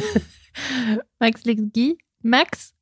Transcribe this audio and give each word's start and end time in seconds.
Max 1.20 1.44
Lexguy. 1.44 1.98
Max? 2.24 2.74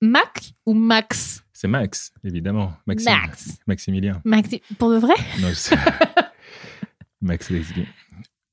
Mac 0.00 0.52
ou 0.66 0.74
Max? 0.74 1.44
C'est 1.52 1.68
Max, 1.68 2.12
évidemment. 2.24 2.72
Maxime. 2.86 3.12
Max. 3.12 3.58
Maximilien. 3.66 4.20
Maxi- 4.24 4.62
Pour 4.78 4.90
de 4.90 4.96
vrai? 4.96 5.14
Non. 5.40 5.48
Max 7.20 7.50
Lesky. 7.50 7.82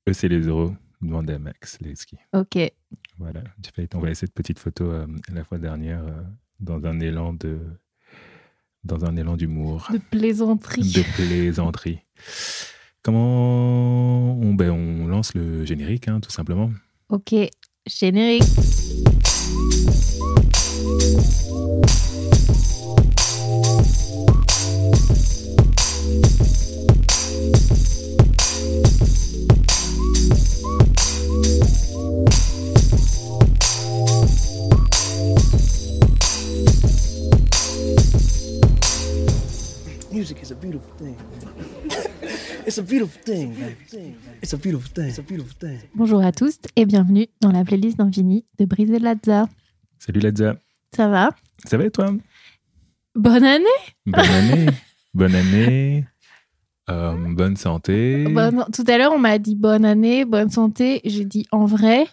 Eux, 0.08 0.12
c'est 0.12 0.28
les 0.28 0.40
euros. 0.42 0.74
Demandez 1.02 1.32
à 1.34 1.38
Max 1.38 1.78
Lesky. 1.80 2.16
Ok. 2.32 2.56
Voilà. 3.18 3.42
J'ai 3.64 3.70
failli 3.72 3.88
t'envoyer 3.88 4.14
cette 4.14 4.32
petite 4.32 4.58
photo 4.58 4.84
euh, 4.90 5.06
la 5.32 5.42
fois 5.44 5.58
dernière 5.58 6.04
euh, 6.04 6.22
dans 6.60 6.84
un 6.86 7.00
élan 7.00 7.32
de. 7.32 7.58
Dans 8.84 9.04
un 9.04 9.16
élan 9.16 9.36
d'humour, 9.36 9.88
De 9.92 9.98
plaisanterie. 9.98 10.92
de 10.92 11.02
plaisanterie. 11.16 11.98
Comment 13.02 14.32
on, 14.40 14.54
ben, 14.54 14.70
on 14.70 15.06
lance 15.06 15.34
le 15.34 15.64
générique, 15.66 16.08
hein, 16.08 16.20
tout 16.20 16.30
simplement. 16.30 16.70
Ok. 17.10 17.34
Générique. 17.86 18.44
Music 40.12 40.42
is 40.42 40.50
a 40.50 40.54
beautiful 40.54 40.90
thing. 40.98 42.09
It's 42.66 42.78
a 42.78 42.82
beautiful 42.82 43.20
thing. 43.24 43.54
It's 44.42 44.52
a 44.52 44.56
beautiful 44.56 44.90
thing. 44.92 45.08
It's 45.08 45.18
a 45.18 45.22
beautiful 45.22 45.54
thing. 45.58 45.78
Bonjour 45.94 46.22
à 46.24 46.32
tous 46.32 46.58
et 46.76 46.84
bienvenue 46.86 47.26
dans 47.40 47.52
la 47.52 47.64
playlist 47.64 47.98
d'Infini 47.98 48.44
de 48.58 48.64
Brise 48.64 48.90
et 48.90 48.98
Lazza. 48.98 49.48
Salut 49.98 50.20
Ladza. 50.20 50.56
Ça 50.94 51.08
va? 51.08 51.30
Ça 51.64 51.76
va 51.76 51.84
et 51.86 51.90
toi? 51.90 52.12
Bonne 53.14 53.44
année 53.44 53.64
Bonne 54.06 54.20
année. 54.30 54.66
bonne 55.14 55.34
année. 55.34 56.04
Euh, 56.88 57.14
bonne 57.34 57.56
santé. 57.56 58.24
Bonne- 58.24 58.64
Tout 58.72 58.84
à 58.88 58.98
l'heure, 58.98 59.12
on 59.12 59.18
m'a 59.18 59.38
dit 59.38 59.54
bonne 59.54 59.84
année, 59.84 60.24
bonne 60.24 60.50
santé. 60.50 61.00
J'ai 61.04 61.24
dit 61.24 61.46
en 61.52 61.64
vrai, 61.66 62.06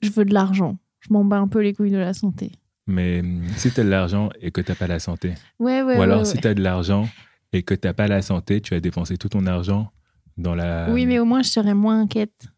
je 0.00 0.10
veux 0.10 0.24
de 0.24 0.32
l'argent. 0.34 0.78
Je 1.00 1.12
m'en 1.12 1.24
bats 1.24 1.38
un 1.38 1.48
peu 1.48 1.60
les 1.60 1.74
couilles 1.74 1.90
de 1.90 1.98
la 1.98 2.14
santé. 2.14 2.52
Mais 2.86 3.20
hum, 3.20 3.42
si 3.56 3.70
tu 3.70 3.80
as 3.80 3.84
de 3.84 3.88
l'argent 3.88 4.30
et 4.40 4.50
que 4.50 4.60
tu 4.60 4.70
n'as 4.70 4.74
pas 4.76 4.86
la 4.86 4.98
santé, 4.98 5.34
Ouais, 5.58 5.82
ouais, 5.82 5.98
ou 5.98 6.02
alors 6.02 6.20
ouais, 6.20 6.24
si 6.24 6.34
ouais. 6.36 6.40
tu 6.40 6.48
as 6.48 6.54
de 6.54 6.62
l'argent 6.62 7.08
et 7.54 7.62
que 7.62 7.72
tu 7.74 7.86
n'as 7.86 7.94
pas 7.94 8.08
la 8.08 8.20
santé, 8.20 8.60
tu 8.60 8.74
as 8.74 8.80
dépensé 8.80 9.16
tout 9.16 9.28
ton 9.28 9.46
argent 9.46 9.92
dans 10.36 10.54
la... 10.56 10.90
Oui, 10.90 11.06
mais 11.06 11.20
au 11.20 11.24
moins, 11.24 11.42
je 11.42 11.48
serais 11.50 11.72
moins 11.74 12.00
inquiète. 12.00 12.48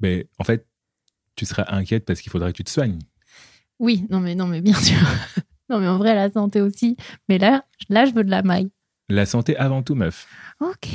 Mais 0.00 0.26
en 0.38 0.44
fait, 0.44 0.66
tu 1.36 1.44
seras 1.44 1.64
inquiète 1.68 2.04
parce 2.06 2.20
qu'il 2.22 2.32
faudra 2.32 2.50
que 2.50 2.56
tu 2.56 2.64
te 2.64 2.70
soignes. 2.70 2.98
Oui, 3.78 4.06
non, 4.08 4.20
mais 4.20 4.34
non, 4.34 4.46
mais 4.46 4.62
bien 4.62 4.74
sûr. 4.74 4.96
non, 5.68 5.80
mais 5.80 5.88
en 5.88 5.98
vrai, 5.98 6.14
la 6.14 6.30
santé 6.30 6.62
aussi. 6.62 6.96
Mais 7.28 7.36
là, 7.38 7.64
là, 7.90 8.06
je 8.06 8.12
veux 8.14 8.24
de 8.24 8.30
la 8.30 8.42
maille. 8.42 8.70
La 9.10 9.26
santé 9.26 9.54
avant 9.58 9.82
tout, 9.82 9.94
meuf. 9.94 10.26
Ok. 10.60 10.88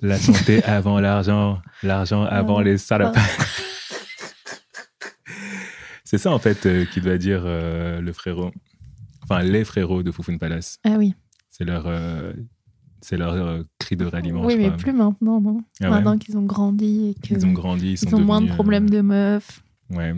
La 0.00 0.16
santé 0.16 0.62
avant 0.64 1.00
l'argent. 1.00 1.60
L'argent 1.82 2.22
avant 2.22 2.58
Ah. 2.58 2.62
les 2.64 2.78
salopes. 2.78 3.16
C'est 6.04 6.18
ça, 6.18 6.30
en 6.30 6.38
fait, 6.38 6.66
euh, 6.66 6.84
qui 6.84 7.00
doit 7.00 7.18
dire 7.18 7.42
euh, 7.44 8.00
le 8.00 8.12
frérot. 8.12 8.52
Enfin, 9.24 9.42
les 9.42 9.64
frérots 9.64 10.04
de 10.04 10.12
Foufoune 10.12 10.38
Palace. 10.38 10.78
Ah 10.84 10.90
oui. 10.98 11.14
C'est 11.58 11.64
leur, 11.64 11.86
euh, 11.86 12.34
c'est 13.00 13.16
leur 13.16 13.32
euh, 13.32 13.62
cri 13.78 13.96
de 13.96 14.04
ralliement. 14.04 14.44
oui, 14.44 14.52
je 14.52 14.58
mais 14.58 14.64
crois. 14.66 14.76
plus 14.76 14.92
maintenant, 14.92 15.40
non. 15.40 15.62
Ah 15.80 15.84
ouais. 15.84 15.90
Maintenant 15.90 16.18
qu'ils 16.18 16.36
ont 16.36 16.42
grandi 16.42 17.08
et 17.08 17.14
qu'ils 17.14 17.38
Ils 17.38 17.46
ont 17.46 17.52
grandi, 17.52 17.92
ils, 17.92 17.96
sont 17.98 18.12
ont 18.14 18.20
moins 18.20 18.42
de 18.42 18.50
euh, 18.50 18.54
problèmes 18.54 18.90
de 18.90 19.00
meufs. 19.00 19.62
Ouais, 19.88 20.12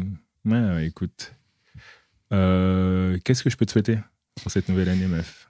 ouais, 0.45 0.51
ouais, 0.53 0.87
écoute. 0.89 1.33
Qu'est-ce 2.31 3.43
que 3.45 3.51
je 3.51 3.57
peux 3.57 3.67
te 3.67 3.71
souhaiter 3.71 3.99
pour 4.43 4.51
cette 4.51 4.69
nouvelle 4.69 4.89
année, 4.89 5.07
meuf? 5.07 5.49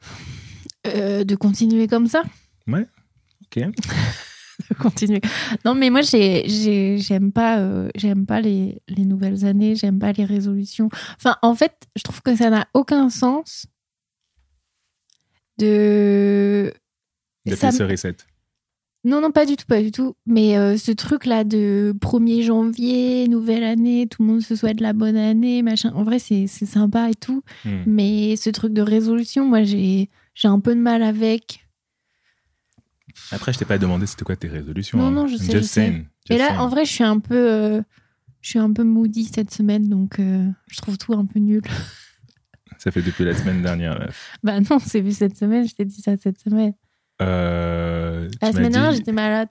De 0.84 1.34
continuer 1.36 1.88
comme 1.88 2.06
ça? 2.06 2.22
Ok. 2.70 3.56
de 4.70 4.74
continuer. 4.78 5.20
Non, 5.64 5.74
mais 5.74 5.88
moi, 5.88 6.02
j'ai- 6.02 6.46
j'ai- 6.48 6.98
j'aime 6.98 7.32
pas, 7.32 7.60
euh, 7.60 7.88
j'aime 7.94 8.26
pas 8.26 8.40
les, 8.42 8.82
les 8.88 9.04
nouvelles 9.06 9.46
années, 9.46 9.74
j'aime 9.74 9.98
pas 9.98 10.12
les 10.12 10.24
résolutions. 10.26 10.90
Enfin, 11.16 11.36
en 11.40 11.54
fait, 11.54 11.72
je 11.96 12.02
trouve 12.02 12.20
que 12.20 12.36
ça 12.36 12.50
n'a 12.50 12.66
aucun 12.74 13.08
sens 13.08 13.66
de. 15.58 16.72
Depuis 17.46 17.58
Ça 17.58 17.70
ce 17.70 17.82
reset. 17.82 18.16
Non, 19.04 19.20
non, 19.20 19.30
pas 19.30 19.46
du 19.46 19.56
tout, 19.56 19.64
pas 19.66 19.80
du 19.80 19.92
tout. 19.92 20.16
Mais 20.26 20.58
euh, 20.58 20.76
ce 20.76 20.90
truc-là 20.90 21.44
de 21.44 21.94
1er 22.00 22.42
janvier, 22.42 23.28
nouvelle 23.28 23.62
année, 23.62 24.06
tout 24.06 24.22
le 24.22 24.28
monde 24.28 24.42
se 24.42 24.56
souhaite 24.56 24.80
la 24.80 24.92
bonne 24.92 25.16
année, 25.16 25.62
machin. 25.62 25.92
En 25.94 26.02
vrai, 26.02 26.18
c'est 26.18 26.46
sympa 26.46 27.08
et 27.10 27.14
tout. 27.14 27.42
Hmm. 27.64 27.82
Mais 27.86 28.36
ce 28.36 28.50
truc 28.50 28.72
de 28.72 28.82
résolution, 28.82 29.46
moi, 29.46 29.62
j'ai 29.62 30.08
un 30.42 30.60
peu 30.60 30.74
de 30.74 30.80
mal 30.80 31.02
avec. 31.02 31.64
Après, 33.30 33.52
je 33.52 33.58
t'ai 33.58 33.64
pas 33.64 33.78
demandé 33.78 34.06
c'était 34.06 34.24
quoi 34.24 34.36
tes 34.36 34.48
résolutions. 34.48 34.98
Non, 34.98 35.06
hein. 35.06 35.10
non, 35.10 35.26
je 35.26 35.36
sais, 35.36 35.52
Just 35.52 35.56
je 35.56 35.62
sais. 35.62 36.04
Et 36.30 36.36
là, 36.36 36.60
en 36.60 36.68
vrai, 36.68 36.84
je 36.84 36.92
suis 36.92 37.04
un 37.04 37.20
peu, 37.20 37.50
euh, 37.50 37.80
je 38.40 38.50
suis 38.50 38.58
un 38.58 38.72
peu 38.72 38.84
moody 38.84 39.24
cette 39.24 39.52
semaine, 39.52 39.88
donc 39.88 40.18
euh, 40.18 40.46
je 40.66 40.80
trouve 40.80 40.98
tout 40.98 41.14
un 41.14 41.24
peu 41.24 41.38
nul. 41.38 41.62
Ça 42.78 42.90
fait 42.90 43.02
depuis 43.02 43.24
la 43.24 43.34
semaine 43.34 43.62
dernière, 43.62 43.98
meuf. 43.98 44.36
bah 44.42 44.58
non, 44.60 44.78
c'est 44.78 45.00
vu 45.00 45.12
cette 45.12 45.36
semaine, 45.36 45.66
je 45.68 45.74
t'ai 45.74 45.84
dit 45.84 46.00
ça 46.00 46.16
cette 46.16 46.38
semaine. 46.38 46.72
Euh, 47.20 48.28
La 48.40 48.52
semaine 48.52 48.72
dernière, 48.72 48.92
dit 48.92 48.98
j'étais 48.98 49.12
malade. 49.12 49.48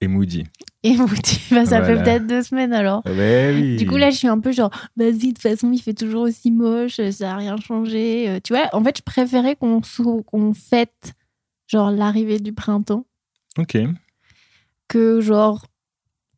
et 0.00 0.06
Moody. 0.08 0.44
Et 0.84 0.96
moody, 0.96 1.40
bah, 1.50 1.66
ça 1.66 1.82
fait 1.82 2.00
peut-être 2.00 2.26
deux 2.28 2.42
semaines 2.42 2.72
alors. 2.72 3.02
Ouais, 3.04 3.52
oui. 3.54 3.76
Du 3.76 3.86
coup, 3.86 3.96
là, 3.96 4.10
je 4.10 4.16
suis 4.16 4.28
un 4.28 4.38
peu 4.38 4.52
genre, 4.52 4.70
vas-y, 4.96 5.12
de 5.18 5.26
toute 5.28 5.38
façon, 5.42 5.72
il 5.72 5.80
fait 5.82 5.94
toujours 5.94 6.22
aussi 6.22 6.52
moche, 6.52 7.00
ça 7.10 7.26
n'a 7.26 7.36
rien 7.36 7.56
changé. 7.56 8.28
Euh, 8.28 8.38
Tu 8.42 8.52
vois, 8.54 8.68
en 8.72 8.82
fait, 8.84 8.98
je 8.98 9.02
préférais 9.02 9.56
qu'on 9.56 9.82
sou- 9.82 10.22
qu'on 10.22 10.54
fête, 10.54 11.14
genre, 11.66 11.90
l'arrivée 11.90 12.38
du 12.38 12.52
printemps, 12.52 13.06
Ok. 13.58 13.76
que 14.86 15.20
genre. 15.20 15.66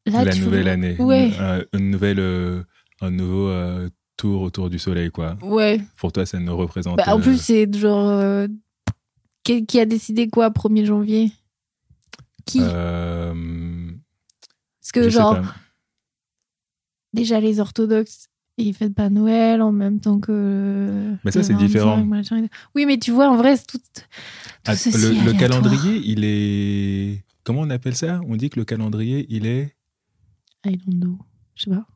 Là, 0.06 0.24
la 0.24 0.32
tu 0.32 0.40
nouvelle 0.40 0.62
vois- 0.62 0.72
année. 0.72 0.96
Ouais. 0.98 1.26
Une, 1.28 1.34
euh, 1.40 1.64
une 1.74 1.90
nouvelle, 1.90 2.20
euh, 2.20 2.62
un 3.02 3.10
nouveau 3.10 3.48
euh, 3.48 3.90
tour 4.20 4.42
autour 4.42 4.68
du 4.68 4.78
soleil, 4.78 5.10
quoi. 5.10 5.36
Ouais. 5.42 5.80
Pour 5.96 6.12
toi, 6.12 6.26
ça 6.26 6.38
nous 6.38 6.54
représente. 6.56 6.98
Bah, 6.98 7.14
en 7.14 7.18
euh, 7.18 7.22
plus, 7.22 7.40
c'est 7.40 7.72
genre. 7.74 8.08
euh, 8.08 8.46
qui, 9.42 9.80
a 9.80 9.86
décidé 9.86 10.28
quoi, 10.28 10.50
1er 10.50 10.84
janvier? 10.84 11.32
Qui? 12.44 12.60
Euh, 12.62 13.90
Parce 14.80 14.92
que, 14.92 15.04
je 15.04 15.08
genre, 15.08 15.38
déjà, 17.14 17.40
les 17.40 17.60
orthodoxes, 17.60 18.28
ils 18.58 18.74
fêtent 18.74 18.94
pas 18.94 19.08
Noël 19.08 19.62
en 19.62 19.72
même 19.72 20.00
temps 20.00 20.20
que. 20.20 21.14
Mais 21.24 21.30
ça, 21.30 21.42
c'est 21.42 21.54
25, 21.54 21.66
différent. 21.66 22.06
Oui, 22.74 22.84
mais 22.84 22.98
tu 22.98 23.10
vois, 23.10 23.30
en 23.30 23.36
vrai, 23.36 23.56
c'est 23.56 23.66
tout. 23.66 23.78
tout 23.78 24.02
Ah, 24.66 24.74
le, 24.74 25.24
le 25.24 25.32
calendrier, 25.38 25.96
il 26.04 26.24
est. 26.24 27.24
Comment 27.42 27.60
on 27.62 27.70
appelle 27.70 27.96
ça? 27.96 28.20
On 28.28 28.36
dit 28.36 28.50
que 28.50 28.58
le 28.60 28.66
calendrier, 28.66 29.26
il 29.30 29.46
est. 29.46 29.74
I 30.66 30.76
don't 30.76 31.00
know. 31.00 31.18
Je 31.54 31.64
sais 31.64 31.70
pas. 31.70 31.86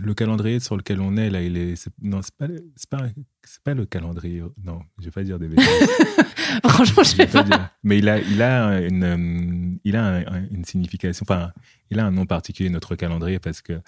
Le 0.00 0.14
calendrier 0.14 0.58
sur 0.60 0.76
lequel 0.76 1.00
on 1.00 1.16
est, 1.16 1.28
là, 1.28 1.42
il 1.42 1.56
est. 1.56 1.76
c'est- 1.76 1.90
Non, 2.00 2.20
c'est 2.22 2.34
pas, 2.34 2.46
c'est 2.76 2.88
pas, 2.88 3.02
c'est 3.44 3.62
pas 3.62 3.74
le 3.74 3.84
calendrier. 3.84 4.42
Non, 4.64 4.80
je 4.98 5.04
vais 5.06 5.10
pas 5.10 5.22
dire 5.22 5.38
des 5.38 5.48
bêtises. 5.48 5.66
Franchement, 6.66 7.02
je 7.02 7.16
vais 7.16 7.26
pas 7.26 7.42
dire. 7.42 7.68
Mais 7.82 7.98
il 7.98 8.08
a, 8.08 8.18
il 8.20 8.40
a, 8.42 8.80
une, 8.80 9.04
euh, 9.04 9.78
il 9.84 9.96
a 9.96 10.04
un- 10.04 10.26
un- 10.26 10.48
une 10.50 10.64
signification. 10.64 11.24
Enfin, 11.28 11.52
il 11.90 11.98
a 12.00 12.06
un 12.06 12.10
nom 12.10 12.24
particulier, 12.26 12.70
notre 12.70 12.94
calendrier, 12.96 13.38
parce 13.38 13.60
que 13.60 13.80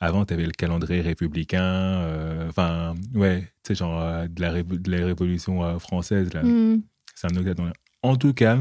avant, 0.00 0.24
tu 0.24 0.32
avais 0.34 0.46
le 0.46 0.52
calendrier 0.52 1.00
républicain. 1.02 1.62
euh, 1.62 2.48
Enfin, 2.48 2.94
ouais, 3.14 3.42
tu 3.62 3.68
sais, 3.68 3.74
genre 3.74 4.00
euh, 4.00 4.26
de, 4.28 4.40
la 4.40 4.52
révo- 4.52 4.78
de 4.80 4.90
la 4.90 5.04
révolution 5.06 5.62
euh, 5.64 5.78
française, 5.78 6.32
là. 6.32 6.42
Hmm. 6.42 6.82
C'est 7.14 7.26
un 7.26 7.36
autre 7.36 7.44
calendrier. 7.44 7.72
En 8.02 8.16
tout 8.16 8.32
cas, 8.34 8.58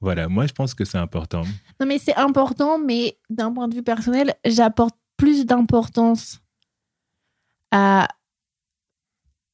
voilà, 0.00 0.28
moi, 0.28 0.46
je 0.46 0.52
pense 0.52 0.74
que 0.74 0.84
c'est 0.84 0.98
important. 0.98 1.42
Non, 1.80 1.86
mais 1.86 1.98
c'est 1.98 2.14
important, 2.16 2.78
mais 2.78 3.18
d'un 3.30 3.52
point 3.52 3.68
de 3.68 3.74
vue 3.74 3.82
personnel, 3.82 4.34
j'apporte 4.44 4.96
plus 5.22 5.46
d'importance 5.46 6.40
à 7.70 8.08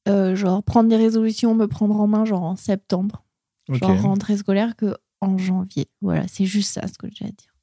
euh, 0.07 0.35
genre 0.35 0.63
prendre 0.63 0.89
des 0.89 0.95
résolutions, 0.95 1.53
me 1.53 1.67
prendre 1.67 1.99
en 1.99 2.07
main, 2.07 2.25
genre 2.25 2.41
en 2.41 2.55
septembre, 2.55 3.23
Ok. 3.67 3.77
genre 3.77 4.01
rentrée 4.01 4.35
scolaire, 4.35 4.75
que 4.75 4.95
en 5.21 5.37
janvier. 5.37 5.87
Voilà, 6.01 6.27
c'est 6.27 6.45
juste 6.45 6.73
ça 6.73 6.87
ce 6.87 6.97
que 6.97 7.05
j'ai 7.13 7.25
à 7.25 7.27
dire. 7.27 7.53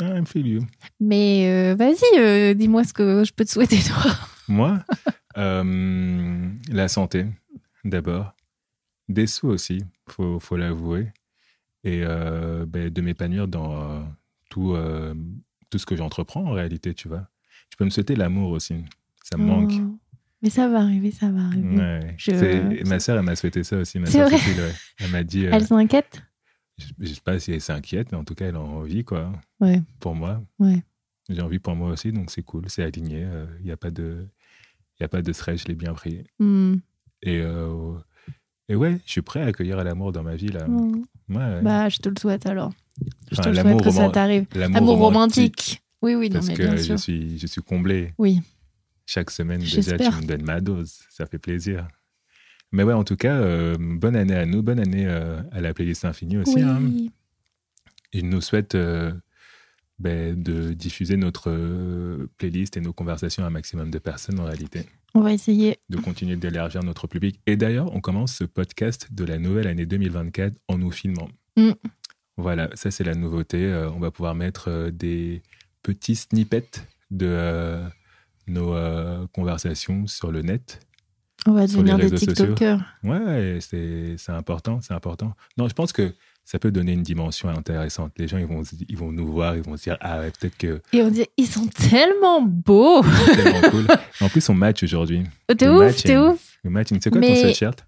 Ah, 0.00 0.18
I 0.18 0.24
feel 0.24 0.46
you. 0.46 0.62
Mais 1.00 1.50
euh, 1.50 1.74
vas-y, 1.74 2.18
euh, 2.18 2.54
dis-moi 2.54 2.82
ce 2.84 2.94
que 2.94 3.24
je 3.24 3.32
peux 3.34 3.44
te 3.44 3.50
souhaiter, 3.50 3.78
toi. 3.86 4.10
Moi, 4.48 4.82
la 5.36 6.88
santé, 6.88 7.26
d'abord. 7.84 8.32
Des 9.10 9.26
sous 9.26 9.48
aussi, 9.48 9.84
faut, 10.08 10.40
faut 10.40 10.56
l'avouer. 10.56 11.12
Et 11.84 12.00
ben, 12.00 12.88
de 12.88 13.00
m'épanouir 13.02 13.48
dans 13.48 14.06
tout, 14.48 14.74
tout 15.68 15.78
ce 15.78 15.84
que 15.84 15.94
j'entreprends 15.96 16.46
en 16.46 16.52
réalité, 16.52 16.94
tu 16.94 17.08
vois. 17.08 17.28
Je 17.70 17.76
peux 17.76 17.84
me 17.84 17.90
souhaiter 17.90 18.16
l'amour 18.16 18.50
aussi. 18.50 18.74
Ça 19.24 19.36
me 19.38 19.44
manque. 19.44 19.72
Oh. 19.74 19.98
Mais 20.42 20.50
ça 20.50 20.68
va 20.68 20.80
arriver, 20.80 21.10
ça 21.10 21.30
va 21.30 21.40
arriver. 21.46 21.76
Ouais. 21.76 22.14
Je- 22.18 22.30
C'est- 22.32 22.84
Ma 22.88 22.98
sœur, 22.98 23.18
elle 23.18 23.24
m'a 23.24 23.36
souhaité 23.36 23.62
ça 23.62 23.76
aussi. 23.78 23.98
Ma 23.98 24.08
vrai 24.08 24.24
ouais. 24.24 24.72
Elle 24.98 25.10
m'a 25.10 25.22
dit, 25.22 25.46
euh, 25.46 25.50
Elle 25.52 25.66
s'inquiète? 25.66 26.22
Je, 26.78 26.86
je 26.98 27.12
sais 27.14 27.20
pas 27.22 27.38
si 27.38 27.52
elle 27.52 27.60
s'inquiète, 27.60 28.10
mais 28.10 28.16
en 28.18 28.24
tout 28.24 28.34
cas, 28.34 28.46
elle 28.46 28.56
a 28.56 28.60
envie, 28.60 29.04
quoi, 29.04 29.32
Ouais, 29.60 29.82
pour 29.98 30.14
moi. 30.14 30.42
ouais. 30.58 30.82
J'ai 31.28 31.42
envie 31.42 31.58
pour 31.58 31.76
moi 31.76 31.90
aussi, 31.90 32.10
donc 32.10 32.30
c'est 32.30 32.42
cool, 32.42 32.64
c'est 32.68 32.82
aligné. 32.82 33.26
Il 33.60 33.66
n'y 33.66 33.70
a 33.70 33.76
pas 33.76 33.90
de, 33.90 34.26
il 34.98 35.04
a 35.04 35.08
pas 35.08 35.20
de 35.22 35.32
stress, 35.32 35.62
je 35.62 35.68
l'ai 35.68 35.74
bien 35.74 35.92
pris. 35.92 36.24
Hmm. 36.38 36.76
Et, 37.22 37.38
euh, 37.42 37.92
et 38.68 38.74
ouais, 38.74 38.98
je 39.04 39.12
suis 39.12 39.22
prêt 39.22 39.42
à 39.42 39.46
accueillir 39.46 39.84
l'amour 39.84 40.10
dans 40.10 40.22
ma 40.22 40.34
vie 40.36 40.48
là. 40.48 40.66
Ouais. 41.28 41.60
Bah, 41.62 41.88
je 41.90 41.98
te 41.98 42.08
le 42.08 42.16
souhaite 42.18 42.46
alors. 42.46 42.72
Je 43.30 43.40
te 43.40 43.48
le 43.50 43.54
souhaite 43.54 43.82
que 43.82 43.90
ça 43.90 44.08
t'arrive. 44.08 44.46
L'amour 44.54 44.78
Amour 44.78 44.98
romantique. 44.98 45.79
Oui, 46.02 46.14
oui, 46.14 46.28
non, 46.28 46.34
Parce 46.34 46.46
mais 46.48 46.54
que 46.54 46.62
bien 46.62 46.76
je 46.76 46.82
sûr. 46.82 46.98
suis, 46.98 47.38
je 47.38 47.46
suis 47.46 47.60
comblé. 47.62 48.14
Oui. 48.18 48.40
Chaque 49.06 49.30
semaine, 49.30 49.60
déjà, 49.60 49.82
tu 49.98 50.04
me 50.04 50.26
donnes 50.26 50.44
ma 50.44 50.60
dose. 50.60 51.00
Ça 51.10 51.26
fait 51.26 51.38
plaisir. 51.38 51.88
Mais 52.72 52.84
ouais, 52.84 52.92
en 52.94 53.02
tout 53.04 53.16
cas, 53.16 53.34
euh, 53.40 53.76
bonne 53.78 54.14
année 54.16 54.34
à 54.36 54.46
nous, 54.46 54.62
bonne 54.62 54.78
année 54.78 55.06
euh, 55.06 55.42
à 55.50 55.60
la 55.60 55.74
playlist 55.74 56.04
Infinie 56.04 56.38
aussi. 56.38 56.54
Oui. 56.54 56.62
hein. 56.62 56.80
Il 58.12 58.28
nous 58.28 58.40
souhaite 58.40 58.76
euh, 58.76 59.12
ben, 59.98 60.40
de 60.40 60.72
diffuser 60.72 61.16
notre 61.16 61.50
playlist 62.38 62.76
et 62.76 62.80
nos 62.80 62.92
conversations 62.92 63.42
à 63.44 63.48
un 63.48 63.50
maximum 63.50 63.90
de 63.90 63.98
personnes 63.98 64.38
en 64.40 64.44
réalité, 64.44 64.86
On 65.14 65.20
va 65.20 65.32
essayer. 65.32 65.78
de 65.88 65.96
continuer 65.96 66.36
d'élargir 66.36 66.82
notre 66.84 67.06
public. 67.08 67.40
Et 67.46 67.56
d'ailleurs, 67.56 67.92
on 67.94 68.00
commence 68.00 68.34
ce 68.34 68.44
podcast 68.44 69.08
de 69.12 69.24
la 69.24 69.38
nouvelle 69.38 69.66
année 69.66 69.86
2024 69.86 70.56
en 70.68 70.78
nous 70.78 70.90
filmant. 70.92 71.28
Mm. 71.56 71.72
Voilà, 72.36 72.70
ça 72.74 72.90
c'est 72.92 73.04
la 73.04 73.14
nouveauté. 73.16 73.70
On 73.94 73.98
va 73.98 74.10
pouvoir 74.12 74.34
mettre 74.36 74.90
des 74.92 75.42
petits 75.82 76.16
snippets 76.16 76.70
de 77.10 77.26
euh, 77.28 77.86
nos 78.46 78.74
euh, 78.74 79.26
conversations 79.32 80.06
sur 80.06 80.30
le 80.30 80.42
net. 80.42 80.80
On 81.46 81.52
va 81.52 81.66
devenir 81.66 81.96
des. 81.98 82.10
TikTokers. 82.10 82.80
Ouais, 83.02 83.58
c'est 83.60 84.16
important, 84.28 84.80
c'est 84.82 84.92
important. 84.92 85.34
Non, 85.56 85.68
je 85.68 85.74
pense 85.74 85.92
que 85.92 86.12
ça 86.44 86.58
peut 86.58 86.70
donner 86.70 86.92
une 86.92 87.02
dimension 87.02 87.48
intéressante. 87.48 88.12
Les 88.18 88.28
gens, 88.28 88.36
ils 88.38 88.46
vont, 88.46 88.62
ils 88.88 88.96
vont 88.96 89.10
nous 89.12 89.26
voir, 89.26 89.56
ils 89.56 89.62
vont 89.62 89.76
se 89.76 89.84
dire, 89.84 89.96
ah 90.00 90.20
ouais, 90.20 90.30
peut-être 90.38 90.56
que 90.58 90.82
Et 90.92 91.00
on 91.02 91.08
dit, 91.08 91.24
ils 91.36 91.46
sont 91.46 91.66
tellement 91.66 92.42
beaux. 92.42 93.02
tellement 93.34 93.70
cool. 93.70 93.86
En 94.20 94.28
plus, 94.28 94.46
on 94.50 94.54
match 94.54 94.82
aujourd'hui. 94.82 95.22
T'es 95.56 95.68
ouf, 95.68 96.02
t'es 96.02 96.18
ouf. 96.18 96.58
Le 96.62 96.70
matching, 96.70 96.98
c'est 97.02 97.08
quoi 97.10 97.20
ton 97.22 97.26
Mais- 97.28 97.40
sweatshirt? 97.40 97.86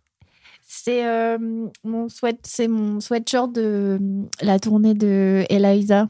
C'est 0.66 1.06
euh, 1.06 1.36
mon 1.84 2.08
sweat, 2.08 2.38
c'est 2.44 2.68
mon 2.68 2.98
sweatshirt 3.00 3.52
de 3.52 3.98
la 4.40 4.58
tournée 4.58 4.94
de 4.94 5.44
Eliza 5.50 6.08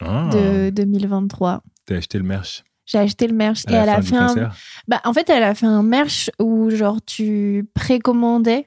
Ah, 0.00 0.30
de 0.32 0.70
2023. 0.70 1.62
T'as 1.86 1.96
acheté 1.96 2.18
le 2.18 2.24
merch 2.24 2.64
J'ai 2.86 2.98
acheté 2.98 3.26
le 3.26 3.34
merch 3.34 3.62
à 3.66 3.72
et 3.72 3.74
elle 3.74 3.88
a 3.88 4.02
fait 4.02 4.16
un. 4.16 4.50
Bah, 4.88 5.00
en 5.04 5.12
fait, 5.12 5.28
elle 5.30 5.42
a 5.42 5.54
fait 5.54 5.66
un 5.66 5.82
merch 5.82 6.30
où 6.40 6.70
genre 6.70 6.98
tu 7.04 7.68
précommandais 7.74 8.66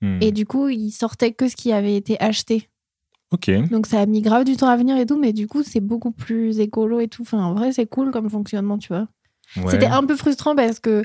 Hmm. 0.00 0.18
et 0.20 0.30
du 0.30 0.46
coup 0.46 0.68
il 0.68 0.92
sortait 0.92 1.32
que 1.32 1.48
ce 1.48 1.56
qui 1.56 1.72
avait 1.72 1.96
été 1.96 2.20
acheté. 2.22 2.68
Ok, 3.32 3.50
Donc 3.68 3.88
ça 3.88 4.00
a 4.00 4.06
mis 4.06 4.20
grave 4.22 4.44
du 4.44 4.56
temps 4.56 4.68
à 4.68 4.76
venir 4.76 4.96
et 4.96 5.04
tout, 5.06 5.18
mais 5.18 5.32
du 5.32 5.48
coup 5.48 5.64
c'est 5.64 5.80
beaucoup 5.80 6.12
plus 6.12 6.60
écolo 6.60 7.00
et 7.00 7.08
tout. 7.08 7.22
Enfin, 7.22 7.42
en 7.42 7.52
vrai 7.52 7.72
c'est 7.72 7.86
cool 7.86 8.12
comme 8.12 8.30
fonctionnement, 8.30 8.78
tu 8.78 8.88
vois. 8.92 9.08
ouais. 9.56 9.72
C'était 9.72 9.86
un 9.86 10.04
peu 10.06 10.14
frustrant 10.14 10.54
parce 10.54 10.78
que 10.78 11.02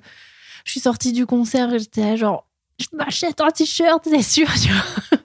je 0.64 0.72
suis 0.72 0.80
sortie 0.80 1.12
du 1.12 1.26
concert 1.26 1.74
et 1.74 1.80
j'étais 1.80 2.18
genre, 2.18 2.48
je 2.80 2.86
m'achète 2.96 3.42
un 3.42 3.50
t-shirt, 3.50 4.04
c'est 4.08 4.22
sûr, 4.22 4.48
tu 4.62 4.70
vois. 4.70 5.20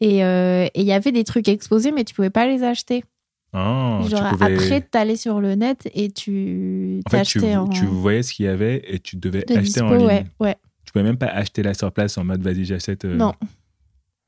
Et 0.00 0.24
euh, 0.24 0.64
et 0.74 0.80
il 0.80 0.86
y 0.86 0.92
avait 0.92 1.12
des 1.12 1.22
trucs 1.22 1.46
exposés, 1.46 1.92
mais 1.92 2.02
tu 2.02 2.14
pouvais 2.14 2.28
pas 2.30 2.48
les 2.48 2.64
acheter. 2.64 3.04
Ah, 3.52 4.00
tu 4.04 4.10
genre, 4.10 4.28
pouvais- 4.30 4.54
après, 4.54 4.80
t'allais 4.80 5.16
sur 5.16 5.40
le 5.40 5.54
net 5.54 5.88
et 5.94 6.10
tu 6.10 7.00
En 7.06 7.10
fait, 7.10 7.22
tu, 7.24 7.40
en. 7.54 7.68
tu 7.68 7.84
voyais 7.84 8.22
ce 8.22 8.32
qu'il 8.32 8.46
y 8.46 8.48
avait 8.48 8.82
et 8.86 8.98
tu 8.98 9.16
devais 9.16 9.40
de 9.42 9.52
acheter 9.52 9.62
dispo, 9.64 9.84
en 9.84 9.94
ligne. 9.94 10.06
ouais, 10.06 10.24
ouais. 10.40 10.56
Tu 10.86 10.92
pouvais 10.92 11.02
même 11.04 11.18
pas 11.18 11.26
acheter 11.26 11.62
là 11.62 11.74
sur 11.74 11.92
place 11.92 12.16
en 12.18 12.24
mode 12.24 12.42
vas-y, 12.42 12.64
j'achète. 12.64 13.04
euh, 13.04 13.14
Non. 13.16 13.34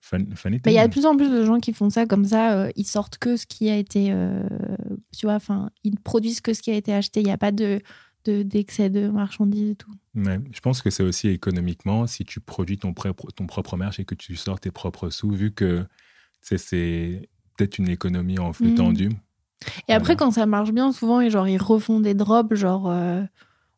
fun- 0.00 0.18
funny 0.34 0.60
Mais 0.66 0.72
il 0.72 0.76
y 0.76 0.78
a 0.78 0.86
de 0.86 0.92
plus 0.92 1.06
en 1.06 1.16
plus 1.16 1.30
de 1.30 1.44
gens 1.44 1.58
qui 1.60 1.72
font 1.72 1.88
ça 1.90 2.04
comme 2.06 2.24
ça. 2.26 2.52
euh, 2.58 2.70
ils 2.76 2.86
sortent 2.86 3.18
que 3.18 3.36
ce 3.36 3.46
qui 3.46 3.70
a 3.70 3.76
été. 3.76 4.08
euh, 4.12 4.42
tu 5.16 5.26
vois, 5.26 5.34
enfin, 5.36 5.70
ils 5.84 5.98
produisent 5.98 6.40
que 6.42 6.52
ce 6.52 6.60
qui 6.62 6.70
a 6.70 6.74
été 6.74 6.92
acheté. 6.92 7.20
Il 7.20 7.26
n'y 7.26 7.32
a 7.32 7.38
pas 7.38 7.52
de 7.52 7.80
de- 8.26 8.42
d'excès 8.42 8.88
de, 8.88 9.08
marchandises 9.08 9.72
et 9.72 9.74
tout. 9.74 9.90
Ouais, 10.14 10.40
je 10.50 10.60
pense 10.60 10.80
que 10.80 10.88
c'est 10.88 11.02
aussi 11.02 11.28
économiquement, 11.28 12.06
si 12.06 12.24
tu 12.24 12.40
produis 12.40 12.78
ton, 12.78 12.94
propre- 12.94 13.30
ton 13.36 13.46
propre 13.46 13.76
merch 13.76 14.00
et 14.00 14.06
que 14.06 14.14
tu 14.14 14.34
sors 14.36 14.58
tes 14.58 14.70
propres 14.70 15.10
sous, 15.10 15.30
vu 15.30 15.52
que 15.52 15.84
tu 16.40 16.56
c'est 16.56 17.28
peut-être 17.56 17.78
une 17.78 17.88
économie 17.88 18.38
en 18.38 18.52
flux 18.52 18.68
Mhm. 18.68 18.74
tendu. 18.74 19.08
Et 19.88 19.92
après, 19.94 20.14
Voilà. 20.14 20.16
quand 20.16 20.30
ça 20.32 20.46
marche 20.46 20.72
bien, 20.72 20.92
souvent, 20.92 21.20
ils, 21.20 21.30
genre, 21.30 21.48
ils 21.48 21.60
refont 21.60 22.00
des 22.00 22.14
drops, 22.14 22.54
genre, 22.54 22.90
euh, 22.90 23.22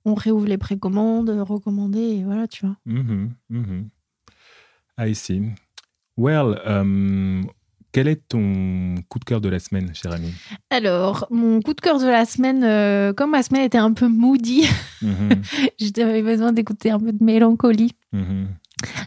on 0.05 0.15
réouvre 0.15 0.47
les 0.47 0.59
précommandes, 0.59 1.31
recommandées, 1.31 2.17
et 2.19 2.25
voilà, 2.25 2.47
tu 2.49 2.67
vois. 2.67 2.77
Mhm, 2.87 3.31
mhm. 3.51 3.89
I 4.99 5.15
see. 5.15 5.43
Well, 6.17 6.59
euh, 6.67 7.43
quel 7.93 8.09
est 8.09 8.27
ton 8.29 8.95
coup 9.09 9.19
de 9.19 9.25
cœur 9.25 9.41
de 9.41 9.49
la 9.49 9.59
semaine, 9.59 9.95
cher 9.95 10.13
ami? 10.13 10.33
Alors, 10.71 11.27
mon 11.31 11.61
coup 11.61 11.75
de 11.75 11.81
cœur 11.81 11.99
de 11.99 12.07
la 12.07 12.25
semaine, 12.25 12.65
euh, 12.65 13.13
comme 13.13 13.31
ma 13.31 13.43
semaine 13.43 13.63
était 13.63 13.79
un 13.79 13.93
peu 13.93 14.09
moody, 14.09 14.67
Mhm, 15.03 15.31
j'avais 15.79 16.23
besoin 16.23 16.53
d'écouter 16.53 16.91
un 16.91 16.99
peu 16.99 17.13
de 17.13 17.23
mélancolie. 17.23 17.93
mhm. 18.13 18.49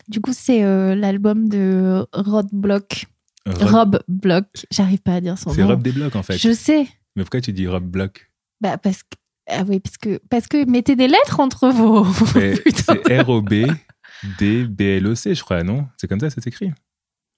Du 0.08 0.20
coup, 0.22 0.32
c'est 0.34 0.64
euh, 0.64 0.96
l'album 0.96 1.48
de 1.50 2.06
Rod 2.14 2.48
Block. 2.52 3.06
Rob- 3.54 3.70
Rob 3.72 4.00
Block, 4.08 4.46
j'arrive 4.72 5.00
pas 5.00 5.16
à 5.16 5.22
dire 5.22 5.38
son 5.38 5.52
C'est 5.54 5.62
nom. 5.62 5.68
Rob 5.70 5.82
des 5.84 5.92
blocs, 5.92 6.16
en 6.16 6.24
fait. 6.24 6.38
Je 6.38 6.52
sais. 6.54 6.88
Mais 7.16 7.24
pourquoi 7.24 7.42
tu 7.42 7.52
dis 7.54 7.68
Rob 7.68 7.84
Block 7.86 8.30
Bah, 8.62 8.78
parce 8.78 9.04
que. 9.04 9.10
Ah 9.52 9.64
oui, 9.68 9.80
parce 9.80 9.98
que, 9.98 10.20
parce 10.30 10.46
que 10.48 10.64
mettez 10.70 10.96
des 10.96 11.08
lettres 11.08 11.40
entre 11.40 11.70
vos. 11.70 12.06
Mais 12.36 12.56
Putain. 12.56 12.96
C'est 13.08 13.22
R-O-B-D-B-L-O-C, 14.24 15.34
je 15.36 15.44
crois, 15.44 15.64
non? 15.64 15.88
C'est 15.98 16.08
comme 16.08 16.20
ça, 16.20 16.30
ça 16.30 16.40
s'écrit? 16.42 16.72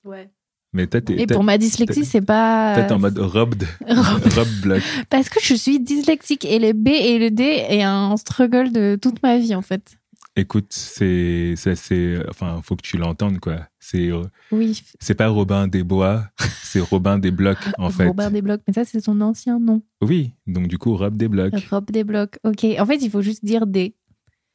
Ouais. 0.04 0.30
Mais 0.74 0.88
toi, 0.88 1.02
t'es 1.02 1.20
Et 1.22 1.28
pour 1.28 1.44
ma 1.44 1.58
dyslexie, 1.58 2.06
c'est 2.06 2.22
pas. 2.22 2.74
toi, 2.76 2.84
t'es 2.84 2.94
en 2.94 3.00
mode 3.00 3.18
Rob, 3.20 3.56
Rob. 3.88 4.22
Rob 4.36 4.48
Block. 4.62 4.82
Parce 5.10 5.28
que 5.30 5.40
je 5.42 5.54
suis 5.54 5.80
dyslexique 5.82 6.46
et 6.46 6.60
le 6.60 6.72
B 6.74 6.88
et 6.90 7.20
le 7.20 7.30
D 7.30 7.44
est 7.44 7.84
un 7.84 8.16
struggle 8.16 8.72
de 8.72 8.98
toute 9.02 9.22
ma 9.22 9.38
vie 9.38 9.54
en 9.54 9.62
fait. 9.62 9.98
Écoute, 10.38 10.68
c'est, 10.70 11.56
c'est, 11.58 12.30
enfin, 12.30 12.62
faut 12.64 12.78
que 12.78 12.82
tu 12.82 12.96
l'entendes, 12.98 13.40
quoi. 13.40 13.68
C'est, 13.80 14.12
euh, 14.12 14.24
Oui, 14.52 14.82
c'est 15.00 15.16
pas 15.16 15.28
Robin 15.28 15.68
des 15.68 15.84
Bois, 15.84 16.24
c'est 16.64 16.80
Robin 16.80 17.20
des 17.20 17.32
Blocs, 17.32 17.58
en 17.78 17.90
fait. 17.90 18.08
Robert 18.08 18.32
Desblocs, 18.32 18.62
mais 18.66 18.74
ça 18.74 18.86
c'est 18.86 19.02
son 19.02 19.20
ancien 19.20 19.60
nom. 19.60 19.82
Oui, 20.02 20.32
donc 20.48 20.68
du 20.68 20.78
coup, 20.78 20.96
Rob 20.96 21.18
des 21.18 21.28
Blocs. 21.28 21.54
Rob 21.70 21.92
Desblocs. 21.92 22.40
Ok, 22.46 22.66
en 22.80 22.86
fait 22.86 22.98
il 22.98 23.10
faut 23.10 23.22
juste 23.22 23.44
dire 23.44 23.68
D. 23.68 23.94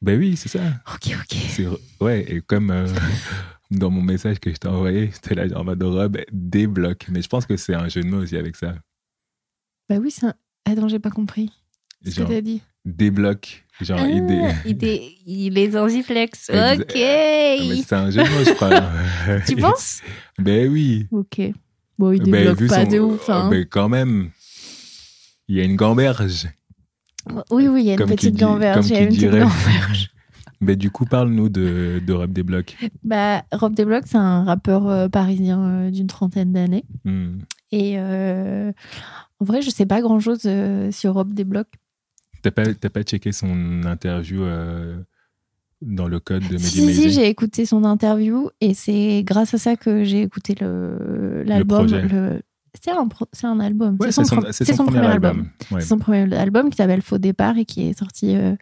Ben 0.01 0.17
oui, 0.17 0.35
c'est 0.35 0.49
ça. 0.49 0.61
Ok, 0.93 1.15
ok. 1.21 1.77
Ouais, 2.01 2.25
et 2.27 2.41
comme 2.41 2.71
euh, 2.71 2.87
dans 3.71 3.91
mon 3.91 4.01
message 4.01 4.39
que 4.39 4.49
je 4.49 4.55
t'ai 4.55 4.67
envoyé, 4.67 5.11
c'était 5.11 5.35
là 5.35 5.45
en 5.59 5.63
mode 5.63 5.83
Rob 5.83 6.17
des 6.31 6.65
Blocs. 6.65 7.05
Mais 7.09 7.21
je 7.21 7.29
pense 7.29 7.45
que 7.45 7.55
c'est 7.55 7.75
un 7.75 7.87
jeu 7.87 8.01
de 8.01 8.07
mots 8.07 8.21
aussi 8.21 8.35
avec 8.37 8.55
ça. 8.55 8.73
Bah 9.89 9.97
oui, 9.97 10.09
c'est 10.09 10.25
un. 10.25 10.33
Attends, 10.65 10.87
j'ai 10.87 10.99
pas 10.99 11.11
compris. 11.11 11.51
Ce 12.03 12.09
que 12.09 12.15
Genre, 12.15 12.29
t'as 12.29 12.41
dit. 12.41 12.61
Blocs. 13.11 13.63
Genre, 13.81 13.99
Ah, 14.01 14.07
il, 14.07 14.25
dé- 14.25 14.53
il 14.65 14.75
est. 14.83 15.11
Exa- 16.53 16.81
Ok. 16.81 16.93
Mais 16.95 17.81
c'est 17.85 17.93
un 17.95 18.09
jeu 18.09 18.23
de 18.23 18.29
mots, 18.29 18.43
je 18.45 18.53
crois. 18.53 18.81
tu 19.47 19.55
penses? 19.55 20.01
Ben 20.39 20.71
oui. 20.71 21.07
Ok. 21.11 21.41
Bon, 21.99 22.11
il 22.11 22.21
Ben, 22.23 22.31
débloque 22.31 22.59
vu 22.59 22.67
pas 22.67 22.85
son- 22.85 22.91
de 22.91 22.99
ouf. 22.99 23.29
Hein. 23.29 23.49
Ben 23.49 23.65
quand 23.69 23.89
même, 23.89 24.29
il 25.47 25.55
y 25.57 25.61
a 25.61 25.63
une 25.63 25.75
gamberge. 25.75 26.47
oui, 27.51 27.67
oui, 27.67 27.81
il 27.81 27.85
y 27.87 27.89
a 27.89 27.93
une 27.93 27.99
comme 27.99 28.09
petite 28.09 28.35
dit- 28.35 28.41
gamberge. 28.41 28.87
Il 28.87 28.93
y 28.93 28.97
a 28.97 29.01
une 29.01 29.09
petite 29.09 29.29
gamberge. 29.31 30.09
Mais 30.59 30.75
du 30.75 30.89
coup, 30.89 31.05
parle-nous 31.05 31.49
de, 31.49 32.01
de 32.05 32.13
Rob 32.13 32.31
des 32.33 32.41
blocs. 32.41 32.75
Bah, 33.03 33.43
Rob 33.51 33.75
Desblocs, 33.75 34.05
c'est 34.07 34.17
un 34.17 34.43
rappeur 34.43 34.87
euh, 34.87 35.07
parisien 35.07 35.61
euh, 35.61 35.91
d'une 35.91 36.07
trentaine 36.07 36.51
d'années. 36.51 36.83
Hmm. 37.05 37.37
Et 37.71 37.95
euh, 37.99 38.71
en 39.39 39.45
vrai, 39.45 39.61
je 39.61 39.69
sais 39.69 39.85
pas 39.85 40.01
grand 40.01 40.19
chose 40.19 40.49
sur 40.91 41.13
Rob 41.13 41.31
Desblocs. 41.33 41.67
T'as 42.49 42.63
pas, 42.63 42.73
t'as 42.73 42.89
pas 42.89 43.03
checké 43.03 43.31
son 43.31 43.83
interview 43.83 44.43
euh, 44.43 44.97
dans 45.81 46.07
le 46.07 46.19
code 46.19 46.43
de 46.47 46.53
Mehdi 46.53 46.65
Si, 46.69 46.93
si, 46.93 47.09
j'ai 47.11 47.27
écouté 47.27 47.65
son 47.65 47.83
interview 47.83 48.49
et 48.61 48.73
c'est 48.73 49.23
grâce 49.23 49.53
à 49.53 49.57
ça 49.57 49.75
que 49.75 50.03
j'ai 50.03 50.21
écouté 50.21 50.55
le- 50.59 51.43
l'album. 51.45 51.87
Le, 51.87 52.41
c'est 52.81 52.91
un, 52.91 53.07
pro- 53.07 53.27
c'est 53.33 53.47
un 53.47 53.59
album. 53.59 53.97
Ouais, 53.99 54.11
c'est 54.11 54.23
son, 54.23 54.35
pro- 54.37 54.45
c'est 54.51 54.65
c'est 54.65 54.73
son 54.75 54.85
premier 54.85 55.05
album. 55.05 55.49
Ouais. 55.71 55.81
C'est 55.81 55.87
son 55.87 55.97
premier 55.99 56.33
album 56.35 56.69
qui 56.69 56.77
s'appelle 56.77 57.01
Faux 57.01 57.17
Départ 57.17 57.57
et 57.57 57.65
qui 57.65 57.89
est 57.89 57.97
sorti 57.97 58.35
euh, 58.35 58.55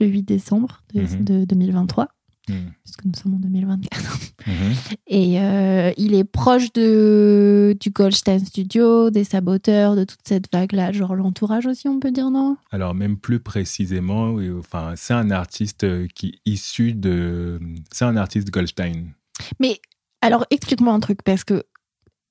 le 0.00 0.06
8 0.06 0.22
décembre 0.22 0.82
de, 0.94 1.00
Mhm. 1.02 1.24
de 1.24 1.44
2023, 1.44 2.08
Hmm. 2.50 2.70
puisque 2.82 3.04
nous 3.04 3.14
sommes 3.14 3.34
en 3.34 3.38
2024. 3.38 4.18
Mhm. 4.46 4.54
Et 5.06 5.40
euh, 5.40 5.92
il 5.96 6.14
est 6.14 6.24
proche 6.24 6.72
de, 6.72 7.76
du 7.78 7.90
Goldstein 7.90 8.44
Studio, 8.44 9.10
des 9.10 9.24
saboteurs, 9.24 9.96
de 9.96 10.04
toute 10.04 10.20
cette 10.26 10.52
vague-là, 10.52 10.92
genre 10.92 11.14
l'entourage 11.14 11.66
aussi, 11.66 11.88
on 11.88 12.00
peut 12.00 12.10
dire, 12.10 12.30
non? 12.30 12.56
Alors, 12.70 12.94
même 12.94 13.16
plus 13.16 13.40
précisément, 13.40 14.30
oui, 14.30 14.50
enfin, 14.50 14.94
c'est 14.96 15.14
un 15.14 15.30
artiste 15.30 15.84
euh, 15.84 16.06
qui 16.14 16.28
est 16.28 16.50
issu 16.50 16.92
de. 16.94 17.60
C'est 17.92 18.04
un 18.04 18.16
artiste 18.16 18.50
Goldstein, 18.50 19.12
Mais 19.58 19.80
alors, 20.20 20.46
explique-moi 20.50 20.92
un 20.92 21.00
truc, 21.00 21.22
parce 21.22 21.44
que 21.44 21.64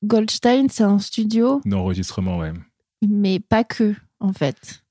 Goldstein, 0.04 0.68
c'est 0.70 0.84
un 0.84 1.00
studio, 1.00 1.62
d'enregistrement, 1.66 2.38
ouais. 2.40 2.54
mais 3.08 3.40
pas 3.40 3.64
que, 3.64 3.96
en 4.20 4.34
fait. 4.34 4.84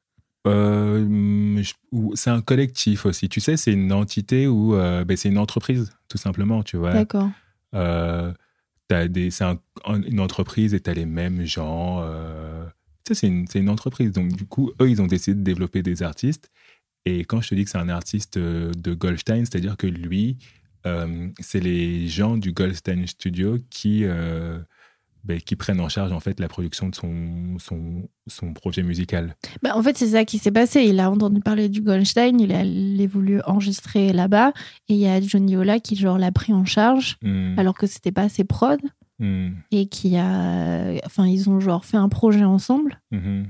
Euh, 0.46 1.62
c'est 2.14 2.30
un 2.30 2.40
collectif 2.40 3.06
aussi. 3.06 3.28
Tu 3.28 3.40
sais, 3.40 3.56
c'est 3.56 3.72
une 3.72 3.92
entité 3.92 4.46
ou 4.46 4.72
ben, 4.72 5.16
c'est 5.16 5.28
une 5.28 5.38
entreprise, 5.38 5.92
tout 6.08 6.18
simplement, 6.18 6.62
tu 6.62 6.76
vois. 6.76 6.92
D'accord. 6.92 7.30
Euh, 7.74 8.32
c'est 8.90 9.42
un- 9.42 9.58
un- 9.84 10.02
une 10.02 10.20
entreprise 10.20 10.72
et 10.74 10.80
tu 10.80 10.88
as 10.88 10.94
les 10.94 11.04
mêmes 11.06 11.44
gens. 11.44 12.00
euh, 12.02 12.64
tu 13.04 13.14
sais, 13.14 13.20
c'est 13.20 13.26
une, 13.26 13.46
une 13.54 13.68
entreprise. 13.68 14.12
Donc, 14.12 14.32
du 14.32 14.46
coup, 14.46 14.72
eux, 14.80 14.88
ils 14.88 15.02
ont 15.02 15.06
décidé 15.06 15.34
de 15.34 15.42
développer 15.42 15.82
des 15.82 16.02
artistes. 16.02 16.50
Et 17.04 17.24
quand 17.24 17.40
je 17.40 17.50
te 17.50 17.54
dis 17.54 17.64
que 17.64 17.70
c'est 17.70 17.78
un 17.78 17.88
artiste 17.88 18.36
euh, 18.38 18.72
de 18.72 18.94
Goldstein, 18.94 19.44
c'est-à-dire 19.44 19.76
que 19.76 19.86
lui, 19.86 20.38
euh, 20.86 21.28
c'est 21.40 21.60
les 21.60 22.06
gens 22.08 22.36
du 22.36 22.52
Goldstein 22.52 23.06
Studio 23.06 23.58
qui, 23.70 24.04
euh, 24.04 24.58
ben, 25.24 25.40
qui 25.40 25.56
prennent 25.56 25.80
en 25.80 25.88
charge 25.88 26.12
en 26.12 26.20
fait 26.20 26.40
la 26.40 26.48
production 26.48 26.88
de 26.88 26.94
son, 26.94 27.56
son, 27.58 28.08
son 28.28 28.52
projet 28.54 28.82
musical. 28.82 29.36
Bah, 29.62 29.76
en 29.76 29.82
fait, 29.82 29.96
c'est 29.98 30.08
ça 30.08 30.24
qui 30.24 30.38
s'est 30.38 30.52
passé. 30.52 30.82
Il 30.82 31.00
a 31.00 31.10
entendu 31.10 31.40
parler 31.40 31.68
du 31.68 31.80
Goldstein, 31.82 32.38
il 32.40 32.52
a, 32.52 32.62
il 32.64 33.00
a 33.02 33.06
voulu 33.06 33.40
enregistrer 33.46 34.12
là-bas. 34.12 34.52
Et 34.88 34.94
il 34.94 35.00
y 35.00 35.06
a 35.06 35.20
Johnny 35.20 35.56
Ola 35.56 35.80
qui, 35.80 35.96
genre, 35.96 36.18
l'a 36.18 36.32
pris 36.32 36.52
en 36.52 36.64
charge, 36.64 37.16
Hmm, 37.22 37.58
alors 37.58 37.74
que 37.74 37.86
c'était 37.86 38.12
pas 38.12 38.28
ses 38.28 38.44
prods. 38.44 38.76
hmm, 39.18 39.50
Et 39.70 39.86
qui 39.88 40.16
a. 40.16 40.94
Enfin, 41.04 41.26
ils 41.26 41.50
ont, 41.50 41.60
genre, 41.60 41.84
fait 41.84 41.96
un 41.98 42.08
projet 42.08 42.44
ensemble. 42.44 43.00
mhm. 43.10 43.46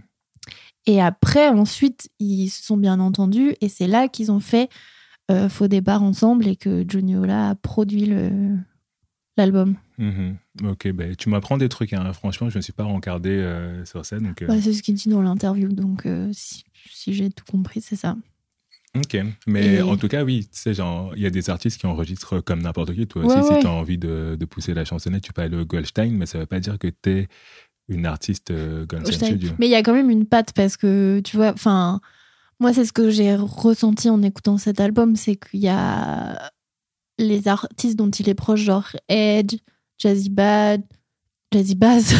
Et 0.86 1.02
après, 1.02 1.48
ensuite, 1.48 2.08
ils 2.18 2.48
se 2.48 2.64
sont 2.64 2.78
bien 2.78 2.98
entendus. 2.98 3.54
Et 3.60 3.68
c'est 3.68 3.86
là 3.86 4.08
qu'ils 4.08 4.32
ont 4.32 4.40
fait 4.40 4.70
euh, 5.30 5.50
Faux 5.50 5.68
départ 5.68 6.02
ensemble 6.02 6.46
et 6.48 6.56
que 6.56 6.82
Johnny 6.88 7.14
Ola 7.14 7.50
a 7.50 7.54
produit 7.54 8.10
l'album. 9.36 9.76
Mhm. 9.98 10.36
Ok, 10.64 10.88
ben, 10.92 11.14
tu 11.16 11.28
m'apprends 11.28 11.56
des 11.58 11.68
trucs. 11.68 11.92
hein. 11.92 12.12
Franchement, 12.12 12.48
je 12.50 12.54
ne 12.56 12.58
me 12.58 12.62
suis 12.62 12.72
pas 12.72 12.84
rencardé 12.84 13.30
euh, 13.30 13.84
sur 13.84 14.04
ça. 14.04 14.18
Donc, 14.18 14.42
euh, 14.42 14.46
Bah, 14.46 14.60
c'est 14.60 14.72
ce 14.72 14.82
qu'il 14.82 14.94
dit 14.94 15.08
dans 15.08 15.22
l'interview. 15.22 15.68
Donc, 15.68 16.06
euh, 16.06 16.30
si, 16.32 16.64
si 16.90 17.14
j'ai 17.14 17.30
tout 17.30 17.44
compris, 17.50 17.80
c'est 17.80 17.96
ça. 17.96 18.16
Ok, 18.96 19.16
mais 19.46 19.76
Et- 19.76 19.82
en 19.82 19.96
tout 19.96 20.08
cas, 20.08 20.24
oui, 20.24 20.48
tu 20.50 20.58
sais, 20.58 20.74
genre, 20.74 21.12
il 21.14 21.22
y 21.22 21.26
a 21.26 21.30
des 21.30 21.50
artistes 21.50 21.78
qui 21.78 21.86
enregistrent 21.86 22.40
comme 22.42 22.62
n'importe 22.62 22.94
qui. 22.94 23.06
Toi 23.06 23.22
Ouais, 23.24 23.34
aussi, 23.36 23.46
si 23.46 23.52
ouais. 23.52 23.60
tu 23.60 23.66
as 23.66 23.70
envie 23.70 23.98
de, 23.98 24.36
de 24.38 24.44
pousser 24.46 24.74
la 24.74 24.84
chansonnette, 24.84 25.22
tu 25.22 25.32
peux 25.32 25.42
aller 25.42 25.56
au 25.56 25.64
Goldstein, 25.64 26.10
mais 26.16 26.26
ça 26.26 26.38
ne 26.38 26.42
veut 26.42 26.46
pas 26.46 26.58
dire 26.60 26.78
que 26.78 26.88
tu 26.88 27.10
es 27.10 27.28
une 27.88 28.06
artiste 28.06 28.50
Goldstein 28.50 29.00
Goldstein. 29.02 29.26
Studio. 29.28 29.50
Mais 29.58 29.66
il 29.66 29.70
y 29.70 29.74
a 29.74 29.82
quand 29.82 29.94
même 29.94 30.10
une 30.10 30.26
patte 30.26 30.52
parce 30.54 30.76
que, 30.76 31.20
tu 31.24 31.36
vois, 31.36 31.52
enfin, 31.52 32.00
moi, 32.60 32.72
c'est 32.72 32.84
ce 32.86 32.92
que 32.92 33.10
j'ai 33.10 33.34
ressenti 33.36 34.08
en 34.10 34.22
écoutant 34.22 34.58
cet 34.58 34.80
album, 34.80 35.16
c'est 35.16 35.36
qu'il 35.36 35.60
y 35.60 35.68
a 35.68 36.50
les 37.18 37.46
artistes 37.48 37.96
dont 37.96 38.10
il 38.10 38.28
est 38.28 38.34
proche, 38.34 38.60
genre 38.60 38.88
Edge, 39.08 39.56
Jazzy 39.98 40.30
Bad, 40.30 40.82
Jazzy 41.52 41.74
Bass, 41.74 42.14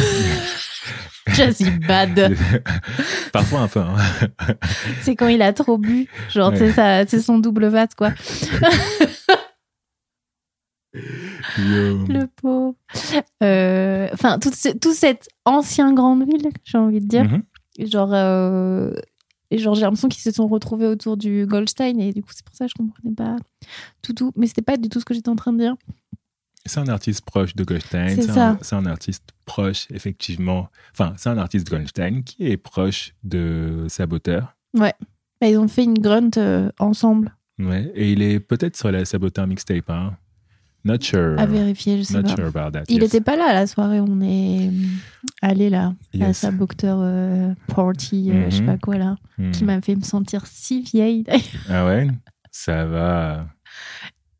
Jazzy 1.27 1.69
Bad. 1.87 2.35
Parfois 3.33 3.61
un 3.61 3.67
peu. 3.67 3.79
hein. 3.79 3.95
C'est 5.01 5.15
quand 5.15 5.27
il 5.27 5.41
a 5.41 5.53
trop 5.53 5.77
bu, 5.77 6.07
genre, 6.29 6.51
Ouais. 6.51 7.05
c'est 7.07 7.19
son 7.21 7.37
double 7.39 7.67
vat, 7.67 7.87
quoi. 7.97 8.11
Le 11.57 12.25
pauvre. 12.41 12.75
Euh, 13.43 14.07
Enfin, 14.13 14.39
tout, 14.39 14.51
ce- 14.53 14.75
tout 14.77 14.93
cet 14.93 15.27
ancien 15.45 15.93
grande 15.93 16.25
ville, 16.25 16.49
j'ai 16.63 16.77
envie 16.77 16.99
de 16.99 17.07
dire. 17.07 17.25
Mhm. 17.25 17.43
Genre, 17.87 18.13
euh, 18.13 18.91
et 19.51 19.57
genre 19.57 19.73
j'ai 19.73 19.81
l'impression 19.81 20.09
qu'ils 20.09 20.21
se 20.21 20.31
sont 20.31 20.47
retrouvés 20.47 20.85
autour 20.87 21.15
du 21.17 21.45
Goldstein 21.47 21.99
et 21.99 22.11
du 22.13 22.21
coup 22.21 22.29
c'est 22.35 22.45
pour 22.45 22.53
ça 22.55 22.65
que 22.65 22.71
je 22.71 22.75
comprenais 22.75 23.15
pas 23.15 23.35
tout 24.01 24.13
tout. 24.13 24.31
Mais 24.35 24.47
c'était 24.47 24.61
pas 24.61 24.77
du 24.77 24.89
tout 24.89 24.99
ce 24.99 25.05
que 25.05 25.13
j'étais 25.13 25.29
en 25.29 25.35
train 25.35 25.53
de 25.53 25.59
dire. 25.59 25.75
C'est 26.65 26.79
un 26.79 26.87
artiste 26.87 27.21
proche 27.25 27.55
de 27.55 27.63
Goldstein. 27.63 28.09
C'est 28.21 28.73
un, 28.73 28.79
un 28.79 28.85
artiste 28.85 29.29
proche, 29.45 29.87
effectivement. 29.91 30.69
Enfin, 30.91 31.13
c'est 31.17 31.29
un 31.29 31.37
artiste 31.37 31.65
de 31.67 31.71
Goldstein 31.77 32.23
qui 32.23 32.45
est 32.47 32.57
proche 32.57 33.13
de 33.23 33.85
Saboteur. 33.87 34.55
Bah, 34.73 34.91
ils 35.41 35.57
ont 35.57 35.67
fait 35.67 35.83
une 35.85 35.97
grunt 35.97 36.31
euh, 36.37 36.69
ensemble 36.79 37.35
Ouais. 37.59 37.91
Et 37.95 38.11
il 38.11 38.21
est 38.21 38.39
peut-être 38.39 38.77
sur 38.77 38.91
la 38.91 39.03
Saboteur 39.05 39.47
mixtape. 39.47 39.89
Hein. 39.89 40.15
Not 40.85 41.01
sure. 41.01 41.37
à 41.37 41.45
vérifier, 41.45 41.97
je 41.97 42.03
sais 42.03 42.13
Not 42.13 42.23
pas. 42.23 42.35
sure 42.35 42.45
about 42.55 42.71
that. 42.71 42.83
Il 42.87 43.01
yes. 43.01 43.13
était 43.13 43.19
pas 43.23 43.35
là 43.35 43.47
à 43.49 43.53
la 43.53 43.67
soirée, 43.67 43.99
on 43.99 44.21
est 44.21 44.69
allé 45.41 45.69
là, 45.69 45.93
à 46.13 46.17
Yes. 46.17 46.37
sa 46.37 46.51
docteur 46.51 46.99
euh, 47.01 47.53
party, 47.67 48.31
euh, 48.31 48.45
je 48.49 48.55
sais 48.55 48.61
Mhm. 48.61 48.67
pas 48.67 48.77
quoi 48.77 48.97
là, 48.97 49.17
Hmm. 49.37 49.51
qui 49.51 49.65
m'a 49.65 49.81
fait 49.81 49.95
me 49.95 50.03
sentir 50.03 50.45
si 50.45 50.81
vieille. 50.81 51.25
Ah 51.69 51.85
ouais? 51.85 52.07
Ça 52.51 52.85
va. 52.85 53.47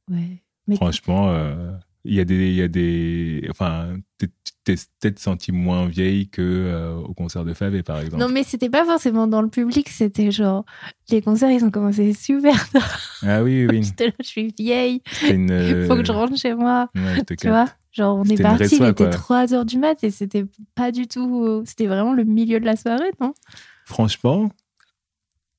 ouais. 0.09 0.41
Mais 0.67 0.75
Franchement, 0.77 1.29
euh, 1.29 1.71
il 2.05 2.13
y 2.15 2.19
a 2.19 2.25
des, 2.25 2.49
il 2.49 2.55
y 2.55 2.61
a 2.61 2.67
des, 2.67 3.47
enfin, 3.49 3.97
t'es 4.17 4.27
peut-être 4.65 5.19
senti 5.19 5.51
moins 5.51 5.87
vieille 5.87 6.29
que 6.29 6.41
euh, 6.41 6.95
au 6.95 7.13
concert 7.13 7.43
de 7.43 7.53
Favé, 7.53 7.81
par 7.81 7.99
exemple. 7.99 8.21
non 8.21 8.29
mais 8.29 8.43
c'était 8.43 8.69
pas 8.69 8.85
forcément 8.85 9.25
dans 9.25 9.41
le 9.41 9.47
public, 9.49 9.89
c'était 9.89 10.29
genre 10.31 10.63
les 11.09 11.21
concerts 11.21 11.49
ils 11.49 11.65
ont 11.65 11.71
commencé 11.71 12.13
super 12.13 12.69
tard. 12.69 12.99
Ah 13.23 13.41
oui, 13.43 13.65
oui, 13.65 13.81
oui. 13.81 14.05
Là, 14.05 14.11
je 14.21 14.27
suis 14.27 14.53
vieille, 14.57 15.01
une. 15.27 15.49
il 15.49 15.85
faut 15.87 15.95
que 15.95 16.05
je 16.05 16.11
rentre 16.11 16.37
chez 16.37 16.53
moi. 16.53 16.87
Ouais, 16.95 17.23
Tu 17.39 17.47
vois 17.47 17.67
Genre, 17.91 18.15
on 18.15 18.23
est 18.25 18.39
parti, 18.39 18.75
il 18.75 18.83
était 18.85 18.93
quoi. 19.05 19.07
3 19.09 19.53
heures 19.55 19.65
du 19.65 19.79
mat 19.79 20.03
et 20.03 20.11
c'était 20.11 20.45
pas 20.75 20.91
du 20.91 21.07
tout. 21.07 21.63
C'était 21.65 21.87
vraiment 21.87 22.13
le 22.13 22.23
milieu 22.23 22.59
de 22.59 22.65
la 22.65 22.75
soirée, 22.75 23.09
non? 23.19 23.33
Franchement, 23.85 24.51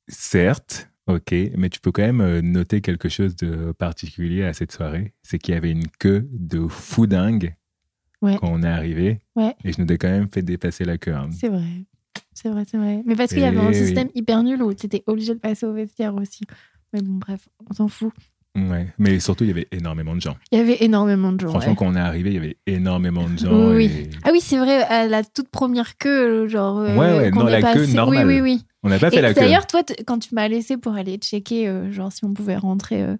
certes, 0.06 0.89
ok, 1.12 1.34
mais 1.56 1.68
tu 1.68 1.80
peux 1.80 1.92
quand 1.92 2.02
même 2.02 2.20
euh, 2.20 2.40
noter 2.42 2.80
quelque 2.80 3.08
chose 3.08 3.36
de 3.36 3.72
particulier 3.72 4.44
à 4.44 4.52
cette 4.52 4.72
soirée. 4.72 5.12
C'est 5.22 5.38
qu'il 5.38 5.54
y 5.54 5.56
avait 5.56 5.70
une 5.70 5.86
queue 5.98 6.28
de 6.32 6.66
fou 6.68 7.06
dingue 7.06 7.54
Ouais. 8.22 8.36
quand 8.38 8.50
on 8.52 8.62
est 8.62 8.68
arrivé. 8.68 9.20
Ouais. 9.34 9.54
Et 9.64 9.72
je 9.72 9.80
nous 9.80 9.86
ai 9.90 9.96
quand 9.96 10.08
même 10.10 10.28
fait 10.30 10.42
dépasser 10.42 10.84
la 10.84 10.98
queue. 10.98 11.14
hein. 11.14 11.30
C'est 11.32 11.48
vrai. 11.48 11.64
C'est 12.34 12.50
vrai, 12.50 12.64
c'est 12.70 12.76
vrai. 12.76 13.02
Mais 13.06 13.14
parce 13.16 13.30
qu'il 13.30 13.40
y 13.40 13.44
avait 13.44 13.56
un 13.58 13.68
oui. 13.68 13.74
système 13.74 14.08
hyper 14.14 14.42
nul 14.42 14.62
où 14.62 14.74
tu 14.74 14.86
étais 14.86 15.02
obligé 15.06 15.32
de 15.34 15.38
passer 15.40 15.64
au 15.64 15.72
vestiaire 15.72 16.14
aussi. 16.14 16.44
Mais 16.92 17.00
bon, 17.00 17.14
bref, 17.14 17.48
on 17.70 17.72
s'en 17.74 17.88
fout. 17.88 18.12
Ouais. 18.56 18.88
Mais 18.98 19.20
surtout, 19.20 19.44
il 19.44 19.48
y 19.48 19.50
avait 19.52 19.68
énormément 19.72 20.14
de 20.14 20.20
gens. 20.20 20.36
Il 20.52 20.58
y 20.58 20.60
avait 20.60 20.78
énormément 20.84 21.32
de 21.32 21.40
gens. 21.40 21.48
Franchement, 21.50 21.70
ouais. 21.70 21.76
quand 21.76 21.86
on 21.86 21.94
est 21.94 22.00
arrivé, 22.00 22.30
il 22.30 22.34
y 22.34 22.38
avait 22.38 22.56
énormément 22.66 23.26
de 23.28 23.38
gens. 23.38 23.72
Oui, 23.74 23.84
et 23.86 24.10
Ah 24.24 24.30
oui, 24.32 24.40
c'est 24.42 24.58
vrai, 24.58 24.82
à 24.82 25.06
la 25.06 25.22
toute 25.24 25.48
première 25.48 25.96
queue, 25.96 26.46
genre. 26.48 26.78
euh, 26.80 26.94
Ouais, 26.96 27.16
ouais, 27.16 27.30
non, 27.30 27.44
la 27.44 27.62
queue 27.72 27.86
normale. 27.86 28.26
Oui, 28.26 28.34
oui, 28.34 28.40
oui. 28.42 28.64
On 28.82 28.88
n'a 28.88 28.98
pas 28.98 29.10
fait 29.10 29.18
Et 29.18 29.22
la 29.22 29.34
queue. 29.34 29.40
D'ailleurs, 29.40 29.66
toi, 29.66 29.82
quand 30.06 30.18
tu 30.18 30.34
m'as 30.34 30.48
laissé 30.48 30.76
pour 30.76 30.94
aller 30.94 31.16
checker, 31.16 31.68
euh, 31.68 31.92
genre, 31.92 32.12
si 32.12 32.24
on 32.24 32.32
pouvait 32.32 32.56
rentrer 32.56 33.02
euh, 33.02 33.16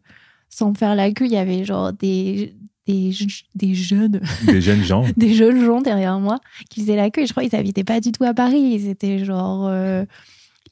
sans 0.48 0.74
faire 0.74 0.94
la 0.94 1.12
queue, 1.12 1.26
il 1.26 1.32
y 1.32 1.36
avait 1.36 1.64
genre 1.64 1.92
des, 1.92 2.54
des, 2.86 3.12
des 3.54 3.74
jeunes 3.74 4.20
Des 4.46 4.60
jeunes 4.60 4.82
gens. 4.82 5.04
des 5.16 5.34
jeunes 5.34 5.64
gens 5.64 5.80
derrière 5.80 6.18
moi 6.18 6.38
qui 6.70 6.80
faisaient 6.80 6.96
la 6.96 7.10
queue 7.10 7.22
et 7.22 7.26
je 7.26 7.32
crois 7.32 7.42
qu'ils 7.42 7.56
habitaient 7.56 7.84
pas 7.84 8.00
du 8.00 8.12
tout 8.12 8.24
à 8.24 8.34
Paris. 8.34 8.60
Ils 8.60 8.88
étaient 8.88 9.24
genre 9.24 9.66
euh, 9.68 10.04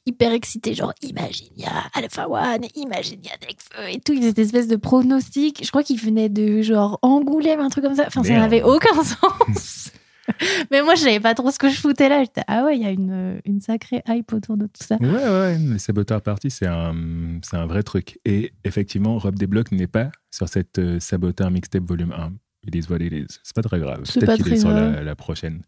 hyper 0.05 0.33
excités, 0.33 0.73
genre 0.73 0.93
Imaginia, 1.01 1.71
Alpha 1.93 2.27
One, 2.27 2.65
Imaginia 2.75 3.31
Nekfeu 3.41 3.89
et 3.93 3.99
tout. 3.99 4.13
Ils 4.13 4.25
étaient 4.25 4.41
espèce 4.41 4.67
de 4.67 4.75
pronostics. 4.75 5.63
Je 5.63 5.69
crois 5.69 5.83
qu'ils 5.83 5.99
venaient 5.99 6.29
de 6.29 6.61
genre 6.61 6.97
Angoulême, 7.03 7.59
un 7.59 7.69
truc 7.69 7.83
comme 7.83 7.95
ça. 7.95 8.05
Enfin, 8.07 8.23
ça 8.23 8.33
n'avait 8.33 8.63
aucun 8.63 9.03
sens. 9.03 9.91
Mais 10.71 10.81
moi, 10.83 10.95
je 10.95 11.01
savais 11.01 11.19
pas 11.19 11.33
trop 11.33 11.51
ce 11.51 11.59
que 11.59 11.69
je 11.69 11.75
foutais 11.79 12.09
là. 12.09 12.23
J'étais, 12.23 12.41
ah 12.47 12.63
ouais, 12.65 12.77
il 12.77 12.83
y 12.83 12.85
a 12.85 12.91
une, 12.91 13.41
une 13.45 13.59
sacrée 13.61 14.01
hype 14.07 14.31
autour 14.33 14.57
de 14.57 14.65
tout 14.65 14.83
ça. 14.83 14.97
Ouais, 14.99 15.07
ouais, 15.09 15.57
les 15.57 15.79
saboteurs 15.79 16.21
partis, 16.21 16.51
c'est 16.51 16.67
un, 16.67 16.93
c'est 17.43 17.57
un 17.57 17.65
vrai 17.65 17.83
truc. 17.83 18.19
Et 18.25 18.53
effectivement, 18.63 19.17
Rob 19.17 19.35
Desblocs 19.35 19.71
n'est 19.71 19.87
pas 19.87 20.11
sur 20.31 20.47
cette 20.49 20.79
euh, 20.79 20.99
saboteur 20.99 21.49
mixtape 21.51 21.83
volume 21.83 22.11
1. 22.11 22.31
It 22.67 22.75
is 22.75 22.89
what 22.91 22.97
it 22.97 23.13
is. 23.13 23.27
C'est 23.43 23.55
pas 23.55 23.61
très 23.61 23.79
grave. 23.79 24.01
C'est 24.03 24.19
Peut-être 24.19 24.43
qu'il 24.43 24.51
est 24.53 24.57
sur 24.57 24.69
la, 24.71 25.15
prochaine. 25.15 25.61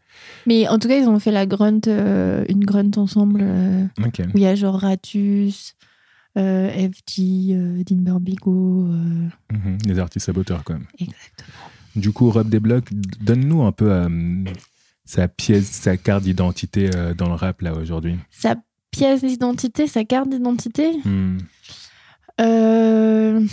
Mais 0.46 0.68
en 0.68 0.78
tout 0.78 0.90
cas, 0.90 0.98
ils 0.98 1.08
ont 1.08 1.20
fait 1.20 1.32
la 1.32 1.46
grunt, 1.46 1.80
euh, 1.88 2.44
une 2.50 2.66
grunt 2.66 2.92
ensemble. 2.98 3.40
euh, 3.44 3.86
Ok. 4.06 4.20
où 4.34 4.38
il 4.38 4.42
y 4.42 4.46
a 4.46 4.56
genre 4.56 4.78
Ratus, 4.80 5.76
euh, 6.38 6.70
FG, 6.70 7.54
euh, 7.54 7.84
Dean 7.86 8.20
Bigo. 8.20 8.88
euh, 8.88 9.30
Mhm, 9.54 9.78
Les 9.86 10.00
artistes 10.00 10.26
saboteurs, 10.26 10.64
quand 10.66 10.74
même. 10.74 10.86
exactement. 11.00 11.72
Du 11.96 12.12
coup, 12.12 12.30
Rob 12.30 12.50
Desblocs, 12.50 12.88
donne-nous 13.22 13.64
un 13.64 13.72
peu 13.72 13.92
euh, 13.92 14.08
sa 15.06 15.28
pièce, 15.28 15.66
sa 15.70 15.98
carte 15.98 16.24
d'identité 16.24 16.90
euh, 16.96 17.14
dans 17.14 17.28
le 17.28 17.34
rap, 17.36 17.62
là, 17.62 17.74
aujourd'hui. 17.74 18.18
Sa 18.30 18.56
pièce 18.92 19.22
d'identité, 19.22 19.88
sa 19.88 20.04
carte 20.06 20.30
d'identité, 20.30 20.92
Hmm. 21.06 21.38
euh, 22.40 23.46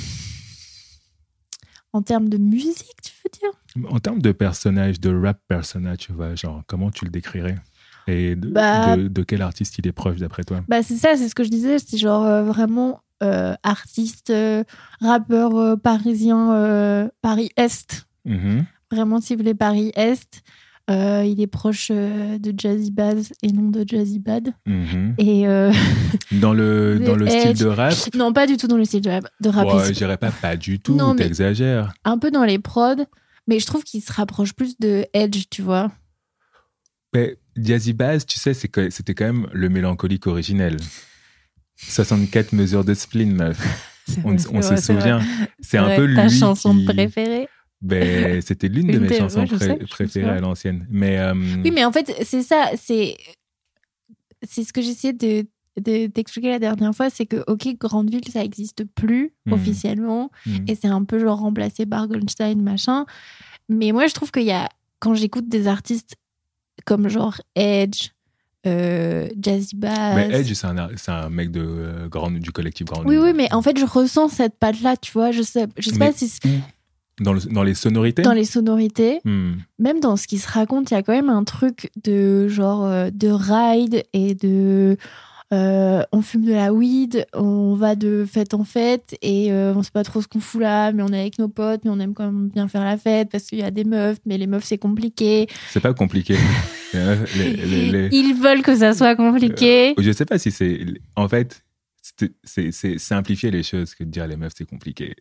en 1.92 2.02
termes 2.02 2.28
de 2.28 2.38
musique, 2.38 2.96
tu 3.02 3.12
veux 3.24 3.30
dire? 3.40 3.90
En 3.90 3.98
termes 3.98 4.20
de 4.22 4.32
personnage, 4.32 5.00
de 5.00 5.14
rap 5.14 5.40
personnage, 5.48 5.98
tu 5.98 6.12
vois, 6.12 6.34
genre, 6.34 6.62
comment 6.66 6.90
tu 6.90 7.04
le 7.04 7.10
décrirais? 7.10 7.56
Et 8.06 8.36
de, 8.36 8.48
Bah- 8.50 8.96
de- 8.96 9.08
de 9.08 9.22
quel 9.22 9.42
artiste 9.42 9.78
il 9.78 9.86
est 9.86 9.92
proche, 9.92 10.16
d'après 10.18 10.44
toi? 10.44 10.62
Bah 10.68 10.82
c'est 10.82 10.96
ça, 10.96 11.16
c'est 11.16 11.28
ce 11.28 11.34
que 11.34 11.44
je 11.44 11.50
disais, 11.50 11.78
c'est 11.78 11.98
genre 11.98 12.44
vraiment 12.44 13.02
artiste, 13.62 14.32
rappeur 15.00 15.78
parisien, 15.80 17.10
Paris-Est, 17.20 18.06
Mhm. 18.24 18.64
vraiment 18.90 19.20
ciblé 19.20 19.54
Paris-Est. 19.54 20.42
Euh, 20.90 21.22
il 21.26 21.38
est 21.42 21.46
proche 21.46 21.88
euh, 21.90 22.38
de 22.38 22.54
Jazzy 22.56 22.90
Baz 22.90 23.32
et 23.42 23.52
non 23.52 23.68
de 23.68 23.84
Jazzy 23.86 24.18
Bad. 24.20 24.54
Mhm. 24.64 25.16
Et 25.18 25.46
euh, 25.46 25.70
Dans 26.32 26.54
le, 26.54 26.98
dans 27.04 27.14
le 27.14 27.28
style 27.28 27.58
de 27.58 27.66
rap? 27.66 27.92
Non, 28.14 28.32
pas 28.32 28.46
du 28.46 28.56
tout 28.56 28.68
dans 28.68 28.78
le 28.78 28.86
style 28.86 29.02
de 29.02 29.10
rap. 29.10 29.26
De 29.40 29.50
rap 29.50 29.68
dirais 29.92 30.16
pas 30.16 30.30
pas 30.30 30.56
du 30.56 30.80
tout, 30.80 30.96
t'exagères. 31.14 31.92
un 32.04 32.16
peu 32.18 32.30
dans 32.30 32.44
les 32.44 32.58
prods, 32.58 33.04
mais 33.46 33.60
je 33.60 33.66
trouve 33.66 33.84
qu'il 33.84 34.00
se 34.00 34.12
rapproche 34.12 34.54
plus 34.54 34.78
de 34.78 35.04
Edge, 35.12 35.44
tu 35.50 35.60
vois. 35.60 35.92
Mais 37.14 37.36
Jazzy 37.56 37.92
Bass, 37.92 38.24
tu 38.24 38.38
sais, 38.38 38.54
c'était 38.54 39.14
quand 39.14 39.26
même 39.26 39.46
le 39.52 39.68
mélancolique 39.68 40.26
originel. 40.26 40.78
64 41.76 42.52
mesures 42.54 42.84
de 42.84 42.94
spleen, 42.94 43.32
meuf. 43.34 43.58
On, 44.24 44.36
on 44.54 44.62
se 44.62 44.76
souvient. 44.76 45.20
C'est 45.60 45.76
un 45.76 45.94
peu 45.94 46.04
lui. 46.06 46.16
Ta 46.16 46.30
chanson 46.30 46.74
qui- 46.74 46.86
préférée. 46.86 47.46
Ben, 47.80 48.40
c'était 48.42 48.68
l'une 48.68 48.88
de 48.88 48.98
mes 48.98 49.12
chansons 49.16 49.40
ouais, 49.40 49.46
je 49.46 49.54
pré- 49.54 49.66
sais, 49.66 49.78
je 49.80 49.86
préférées 49.86 50.30
à 50.30 50.40
l'ancienne. 50.40 50.86
Mais 50.90 51.18
euh, 51.18 51.34
Oui, 51.62 51.70
mais 51.70 51.84
en 51.84 51.92
fait, 51.92 52.12
c'est 52.24 52.42
ça, 52.42 52.70
c'est. 52.76 53.16
c'est 54.42 54.64
ce 54.64 54.72
que 54.72 54.82
j'essayais 54.82 55.12
de 55.12 55.46
de- 55.80 56.06
d'expliquer 56.08 56.48
la 56.48 56.58
dernière 56.58 56.92
fois, 56.92 57.08
c'est 57.08 57.24
que, 57.24 57.44
ok, 57.46 57.68
Grande 57.78 58.10
Ville, 58.10 58.26
ça 58.32 58.42
existe 58.42 58.82
plus 58.96 59.32
Mhm. 59.46 59.52
officiellement, 59.52 60.30
Mm. 60.44 60.56
et 60.66 60.74
c'est 60.74 60.88
un 60.88 61.04
peu 61.04 61.20
genre 61.20 61.38
remplacé 61.38 61.86
par 61.86 62.08
Goldstein, 62.08 62.60
machin. 62.60 63.06
Mais 63.68 63.92
moi, 63.92 64.08
je 64.08 64.14
trouve 64.14 64.32
qu'il 64.32 64.42
y 64.42 64.50
a, 64.50 64.68
quand 64.98 65.14
j'écoute 65.14 65.48
des 65.48 65.68
artistes 65.68 66.16
comme 66.84 67.08
genre 67.08 67.40
Edge, 67.54 68.08
euh, 68.66 69.28
Jazzy 69.40 69.76
Bass. 69.76 70.16
Mais 70.16 70.40
Edge, 70.40 70.52
c'est 70.52 70.66
un, 70.66 70.88
un 71.14 71.30
mec 71.30 71.52
de, 71.52 71.60
euh, 71.62 72.08
grande, 72.08 72.40
du 72.40 72.50
collectif 72.50 72.88
Grande 72.88 73.06
Oui, 73.06 73.14
Ville. 73.14 73.24
oui, 73.26 73.32
mais 73.36 73.52
en 73.54 73.62
fait, 73.62 73.78
je 73.78 73.84
ressens 73.84 74.30
cette 74.30 74.56
patte-là, 74.58 74.96
tu 74.96 75.12
vois. 75.12 75.30
Je 75.30 75.42
sais, 75.42 75.68
je 75.78 75.90
sais 75.90 75.96
Mais 75.98 76.06
pas 76.10 76.12
si 76.12 76.28
Dans, 77.20 77.32
le- 77.32 77.40
dans 77.40 77.62
les 77.64 77.74
sonorités 77.74 78.22
dans 78.22 78.32
les 78.32 78.44
sonorités, 78.44 79.20
Hmm. 79.24 79.54
même 79.78 80.00
dans 80.00 80.16
ce 80.16 80.26
qui 80.26 80.38
se 80.38 80.48
raconte, 80.48 80.90
il 80.90 80.94
y 80.94 80.96
a 80.96 81.02
quand 81.02 81.12
même 81.14 81.30
un 81.30 81.44
truc 81.44 81.90
de 82.04 82.46
genre 82.48 82.84
euh, 82.84 83.10
de 83.12 83.28
ride 83.28 84.04
et 84.12 84.34
de. 84.34 84.96
euh, 85.52 86.02
on 86.12 86.20
fume 86.22 86.44
de 86.44 86.52
la 86.52 86.72
weed, 86.74 87.26
on 87.34 87.74
va 87.74 87.96
de 87.96 88.26
fête 88.30 88.52
en 88.52 88.64
fête 88.64 89.16
et 89.22 89.50
euh, 89.50 89.72
on 89.74 89.82
sait 89.82 89.90
pas 89.90 90.04
trop 90.04 90.20
ce 90.20 90.28
qu'on 90.28 90.40
fout 90.40 90.60
là, 90.60 90.92
mais 90.92 91.02
on 91.02 91.08
est 91.08 91.18
avec 91.20 91.38
nos 91.38 91.48
potes, 91.48 91.80
mais 91.84 91.90
on 91.90 91.98
aime 92.00 92.12
quand 92.14 92.26
même 92.26 92.48
bien 92.50 92.68
faire 92.68 92.84
la 92.84 92.98
fête 92.98 93.30
parce 93.30 93.44
qu'il 93.44 93.58
y 93.58 93.62
a 93.62 93.70
des 93.70 93.84
meufs, 93.84 94.18
mais 94.26 94.36
les 94.36 94.46
meufs 94.46 94.64
c'est 94.64 94.76
compliqué. 94.78 95.46
C'est 95.70 95.80
pas 95.80 95.94
compliqué. 95.94 96.36
Euh, 96.94 97.16
les- 97.36 97.52
les- 97.52 97.90
les- 97.90 98.08
Ils 98.16 98.32
veulent 98.34 98.62
que 98.62 98.74
ça 98.74 98.94
soit 98.94 99.14
compliqué. 99.14 99.92
Je 99.98 100.10
sais 100.10 100.24
pas 100.24 100.38
si 100.38 100.50
c'est. 100.50 100.80
En 101.16 101.28
fait, 101.28 101.62
c'est 102.44 102.98
simplifier 102.98 103.50
les 103.50 103.62
choses 103.62 103.94
que 103.94 104.04
de 104.04 104.10
dire 104.10 104.26
les 104.26 104.36
meufs, 104.36 104.54
c'est 104.56 104.64
compliqué. 104.68 105.14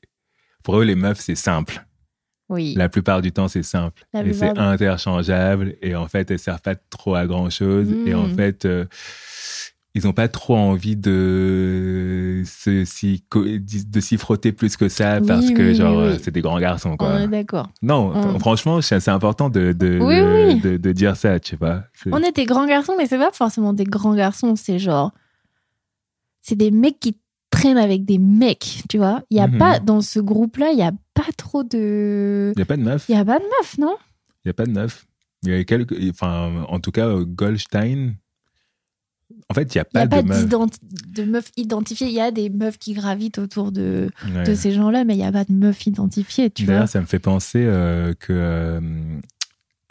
Pour 0.64 0.80
eux, 0.80 0.84
les 0.86 0.96
meufs, 0.96 1.20
c'est 1.20 1.36
simple. 1.36 1.86
Oui. 2.50 2.74
La 2.76 2.88
plupart 2.90 3.22
du 3.22 3.32
temps, 3.32 3.48
c'est 3.48 3.64
simple. 3.64 4.06
La 4.14 4.24
et 4.24 4.34
c'est 4.34 4.58
interchangeable. 4.58 5.76
Et 5.82 5.96
en 5.96 6.08
fait, 6.08 6.32
elles 6.32 6.40
servent 6.40 6.62
pas 6.62 6.76
trop 6.76 7.16
à 7.16 7.26
grand 7.28 7.50
chose. 7.50 7.88
Et 8.06 8.14
en 8.14 8.28
Mm. 8.28 8.36
fait, 8.36 8.66
euh, 8.66 8.86
ils 9.96 10.08
ont 10.08 10.14
pas 10.14 10.28
trop 10.28 10.56
envie 10.56 10.96
de 10.96 12.44
se- 12.46 12.86
s'y 12.86 13.24
de 13.34 14.00
s'y 14.00 14.18
frotter 14.18 14.52
plus 14.52 14.78
que 14.78 14.88
ça 14.90 15.20
Oui, 15.20 15.28
parce 15.28 15.50
que, 15.52 15.62
oui, 15.70 15.76
genre, 15.76 15.98
oui, 16.12 16.20
c'est 16.22 16.32
des 16.32 16.42
grands 16.42 16.60
garçons, 16.60 16.92
On 16.92 16.98
quoi. 16.98 17.20
est 17.22 17.28
d'accord. 17.28 17.70
Non, 17.82 18.40
franchement, 18.40 18.80
c'est 18.82 19.08
important 19.10 19.50
de, 19.50 19.74
de, 19.74 20.92
dire 20.92 21.18
ça, 21.18 21.40
tu 21.40 21.56
vois. 21.56 21.84
C'est- 21.94 22.14
On 22.14 22.20
est 22.20 22.36
des 22.36 22.46
grands 22.46 22.68
garçons, 22.68 22.94
mais 22.98 23.08
c'est 23.08 23.18
pas 23.18 23.32
forcément 23.34 23.74
des 23.74 23.86
grands 23.86 24.16
garçons, 24.16 24.56
c'est 24.56 24.78
genre. 24.80 25.12
C'est 26.42 26.56
des 26.56 26.72
mecs 26.72 27.00
qui 27.00 27.18
traînent 27.50 27.78
avec 27.78 28.06
des 28.06 28.20
mecs, 28.20 28.84
tu 28.90 28.98
vois. 28.98 29.24
Il 29.32 29.38
y 29.38 29.40
a 29.40 29.48
Mhm. 29.48 29.58
pas, 29.58 29.80
dans 29.80 30.02
ce 30.02 30.20
groupe-là, 30.20 30.70
il 30.72 30.78
y 30.78 30.84
a 30.84 30.92
pas 31.18 31.32
trop 31.36 31.64
de. 31.64 32.52
Il 32.56 32.60
n'y 32.60 32.64
a 32.64 32.66
pas 32.66 32.78
de 32.78 32.84
meufs. 32.84 33.06
Il 33.10 33.16
y 33.16 33.18
a 33.20 33.26
pas 33.26 33.40
de 33.40 33.44
meufs, 33.44 33.78
non? 33.78 33.96
Il 34.46 34.48
n'y 34.48 34.50
a 34.52 34.54
pas 34.54 34.66
de 34.66 34.72
neuf. 34.72 35.06
Il 35.44 35.52
y 35.52 35.54
a 35.56 35.64
quelques. 35.64 35.96
Enfin, 36.10 36.66
en 36.70 36.80
tout 36.80 36.92
cas, 36.92 37.14
Goldstein. 37.20 38.16
En 39.50 39.54
fait, 39.54 39.76
il 39.76 39.78
n'y 39.78 39.82
a 39.82 39.84
n'y 39.84 39.90
pas, 39.92 40.02
a 40.02 40.08
pas 40.08 40.22
de 40.22 41.22
de 41.22 41.24
meufs 41.24 41.52
identifiées. 41.58 42.08
Il 42.08 42.14
y 42.14 42.22
a 42.22 42.32
des 42.32 42.50
meufs 42.50 42.78
qui 42.78 42.94
gravitent 42.94 43.40
autour 43.40 43.74
de, 43.74 44.10
Ouais. 44.34 44.44
de 44.46 44.56
ces 44.56 44.72
gens-là, 44.72 45.04
mais 45.04 45.16
il 45.16 45.18
n'y 45.18 45.26
a 45.26 45.32
pas 45.34 45.44
de 45.44 45.52
meufs 45.52 45.86
identifiées, 45.86 46.50
tu 46.50 46.64
vois. 46.64 46.76
D'ailleurs, 46.76 46.90
ça 46.90 47.02
me 47.02 47.06
fait 47.06 47.20
penser 47.20 47.60
euh, 47.66 48.14
que 48.14 48.32
euh, 48.32 48.80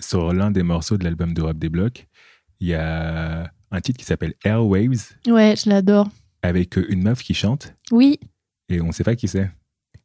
sur 0.01 0.33
l'un 0.33 0.51
des 0.51 0.63
morceaux 0.63 0.97
de 0.97 1.05
l'album 1.05 1.35
d'Europe 1.35 1.59
des 1.59 1.69
Blocs, 1.69 2.07
il 2.61 2.69
y 2.69 2.75
a 2.75 3.53
un 3.71 3.81
titre 3.83 3.99
qui 3.99 4.07
s'appelle 4.07 4.35
Airwaves 4.43 5.13
Ouais, 5.27 5.55
je 5.63 5.69
l'adore. 5.69 6.09
avec 6.43 6.77
une 6.77 7.03
meuf 7.03 7.23
qui 7.23 7.35
chante 7.35 7.75
Oui, 7.91 8.19
et 8.71 8.81
on 8.81 8.87
ne 8.89 8.93
sait 8.93 9.05
pas 9.05 9.17
qui 9.17 9.29
c'est. 9.29 9.51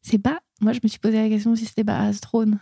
c'est 0.02 0.20
pas. 0.20 0.41
Moi, 0.62 0.74
je 0.74 0.80
me 0.84 0.88
suis 0.88 1.00
posé 1.00 1.22
la 1.22 1.30
question 1.30 1.56
si 1.56 1.66
c'était 1.66 1.84
pas 1.84 2.00
Astrone. 2.00 2.60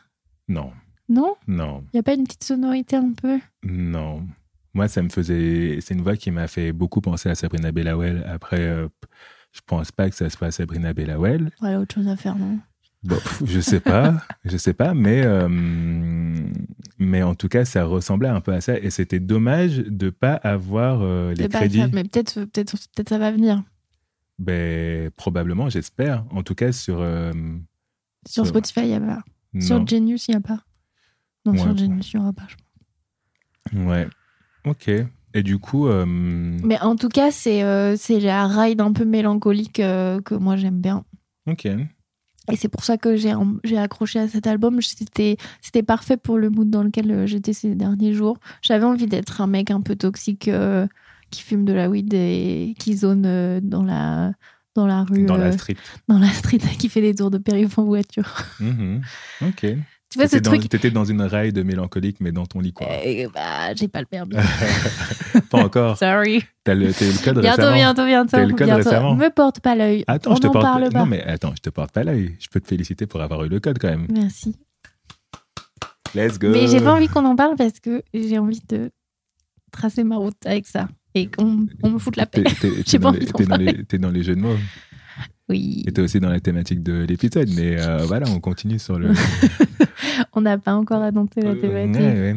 Non, 0.47 0.71
Non? 1.09 1.35
Non, 1.47 1.83
Il 1.93 1.97
n'y 1.97 1.99
a 1.99 2.03
pas 2.03 2.13
une 2.13 2.23
petite 2.23 2.43
sonorité 2.43 2.95
un 2.95 3.11
peu? 3.11 3.39
Non. 3.63 4.25
Moi, 4.73 4.87
ça 4.87 5.01
me 5.01 5.09
faisait. 5.09 5.79
C'est 5.81 5.93
une 5.93 6.01
voix 6.01 6.15
qui 6.15 6.31
m'a 6.31 6.47
fait 6.47 6.71
beaucoup 6.71 7.01
penser 7.01 7.29
à 7.29 7.35
Sabrina 7.35 7.71
Bellawell. 7.71 8.23
Après, 8.27 8.61
euh, 8.61 8.87
je 9.51 9.61
pense 9.65 9.91
pas 9.91 10.09
que 10.09 10.15
ça 10.15 10.29
soit 10.29 10.51
Sabrina 10.51 10.93
Bellawell. 10.93 11.51
Voilà, 11.59 11.79
autre 11.79 11.95
chose 11.95 12.07
à 12.07 12.15
faire, 12.15 12.35
non? 12.37 12.59
Bon, 13.01 13.17
je 13.45 13.59
sais 13.61 13.79
pas, 13.79 14.21
je 14.43 14.57
sais 14.57 14.73
pas, 14.73 14.93
mais 14.93 15.21
euh, 15.23 15.47
mais 16.97 17.23
en 17.23 17.33
tout 17.33 17.47
cas, 17.47 17.63
ça 17.63 17.85
ressemblait 17.85 18.27
un 18.27 18.41
peu 18.41 18.51
à 18.53 18.59
ça, 18.61 18.77
et 18.77 18.89
c'était 18.89 19.21
dommage 19.21 19.77
de 19.77 20.09
pas 20.09 20.33
avoir 20.33 20.99
euh, 21.01 21.33
les 21.33 21.47
pas 21.47 21.59
crédits. 21.59 21.79
ça, 21.79 21.87
mais 21.93 22.03
peut-être 22.03 22.43
peut-être 22.45 22.73
peut-être 22.93 23.09
ça 23.09 23.17
va 23.17 23.31
venir. 23.31 23.63
Ben 24.37 25.09
probablement, 25.11 25.69
j'espère. 25.69 26.25
En 26.31 26.43
tout 26.43 26.55
cas, 26.55 26.71
sur 26.73 26.99
euh, 26.99 27.31
Sur. 28.27 28.45
Spotify, 28.47 28.81
il 28.81 28.87
n'y 28.87 28.93
a 28.95 28.99
pas. 28.99 29.21
non. 29.53 29.61
Sur 29.61 29.87
Genius, 29.87 30.27
il 30.27 30.31
n'y 30.31 30.37
a 30.37 30.41
pas. 30.41 30.63
Non, 31.45 31.53
Ouais. 31.53 31.59
sur 31.59 31.77
Genius, 31.77 32.11
il 32.13 32.17
n'y 32.17 32.21
aura 32.23 32.33
pas. 32.33 32.47
je 32.47 32.55
pense. 33.71 33.85
ouais, 33.87 34.07
ok. 34.65 34.89
Et 35.35 35.43
du 35.43 35.59
coup, 35.59 35.87
euh, 35.87 36.05
Mais 36.07 36.79
en 36.81 36.95
tout 36.95 37.07
cas, 37.09 37.29
c'est 37.31 37.63
euh, 37.63 37.95
c'est 37.95 38.19
la 38.19 38.47
ride 38.47 38.81
un 38.81 38.91
peu 38.93 39.05
mélancolique 39.05 39.79
euh, 39.79 40.19
que 40.21 40.33
moi 40.35 40.55
j'aime 40.55 40.81
bien. 40.81 41.05
ok, 41.47 41.65
Et 41.65 42.55
c'est 42.55 42.67
pour 42.67 42.83
ça 42.83 42.97
que 42.97 43.15
j'ai 43.15 43.77
accroché 43.77 44.17
à 44.19 44.27
cet 44.27 44.47
album. 44.47 44.79
C'était 44.81 45.83
parfait 45.85 46.17
pour 46.17 46.37
le 46.39 46.49
mood 46.49 46.69
dans 46.71 46.81
lequel 46.83 47.27
j'étais 47.27 47.53
ces 47.53 47.75
derniers 47.75 48.13
jours. 48.13 48.37
J'avais 48.63 48.85
envie 48.85 49.05
d'être 49.05 49.39
un 49.41 49.47
mec 49.47 49.69
un 49.69 49.81
peu 49.81 49.95
toxique 49.95 50.49
qui 51.29 51.41
fume 51.43 51.63
de 51.63 51.73
la 51.73 51.89
weed 51.91 52.11
et 52.15 52.73
qui 52.79 52.95
zone 52.97 53.59
dans 53.61 53.83
la 53.83 54.33
dans 54.75 54.85
la 54.87 55.03
rue, 55.03 55.25
dans 55.25 55.37
la 55.37 55.47
euh, 55.47 55.51
street. 55.51 55.75
dans 56.07 56.19
la 56.19 56.29
street, 56.29 56.57
qui 56.79 56.89
fait 56.89 57.01
des 57.01 57.15
tours 57.15 57.31
de 57.31 57.37
périph' 57.37 57.77
en 57.77 57.83
voiture. 57.83 58.43
Mhm. 58.59 59.01
Ok. 59.41 59.65
Tu 60.11 60.17
vois 60.17 60.27
ce 60.27 60.37
dans, 60.37 60.49
truc? 60.51 60.67
t'étais 60.69 60.89
dans 60.89 61.05
une 61.05 61.21
raide 61.21 61.63
mélancolique, 61.63 62.17
mais 62.19 62.31
dans 62.31 62.47
ton 62.47 62.59
lit, 62.61 62.73
quoi. 62.73 62.87
Euh, 63.05 63.27
bah, 63.31 63.75
j'ai 63.75 63.87
pas 63.87 63.99
le 63.99 64.07
permis. 64.07 64.35
pas 65.51 65.59
encore. 65.59 65.97
Sorry. 65.99 66.43
T'as 66.63 66.73
le, 66.73 66.91
t'as 66.91 67.05
eu 67.05 67.11
le 67.11 67.23
code 67.23 67.39
Bientôt, 67.41 67.61
récemment. 67.61 67.75
bientôt, 67.75 68.05
bientôt. 68.05 68.29
T'as 68.31 68.43
eu 68.43 68.47
le 68.47 68.55
code 68.55 68.67
bientôt. 68.67 68.89
récemment 68.89 69.15
Me 69.15 69.29
porte 69.29 69.59
pas 69.59 69.75
l'œil. 69.75 70.03
Attends, 70.07 70.31
On 70.31 70.35
je 70.35 70.41
te 70.41 70.47
porte. 70.47 70.61
parle 70.63 70.89
pas. 70.89 70.99
Non, 70.99 71.05
mais 71.05 71.21
attends, 71.23 71.53
je 71.55 71.61
te 71.61 71.69
porte 71.69 71.91
pas 71.91 72.03
l'œil. 72.03 72.35
Je 72.39 72.47
peux 72.47 72.59
te 72.59 72.67
féliciter 72.67 73.05
pour 73.05 73.21
avoir 73.21 73.43
eu 73.43 73.49
le 73.49 73.59
code 73.59 73.77
quand 73.79 73.89
même. 73.89 74.07
Merci. 74.11 74.55
Let's 76.15 76.39
go. 76.39 76.49
Mais 76.49 76.67
j'ai 76.67 76.79
pas 76.79 76.93
envie 76.93 77.07
qu'on 77.07 77.25
en 77.25 77.35
parle 77.35 77.55
parce 77.55 77.79
que 77.79 78.01
j'ai 78.11 78.39
envie 78.39 78.61
de 78.67 78.89
tracer 79.71 80.03
ma 80.03 80.15
route 80.17 80.43
avec 80.45 80.65
ça 80.65 80.87
et 81.15 81.27
qu'on 81.27 81.67
on 81.83 81.89
me 81.91 81.99
foute 81.99 82.15
la 82.15 82.25
paix. 82.25 82.43
T'es, 82.43 82.97
dans, 82.99 83.11
dans 83.11 83.97
dans 83.99 84.11
les 84.11 84.23
jeux 84.23 84.35
de 84.35 84.41
mots. 84.41 84.55
Oui. 85.49 85.83
Et 85.87 85.91
t'es 85.91 86.01
aussi 86.01 86.19
dans 86.19 86.29
la 86.29 86.39
thématique 86.39 86.83
de 86.83 87.03
l'épisode. 87.07 87.49
Mais 87.55 87.79
euh, 87.81 87.97
voilà, 88.05 88.27
on 88.29 88.39
continue 88.39 88.77
sur 88.79 88.99
le. 88.99 89.11
On 90.33 90.41
n'a 90.41 90.57
pas 90.57 90.73
encore 90.75 91.01
annoncé 91.01 91.41
la 91.41 91.55
thématique. 91.55 91.95
ouais, 92.01 92.33
ouais. 92.33 92.35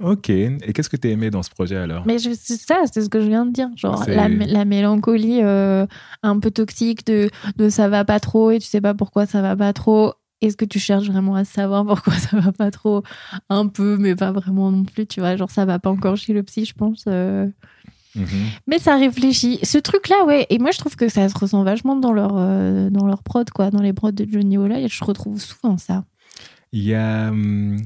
Ok. 0.00 0.30
Et 0.30 0.58
qu'est-ce 0.74 0.88
que 0.88 0.96
t'as 0.96 1.08
aimé 1.10 1.30
dans 1.30 1.42
ce 1.42 1.50
projet 1.50 1.76
alors? 1.76 2.04
Mais 2.06 2.18
c'est 2.18 2.34
ça, 2.34 2.82
c'est 2.92 3.02
ce 3.02 3.08
que 3.08 3.20
je 3.20 3.26
viens 3.28 3.46
de 3.46 3.52
dire. 3.52 3.68
Genre 3.76 4.04
la, 4.08 4.28
la 4.28 4.64
mélancolie 4.64 5.40
euh, 5.42 5.86
un 6.22 6.38
peu 6.38 6.50
toxique 6.50 7.06
de, 7.06 7.30
de 7.56 7.68
ça 7.68 7.88
va 7.88 8.04
pas 8.04 8.20
trop 8.20 8.50
et 8.52 8.58
tu 8.58 8.66
sais 8.66 8.80
pas 8.80 8.94
pourquoi 8.94 9.26
ça 9.26 9.42
va 9.42 9.56
pas 9.56 9.72
trop. 9.72 10.12
Est-ce 10.40 10.56
que 10.56 10.64
tu 10.64 10.78
cherches 10.78 11.08
vraiment 11.08 11.34
à 11.34 11.44
savoir 11.44 11.84
pourquoi 11.84 12.12
ça 12.14 12.38
va 12.38 12.52
pas 12.52 12.70
trop? 12.70 13.02
Un 13.50 13.66
peu, 13.66 13.96
mais 13.98 14.14
pas 14.14 14.30
vraiment 14.30 14.70
non 14.70 14.84
plus. 14.84 15.06
Tu 15.06 15.18
vois, 15.18 15.36
genre 15.36 15.50
ça 15.50 15.64
va 15.64 15.80
pas 15.80 15.90
encore 15.90 16.16
chez 16.16 16.32
le 16.32 16.44
psy, 16.44 16.64
je 16.64 16.74
pense. 16.74 17.04
euh. 17.08 17.46
Mhm. 18.18 18.26
Mais 18.66 18.78
ça 18.78 18.96
réfléchit. 18.96 19.60
Ce 19.62 19.78
truc-là, 19.78 20.24
ouais. 20.26 20.46
Et 20.50 20.58
moi, 20.58 20.70
je 20.72 20.78
trouve 20.78 20.96
que 20.96 21.08
ça 21.08 21.28
se 21.28 21.38
ressent 21.38 21.62
vachement 21.64 21.96
dans 21.96 22.12
leur, 22.12 22.32
euh, 22.36 22.90
dans 22.90 23.06
leur 23.06 23.22
prod, 23.22 23.48
quoi. 23.50 23.70
Dans 23.70 23.80
les 23.82 23.92
prods 23.92 24.12
de 24.12 24.26
Johnny 24.30 24.58
Ola. 24.58 24.86
Je 24.86 25.04
retrouve 25.04 25.40
souvent 25.40 25.78
ça. 25.78 26.04
Il 26.72 26.82
y 26.84 26.94
a 26.94 27.28
hum, 27.30 27.78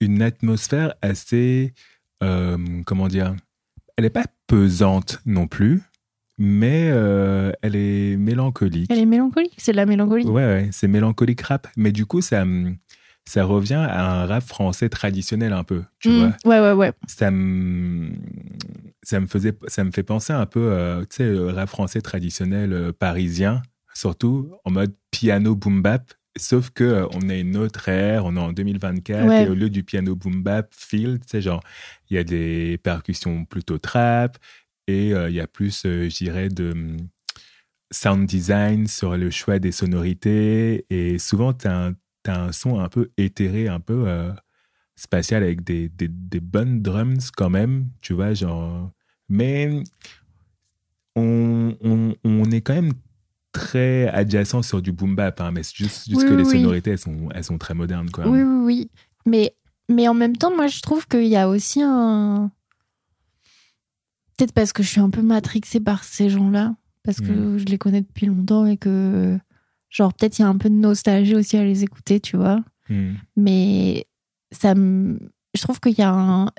une 0.00 0.20
atmosphère 0.22 0.94
assez. 1.02 1.72
euh, 2.22 2.58
comment 2.84 3.08
dire 3.08 3.34
Elle 3.96 4.04
n'est 4.04 4.10
pas 4.10 4.26
pesante 4.48 5.20
non 5.24 5.46
plus, 5.46 5.80
mais 6.36 6.88
euh, 6.92 7.52
elle 7.62 7.76
est 7.76 8.16
mélancolique. 8.16 8.90
Elle 8.90 8.98
est 8.98 9.06
mélancolique. 9.06 9.54
C'est 9.56 9.72
de 9.72 9.76
la 9.76 9.86
mélancolie. 9.86 10.24
Ouais, 10.26 10.44
ouais, 10.44 10.68
c'est 10.72 10.88
mélancolique 10.88 11.40
rap. 11.42 11.68
Mais 11.76 11.92
du 11.92 12.06
coup, 12.06 12.20
ça, 12.20 12.42
hum, 12.42 12.76
ça 13.24 13.44
revient 13.44 13.74
à 13.88 14.22
un 14.22 14.26
rap 14.26 14.42
français 14.42 14.88
traditionnel 14.88 15.52
un 15.52 15.64
peu, 15.64 15.82
tu 16.00 16.08
Mm. 16.10 16.18
vois. 16.18 16.32
Ouais, 16.44 16.60
ouais, 16.60 16.72
ouais. 16.72 16.92
Ça 17.06 17.30
me, 17.30 18.10
ça 19.08 19.20
me 19.20 19.26
faisait, 19.26 19.54
ça 19.68 19.84
me 19.84 19.90
fait 19.90 20.02
penser 20.02 20.34
un 20.34 20.44
peu, 20.44 20.70
euh, 20.70 21.00
tu 21.02 21.16
sais, 21.16 21.24
le 21.30 21.46
rap 21.48 21.68
français 21.70 22.02
traditionnel 22.02 22.72
euh, 22.74 22.92
parisien, 22.92 23.62
surtout 23.94 24.52
en 24.66 24.70
mode 24.70 24.94
piano 25.10 25.54
boom 25.54 25.80
bap. 25.80 26.12
Sauf 26.36 26.68
que 26.70 26.84
euh, 26.84 27.06
on 27.14 27.30
a 27.30 27.34
une 27.34 27.56
autre 27.56 27.88
ère, 27.88 28.26
on 28.26 28.36
est 28.36 28.40
en 28.40 28.52
2024 28.52 29.26
Ouais. 29.28 29.44
et 29.44 29.48
au 29.48 29.54
lieu 29.54 29.70
du 29.70 29.82
piano 29.82 30.14
boom 30.14 30.42
bap 30.42 30.74
feel, 30.74 31.20
tu 31.20 31.26
sais, 31.30 31.40
genre 31.40 31.62
il 32.10 32.16
y 32.16 32.18
a 32.18 32.24
des 32.24 32.78
percussions 32.82 33.46
plutôt 33.46 33.78
trap 33.78 34.36
et 34.86 35.14
euh, 35.14 35.30
il 35.30 35.36
y 35.36 35.40
a 35.40 35.46
plus, 35.46 35.84
euh, 35.86 36.08
je 36.10 36.16
dirais, 36.16 36.48
de 36.50 36.72
hum, 36.72 36.96
sound 37.90 38.26
design 38.26 38.86
sur 38.86 39.16
le 39.16 39.30
choix 39.30 39.58
des 39.58 39.72
sonorités 39.72 40.84
et 40.90 41.18
souvent 41.18 41.54
tu 41.54 41.66
as, 41.66 41.92
un 42.26 42.52
son 42.52 42.78
un 42.78 42.90
peu 42.90 43.10
éthéré, 43.16 43.68
un 43.68 43.80
peu 43.80 44.04
euh, 44.06 44.30
spatial 44.96 45.42
avec 45.42 45.64
des, 45.64 45.88
des, 45.88 46.08
des 46.08 46.40
bonnes 46.40 46.82
drums 46.82 47.30
quand 47.30 47.48
même, 47.48 47.88
tu 48.02 48.12
vois, 48.12 48.34
genre. 48.34 48.90
Mais 49.28 49.82
on, 51.16 51.76
on, 51.80 52.14
on 52.24 52.50
est 52.50 52.60
quand 52.60 52.74
même 52.74 52.92
très 53.52 54.08
adjacent 54.08 54.62
sur 54.62 54.82
du 54.82 54.92
boom 54.92 55.16
bap, 55.16 55.40
hein, 55.40 55.50
mais 55.52 55.62
c'est 55.62 55.76
juste, 55.76 56.06
juste 56.08 56.20
Oui, 56.22 56.24
que 56.24 56.30
oui, 56.34 56.36
les 56.36 56.44
sonorités, 56.44 56.90
elles 56.92 56.98
sont, 56.98 57.28
elles 57.34 57.44
sont 57.44 57.58
très 57.58 57.74
modernes, 57.74 58.10
quoi. 58.10 58.28
Oui, 58.28 58.42
oui, 58.42 58.64
oui. 58.64 58.90
Mais, 59.26 59.54
mais 59.88 60.06
en 60.08 60.14
même 60.14 60.36
temps, 60.36 60.54
moi, 60.54 60.66
je 60.66 60.80
trouve 60.80 61.06
qu'il 61.08 61.26
y 61.26 61.36
a 61.36 61.48
aussi 61.48 61.80
un. 61.82 62.50
peut-être 64.36 64.52
parce 64.52 64.72
que 64.72 64.82
je 64.82 64.88
suis 64.88 65.00
un 65.00 65.10
peu 65.10 65.22
matrixée 65.22 65.80
par 65.80 66.04
ces 66.04 66.28
gens-là, 66.30 66.76
parce 67.02 67.20
que 67.20 67.32
Mm. 67.32 67.58
je 67.58 67.64
les 67.64 67.78
connais 67.78 68.02
depuis 68.02 68.26
longtemps 68.26 68.66
et 68.66 68.76
que, 68.76 69.38
genre, 69.90 70.12
peut-être 70.14 70.38
il 70.38 70.42
y 70.42 70.44
a 70.44 70.48
un 70.48 70.56
peu 70.58 70.68
de 70.70 70.74
nostalgie 70.74 71.34
aussi 71.34 71.56
à 71.56 71.64
les 71.64 71.82
écouter, 71.84 72.20
tu 72.20 72.36
vois. 72.36 72.62
Hmm. 72.88 73.14
Mais 73.36 74.06
ça 74.52 74.74
me. 74.74 75.18
Je 75.54 75.60
trouve 75.62 75.80
qu'il 75.80 75.98
y 75.98 76.02
a 76.02 76.10
un. 76.12 76.50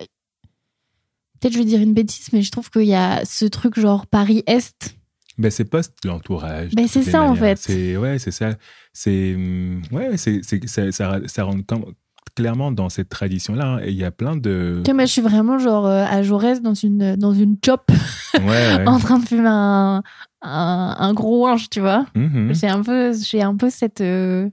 Peut-être 1.40 1.54
je 1.54 1.60
vais 1.60 1.66
dire 1.66 1.82
une 1.82 1.94
bêtise, 1.94 2.28
mais 2.34 2.42
je 2.42 2.52
trouve 2.52 2.70
qu'il 2.70 2.84
y 2.86 2.96
a 2.96 3.24
ce 3.26 3.46
truc 3.46 3.80
genre 3.80 4.06
Paris-Est. 4.08 4.96
Ben, 5.38 5.50
c'est 5.50 5.64
post 5.66 5.94
l'entourage. 6.04 6.72
Ben, 6.76 6.88
c'est 6.88 7.04
ça, 7.04 7.24
en 7.24 7.34
fait. 7.36 7.58
C'est, 7.58 7.96
ouais, 7.96 8.20
c'est 8.20 8.32
ça. 8.32 8.56
C'est, 8.92 9.36
hum, 9.36 9.82
ouais, 9.92 10.18
c'est, 10.18 10.42
ça, 10.68 10.92
ça, 10.92 11.20
ça 11.26 11.44
rentre 11.44 11.66
comme- 11.66 11.94
clairement 12.36 12.72
dans 12.72 12.90
cette 12.90 13.10
tradition-là. 13.10 13.66
hein. 13.66 13.80
Et 13.84 13.90
il 13.92 13.98
y 13.98 14.04
a 14.04 14.12
plein 14.12 14.36
de. 14.38 14.82
Vois, 14.86 14.94
moi, 14.94 15.06
je 15.06 15.12
suis 15.12 15.22
vraiment 15.22 15.58
genre 15.60 15.88
euh, 15.88 16.06
à 16.10 16.22
Jaurès 16.24 16.62
dans 16.62 16.74
une, 16.74 17.16
dans 17.16 17.34
une 17.34 17.58
chop 17.66 17.90
Ouais, 18.36 18.42
ouais. 18.46 18.88
en 18.88 19.00
train 19.00 19.20
de 19.20 19.26
fumer 19.26 19.48
un, 19.48 20.04
un, 20.42 20.96
un 21.00 21.14
gros 21.14 21.48
ange, 21.48 21.70
tu 21.70 21.80
vois. 21.80 22.06
Mhm. 22.16 22.54
J'ai 22.54 22.68
un 22.68 22.82
peu, 22.82 23.12
j'ai 23.14 23.42
un 23.42 23.56
peu 23.56 23.70
cette. 23.70 24.02
euh, 24.02 24.50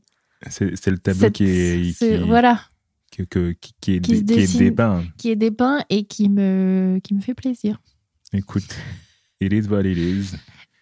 C'est, 0.49 0.87
le 0.87 0.99
tableau 0.99 1.21
cette- 1.21 1.33
qui 1.35 1.45
est, 1.45 1.97
qui, 1.99 2.17
Voilà, 2.19 2.61
que- 3.17 3.23
que- 3.25 3.53
qui, 3.53 3.73
qui 3.81 3.95
est, 3.97 4.01
Qui 4.01 4.23
dé- 4.23 4.35
qui 4.35 4.41
est 4.41 4.43
dessine. 4.43 4.59
dépeint. 4.61 5.05
qui 5.19 5.31
est 5.31 5.37
dépeint 5.37 5.85
et 5.91 6.05
qui 6.05 6.29
me, 6.29 6.99
qui 7.03 7.15
me 7.15 7.21
fait 7.21 7.35
plaisir. 7.35 7.81
Écoute, 8.33 8.67
it 9.41 9.53
is 9.53 9.69
what 9.69 9.83
it 9.85 9.97
is. 9.99 10.37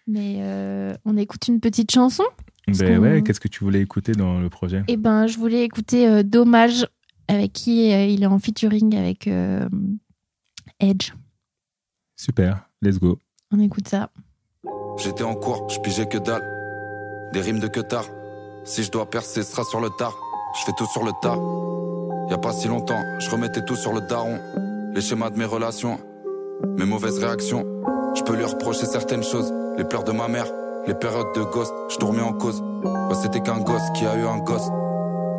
Mais 0.07 0.37
euh, 0.39 0.95
on 1.05 1.17
écoute 1.17 1.47
une 1.47 1.59
petite 1.59 1.91
chanson. 1.91 2.23
Ben 2.67 2.99
ouais, 2.99 3.21
qu'est-ce 3.23 3.39
que 3.39 3.47
tu 3.47 3.63
voulais 3.63 3.81
écouter 3.81 4.11
dans 4.13 4.39
le 4.39 4.49
projet? 4.49 4.83
Et 4.87 4.97
ben, 4.97 5.27
je 5.27 5.37
voulais 5.37 5.63
écouter 5.63 6.07
euh, 6.07 6.23
Dommage, 6.23 6.87
avec 7.27 7.53
qui 7.53 7.91
euh, 7.93 8.05
il 8.05 8.23
est 8.23 8.27
en 8.27 8.39
featuring 8.39 8.95
avec 8.95 9.27
euh, 9.27 9.67
Edge. 10.79 11.11
Super, 12.15 12.69
let's 12.81 12.99
go. 12.99 13.19
On 13.51 13.59
écoute 13.59 13.87
ça. 13.87 14.09
J'étais 14.97 15.23
en 15.23 15.35
cours, 15.35 15.69
je 15.69 15.79
pigeais 15.79 16.07
que 16.07 16.17
dalle. 16.17 16.43
Des 17.33 17.41
rimes 17.41 17.59
de 17.59 17.67
que 17.67 17.81
tard. 17.81 18.05
Si 18.63 18.81
je 18.83 18.91
dois 18.91 19.09
percer, 19.09 19.43
ce 19.43 19.51
sera 19.51 19.63
sur 19.63 19.79
le 19.81 19.89
tard. 19.97 20.15
Je 20.59 20.65
fais 20.65 20.71
tout 20.77 20.87
sur 20.87 21.03
le 21.03 21.11
tas. 21.21 21.35
Y 22.29 22.33
a 22.33 22.37
pas 22.37 22.53
si 22.53 22.67
longtemps, 22.67 23.01
je 23.19 23.29
remettais 23.29 23.63
tout 23.63 23.75
sur 23.75 23.93
le 23.93 24.01
daron. 24.01 24.39
Les 24.93 25.01
schémas 25.01 25.29
de 25.29 25.37
mes 25.37 25.45
relations, 25.45 25.99
mes 26.77 26.85
mauvaises 26.85 27.19
réactions. 27.19 27.65
Je 28.15 28.23
peux 28.23 28.35
lui 28.35 28.45
reprocher 28.45 28.85
certaines 28.85 29.23
choses. 29.23 29.53
Les 29.77 29.83
pleurs 29.83 30.03
de 30.03 30.11
ma 30.11 30.27
mère, 30.27 30.47
les 30.87 30.93
périodes 30.93 31.33
de 31.35 31.43
ghost, 31.43 31.73
je 31.89 31.97
dormais 31.97 32.21
en 32.21 32.33
cause. 32.33 32.63
Bah, 32.83 33.15
c'était 33.21 33.41
qu'un 33.41 33.59
gosse 33.59 33.89
qui 33.95 34.05
a 34.05 34.15
eu 34.15 34.25
un 34.25 34.39
gosse. 34.39 34.69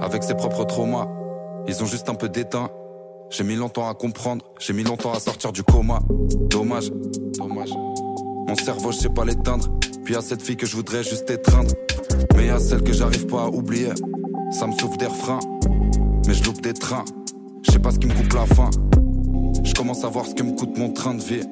Avec 0.01 0.23
ses 0.23 0.35
propres 0.35 0.65
traumas, 0.65 1.09
ils 1.67 1.83
ont 1.83 1.87
juste 1.87 2.09
un 2.09 2.15
peu 2.15 2.29
d'éteint. 2.29 2.71
J'ai 3.31 3.43
mis 3.43 3.57
longtemps 3.57 3.89
à 3.89 3.95
comprendre, 3.95 4.45
j'ai 4.61 4.73
mis 4.73 4.85
longtemps 4.85 5.13
à 5.13 5.19
sortir 5.19 5.53
du 5.53 5.65
coma. 5.65 5.99
Dommage, 6.51 6.93
dommage. 7.39 7.71
Mon 8.47 8.55
cerveau, 8.55 8.93
je 8.93 8.99
sais 8.99 9.09
pas 9.09 9.25
l'éteindre. 9.25 9.67
Puis 10.05 10.15
a 10.15 10.21
cette 10.21 10.43
fille 10.43 10.57
que 10.57 10.67
je 10.67 10.77
voudrais 10.77 11.03
juste 11.03 11.29
étreindre. 11.31 11.73
Mais 12.37 12.51
a 12.51 12.61
celle 12.61 12.85
que 12.85 12.93
j'arrive 12.93 13.27
pas 13.27 13.45
à 13.45 13.49
oublier. 13.49 13.91
Ça 14.53 14.69
me 14.69 14.73
souffle 14.73 14.97
des 14.99 15.07
refrains. 15.07 15.41
Mais 16.27 16.35
je 16.35 16.45
loupe 16.45 16.61
des 16.61 16.75
trains. 16.75 17.05
Je 17.63 17.73
sais 17.73 17.79
pas 17.79 17.91
ce 17.91 17.99
qui 17.99 18.07
me 18.07 18.15
coupe 18.15 18.33
la 18.33 18.47
faim. 18.47 18.71
Je 19.65 19.75
commence 19.75 20.05
à 20.05 20.09
voir 20.09 20.27
ce 20.27 20.35
que 20.35 20.43
me 20.43 20.53
coûte 20.53 20.77
mon 20.77 20.93
train 20.93 21.15
de 21.15 21.23
vie. 21.23 21.43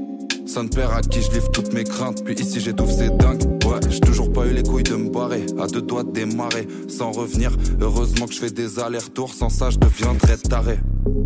Ça 0.47 0.63
ne 0.63 0.69
perd 0.69 0.93
à 0.93 1.01
qui 1.01 1.23
je 1.23 1.31
livre 1.31 1.51
toutes 1.51 1.73
mes 1.73 1.85
craintes. 1.85 2.25
Puis 2.25 2.35
ici 2.35 2.61
j'étouffe, 2.61 2.91
c'est 2.91 3.17
dingue. 3.17 3.43
Ouais, 3.65 3.81
j'ai 3.89 4.01
toujours 4.01 4.33
pas 4.33 4.47
eu 4.47 4.53
les 4.53 4.63
couilles 4.63 4.83
de 4.83 4.97
me 4.97 5.11
barrer. 5.11 5.47
À 5.59 5.67
deux 5.67 5.83
doigts 5.83 6.05
de 6.05 6.11
démarrer, 6.11 6.67
sans 6.89 7.13
revenir. 7.13 7.57
Heureusement 7.81 8.27
que 8.27 8.35
je 8.35 8.39
fais 8.39 8.51
des 8.51 8.79
allers-retours. 8.79 9.33
Sans 9.33 9.49
ça, 9.49 9.71
je 9.71 9.79
deviendrais 9.79 10.37
taré. 10.37 10.79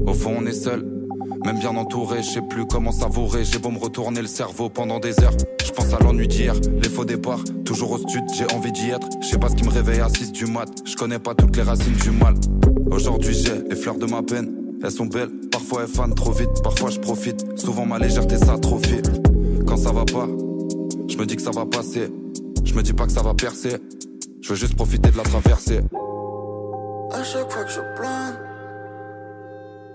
Au 0.06 0.14
fond, 0.14 0.36
on 0.38 0.46
est 0.46 0.52
seul. 0.52 0.97
Même 1.44 1.58
bien 1.58 1.76
entouré, 1.76 2.22
je 2.22 2.30
sais 2.30 2.42
plus 2.42 2.66
comment 2.66 2.92
savourer. 2.92 3.44
J'ai 3.44 3.58
beau 3.58 3.70
me 3.70 3.78
retourner 3.78 4.20
le 4.20 4.26
cerveau 4.26 4.68
pendant 4.68 4.98
des 4.98 5.18
heures. 5.20 5.34
Je 5.64 5.70
pense 5.70 5.92
à 5.94 5.98
l'ennui 5.98 6.28
d'hier, 6.28 6.54
les 6.82 6.88
faux 6.88 7.04
départs. 7.04 7.44
Toujours 7.64 7.92
au 7.92 7.98
stud, 7.98 8.24
j'ai 8.34 8.46
envie 8.54 8.72
d'y 8.72 8.90
être. 8.90 9.08
Je 9.20 9.26
sais 9.28 9.38
pas 9.38 9.48
ce 9.48 9.54
qui 9.54 9.64
me 9.64 9.70
réveille 9.70 10.00
à 10.00 10.08
6 10.08 10.32
du 10.32 10.46
mat. 10.46 10.68
Je 10.84 10.96
connais 10.96 11.18
pas 11.18 11.34
toutes 11.34 11.56
les 11.56 11.62
racines 11.62 11.94
du 11.94 12.10
mal. 12.10 12.34
Aujourd'hui, 12.90 13.34
j'ai 13.34 13.62
les 13.68 13.76
fleurs 13.76 13.96
de 13.96 14.06
ma 14.06 14.22
peine. 14.22 14.54
Elles 14.82 14.92
sont 14.92 15.06
belles, 15.06 15.30
parfois 15.50 15.82
elles 15.82 15.88
fanent 15.88 16.14
trop 16.14 16.32
vite. 16.32 16.62
Parfois 16.62 16.90
je 16.90 17.00
profite, 17.00 17.58
souvent 17.58 17.84
ma 17.84 17.98
légèreté 17.98 18.36
s'atrophie. 18.36 19.02
Quand 19.66 19.76
ça 19.76 19.90
va 19.90 20.04
pas, 20.04 20.28
je 21.08 21.16
me 21.16 21.26
dis 21.26 21.36
que 21.36 21.42
ça 21.42 21.50
va 21.50 21.66
passer. 21.66 22.08
Je 22.64 22.74
me 22.74 22.82
dis 22.82 22.92
pas 22.92 23.06
que 23.06 23.12
ça 23.12 23.22
va 23.22 23.34
percer. 23.34 23.76
Je 24.40 24.50
veux 24.50 24.54
juste 24.54 24.76
profiter 24.76 25.10
de 25.10 25.16
la 25.16 25.24
traversée. 25.24 25.80
À 27.12 27.24
chaque 27.24 27.50
fois 27.50 27.64
que 27.64 27.70
je 27.70 27.80
plane, 27.96 28.38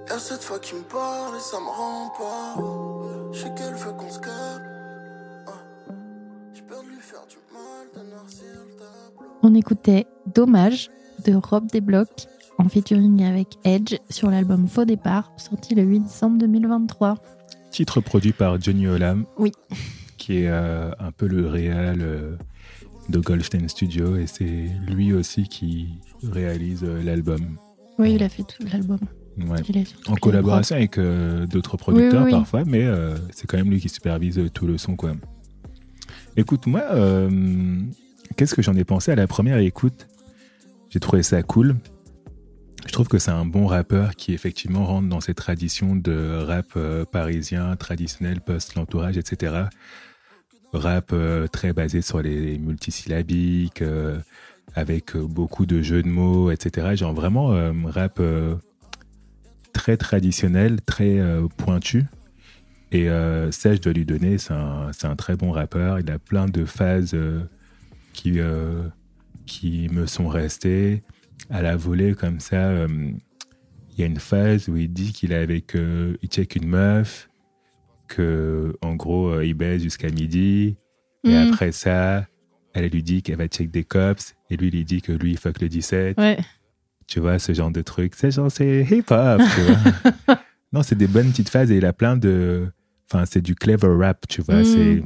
y'a 0.09 0.19
cette 0.19 0.43
fois 0.43 0.59
qui 0.59 0.75
me 0.75 0.81
parle 0.81 1.35
et 1.35 1.39
ça 1.39 1.57
me 1.59 1.67
rend 1.67 2.11
pas. 2.17 3.31
Je 3.31 3.39
sais 3.39 3.53
qu'elle 3.55 3.73
veut 3.73 3.93
qu'on 3.93 4.09
se 4.09 4.19
capte. 4.19 4.65
Ah. 5.47 5.51
J'ai 6.53 6.61
peur 6.61 6.83
de 6.83 6.89
lui 6.89 7.01
faire 7.01 7.25
du 7.27 7.37
mal, 7.53 7.87
de 7.95 8.09
noircir 8.09 8.45
le 8.65 8.75
tableau. 8.75 9.31
On 9.41 9.55
écoutait 9.55 10.07
Dommage 10.33 10.89
de 11.25 11.33
Rob 11.35 11.67
Desblocs 11.71 12.27
en 12.57 12.69
featuring 12.69 13.23
avec 13.23 13.47
Edge 13.63 13.95
sur 14.09 14.29
l'album 14.29 14.67
Faux 14.67 14.85
Départ, 14.85 15.31
sorti 15.37 15.75
le 15.75 15.83
8 15.83 16.01
décembre 16.01 16.37
2023. 16.39 17.15
Titre 17.71 18.01
produit 18.01 18.33
par 18.33 18.61
Johnny 18.61 18.87
Olam. 18.87 19.25
Oui. 19.37 19.51
Qui 20.17 20.43
est 20.43 20.47
euh, 20.47 20.91
un 20.99 21.11
peu 21.11 21.27
le 21.27 21.47
réal 21.47 21.97
euh, 22.01 22.37
de 23.09 23.19
Goldstein 23.19 23.67
Studio. 23.67 24.15
Et 24.15 24.27
c'est 24.27 24.69
lui 24.87 25.13
aussi 25.13 25.47
qui 25.47 25.99
réalise 26.21 26.83
euh, 26.83 27.01
l'album. 27.01 27.57
Oui, 27.97 28.13
il 28.13 28.23
a 28.23 28.29
fait 28.29 28.43
tout 28.43 28.63
l'album. 28.71 28.99
Ouais. 29.37 29.83
En 30.07 30.15
collaboration 30.15 30.75
avec 30.75 30.97
euh, 30.97 31.47
d'autres 31.47 31.77
producteurs 31.77 32.21
Oui, 32.21 32.27
oui, 32.27 32.33
oui. 32.33 32.39
parfois, 32.39 32.63
mais 32.65 32.83
euh, 32.83 33.15
c'est 33.31 33.47
quand 33.47 33.57
même 33.57 33.69
lui 33.69 33.79
qui 33.79 33.89
supervise 33.89 34.37
euh, 34.37 34.49
tout 34.49 34.67
le 34.67 34.77
son. 34.77 34.95
Quoi. 34.95 35.13
Écoute, 36.37 36.67
moi, 36.67 36.83
euh, 36.91 37.79
qu'est-ce 38.37 38.53
que 38.53 38.61
j'en 38.61 38.75
ai 38.75 38.83
pensé 38.83 39.11
à 39.11 39.15
la 39.15 39.27
première 39.27 39.57
écoute? 39.57 40.07
J'ai 40.89 40.99
trouvé 40.99 41.23
ça 41.23 41.41
cool. 41.41 41.75
Je 42.85 42.91
trouve 42.91 43.07
que 43.07 43.17
c'est 43.17 43.31
un 43.31 43.45
bon 43.45 43.65
rappeur 43.65 44.15
qui 44.15 44.33
effectivement 44.33 44.85
rentre 44.85 45.07
dans 45.07 45.21
cette 45.21 45.37
tradition 45.37 45.95
de 45.95 46.43
rap 46.45 46.77
parisien, 47.11 47.75
traditionnel, 47.75 48.41
post-l'entourage, 48.41 49.17
etc. 49.17 49.63
Rap 50.73 51.15
très 51.51 51.71
basé 51.71 52.01
sur 52.01 52.21
les 52.21 52.59
multisyllabiques, 52.59 53.83
avec 54.75 55.15
beaucoup 55.15 55.65
de 55.65 55.81
jeux 55.81 56.03
de 56.03 56.09
mots, 56.09 56.51
etc. 56.51 56.95
Genre 56.95 57.13
vraiment 57.13 57.55
rap 57.85 58.21
très 59.73 59.97
traditionnel, 59.97 60.81
très 60.81 61.19
euh, 61.19 61.47
pointu. 61.57 62.05
Et 62.91 63.07
ça, 63.51 63.73
je 63.73 63.81
dois 63.81 63.91
lui 63.91 64.05
donner, 64.05 64.37
c'est 64.37 64.53
un, 64.53 64.91
c'est 64.93 65.07
un 65.07 65.15
très 65.15 65.35
bon 65.35 65.49
rappeur. 65.49 65.99
Il 65.99 66.11
a 66.11 66.19
plein 66.19 66.45
de 66.45 66.63
phases 66.63 67.15
euh, 67.15 67.41
qui, 68.13 68.39
euh, 68.39 68.83
qui 69.47 69.89
me 69.91 70.05
sont 70.05 70.27
restées 70.27 71.01
à 71.49 71.63
la 71.63 71.75
volée 71.75 72.13
comme 72.13 72.39
ça. 72.39 72.71
Il 72.85 73.99
y 73.99 74.03
a 74.03 74.05
une 74.05 74.19
phase 74.19 74.69
où 74.69 74.77
il 74.77 74.93
dit 74.93 75.11
qu'il 75.11 75.31
est 75.31 75.37
avec, 75.37 75.73
il 75.73 76.27
check 76.29 76.55
une 76.55 76.67
meuf, 76.67 77.29
que 78.07 78.75
en 78.81 78.93
gros 78.95 79.41
il 79.41 79.55
baise 79.55 79.81
jusqu'à 79.81 80.09
midi. 80.09 80.75
Et 81.25 81.29
Mm. 81.31 81.49
après 81.51 81.71
ça, 81.71 82.27
elle 82.75 82.87
lui 82.89 83.01
dit 83.01 83.23
qu'elle 83.23 83.37
va 83.37 83.47
check 83.47 83.71
des 83.71 83.83
cops. 83.83 84.35
Et 84.51 84.57
lui, 84.57 84.67
il 84.67 84.73
lui 84.73 84.85
dit 84.85 85.01
que 85.01 85.11
lui, 85.13 85.31
il 85.31 85.37
fuck 85.37 85.59
le 85.61 85.67
17 85.69 86.17
Ouais. 86.19 86.37
Tu 87.07 87.19
vois, 87.19 87.39
ce 87.39 87.53
genre 87.53 87.71
de 87.71 87.81
truc. 87.81 88.13
C'est 88.15 88.31
genre, 88.31 88.51
c'est 88.51 88.83
hip-hop, 88.89 89.41
tu 89.55 89.61
vois. 89.61 90.39
non, 90.73 90.83
c'est 90.83 90.95
des 90.97 91.07
bonnes 91.07 91.29
petites 91.29 91.49
phases 91.49 91.71
et 91.71 91.77
il 91.77 91.85
a 91.85 91.93
plein 91.93 92.17
de. 92.17 92.67
Enfin, 93.11 93.25
c'est 93.25 93.41
du 93.41 93.55
clever 93.55 93.87
rap, 93.99 94.27
tu 94.27 94.41
vois. 94.41 94.61
Mm. 94.61 94.65
C'est, 94.65 95.03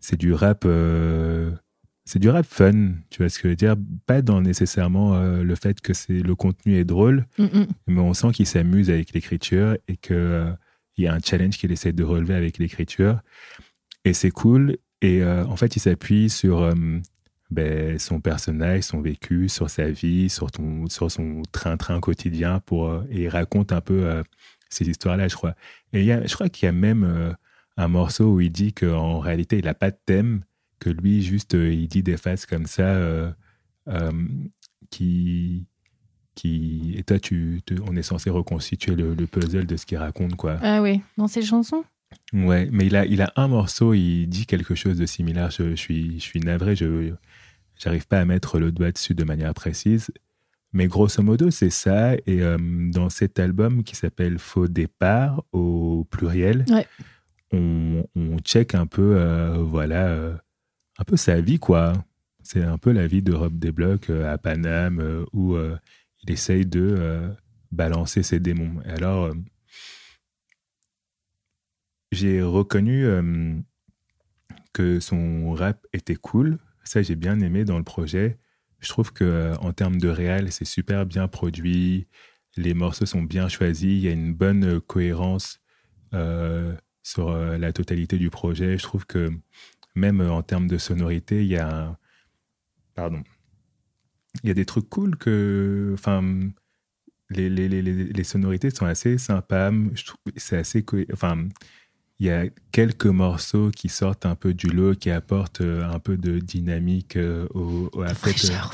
c'est 0.00 0.16
du 0.18 0.32
rap. 0.32 0.64
euh, 0.66 1.50
C'est 2.04 2.18
du 2.18 2.28
rap 2.28 2.46
fun, 2.46 2.92
tu 3.10 3.18
vois 3.18 3.28
ce 3.28 3.38
que 3.38 3.44
je 3.44 3.48
veux 3.50 3.56
dire. 3.56 3.74
Pas 4.06 4.22
dans 4.22 4.40
nécessairement 4.40 5.14
euh, 5.16 5.42
le 5.42 5.54
fait 5.54 5.80
que 5.80 5.92
c'est 5.94 6.20
le 6.22 6.34
contenu 6.34 6.76
est 6.76 6.84
drôle, 6.84 7.26
Mm, 7.38 7.44
mm. 7.44 7.66
mais 7.88 8.00
on 8.00 8.14
sent 8.14 8.32
qu'il 8.32 8.46
s'amuse 8.46 8.90
avec 8.90 9.12
l'écriture 9.12 9.76
et 9.88 9.96
que 9.96 10.14
euh, 10.14 10.50
il 10.96 11.04
y 11.04 11.06
a 11.08 11.14
un 11.14 11.20
challenge 11.20 11.56
qu'il 11.58 11.72
essaie 11.72 11.92
de 11.92 12.02
relever 12.04 12.34
avec 12.34 12.58
l'écriture. 12.58 13.20
Et 14.04 14.12
c'est 14.12 14.30
cool. 14.30 14.76
Et 15.02 15.24
en 15.24 15.56
fait, 15.56 15.76
il 15.76 15.80
s'appuie 15.80 16.28
sur 16.28 16.70
ben, 17.50 17.98
son 17.98 18.20
personnage, 18.20 18.84
son 18.84 19.00
vécu, 19.00 19.48
sur 19.48 19.68
sa 19.70 19.88
vie, 19.90 20.28
sur, 20.28 20.50
ton, 20.50 20.88
sur 20.88 21.10
son 21.10 21.42
train-train 21.52 22.00
quotidien 22.00 22.60
pour, 22.60 22.88
euh, 22.88 23.04
et 23.10 23.22
il 23.22 23.28
raconte 23.28 23.72
un 23.72 23.80
peu 23.80 24.04
euh, 24.06 24.22
ces 24.68 24.88
histoires-là, 24.88 25.28
je 25.28 25.34
crois. 25.34 25.54
Et 25.92 26.04
y 26.04 26.12
a, 26.12 26.26
je 26.26 26.34
crois 26.34 26.48
qu'il 26.48 26.66
y 26.66 26.68
a 26.68 26.72
même 26.72 27.04
euh, 27.04 27.32
un 27.76 27.88
morceau 27.88 28.34
où 28.34 28.40
il 28.40 28.52
dit 28.52 28.72
qu'en 28.72 29.18
réalité, 29.18 29.58
il 29.58 29.64
n'a 29.64 29.74
pas 29.74 29.90
de 29.90 29.98
thème, 30.04 30.42
que 30.78 30.90
lui, 30.90 31.22
juste, 31.22 31.54
il 31.54 31.88
dit 31.88 32.02
des 32.02 32.16
phrases 32.16 32.46
comme 32.46 32.66
ça 32.66 33.34
qui, 34.90 35.66
qui. 36.34 36.94
Et 36.96 37.02
toi, 37.02 37.18
tu, 37.18 37.60
te- 37.64 37.74
on 37.86 37.96
est 37.96 38.02
censé 38.02 38.30
reconstituer 38.30 38.94
le, 38.96 39.14
le 39.14 39.26
puzzle 39.26 39.66
de 39.66 39.76
ce 39.76 39.86
qu'il 39.86 39.98
raconte, 39.98 40.36
quoi. 40.36 40.58
Ah 40.62 40.80
oui, 40.82 41.00
dans 41.16 41.28
ses 41.28 41.42
chansons? 41.42 41.84
Ouais, 42.32 42.68
mais 42.72 42.86
il 42.86 42.96
a, 42.96 43.06
il 43.06 43.22
a 43.22 43.32
un 43.36 43.48
morceau, 43.48 43.94
il 43.94 44.26
dit 44.26 44.46
quelque 44.46 44.74
chose 44.74 44.98
de 44.98 45.06
similaire. 45.06 45.50
Je, 45.50 45.70
je 45.70 45.76
suis, 45.76 46.14
je 46.14 46.24
suis 46.24 46.40
navré, 46.40 46.74
je 46.76 47.14
j'arrive 47.82 48.06
pas 48.06 48.20
à 48.20 48.24
mettre 48.24 48.58
le 48.58 48.70
doigt 48.72 48.92
dessus 48.92 49.14
de 49.14 49.24
manière 49.24 49.54
précise. 49.54 50.10
Mais 50.72 50.86
grosso 50.86 51.20
modo, 51.22 51.50
c'est 51.50 51.70
ça. 51.70 52.14
Et 52.26 52.42
euh, 52.42 52.56
dans 52.92 53.10
cet 53.10 53.40
album 53.40 53.82
qui 53.82 53.96
s'appelle 53.96 54.38
Faux 54.38 54.68
départ 54.68 55.42
au 55.52 56.06
pluriel, 56.10 56.64
Ouais. 56.68 56.86
on, 57.52 58.04
on 58.14 58.38
check 58.38 58.74
un 58.76 58.86
peu, 58.86 59.16
euh, 59.16 59.56
voilà, 59.58 60.06
euh, 60.08 60.36
un 60.98 61.04
peu 61.04 61.16
sa 61.16 61.40
vie, 61.40 61.58
quoi. 61.58 61.92
C'est 62.42 62.62
un 62.62 62.78
peu 62.78 62.92
la 62.92 63.06
vie 63.06 63.22
de 63.22 63.32
Rob 63.32 63.58
Desblocs 63.58 64.10
à 64.10 64.36
Paname 64.38 65.24
où 65.32 65.56
il 65.56 66.30
essaye 66.30 66.66
de 66.66 67.30
balancer 67.70 68.22
ses 68.24 68.40
démons. 68.40 68.80
Et 68.84 68.90
alors, 68.90 69.32
j'ai 72.12 72.42
reconnu 72.42 73.06
que 74.72 75.00
son 75.00 75.52
rap 75.52 75.86
était 75.92 76.16
cool. 76.16 76.58
Ça, 76.84 77.02
j'ai 77.02 77.16
bien 77.16 77.40
aimé 77.40 77.64
dans 77.64 77.78
le 77.78 77.84
projet. 77.84 78.38
Je 78.80 78.88
trouve 78.88 79.12
que 79.12 79.24
euh, 79.24 79.54
en 79.56 79.72
termes 79.72 79.98
de 79.98 80.08
réel, 80.08 80.52
c'est 80.52 80.64
super 80.64 81.06
bien 81.06 81.28
produit. 81.28 82.06
Les 82.56 82.74
morceaux 82.74 83.06
sont 83.06 83.22
bien 83.22 83.48
choisis. 83.48 83.84
Il 83.90 84.00
y 84.00 84.08
a 84.08 84.12
une 84.12 84.34
bonne 84.34 84.64
euh, 84.64 84.80
cohérence 84.80 85.60
euh, 86.14 86.76
sur 87.02 87.32
la 87.36 87.72
totalité 87.72 88.18
du 88.18 88.30
projet. 88.30 88.78
Je 88.78 88.82
trouve 88.84 89.06
que 89.06 89.30
même 89.94 90.20
en 90.20 90.42
termes 90.42 90.68
de 90.68 90.78
sonorité, 90.78 91.42
il 91.42 91.48
y 91.50 91.56
a 91.56 91.98
pardon, 92.94 93.22
il 94.42 94.48
y 94.48 94.50
a 94.50 94.54
des 94.54 94.64
trucs 94.64 94.88
cool 94.88 95.16
que, 95.16 95.90
enfin, 95.94 96.22
les, 97.30 97.48
les, 97.48 97.68
les, 97.68 97.82
les- 97.82 98.24
sonorités 98.24 98.70
sont 98.70 98.86
assez 98.86 99.18
sympas. 99.18 99.72
C'est 100.36 100.58
assez, 100.58 100.84
enfin, 101.12 101.48
il 102.20 102.26
y 102.26 102.30
a 102.30 102.44
quelques 102.70 103.06
morceaux 103.06 103.70
qui 103.70 103.88
sortent 103.88 104.26
un 104.26 104.34
peu 104.34 104.52
du 104.54 104.66
lot, 104.68 104.94
qui 104.94 105.10
apportent 105.10 105.62
euh, 105.62 105.82
un 105.90 105.98
peu 105.98 106.16
de 106.18 106.38
dynamique 106.38 107.16
euh, 107.16 107.46
au, 107.54 107.88
au- 107.94 108.02
à 108.02 108.14
Fraîcheur. 108.14 108.72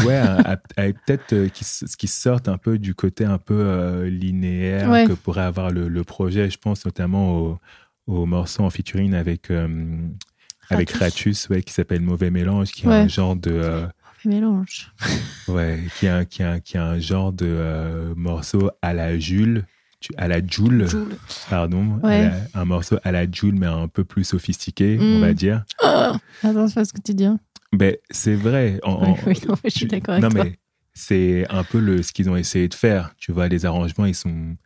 euh, 0.00 0.06
ouais, 0.06 0.56
peut-être 1.06 1.32
euh, 1.34 1.48
qui, 1.48 2.06
sortent 2.08 2.48
un 2.48 2.56
peu 2.58 2.78
du 2.78 2.94
côté 2.94 3.24
un 3.26 3.38
peu 3.38 3.54
euh, 3.60 4.08
linéaire 4.08 4.88
Ouais. 4.90 5.04
que 5.06 5.12
pourrait 5.12 5.42
avoir 5.42 5.70
le, 5.70 5.88
le 5.88 6.02
projet. 6.04 6.48
Je 6.50 6.56
pense 6.58 6.84
notamment 6.86 7.38
au, 7.38 7.58
au 8.06 8.26
morceau 8.26 8.62
en 8.64 8.70
featuring 8.70 9.12
avec 9.14 9.50
euh, 9.50 9.68
avec 10.70 10.90
Ratus. 10.92 11.48
Ouais, 11.50 11.62
qui 11.62 11.74
s'appelle 11.74 12.00
Mauvais 12.00 12.30
Mélange, 12.30 12.70
qui 12.72 12.86
est 12.86 12.88
un 12.90 13.08
genre 13.08 13.36
de 13.36 13.50
euh, 13.52 13.86
Mélange. 14.24 14.92
Ouais, 15.48 15.80
qui 15.98 16.06
a, 16.08 16.24
qui 16.24 16.42
a, 16.42 16.60
qui 16.60 16.78
a 16.78 16.86
un 16.86 16.98
genre 17.00 17.32
de 17.32 18.14
morceau 18.16 18.70
à 18.80 18.94
la 18.94 19.18
Jules, 19.18 19.66
à 20.16 20.28
la 20.28 20.44
Joule, 20.46 20.86
Joule. 20.86 21.16
pardon, 21.50 21.98
à 22.02 22.06
Ouais. 22.06 22.22
la- 22.22 22.40
un 22.54 22.64
morceau 22.64 22.96
à 23.04 23.12
la 23.12 23.30
Joule, 23.30 23.54
mais 23.54 23.66
un 23.66 23.88
peu 23.88 24.04
plus 24.04 24.24
sophistiqué, 24.24 24.98
on 25.00 25.18
va 25.20 25.32
dire. 25.34 25.64
Ah 25.80 26.18
Attends, 26.42 26.68
c'est 26.68 26.74
pas 26.74 26.84
ce 26.84 26.92
que 26.92 27.00
tu 27.00 27.14
dis. 27.14 27.24
hein. 27.24 27.38
Ben, 27.72 27.96
c'est 28.10 28.34
vrai. 28.34 28.78
en- 28.82 29.12
Oui, 29.12 29.14
oui, 29.26 29.40
non, 29.48 29.54
mais 29.64 29.70
je 29.70 29.76
suis 29.76 29.86
d'accord 29.86 30.14
avec 30.14 30.22
non, 30.24 30.28
toi. 30.30 30.44
mais 30.44 30.58
c'est 30.94 31.46
un 31.50 31.64
peu 31.64 31.78
le, 31.80 32.02
ce 32.02 32.12
qu'ils 32.12 32.28
ont 32.28 32.36
essayé 32.36 32.68
de 32.68 32.74
faire. 32.74 33.14
Tu 33.16 33.32
vois, 33.32 33.48
les 33.48 33.64
arrangements, 33.64 34.04
ils 34.06 34.14
sont, 34.14 34.56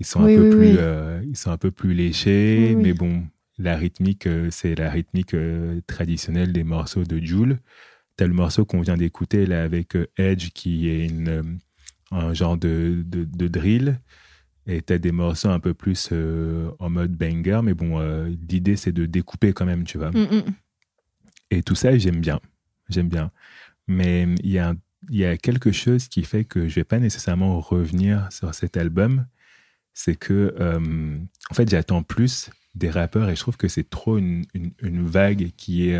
ils 0.00 0.06
sont 0.06 0.24
Oui, 0.24 0.32
un 0.32 0.36
peu 0.42 0.48
plus, 0.50 0.74
euh, 0.78 1.20
ils 1.24 1.36
sont 1.36 1.50
un 1.50 1.56
peu 1.58 1.70
plus 1.70 1.94
léchés, 1.94 2.74
mais 2.76 2.92
bon, 2.94 3.24
la 3.58 3.76
rythmique, 3.76 4.26
euh, 4.26 4.48
c'est 4.50 4.74
la 4.74 4.90
rythmique 4.90 5.34
euh, 5.34 5.80
traditionnelle 5.86 6.52
des 6.52 6.64
morceaux 6.64 7.04
de 7.04 7.18
Joule. 7.24 7.58
T'as 8.16 8.26
le 8.26 8.34
morceau 8.34 8.64
qu'on 8.64 8.80
vient 8.80 8.96
d'écouter 8.96 9.46
là 9.46 9.62
avec 9.62 9.96
Edge 10.16 10.50
qui 10.52 10.88
est 10.88 11.06
une, 11.06 11.58
un 12.10 12.34
genre 12.34 12.56
de, 12.56 13.04
de, 13.06 13.24
de 13.24 13.46
drill. 13.46 14.00
Et 14.70 14.82
t'as 14.82 14.98
des 14.98 15.12
morceaux 15.12 15.48
un 15.48 15.60
peu 15.60 15.72
plus 15.72 16.10
euh, 16.12 16.70
en 16.78 16.90
mode 16.90 17.12
banger, 17.12 17.60
mais 17.64 17.72
bon, 17.72 17.98
euh, 17.98 18.28
l'idée 18.50 18.76
c'est 18.76 18.92
de 18.92 19.06
découper 19.06 19.54
quand 19.54 19.64
même, 19.64 19.84
tu 19.84 19.96
vois. 19.96 20.10
Mm, 20.10 20.28
mm. 20.30 20.44
Et 21.50 21.62
tout 21.62 21.74
ça, 21.74 21.96
j'aime 21.96 22.20
bien. 22.20 22.38
J'aime 22.90 23.08
bien. 23.08 23.30
Mais 23.86 24.28
il 24.44 24.50
y 24.50 24.58
a, 24.58 24.74
y 25.08 25.24
a 25.24 25.38
quelque 25.38 25.72
chose 25.72 26.08
qui 26.08 26.22
fait 26.22 26.44
que 26.44 26.68
je 26.68 26.74
vais 26.74 26.84
pas 26.84 26.98
nécessairement 26.98 27.58
revenir 27.60 28.28
sur 28.30 28.54
cet 28.54 28.76
album. 28.76 29.26
C'est 29.94 30.16
que, 30.16 30.54
euh, 30.60 31.18
en 31.50 31.54
fait, 31.54 31.70
j'attends 31.70 32.02
plus 32.02 32.50
des 32.74 32.90
rappeurs 32.90 33.30
et 33.30 33.36
je 33.36 33.40
trouve 33.40 33.56
que 33.56 33.68
c'est 33.68 33.88
trop 33.88 34.18
une, 34.18 34.44
une, 34.52 34.72
une 34.82 35.06
vague 35.06 35.50
qui, 35.56 35.88
est, 35.88 35.98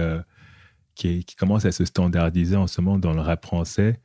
qui, 0.94 1.08
est, 1.08 1.22
qui 1.22 1.36
commence 1.36 1.64
à 1.64 1.72
se 1.72 1.86
standardiser 1.86 2.56
en 2.56 2.66
ce 2.66 2.82
moment 2.82 2.98
dans 2.98 3.14
le 3.14 3.22
rap 3.22 3.46
français. 3.46 3.98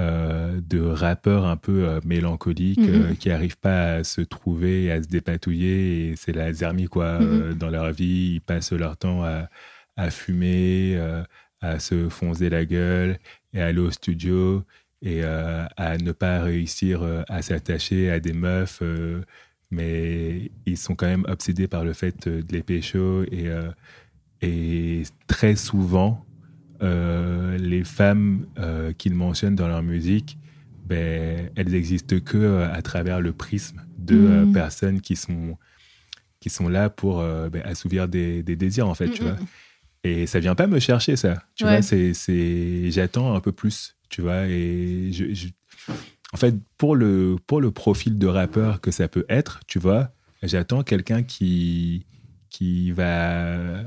Euh, 0.00 0.60
de 0.68 0.80
rappeurs 0.80 1.44
un 1.46 1.56
peu 1.56 1.86
euh, 1.88 2.00
mélancoliques 2.04 2.78
Mhm. 2.80 3.02
euh, 3.10 3.14
qui 3.14 3.28
n'arrivent 3.28 3.58
pas 3.58 3.94
à 3.96 4.04
se 4.04 4.20
trouver, 4.22 4.90
à 4.90 5.02
se 5.02 5.08
dépatouiller 5.08 6.08
et 6.10 6.16
c'est 6.16 6.32
la 6.32 6.52
zermie 6.52 6.86
quoi 6.86 7.20
Mhm. 7.20 7.26
euh, 7.42 7.54
dans 7.54 7.68
leur 7.70 7.92
vie. 7.92 8.34
Ils 8.36 8.40
passent 8.40 8.72
leur 8.72 8.96
temps 8.96 9.22
à, 9.22 9.48
à 9.96 10.10
fumer, 10.10 10.98
à 11.60 11.78
se 11.78 12.08
foncer 12.08 12.48
la 12.48 12.64
gueule 12.64 13.18
et 13.52 13.60
à 13.60 13.66
aller 13.66 13.80
au 13.80 13.90
studio 13.90 14.64
et 15.02 15.22
à 15.24 15.98
ne 15.98 16.12
pas 16.12 16.40
réussir 16.42 17.02
à 17.28 17.42
s'attacher 17.42 18.10
à 18.10 18.18
des 18.20 18.32
meufs, 18.32 18.82
mais 19.70 20.50
ils 20.66 20.76
sont 20.78 20.94
quand 20.94 21.06
même 21.06 21.24
obsédés 21.28 21.68
par 21.68 21.84
le 21.84 21.92
fait 21.92 22.28
de 22.28 22.44
les 22.52 22.62
pécho 22.62 23.24
et, 23.24 23.50
et 24.40 25.02
très 25.26 25.56
souvent, 25.56 26.24
les 26.82 27.84
femmes 27.84 28.46
euh, 28.58 28.92
qu'ils 28.92 29.14
mentionnent 29.14 29.54
dans 29.56 29.68
leur 29.68 29.82
musique, 29.82 30.38
ben, 30.84 31.50
elles 31.54 31.74
existent 31.74 32.18
que 32.20 32.36
euh, 32.38 32.72
à 32.72 32.82
travers 32.82 33.20
le 33.20 33.32
prisme 33.32 33.80
de 33.98 34.16
euh, 34.16 34.44
Mhm. 34.46 34.52
personnes 34.52 35.00
qui 35.00 35.14
sont, 35.16 35.56
qui 36.40 36.50
sont 36.50 36.68
là 36.68 36.90
pour 36.90 37.20
euh, 37.20 37.48
ben, 37.48 37.62
assouvir 37.64 38.08
des, 38.08 38.42
des 38.42 38.56
désirs, 38.56 38.88
en 38.88 38.94
fait, 38.94 39.08
tu 39.10 39.22
Mm, 39.22 39.26
vois. 39.28 39.38
Et 40.04 40.26
ça 40.26 40.40
vient 40.40 40.56
pas 40.56 40.66
me 40.66 40.80
chercher, 40.80 41.14
ça. 41.14 41.44
Tu 41.54 41.64
Ouais. 41.64 41.70
vois, 41.74 41.82
c'est, 41.82 42.12
c'est, 42.14 42.90
j'attends 42.90 43.34
un 43.36 43.40
peu 43.40 43.52
plus, 43.52 43.96
tu 44.08 44.20
vois. 44.20 44.46
Et 44.48 45.10
je, 45.12 45.32
je- 45.32 45.48
en 46.32 46.36
fait, 46.36 46.54
pour 46.78 46.96
le, 46.96 47.36
pour 47.46 47.60
le 47.60 47.70
profil 47.70 48.18
de 48.18 48.26
rappeur 48.26 48.80
que 48.80 48.90
ça 48.90 49.06
peut 49.06 49.24
être, 49.28 49.60
tu 49.68 49.78
vois, 49.78 50.10
j'attends 50.42 50.82
quelqu'un 50.82 51.22
qui, 51.22 52.06
qui 52.50 52.90
va 52.90 53.84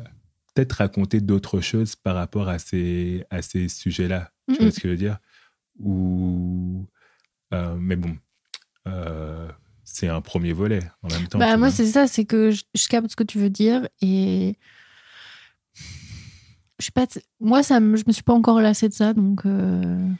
peut-être 0.56 0.74
raconter 0.74 1.22
d'autres 1.22 1.60
choses 1.62 1.96
par 1.96 2.16
rapport 2.16 2.50
à 2.50 2.58
ces, 2.58 3.24
à 3.30 3.42
ces 3.42 3.68
sujets-là. 3.70 4.32
Tu 4.52 4.62
vois 4.62 4.72
ce 4.72 4.80
que 4.80 4.88
je 4.88 4.94
veux 4.94 4.98
dire? 4.98 5.20
Ou, 5.80 6.88
euh, 7.54 7.76
mais 7.78 7.98
bon, 7.98 8.18
euh, 8.88 9.50
c'est 9.84 10.08
un 10.08 10.22
premier 10.22 10.54
volet 10.54 10.80
en 11.04 11.10
même 11.10 11.28
temps. 11.28 11.38
Bah, 11.38 11.58
moi, 11.58 11.70
c'est 11.70 11.86
ça, 11.86 12.08
c'est 12.08 12.26
que 12.26 12.52
je, 12.52 12.64
je 12.74 12.88
capte 12.88 13.12
ce 13.12 13.16
que 13.16 13.24
tu 13.24 13.38
veux 13.38 13.50
dire 13.50 13.88
et. 14.02 14.58
Je 16.80 16.86
sais 16.86 16.92
pas, 16.92 17.06
moi, 17.40 17.64
ça 17.64 17.80
je 17.80 18.04
me 18.06 18.12
suis 18.12 18.24
pas 18.24 18.34
encore 18.34 18.60
lassée 18.62 18.90
de 18.90 18.94
ça, 18.94 19.14
donc. 19.14 19.46
euh, 19.46 19.98
donc 19.98 20.18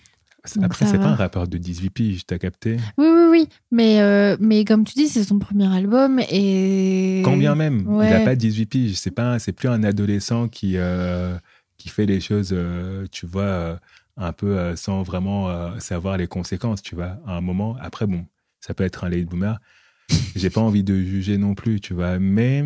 Après, 0.62 0.86
c'est 0.86 0.98
pas 0.98 1.08
un 1.10 1.16
rappeur 1.16 1.48
de 1.48 1.58
18 1.58 1.90
piges, 1.90 2.26
t'as 2.26 2.38
capté? 2.38 2.78
Oui, 2.98 3.08
oui, 3.08 3.26
oui. 3.30 3.50
Mais, 3.72 4.02
euh, 4.02 4.38
mais 4.40 4.66
comme 4.66 4.84
tu 4.84 4.94
dis, 4.94 5.08
c'est 5.08 5.24
son 5.24 5.40
premier 5.40 5.74
album 5.74 6.20
et. 6.30 7.22
Quand 7.24 7.38
bien 7.38 7.56
même, 7.56 7.86
il 8.02 8.10
n'a 8.10 8.22
pas 8.22 8.36
18 8.36 8.66
piges. 8.66 8.96
C'est 8.96 9.12
pas, 9.12 9.40
c'est 9.40 9.54
plus 9.54 9.70
un 9.70 9.84
adolescent 9.84 10.48
qui 10.48 10.74
euh, 10.78 11.36
qui 11.78 11.90
fait 11.90 12.06
les 12.06 12.20
choses, 12.20 12.52
euh, 12.54 13.06
tu 13.12 13.26
vois, 13.26 13.80
un 14.18 14.32
peu 14.34 14.76
sans 14.76 15.04
vraiment 15.04 15.78
savoir 15.80 16.18
les 16.18 16.28
conséquences, 16.28 16.82
tu 16.82 16.96
vois. 16.96 17.18
À 17.26 17.36
un 17.36 17.42
moment, 17.42 17.76
après 17.82 18.08
bon, 18.08 18.26
ça 18.60 18.74
peut 18.74 18.84
être 18.84 19.04
un 19.04 19.10
late 19.10 19.26
boomer. 19.26 19.60
J'ai 20.36 20.50
pas 20.50 20.62
envie 20.62 20.84
de 20.84 20.96
juger 20.96 21.38
non 21.38 21.56
plus, 21.56 21.82
tu 21.82 21.94
vois. 21.94 22.20
Mais 22.20 22.64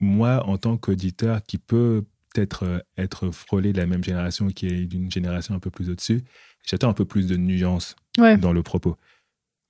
moi, 0.00 0.46
en 0.46 0.58
tant 0.58 0.76
qu'auditeur 0.76 1.42
qui 1.42 1.58
peut 1.58 2.04
peut-être 2.32 2.84
être 2.96 3.30
frôlé 3.30 3.72
de 3.72 3.78
la 3.78 3.86
même 3.86 4.04
génération, 4.04 4.48
qui 4.48 4.66
est 4.66 4.86
d'une 4.86 5.10
génération 5.10 5.54
un 5.54 5.58
peu 5.58 5.70
plus 5.70 5.90
au-dessus, 5.90 6.22
j'attends 6.66 6.90
un 6.90 6.94
peu 6.94 7.04
plus 7.04 7.26
de 7.26 7.36
nuances 7.36 7.96
Ouais. 8.18 8.36
dans 8.36 8.52
le 8.52 8.62
propos. 8.62 8.96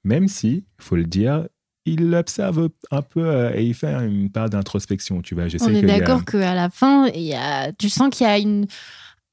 Même 0.04 0.28
si, 0.28 0.64
faut 0.78 0.96
le 0.96 1.04
dire, 1.04 1.46
il 1.86 2.14
observe 2.14 2.68
un 2.90 3.02
peu 3.02 3.24
euh, 3.24 3.52
et 3.54 3.64
il 3.64 3.74
fait 3.74 3.92
une 4.06 4.30
part 4.30 4.48
d'introspection. 4.50 5.22
Tu 5.22 5.34
vois, 5.34 5.48
je 5.48 5.58
sais 5.58 5.64
On 5.64 5.68
est 5.68 5.80
y 5.82 5.90
a- 5.90 5.98
d'accord 6.00 6.24
qu'à 6.24 6.54
la 6.54 6.70
fin, 6.70 7.06
il 7.08 7.22
y 7.22 7.34
a, 7.34 7.72
tu 7.72 7.88
sens 7.88 8.08
qu'il 8.14 8.26
y 8.26 8.30
a 8.30 8.38
une, 8.38 8.66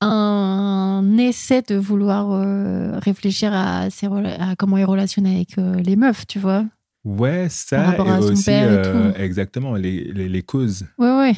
un 0.02 1.18
essai 1.18 1.62
de 1.62 1.76
vouloir 1.76 2.32
euh, 2.32 3.00
réfléchir 3.00 3.52
à, 3.54 3.90
ses 3.90 4.08
rela- 4.08 4.52
à 4.52 4.56
comment 4.56 4.78
il 4.78 4.86
relationne 4.86 5.26
avec 5.26 5.58
euh, 5.58 5.76
les 5.76 5.96
meufs, 5.96 6.28
tu 6.28 6.40
vois. 6.40 6.66
Ouais, 7.04 7.48
ça 7.50 7.96
et 7.96 8.00
à 8.10 8.20
aussi 8.20 8.52
et 8.52 8.64
euh, 8.64 9.12
tout. 9.14 9.20
exactement 9.20 9.76
les, 9.76 10.04
les, 10.12 10.28
les 10.30 10.42
causes. 10.44 10.86
Ouais, 10.98 11.18
ouais. 11.18 11.34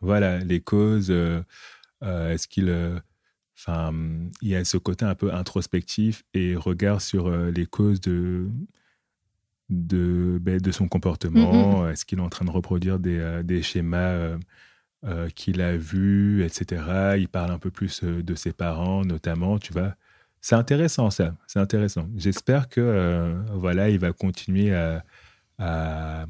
Voilà, 0.00 0.38
les 0.38 0.60
causes. 0.60 1.10
euh, 1.10 1.42
euh, 2.04 2.32
Est-ce 2.32 2.46
qu'il, 2.46 2.68
enfin, 3.58 3.92
il 4.40 4.48
y 4.48 4.56
a 4.56 4.64
ce 4.64 4.76
côté 4.78 5.04
un 5.04 5.14
peu 5.14 5.34
introspectif 5.34 6.24
et 6.32 6.54
regard 6.56 7.00
sur 7.00 7.26
euh, 7.26 7.50
les 7.50 7.66
causes 7.66 8.00
de 8.00 8.48
de, 9.70 10.38
ben, 10.40 10.58
de 10.58 10.72
son 10.72 10.88
comportement. 10.88 11.88
Est-ce 11.90 12.04
qu'il 12.06 12.18
est 12.18 12.22
en 12.22 12.30
train 12.30 12.46
de 12.46 12.50
reproduire 12.50 12.98
des, 12.98 13.18
euh, 13.18 13.42
des 13.42 13.62
schémas 13.62 14.12
euh, 14.12 14.38
euh, 15.04 15.28
qu'il 15.28 15.60
a 15.60 15.76
vus, 15.76 16.42
etc. 16.42 17.16
Il 17.18 17.28
parle 17.28 17.50
un 17.50 17.58
peu 17.58 17.70
plus 17.70 18.02
de 18.02 18.34
ses 18.34 18.52
parents, 18.52 19.04
notamment, 19.04 19.58
tu 19.58 19.72
vois. 19.72 19.94
C'est 20.40 20.54
intéressant, 20.54 21.10
ça. 21.10 21.36
C'est 21.46 21.58
intéressant. 21.58 22.08
J'espère 22.16 22.68
que, 22.68 22.80
euh, 22.80 23.34
voilà, 23.52 23.90
il 23.90 23.98
va 23.98 24.12
continuer 24.12 24.74
à, 24.74 25.04
à, 25.58 26.24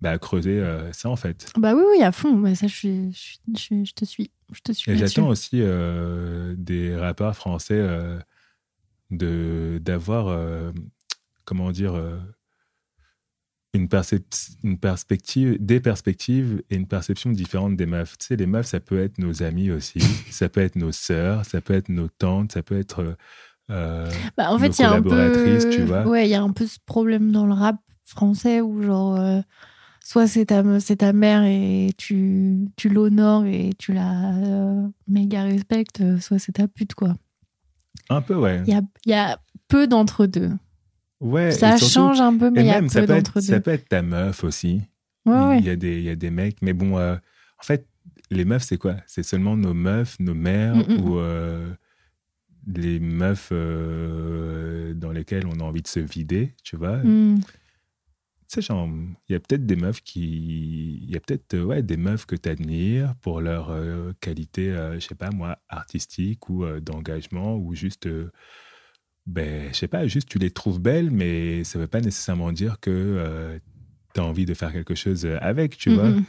bah, 0.00 0.18
creuser 0.18 0.58
euh, 0.58 0.92
ça, 0.92 1.08
en 1.08 1.16
fait. 1.16 1.52
Bah 1.56 1.74
oui, 1.74 1.82
oui, 1.90 2.02
à 2.02 2.12
fond. 2.12 2.34
Mais 2.34 2.54
ça, 2.54 2.66
je 2.66 3.92
te 3.94 4.04
suis. 4.04 4.30
Je 4.52 4.60
te 4.60 4.72
suis 4.72 4.90
Et 4.90 4.96
j'attends 4.96 5.28
aussi 5.28 5.60
euh, 5.60 6.54
des 6.56 6.96
rappeurs 6.96 7.36
français 7.36 7.78
euh, 7.78 8.18
de 9.10 9.78
d'avoir, 9.82 10.28
euh, 10.28 10.72
comment 11.44 11.70
dire, 11.70 11.94
une, 13.74 13.88
une 14.64 14.78
perspective, 14.78 15.56
des 15.60 15.80
perspectives 15.80 16.62
et 16.70 16.76
une 16.76 16.86
perception 16.86 17.30
différente 17.30 17.76
des 17.76 17.86
meufs. 17.86 18.16
Tu 18.18 18.26
sais, 18.26 18.36
les 18.36 18.46
meufs, 18.46 18.66
ça 18.66 18.80
peut 18.80 19.00
être 19.02 19.18
nos 19.18 19.42
amis 19.42 19.70
aussi, 19.70 20.00
ça 20.30 20.48
peut 20.48 20.62
être 20.62 20.76
nos 20.76 20.92
sœurs, 20.92 21.44
ça 21.44 21.60
peut 21.60 21.74
être 21.74 21.90
nos 21.90 22.08
tantes, 22.08 22.52
ça 22.52 22.62
peut 22.62 22.78
être. 22.78 23.16
Bah, 23.68 24.50
en 24.50 24.52
nos 24.54 24.58
fait, 24.58 24.70
peu. 24.70 24.76
collaboratrices, 25.10 25.68
tu 25.68 25.82
vois. 25.82 26.06
Ouais, 26.06 26.26
il 26.26 26.30
y 26.30 26.34
a 26.34 26.42
un 26.42 26.52
peu 26.52 26.66
ce 26.66 26.78
problème 26.86 27.32
dans 27.32 27.44
le 27.44 27.52
rap 27.52 27.76
français 28.06 28.62
où, 28.62 28.80
genre, 28.80 29.42
soit 30.10 30.26
c'est 30.26 30.46
ta, 30.46 30.62
me- 30.62 30.78
c'est 30.80 30.96
ta 30.96 31.12
mère 31.12 31.42
et 31.44 31.90
tu, 31.98 32.66
tu 32.76 32.88
l'honores 32.88 33.44
et 33.44 33.72
tu 33.78 33.92
la 33.92 34.34
euh, 34.36 34.88
méga 35.06 35.42
respectes, 35.42 36.00
euh, 36.00 36.18
soit 36.18 36.38
c'est 36.38 36.52
ta 36.52 36.66
pute, 36.66 36.94
quoi. 36.94 37.14
un 38.08 38.22
peu, 38.22 38.34
ouais. 38.34 38.62
Il 38.66 38.72
y 38.72 38.76
a, 38.76 38.80
il 39.04 39.10
y 39.10 39.14
a 39.14 39.38
peu 39.68 39.86
d'entre 39.86 40.24
deux. 40.24 40.50
ouais 41.20 41.50
Ça 41.52 41.76
surtout- 41.76 41.92
change 41.92 42.20
un 42.22 42.34
peu, 42.38 42.50
mais 42.50 42.62
il 42.62 42.66
y 42.68 42.70
a 42.70 42.80
peu 42.80 42.86
d'entre 43.06 43.36
être, 43.36 43.40
ça 43.40 43.56
deux. 43.56 43.60
peut 43.60 43.70
être 43.72 43.86
ta 43.88 44.00
meuf 44.00 44.44
aussi. 44.44 44.80
Ouais, 45.26 45.34
il, 45.36 45.48
ouais. 45.48 45.60
y 45.62 45.68
a 45.70 45.76
des, 45.76 45.98
il 45.98 46.04
y 46.04 46.08
a 46.10 46.16
des 46.16 46.30
mecs, 46.30 46.62
mais 46.62 46.72
bon, 46.72 46.96
euh, 46.98 47.14
en 47.14 47.62
fait, 47.62 47.86
les 48.30 48.46
meufs, 48.46 48.62
c'est 48.62 48.78
quoi? 48.78 48.96
C'est 49.06 49.22
seulement 49.22 49.56
nos 49.58 49.74
meufs, 49.74 50.18
nos 50.20 50.34
mères 50.34 50.74
Mm, 50.76 50.94
mm. 50.94 51.00
ou 51.04 51.18
euh, 51.18 51.70
les 52.66 52.98
meufs 52.98 53.50
dans 54.94 55.10
lesquelles 55.12 55.46
on 55.46 55.60
a 55.60 55.64
envie 55.64 55.82
de 55.82 55.88
se 55.88 56.00
vider, 56.00 56.54
tu 56.64 56.76
vois? 56.76 56.96
Hmm. 56.98 57.40
Tu 58.50 58.54
sais, 58.54 58.62
genre, 58.62 58.88
il 59.28 59.32
y 59.32 59.34
a 59.34 59.40
peut-être 59.40 59.66
des 59.66 59.76
meufs 59.76 60.00
qui. 60.02 61.00
Il 61.02 61.10
y 61.10 61.16
a 61.16 61.20
peut-être 61.20 61.52
euh, 61.54 61.64
ouais, 61.64 61.82
des 61.82 61.96
meufs 61.98 62.24
que 62.24 62.34
tu 62.34 62.48
admires 62.48 63.14
pour 63.20 63.40
leur 63.42 63.68
euh, 63.70 64.12
qualité, 64.20 64.70
euh, 64.70 64.94
je 64.98 65.06
sais 65.06 65.14
pas 65.14 65.30
moi, 65.30 65.58
artistique 65.68 66.48
ou 66.48 66.64
euh, 66.64 66.80
d'engagement 66.80 67.56
ou 67.56 67.74
juste. 67.74 68.08
ben, 69.26 69.68
je 69.72 69.76
sais 69.76 69.88
pas, 69.88 70.06
juste 70.06 70.28
tu 70.28 70.38
les 70.38 70.50
trouves 70.50 70.80
belles, 70.80 71.10
mais 71.10 71.62
ça 71.64 71.78
veut 71.78 71.86
pas 71.86 72.00
nécessairement 72.00 72.50
dire 72.52 72.80
que 72.80 73.60
tu 74.14 74.20
as 74.20 74.24
envie 74.24 74.46
de 74.46 74.54
faire 74.54 74.72
quelque 74.72 74.94
chose 74.94 75.26
avec, 75.42 75.76
tu 75.76 75.90
vois. 75.90 76.04
Mhm. 76.10 76.24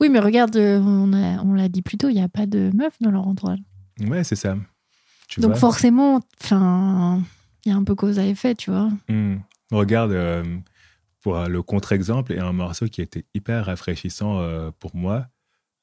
Oui, 0.00 0.08
mais 0.08 0.20
regarde, 0.20 0.56
on, 0.56 1.12
a- 1.12 1.42
on 1.42 1.52
l'a 1.52 1.68
dit 1.68 1.82
plus 1.82 1.98
tôt, 1.98 2.08
il 2.08 2.14
n'y 2.14 2.22
a 2.22 2.28
pas 2.28 2.46
de 2.46 2.70
meufs 2.74 2.96
dans 3.00 3.10
leur 3.10 3.26
entourage. 3.26 3.58
Ouais, 4.00 4.24
c'est 4.24 4.36
ça. 4.36 4.56
Tu 5.28 5.40
Donc 5.40 5.50
vois 5.50 5.58
forcément, 5.60 6.20
enfin, 6.42 7.20
il 7.66 7.70
y 7.70 7.74
a 7.74 7.76
un 7.76 7.84
peu 7.84 7.94
cause 7.94 8.18
à 8.18 8.26
effet, 8.26 8.54
tu 8.54 8.70
vois. 8.70 8.88
Hmm. 9.08 9.36
Regarde, 9.70 10.12
pour 11.24 11.38
le 11.38 11.62
contre-exemple, 11.62 12.34
et 12.34 12.38
un 12.38 12.52
morceau 12.52 12.84
qui 12.84 13.00
était 13.00 13.24
hyper 13.32 13.64
rafraîchissant 13.64 14.40
euh, 14.40 14.70
pour 14.78 14.94
moi, 14.94 15.26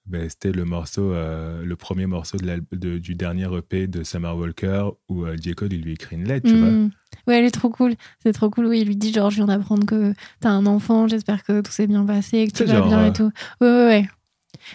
ben, 0.05 0.29
c'était 0.29 0.51
le 0.51 0.65
morceau, 0.65 1.13
euh, 1.13 1.63
le 1.65 1.75
premier 1.75 2.05
morceau 2.05 2.37
de 2.37 2.99
du 2.99 3.15
dernier 3.15 3.47
EP 3.57 3.87
de 3.87 4.03
Summer 4.03 4.37
Walker 4.37 4.89
où 5.09 5.25
euh, 5.25 5.35
J. 5.41 5.55
Cole 5.55 5.73
il 5.73 5.81
lui 5.81 5.93
écrit 5.93 6.15
une 6.15 6.27
lettre, 6.27 6.47
tu 6.47 6.55
vois. 6.55 6.69
Mm. 6.69 6.91
Ouais, 7.25 7.39
elle 7.39 7.45
est 7.45 7.51
trop 7.51 7.69
cool. 7.69 7.95
C'est 8.21 8.33
trop 8.33 8.51
cool. 8.51 8.67
Oui, 8.67 8.81
il 8.81 8.87
lui 8.87 8.95
dit 8.95 9.11
genre, 9.11 9.31
je 9.31 9.37
viens 9.37 9.47
d'apprendre 9.47 9.87
que 9.87 10.13
t'as 10.41 10.51
un 10.51 10.67
enfant, 10.67 11.07
j'espère 11.07 11.43
que 11.43 11.61
tout 11.61 11.71
s'est 11.71 11.87
bien 11.87 12.05
passé, 12.05 12.47
que 12.47 12.53
tu 12.53 12.63
vas 12.65 12.75
genre, 12.75 12.87
bien 12.87 12.99
euh, 12.99 13.09
et 13.09 13.13
tout. 13.13 13.31
Ouais, 13.61 13.67
ouais, 13.67 13.85
ouais. 13.87 14.07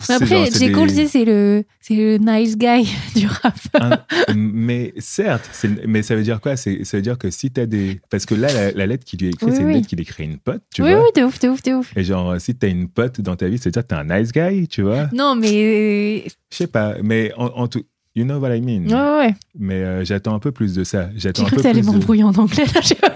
Mais 0.08 0.14
après, 0.16 0.50
J. 0.50 0.72
Cole, 0.72 0.92
des- 0.92 1.06
c'est 1.06 1.24
le, 1.24 1.64
le 1.90 2.18
nice 2.18 2.56
guy 2.58 2.88
du 3.14 3.26
rap. 3.26 3.54
un- 3.80 3.98
mais 4.34 4.92
certes, 4.98 5.48
mais 5.86 6.02
ça 6.02 6.14
veut 6.16 6.22
dire 6.22 6.40
quoi? 6.40 6.56
Ça 6.56 6.70
veut 6.70 7.02
dire 7.02 7.18
que 7.18 7.30
si 7.30 7.50
tu 7.50 7.60
as 7.60 7.66
des. 7.66 8.00
Parce 8.10 8.26
que 8.26 8.34
là, 8.34 8.52
la, 8.52 8.72
la 8.72 8.86
lettre 8.86 9.04
qu'il 9.04 9.20
lui 9.20 9.26
a 9.26 9.30
écrite, 9.30 9.48
Oui, 9.48 9.54
c'est 9.54 9.62
une 9.62 9.68
oui. 9.68 9.74
lettre 9.74 9.86
qu'il 9.88 10.00
écrit 10.00 10.22
à 10.24 10.26
une 10.26 10.38
pote, 10.38 10.62
tu 10.74 10.82
oui, 10.82 10.90
vois? 10.90 11.00
oui, 11.00 11.06
t'es 11.14 11.22
ouf, 11.22 11.38
t'es 11.38 11.48
ouf, 11.48 11.62
t'es 11.62 11.74
ouf. 11.74 11.92
Et 11.96 12.04
genre, 12.04 12.40
si 12.40 12.56
tu 12.56 12.66
as 12.66 12.68
une 12.68 12.88
pote 12.88 13.20
dans 13.20 13.36
ta 13.36 13.48
vie, 13.48 13.58
c'est-à-dire 13.58 13.82
que 13.82 13.88
tu 13.88 13.94
es 13.94 13.98
un 13.98 14.18
nice 14.20 14.32
guy, 14.32 14.68
tu 14.68 14.82
vois? 14.82 15.08
Non, 15.12 15.34
mais. 15.34 16.24
Je 16.50 16.56
sais 16.56 16.66
pas, 16.66 16.96
mais 17.02 17.32
en, 17.36 17.46
en 17.46 17.68
tout. 17.68 17.84
You 18.14 18.24
know 18.24 18.38
what 18.38 18.56
I 18.56 18.62
mean. 18.62 18.86
Ouais, 18.86 19.26
ouais. 19.26 19.34
Mais 19.58 19.74
euh, 19.74 20.02
j'attends 20.02 20.34
un 20.34 20.38
peu 20.38 20.50
plus 20.50 20.72
de 20.74 20.84
ça. 20.84 21.10
J'ai 21.14 21.20
J'attends 21.20 21.42
un 21.42 21.46
cru 21.46 21.56
peu 21.56 21.62
que 21.62 21.62
t'allais 21.64 21.80
plus 21.82 21.86
de- 21.88 21.92
m'embrouiller 21.92 22.22
en 22.24 22.32
anglais, 22.34 22.64
là, 22.74 22.80
je 22.82 22.86
sais 22.88 22.94
pas. 22.94 23.14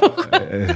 Euh, 0.52 0.68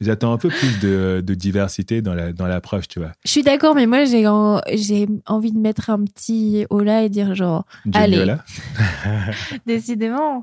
J'attends 0.00 0.32
un 0.32 0.38
peu 0.38 0.48
plus 0.48 0.80
de, 0.80 1.22
de 1.24 1.34
diversité 1.34 2.00
dans 2.00 2.14
la 2.14 2.32
dans 2.32 2.46
l'approche, 2.46 2.88
tu 2.88 2.98
vois. 3.00 3.12
Je 3.24 3.30
suis 3.30 3.42
d'accord, 3.42 3.74
mais 3.74 3.86
moi, 3.86 4.04
j'ai 4.04 4.26
en- 4.26 4.60
j'ai 4.72 5.06
envie 5.26 5.52
de 5.52 5.58
mettre 5.58 5.90
un 5.90 6.02
petit 6.04 6.64
hola 6.70 7.02
et 7.02 7.08
dire 7.10 7.34
genre, 7.34 7.66
Allez. 7.92 8.24
Décidément, 9.66 10.42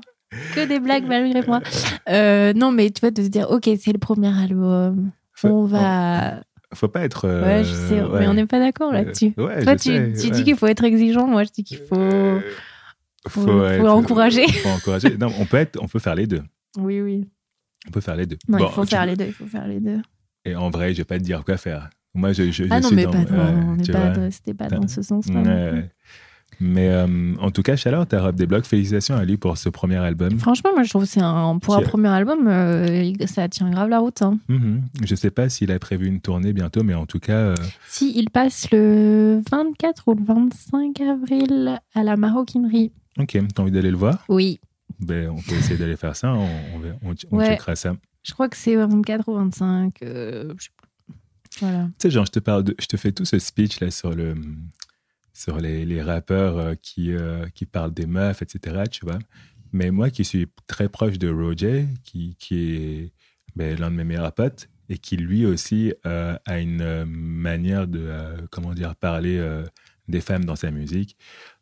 que 0.54 0.66
des 0.66 0.80
blagues 0.80 1.04
malgré 1.08 1.42
moi. 1.46 1.60
Euh, 2.08 2.52
non, 2.54 2.70
mais 2.72 2.90
tu 2.90 3.00
vois, 3.00 3.10
de 3.10 3.22
se 3.22 3.28
dire, 3.28 3.50
ok, 3.50 3.68
c'est 3.80 3.92
le 3.92 3.98
premier 3.98 4.28
album, 4.36 5.10
Faut, 5.32 5.48
on 5.48 5.64
va. 5.64 6.40
faut 6.74 6.88
pas 6.88 7.02
être. 7.02 7.24
euh, 7.26 7.42
Ouais, 7.44 7.64
je 7.64 7.74
sais, 7.74 8.00
ouais. 8.00 8.20
mais 8.20 8.28
on 8.28 8.34
n'est 8.34 8.46
pas 8.46 8.60
d'accord 8.60 8.92
là-dessus. 8.92 9.34
Euh, 9.38 9.46
ouais, 9.46 9.64
Toi, 9.64 9.76
tu, 9.76 9.90
sais, 9.94 10.12
tu 10.12 10.26
ouais. 10.26 10.30
dis 10.30 10.44
qu'il 10.44 10.56
faut 10.56 10.66
être 10.66 10.84
exigeant, 10.84 11.26
moi, 11.26 11.44
je 11.44 11.50
dis 11.50 11.64
qu'il 11.64 11.78
faut. 11.78 11.96
Euh, 11.98 12.40
faut- 13.26 13.40
faut 13.46 13.88
encourager. 13.88 14.46
Faut 14.48 14.68
encourager. 14.68 15.16
Non, 15.18 15.28
on 15.38 15.44
peut 15.44 15.56
être, 15.58 15.78
on 15.82 15.88
peut 15.88 15.98
faire 15.98 16.14
les 16.14 16.26
deux. 16.26 16.42
Oui, 16.78 17.00
oui. 17.00 17.26
On 17.88 17.92
peut 17.92 18.00
faire 18.00 18.16
les 18.16 18.26
deux. 18.26 18.38
Non, 18.48 18.58
Bon, 18.58 18.66
il 18.66 18.72
faut 18.72 18.84
faire 18.84 19.06
les 19.06 19.16
deux, 19.16 19.26
il 19.26 19.32
faut 19.32 19.46
faire 19.46 19.66
les 19.66 19.80
deux. 19.80 20.00
Et 20.44 20.54
en 20.54 20.70
vrai, 20.70 20.92
je 20.92 20.98
vais 20.98 21.04
pas 21.04 21.18
te 21.18 21.24
dire 21.24 21.44
quoi 21.44 21.56
faire. 21.56 21.90
Moi, 22.14 22.32
je, 22.32 22.44
je, 22.50 22.64
je 22.64 22.68
Ah 22.70 22.80
non, 22.80 22.88
suis 22.88 22.96
mais 22.96 23.04
dans- 23.04 23.10
pas, 23.12 23.18
ouais, 23.18 23.24
dans- 23.26 23.68
on 23.68 23.76
n'est 23.76 23.82
tu 23.82 23.92
pas, 23.92 24.30
c'était 24.30 24.54
pas 24.54 24.68
dans 24.68 24.86
ce 24.88 25.00
non 25.30 25.42
ouais. 25.42 25.90
Mais 26.60 26.88
euh, 26.88 27.34
en 27.40 27.50
tout 27.50 27.62
cas, 27.62 27.76
Chaleur, 27.76 28.06
ta 28.06 28.20
robe 28.22 28.34
des 28.34 28.46
blocs, 28.46 28.64
félicitations 28.64 29.14
à 29.16 29.24
lui 29.24 29.36
pour 29.36 29.56
ce 29.58 29.68
premier 29.68 29.96
album. 29.96 30.38
Franchement, 30.40 30.70
moi, 30.74 30.82
je 30.82 30.88
trouve 30.88 31.02
que 31.04 31.08
c'est 31.08 31.20
un, 31.20 31.58
pour 31.58 31.76
un 31.76 31.82
premier 31.82 32.08
album, 32.08 32.48
euh, 32.48 33.12
ça 33.26 33.48
tient 33.48 33.70
grave 33.70 33.88
la 33.90 34.00
route. 34.00 34.22
hein. 34.22 34.38
Mhm. 34.48 34.82
Je 35.04 35.14
sais 35.14 35.30
pas 35.30 35.48
s'il 35.48 35.70
a 35.70 35.78
prévu 35.78 36.06
une 36.06 36.20
tournée 36.20 36.52
bientôt, 36.52 36.82
mais 36.82 36.94
en 36.94 37.06
tout 37.06 37.20
cas, 37.20 37.36
euh, 37.36 37.54
Si, 37.86 38.12
il 38.16 38.30
passe 38.30 38.68
le 38.72 39.40
24 39.52 40.08
ou 40.08 40.14
le 40.14 40.24
25 40.24 41.00
avril 41.02 41.78
à 41.94 42.02
la 42.02 42.16
maroquinerie. 42.16 42.90
ok, 43.20 43.38
t'as 43.54 43.62
envie 43.62 43.70
d'aller 43.70 43.90
le 43.92 43.96
voir? 43.98 44.24
Oui, 44.28 44.58
ben, 45.00 45.30
On 45.30 45.40
peut 45.40 45.54
essayer 45.54 45.76
d'aller 45.78 45.96
faire 45.96 46.16
ça, 46.16 46.32
on, 46.32 46.48
on, 47.02 47.14
on, 47.30 47.36
Ouais. 47.36 47.46
checkera 47.50 47.76
ça. 47.76 47.94
je 48.22 48.32
crois 48.32 48.48
que 48.48 48.56
c'est 48.56 48.76
24 48.76 49.28
ou 49.28 49.34
25. 49.34 50.02
euh, 50.02 50.54
je. 50.58 50.68
Voilà. 51.60 51.86
Tu 51.86 51.92
sais, 52.02 52.10
genre, 52.10 52.26
je 52.26 52.30
te, 52.32 52.38
parle 52.38 52.62
de, 52.64 52.74
je 52.78 52.86
te 52.86 52.96
fais 52.96 53.10
tout 53.12 53.24
ce 53.24 53.38
speech 53.38 53.80
là 53.80 53.90
sur, 53.90 54.10
le, 54.14 54.34
sur 55.32 55.58
les, 55.58 55.84
les 55.84 56.02
rappeurs 56.02 56.58
euh, 56.58 56.74
qui, 56.80 57.12
euh, 57.12 57.46
qui 57.54 57.66
parlent 57.66 57.92
des 57.94 58.06
meufs, 58.06 58.42
etc. 58.42 58.82
Tu 58.90 59.04
vois. 59.04 59.18
Mais 59.72 59.90
moi 59.90 60.10
qui 60.10 60.24
suis 60.24 60.46
très 60.66 60.88
proche 60.88 61.18
de 61.18 61.28
Roger, 61.30 61.86
qui, 62.04 62.36
qui 62.38 62.74
est 62.74 63.12
ben, 63.56 63.78
l'un 63.78 63.90
de 63.90 63.96
mes 63.96 64.04
meilleurs 64.04 64.32
potes, 64.32 64.68
et 64.88 64.98
qui 64.98 65.16
lui 65.16 65.44
aussi 65.46 65.92
euh, 66.06 66.36
a 66.46 66.60
une 66.60 67.04
manière 67.04 67.86
de, 67.88 68.10
comment 68.50 68.72
dire, 68.72 68.94
parler 68.96 69.38
des 70.06 70.20
femmes 70.22 70.44
dans 70.46 70.56
sa 70.56 70.70
musique, 70.70 71.16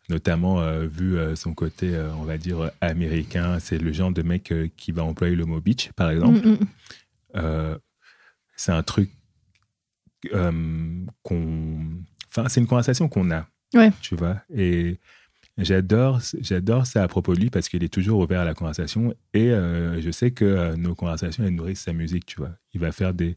notamment 0.08 0.60
euh, 0.60 0.86
vu 0.86 1.18
euh, 1.18 1.34
son 1.36 1.54
côté, 1.54 1.94
euh, 1.94 2.12
on 2.14 2.24
va 2.24 2.38
dire, 2.38 2.70
américain. 2.80 3.58
C'est 3.58 3.78
le 3.78 3.92
genre 3.92 4.12
de 4.12 4.22
mec 4.22 4.52
qui 4.76 4.92
va 4.92 5.04
employer 5.04 5.34
le 5.34 5.44
mot 5.44 5.60
bitch, 5.60 5.92
par 5.92 6.10
exemple. 6.10 6.46
Mm, 6.46 6.58
mm. 7.34 7.78
C'est 8.56 8.72
un 8.72 8.82
truc 8.82 9.10
qu'on. 11.22 11.82
Enfin, 12.28 12.48
c'est 12.48 12.60
une 12.60 12.66
conversation 12.66 13.08
qu'on 13.08 13.30
a. 13.30 13.46
Ouais. 13.74 13.90
Tu 14.00 14.14
vois. 14.14 14.40
Et 14.54 14.98
j'adore, 15.58 16.20
j'adore 16.40 16.86
ça 16.86 17.02
à 17.02 17.08
propos 17.08 17.34
de 17.34 17.40
lui 17.40 17.50
parce 17.50 17.68
qu'il 17.68 17.84
est 17.84 17.92
toujours 17.92 18.20
ouvert 18.20 18.40
à 18.40 18.44
la 18.44 18.54
conversation. 18.54 19.14
Et 19.34 19.50
je 19.50 20.10
sais 20.10 20.30
que 20.30 20.74
nos 20.76 20.94
conversations, 20.94 21.44
elles 21.44 21.54
nourrissent 21.54 21.82
sa 21.82 21.92
musique, 21.92 22.24
tu 22.26 22.36
vois. 22.38 22.52
Il 22.72 22.80
va 22.80 22.92
faire 22.92 23.12
des. 23.12 23.36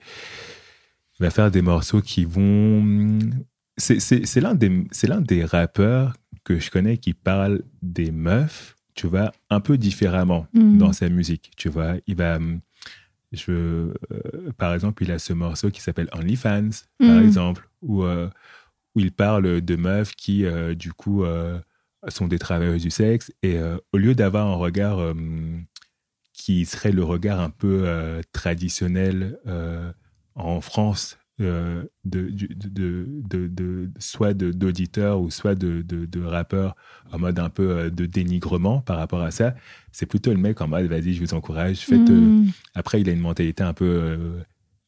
Il 1.19 1.23
va 1.23 1.29
faire 1.29 1.51
des 1.51 1.61
morceaux 1.61 2.01
qui 2.01 2.23
vont. 2.23 3.19
C'est, 3.75 3.99
c'est, 3.99 4.25
c'est 4.25 4.39
l'un 4.39 4.55
des, 4.55 4.87
c'est 4.91 5.07
l'un 5.07 5.21
des 5.21 5.43
rappeurs 5.43 6.13
que 6.49 6.59
je 6.59 6.71
connais 6.71 6.97
qui 6.97 7.13
parle 7.13 7.61
des 7.83 8.09
meufs, 8.09 8.75
tu 8.95 9.05
vois, 9.05 9.31
un 9.51 9.59
peu 9.59 9.77
différemment 9.77 10.47
Mm. 10.53 10.79
dans 10.79 10.93
sa 10.93 11.07
musique, 11.07 11.51
tu 11.55 11.69
vois. 11.69 11.93
Il 12.07 12.15
va, 12.15 12.37
hum, 12.37 12.61
je, 13.31 13.51
euh, 13.51 13.93
par 14.57 14.73
exemple, 14.73 15.03
il 15.03 15.11
a 15.11 15.19
ce 15.19 15.31
morceau 15.33 15.69
qui 15.69 15.79
s'appelle 15.79 16.09
OnlyFans, 16.11 16.71
par 16.97 17.17
Mm. 17.19 17.23
exemple, 17.23 17.69
où, 17.83 18.01
euh, 18.03 18.27
où 18.95 18.99
il 18.99 19.11
parle 19.11 19.61
de 19.61 19.75
meufs 19.75 20.15
qui, 20.15 20.43
euh, 20.43 20.73
du 20.73 20.91
coup, 20.91 21.23
sont 22.07 22.27
des 22.27 22.39
travailleuses 22.39 22.81
du 22.81 22.89
sexe. 22.89 23.31
Et 23.43 23.59
au 23.93 23.97
lieu 23.99 24.15
d'avoir 24.15 24.47
un 24.47 24.55
regard 24.55 24.97
hum, 24.97 25.65
qui 26.33 26.65
serait 26.65 26.91
le 26.91 27.03
regard 27.03 27.39
un 27.41 27.51
peu 27.51 27.85
traditionnel 28.33 29.37
en 30.33 30.61
France, 30.61 31.18
euh, 31.41 31.83
de, 32.05 32.29
de, 32.29 33.05
de, 33.07 33.47
de- 33.47 33.89
soit 33.99 34.33
de- 34.33 34.51
d'auditeurs 34.51 35.21
ou 35.21 35.31
soit 35.31 35.55
de, 35.55 35.81
de, 35.81 36.21
rappeurs 36.23 36.75
en 37.11 37.19
mode 37.19 37.39
un 37.39 37.49
peu 37.49 37.69
euh, 37.71 37.89
de 37.89 38.05
dénigrement 38.05 38.81
par 38.81 38.97
rapport 38.97 39.21
à 39.21 39.31
ça, 39.31 39.55
c'est 39.91 40.05
plutôt 40.05 40.31
le 40.31 40.37
mec 40.37 40.59
en 40.61 40.67
mode 40.67 40.85
vas-y, 40.87 41.13
je 41.13 41.21
vous 41.21 41.33
encourage, 41.33 41.79
faites. 41.79 42.09
euh, 42.09 42.29
Mm. 42.29 42.49
après, 42.75 43.01
il 43.01 43.09
a 43.09 43.13
une 43.13 43.19
mentalité 43.21 43.63
un 43.63 43.73
peu 43.73 43.85
euh, 43.85 44.39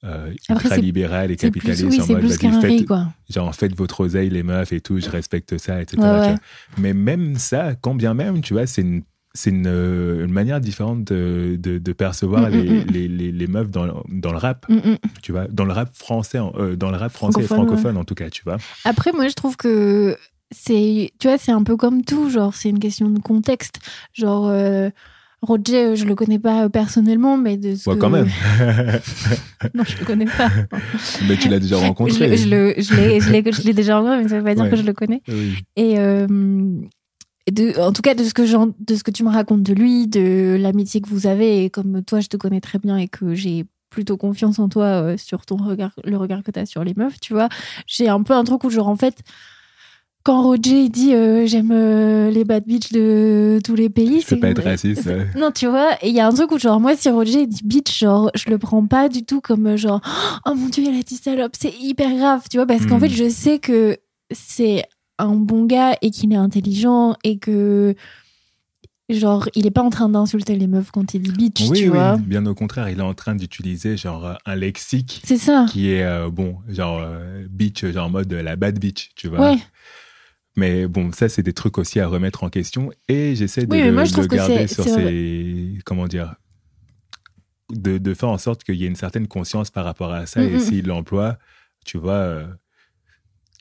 euh, 0.03 0.33
Après, 0.49 0.63
ultra 0.65 0.75
c'est- 0.75 0.81
libérale 0.81 1.31
et 1.31 1.37
C'est 1.39 1.51
plus, 1.51 1.61
capitaliste 1.61 1.83
oui, 1.89 2.01
en 2.01 2.07
mode 2.15 2.23
vas-y, 2.25 2.61
faites, 2.61 2.87
quoi. 2.87 3.07
genre 3.29 3.53
faites 3.55 3.75
votre 3.75 3.99
oseille 4.01 4.29
les 4.29 4.43
meufs 4.43 4.73
et 4.73 4.81
tout, 4.81 4.99
je 4.99 5.09
respecte 5.09 5.57
ça, 5.57 5.81
etc. 5.81 5.97
Ouais, 6.01 6.19
ouais. 6.19 6.35
Mais 6.79 6.93
même 6.93 7.35
ça, 7.35 7.75
quand 7.75 7.95
bien 7.95 8.13
même, 8.13 8.41
tu 8.41 8.53
vois, 8.53 8.65
c'est 8.67 8.81
une 8.81 9.03
c'est 9.33 9.49
une, 9.51 9.67
euh, 9.67 10.25
une 10.25 10.31
manière 10.31 10.59
différente 10.59 11.03
de, 11.05 11.55
de, 11.59 11.77
de 11.77 11.93
percevoir 11.93 12.49
Mm, 12.49 12.53
les, 12.53 12.69
mm, 12.69 12.73
mm. 12.83 12.85
les, 12.91 13.07
les, 13.07 13.31
les 13.31 13.47
meufs 13.47 13.69
dans, 13.69 14.03
dans 14.09 14.31
le 14.31 14.37
rap, 14.37 14.65
tu 15.21 15.31
vois, 15.31 15.47
dans 15.47 15.65
le 15.65 15.71
rap 15.73 15.89
français, 15.95 16.39
euh, 16.39 16.75
dans 16.75 16.91
le 16.91 16.97
rap 16.97 17.11
français 17.11 17.39
et 17.41 17.43
Francophone, 17.43 17.67
francophone 17.67 17.97
en 17.97 18.03
tout 18.03 18.15
cas, 18.15 18.29
tu 18.29 18.43
vois. 18.43 18.57
Après, 18.85 19.11
moi, 19.13 19.27
je 19.27 19.33
trouve 19.33 19.55
que 19.57 20.17
c'est, 20.53 21.11
tu 21.19 21.27
vois, 21.27 21.37
c'est 21.37 21.53
un 21.53 21.63
peu 21.63 21.77
comme 21.77 22.03
tout, 22.03 22.29
genre, 22.29 22.53
c'est 22.53 22.69
une 22.69 22.79
question 22.79 23.09
de 23.09 23.19
contexte. 23.19 23.79
Genre, 24.13 24.47
euh, 24.49 24.89
Roger, 25.41 25.95
je 25.95 26.05
le 26.05 26.13
connais 26.13 26.37
pas 26.37 26.69
personnellement, 26.69 27.37
mais 27.37 27.57
de 27.57 27.73
ce 27.75 27.89
Ouais, 27.89 27.95
que- 27.95 28.01
quand 28.01 28.09
même. 28.09 28.27
non, 29.73 29.83
je 29.87 29.97
le 29.97 30.05
connais 30.05 30.25
pas. 30.25 30.49
Mais 31.27 31.37
tu 31.37 31.47
l'as 31.49 31.59
déjà 31.59 31.77
rencontré. 31.77 32.35
je, 32.37 32.47
le- 32.49 32.73
je 32.77 32.93
l'ai, 32.95 33.19
je 33.21 33.31
l'ai, 33.31 33.51
je 33.51 33.61
l'ai 33.63 33.73
déjà 33.73 33.97
rencontré, 33.97 34.23
mais 34.23 34.29
ça 34.29 34.37
veut 34.37 34.43
pas 34.43 34.53
dire 34.55 34.65
Ouais. 34.65 34.69
que 34.69 34.75
je 34.75 34.83
le 34.83 34.93
connais. 34.93 35.21
Oui. 35.27 35.55
Et 35.75 35.97
euh, 35.99 36.27
et 36.27 36.87
de, 37.49 37.79
en 37.79 37.91
tout 37.93 38.01
cas, 38.01 38.13
de 38.13 38.23
ce, 38.23 38.33
que 38.33 38.43
de 38.43 38.95
ce 38.95 39.03
que 39.03 39.11
tu 39.11 39.23
me 39.23 39.29
racontes 39.29 39.63
de 39.63 39.73
lui, 39.73 40.07
de 40.07 40.57
l'amitié 40.59 41.01
que 41.01 41.09
vous 41.09 41.25
avez, 41.27 41.63
et 41.65 41.69
comme 41.69 42.03
toi, 42.03 42.19
je 42.19 42.27
te 42.27 42.37
connais 42.37 42.61
très 42.61 42.77
bien 42.79 42.97
et 42.97 43.07
que 43.07 43.33
j'ai 43.33 43.65
plutôt 43.89 44.15
confiance 44.17 44.59
en 44.59 44.69
toi 44.69 44.85
euh, 44.85 45.17
sur 45.17 45.45
ton 45.45 45.57
regard, 45.57 45.91
le 46.03 46.15
regard 46.17 46.43
que 46.43 46.51
tu 46.51 46.59
as 46.59 46.65
sur 46.65 46.83
les 46.83 46.93
meufs, 46.95 47.19
tu 47.19 47.33
vois, 47.33 47.49
j'ai 47.87 48.07
un 48.09 48.21
peu 48.23 48.33
un 48.33 48.43
truc 48.43 48.63
où, 48.63 48.69
genre, 48.69 48.87
en 48.87 48.95
fait, 48.95 49.15
quand 50.23 50.43
Roger 50.43 50.83
il 50.83 50.89
dit 50.91 51.15
euh, 51.15 51.47
j'aime 51.47 51.71
euh, 51.73 52.29
les 52.29 52.43
bad 52.45 52.63
bitch 52.65 52.91
de 52.91 53.59
tous 53.65 53.73
les 53.73 53.89
pays, 53.89 54.21
c'est 54.21 54.35
pas 54.37 54.49
être 54.49 54.61
raciste. 54.63 55.07
ouais. 55.07 55.27
non, 55.35 55.49
tu 55.51 55.65
vois, 55.65 55.93
et 56.03 56.09
il 56.09 56.15
y 56.15 56.19
a 56.19 56.27
un 56.27 56.31
truc 56.31 56.51
où, 56.51 56.59
genre, 56.59 56.79
moi, 56.79 56.95
si 56.95 57.09
Roger 57.09 57.41
il 57.41 57.47
dit 57.47 57.61
bitch, 57.63 57.99
genre, 57.99 58.29
je 58.35 58.49
le 58.51 58.59
prends 58.59 58.85
pas 58.85 59.09
du 59.09 59.23
tout 59.25 59.41
comme, 59.41 59.75
genre, 59.77 59.99
oh 60.45 60.53
mon 60.53 60.67
dieu, 60.69 60.83
elle 60.87 60.99
a 60.99 61.01
dit 61.01 61.15
salope, 61.15 61.53
c'est 61.59 61.73
hyper 61.81 62.15
grave, 62.15 62.43
tu 62.51 62.57
vois, 62.57 62.67
parce 62.67 62.85
qu'en 62.85 62.97
Mm. 62.97 63.01
fait, 63.01 63.09
je 63.09 63.29
sais 63.29 63.57
que 63.59 63.97
c'est 64.29 64.85
un 65.19 65.35
bon 65.35 65.65
gars 65.65 65.95
et 66.01 66.11
qu'il 66.11 66.31
est 66.33 66.37
intelligent 66.37 67.15
et 67.23 67.37
que, 67.37 67.95
genre, 69.09 69.47
il 69.55 69.67
est 69.67 69.71
pas 69.71 69.83
en 69.83 69.89
train 69.89 70.09
d'insulter 70.09 70.55
les 70.55 70.67
meufs 70.67 70.91
quand 70.91 71.13
il 71.13 71.21
dit 71.21 71.31
bitch, 71.31 71.61
Oui, 71.69 71.77
tu 71.77 71.83
oui, 71.83 71.89
vois. 71.89 72.17
bien 72.17 72.45
au 72.45 72.55
contraire, 72.55 72.89
il 72.89 72.99
est 72.99 73.03
en 73.03 73.13
train 73.13 73.35
d'utiliser 73.35 73.97
genre 73.97 74.37
un 74.45 74.55
lexique 74.55 75.21
C'est 75.25 75.37
ça. 75.37 75.65
qui 75.69 75.91
est 75.91 76.03
euh, 76.03 76.29
bon, 76.29 76.57
genre 76.69 76.99
euh, 77.03 77.45
bitch, 77.49 77.85
genre 77.85 78.07
en 78.07 78.09
mode 78.09 78.31
euh, 78.33 78.41
la 78.41 78.55
bad 78.55 78.79
bitch, 78.79 79.11
tu 79.15 79.27
vois. 79.27 79.51
Ouais, 79.51 79.57
Mais 80.55 80.87
bon, 80.87 81.11
ça, 81.11 81.29
c'est 81.29 81.43
des 81.43 81.53
trucs 81.53 81.77
aussi 81.77 81.99
à 81.99 82.07
remettre 82.07 82.43
en 82.43 82.49
question 82.49 82.91
et 83.07 83.35
j'essaie 83.35 83.65
de 83.65 83.71
Oui, 83.71 83.83
le, 83.83 83.91
moi, 83.91 84.05
je 84.05 84.13
que 84.15 84.25
garder 84.27 84.67
sur 84.67 84.83
ces. 84.83 85.77
Comment 85.85 86.07
dire 86.07 86.35
de, 87.73 87.97
de 87.97 88.13
faire 88.13 88.27
en 88.29 88.37
sorte 88.37 88.65
qu'il 88.65 88.75
y 88.75 88.83
ait 88.83 88.87
une 88.87 88.97
certaine 88.97 89.27
conscience 89.29 89.69
par 89.69 89.85
rapport 89.85 90.11
à 90.11 90.25
ça 90.25 90.41
Mm, 90.41 90.45
et 90.45 90.55
mm. 90.55 90.59
s'il 90.59 90.87
l'emploie, 90.87 91.37
tu 91.85 91.97
vois, 91.97 92.43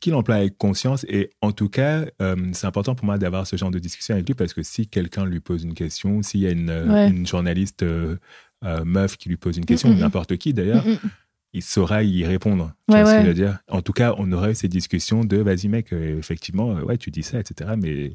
qu'il 0.01 0.13
l'emploie 0.13 0.37
avec 0.37 0.57
conscience. 0.59 1.05
Et 1.09 1.31
en 1.43 1.53
tout 1.53 1.69
cas, 1.69 2.07
euh, 2.23 2.37
c'est 2.53 2.67
important 2.67 2.95
pour 2.95 3.05
moi 3.07 3.19
d'avoir 3.19 3.47
ce 3.47 3.57
genre 3.57 3.71
de 3.71 3.79
discussion 3.79 4.15
avec 4.15 4.27
lui 4.27 4.35
parce 4.35 4.53
que 4.55 4.63
si 4.63 4.87
quelqu'un 4.89 5.25
lui 5.27 5.41
pose 5.41 5.63
une 5.63 5.75
question, 5.75 6.23
s'il 6.23 6.41
y 6.41 6.47
a 6.47 6.51
une, 6.51 6.71
Ouais. 6.71 7.09
une 7.11 7.27
journaliste 7.27 7.83
euh, 7.83 8.17
euh, 8.65 8.85
meuf 8.85 9.17
qui 9.17 9.29
lui 9.29 9.37
pose 9.37 9.57
une 9.57 9.65
question, 9.67 9.89
Mm, 9.91 9.93
ou 9.93 9.97
mm. 9.97 10.01
n'importe 10.01 10.37
qui 10.37 10.53
d'ailleurs, 10.55 10.85
Mm, 10.87 10.93
mm. 10.93 11.11
il 11.53 11.63
saura 11.63 12.03
y 12.03 12.25
répondre. 12.25 12.73
Tu 12.89 12.95
Ouais, 12.95 13.03
vois 13.03 13.11
ce 13.13 13.17
que 13.19 13.23
je 13.23 13.29
veux 13.29 13.35
dire? 13.35 13.59
En 13.69 13.83
tout 13.83 13.93
cas, 13.93 14.15
on 14.19 14.31
aurait 14.33 14.55
ces 14.55 14.69
discussions 14.69 15.25
de 15.25 15.37
vas-y 15.37 15.69
mec, 15.69 15.93
effectivement, 15.93 16.73
ouais, 16.75 16.97
tu 16.99 17.11
dis 17.11 17.23
ça, 17.23 17.39
etc. 17.41 17.71
Mais 17.79 18.13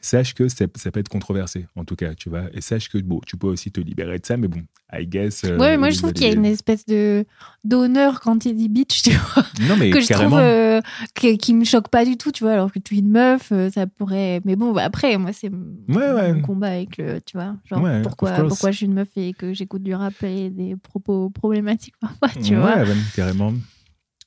sache 0.00 0.34
que 0.34 0.48
ça, 0.48 0.66
ça 0.74 0.90
peut 0.90 1.00
être 1.00 1.08
controversé, 1.08 1.66
en 1.76 1.84
tout 1.84 1.96
cas, 1.96 2.14
tu 2.14 2.28
vois. 2.28 2.44
Et 2.52 2.60
sache 2.60 2.88
que 2.90 2.98
bon, 2.98 3.20
tu 3.26 3.36
peux 3.38 3.46
aussi 3.46 3.72
te 3.72 3.80
libérer 3.80 4.18
de 4.18 4.26
ça, 4.26 4.36
mais 4.36 4.48
bon, 4.48 4.60
I 4.92 5.06
guess. 5.06 5.44
euh, 5.44 5.58
Ouais, 5.58 5.78
moi, 5.78 5.90
je 5.90 5.98
trouve 5.98 6.12
qu'il 6.12 6.26
y 6.26 6.30
a 6.30 6.34
une 6.34 6.44
espèce 6.44 6.84
de 6.86 7.24
d'honneur 7.64 8.20
quand 8.20 8.44
il 8.44 8.54
dit 8.54 8.68
bitch, 8.68 9.02
tu 9.02 9.12
vois. 9.12 9.44
Non, 9.66 9.76
mais 9.78 9.90
que 9.92 10.00
je 10.00 10.06
carrément. 10.08 10.30
trouve 10.30 10.40
euh, 10.40 10.80
que- 11.14 11.36
qui 11.36 11.54
me 11.54 11.64
choque 11.64 11.88
pas 11.88 12.04
du 12.04 12.16
tout, 12.18 12.32
tu 12.32 12.44
vois. 12.44 12.52
Alors 12.52 12.70
que 12.70 12.78
tu 12.78 12.96
es 12.96 12.98
une 12.98 13.08
meuf, 13.10 13.50
euh, 13.52 13.70
ça 13.70 13.86
pourrait. 13.86 14.40
Mais 14.44 14.56
bon, 14.56 14.72
bah, 14.72 14.84
après, 14.84 15.16
moi, 15.16 15.32
c'est 15.32 15.48
Ouais, 15.50 16.12
ouais. 16.12 16.34
mon 16.34 16.42
combat 16.42 16.68
avec 16.68 16.98
le, 16.98 17.20
tu 17.22 17.36
vois. 17.38 17.56
Genre, 17.64 17.82
Ouais, 17.82 18.02
pourquoi, 18.02 18.32
pourquoi 18.46 18.70
je 18.72 18.76
suis 18.78 18.86
une 18.86 18.94
meuf 18.94 19.08
et 19.16 19.32
que 19.32 19.54
j'écoute 19.54 19.82
du 19.82 19.94
rap 19.94 20.14
et 20.22 20.50
des 20.50 20.76
propos 20.76 21.30
problématiques 21.30 21.94
parfois, 22.00 22.28
tu 22.42 22.54
vois. 22.56 22.76
ouais, 22.76 22.94
carrément. 23.16 23.54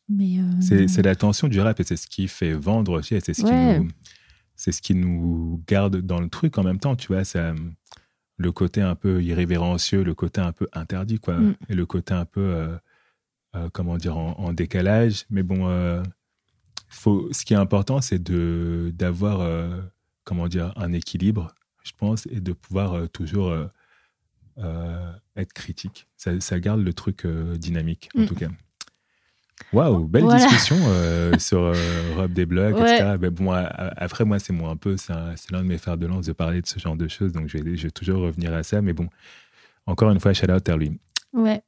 Mais 0.09 0.39
euh, 0.39 0.85
C'est 0.87 1.03
la 1.03 1.15
tension 1.15 1.47
du 1.49 1.59
rap 1.59 1.79
et 1.79 1.83
c'est 1.83 1.97
ce 1.97 2.07
qui 2.07 2.27
fait 2.27 2.53
vendre 2.53 2.93
aussi 2.97 3.13
et 3.15 3.19
c'est 3.19 3.33
ce, 3.33 3.41
qui 3.43 3.51
nous- 3.83 3.89
c'est 4.57 4.73
ce 4.73 4.81
qui 4.81 4.93
nous 4.95 5.63
garde 5.67 6.01
dans 6.01 6.19
le 6.19 6.27
truc 6.27 6.57
en 6.57 6.63
même 6.63 6.79
temps, 6.79 6.97
tu 6.97 7.07
vois. 7.13 7.23
Ça, 7.23 7.53
le 8.37 8.51
côté 8.51 8.81
un 8.81 8.95
peu 8.95 9.23
irrévérencieux, 9.23 10.03
le 10.03 10.13
côté 10.13 10.41
un 10.41 10.51
peu 10.51 10.67
interdit, 10.73 11.19
quoi. 11.19 11.35
Mm. 11.37 11.55
Et 11.69 11.73
le 11.75 11.85
côté 11.85 12.13
un 12.13 12.25
peu, 12.25 12.41
euh, 12.41 12.75
euh, 13.55 13.69
comment 13.71 13.97
dire, 13.97 14.17
en, 14.17 14.33
en 14.37 14.51
décalage. 14.53 15.25
Mais 15.29 15.43
bon, 15.43 15.69
euh, 15.69 16.03
faut, 16.89 17.29
ce 17.31 17.45
qui 17.45 17.53
est 17.53 17.57
important, 17.57 18.01
c'est 18.01 18.21
de 18.21 18.91
d'avoir, 18.95 19.39
euh, 19.39 19.79
comment 20.25 20.47
dire, 20.49 20.73
un 20.75 20.91
équilibre, 20.91 21.53
je 21.83 21.91
pense, 21.97 22.25
et 22.27 22.41
de 22.41 22.51
pouvoir 22.53 22.93
euh, 22.93 23.07
toujours 23.07 23.47
euh, 23.49 23.65
euh, 24.57 25.11
être 25.35 25.53
critique. 25.53 26.07
Ça, 26.17 26.39
ça 26.41 26.59
garde 26.59 26.81
le 26.81 26.93
truc 26.93 27.25
euh, 27.25 27.55
dynamique, 27.57 28.09
en 28.17 28.21
Mm. 28.21 28.25
tout 28.25 28.35
cas. 28.35 28.49
Waouh, 29.73 30.07
belle 30.07 30.23
Voilà. 30.23 30.39
discussion 30.45 30.77
euh, 30.87 31.33
sur 31.39 31.59
euh, 31.61 31.73
Rob 32.15 32.31
des 32.31 32.45
blogs, 32.45 32.75
Ouais. 32.75 32.95
etc. 32.95 33.15
Mais 33.19 33.29
bon, 33.29 33.51
après, 33.51 34.23
moi, 34.25 34.39
c'est 34.39 34.53
moi 34.53 34.69
un 34.71 34.75
peu, 34.77 34.95
c'est 34.97 35.13
un- 35.13 35.35
c'est 35.35 35.51
l'un 35.51 35.59
de 35.61 35.67
mes 35.67 35.77
fers 35.77 35.97
de 35.97 36.05
lance 36.07 36.25
de 36.25 36.33
parler 36.33 36.61
de 36.61 36.67
ce 36.67 36.79
genre 36.79 36.95
de 36.95 37.07
choses, 37.07 37.31
donc 37.33 37.47
je 37.47 37.57
vais, 37.57 37.75
je 37.75 37.83
vais 37.83 37.91
toujours 37.91 38.21
revenir 38.21 38.53
à 38.53 38.63
ça. 38.63 38.81
Mais 38.81 38.93
bon, 38.93 39.07
encore 39.85 40.11
une 40.11 40.19
fois, 40.19 40.33
shout 40.33 40.49
out 40.51 40.67
à 40.69 40.77
lui. 40.77 40.91
ouais, 41.33 41.61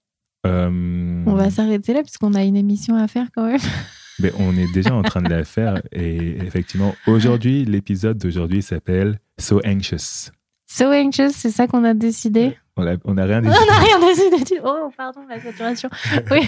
Euh, 0.46 1.24
on 1.26 1.34
va 1.36 1.50
s'arrêter 1.50 1.94
là 1.94 2.02
puisqu'on 2.02 2.34
a 2.34 2.44
une 2.44 2.56
émission 2.56 2.96
à 2.96 3.08
faire 3.10 3.28
quand 3.36 3.46
même. 3.48 3.60
mais 4.20 4.32
on 4.40 4.56
est 4.56 4.72
déjà 4.74 4.94
en 4.96 5.02
train 5.02 5.22
de 5.22 5.30
la 5.30 5.44
faire 5.44 5.82
et 5.92 6.38
effectivement, 6.38 6.96
aujourd'hui, 7.08 7.66
l'épisode 7.66 8.18
d'aujourd'hui 8.18 8.62
s'appelle 8.62 9.20
So 9.38 9.60
Anxious. 9.66 10.32
So 10.72 10.86
anxious, 10.94 11.32
c'est 11.34 11.50
ça 11.52 11.68
qu'on 11.68 11.84
a 11.84 11.94
décidé? 11.94 12.56
On 13.04 13.14
n'a 13.14 13.26
rien 13.26 13.42
décidé 13.42 14.44
du 14.44 14.60
Oh, 14.64 14.92
pardon, 14.96 15.22
la 15.28 15.40
saturation. 15.40 15.90
Oui, 16.32 16.42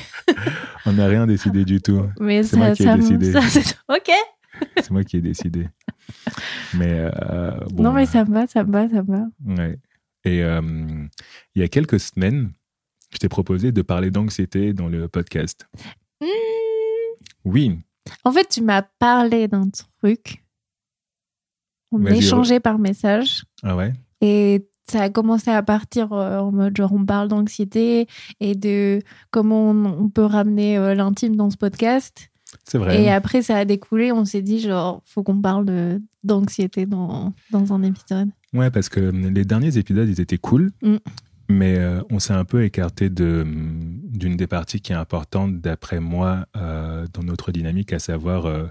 on 0.85 0.97
a 0.99 1.07
rien 1.07 1.27
décidé 1.27 1.65
du 1.65 1.81
tout. 1.81 2.03
mais 2.19 2.43
C'est 2.43 2.57
moi 2.57 2.71
qui 2.71 2.83
ai 2.87 2.95
décidé. 2.95 3.31
ça, 3.31 3.41
c'est- 3.41 3.77
ok. 3.89 4.11
C'est 4.77 4.91
moi 4.91 5.03
qui 5.03 5.17
ai 5.17 5.21
décidé. 5.21 5.67
Mais 6.75 7.09
euh, 7.15 7.51
bon, 7.71 7.83
non, 7.83 7.91
mais 7.93 8.05
ça 8.05 8.25
me 8.25 8.33
va, 8.33 8.45
ça 8.47 8.63
me 8.63 8.71
va, 8.71 8.87
ça 8.89 9.01
me 9.01 9.07
va. 9.17 9.25
Ouais. 9.63 9.79
Et 10.23 10.43
euh, 10.43 10.61
il 11.55 11.61
y 11.61 11.63
a 11.63 11.67
quelques 11.67 11.99
semaines, 11.99 12.51
je 13.11 13.17
t'ai 13.17 13.29
proposé 13.29 13.71
de 13.71 13.81
parler 13.81 14.11
d'anxiété 14.11 14.73
dans 14.73 14.87
le 14.87 15.07
podcast. 15.07 15.67
Hmm. 16.19 16.25
Oui, 17.45 17.79
En 18.23 18.31
fait, 18.31 18.47
tu 18.49 18.61
m'as 18.61 18.83
parlé 18.83 19.47
d'un 19.47 19.67
truc. 19.99 20.43
On 21.91 22.05
échangeait 22.05 22.59
par 22.59 22.77
message 22.77 23.43
ah 23.63 23.75
ouais? 23.75 23.93
et 24.21 24.65
ça 24.89 25.01
a 25.03 25.09
commencé 25.09 25.49
à 25.51 25.61
partir 25.63 26.11
euh, 26.11 26.39
en 26.39 26.51
mode 26.51 26.75
genre 26.75 26.93
on 26.93 27.05
parle 27.05 27.27
d'anxiété 27.27 28.07
et 28.39 28.55
de 28.55 28.99
comment 29.29 29.71
on, 29.71 30.09
peut 30.09 30.25
ramener 30.25 30.77
euh, 30.77 30.95
l'intime 30.95 31.35
dans 31.35 31.49
ce 31.49 31.57
podcast. 31.57 32.29
C'est 32.65 32.77
vrai. 32.77 33.01
Et 33.01 33.09
après, 33.09 33.41
ça 33.41 33.57
a 33.57 33.65
découlé. 33.65 34.11
On 34.11 34.25
s'est 34.25 34.41
dit 34.41 34.59
genre 34.59 35.01
faut 35.05 35.23
qu'on 35.23 35.39
parle 35.39 35.99
d'anxiété 36.23 36.85
dans, 36.85 37.33
dans 37.51 37.73
un 37.73 37.81
épisode. 37.83 38.29
Ouais, 38.53 38.69
parce 38.69 38.89
que 38.89 38.99
les 38.99 39.45
derniers 39.45 39.77
épisodes, 39.77 40.09
ils 40.09 40.19
étaient 40.19 40.37
cool, 40.37 40.71
Mm. 40.81 40.97
mais 41.49 41.77
euh, 41.77 42.01
on 42.09 42.19
s'est 42.19 42.33
un 42.33 42.45
peu 42.45 42.63
écarté 42.63 43.09
de, 43.09 43.45
d'une 43.45 44.35
des 44.35 44.47
parties 44.47 44.81
qui 44.81 44.91
est 44.91 44.95
importante, 44.95 45.61
d'après 45.61 45.99
moi, 45.99 46.45
euh, 46.57 47.05
dans 47.13 47.23
notre 47.23 47.51
dynamique, 47.51 47.93
à 47.93 47.99
savoir, 47.99 48.45
euh, 48.45 48.67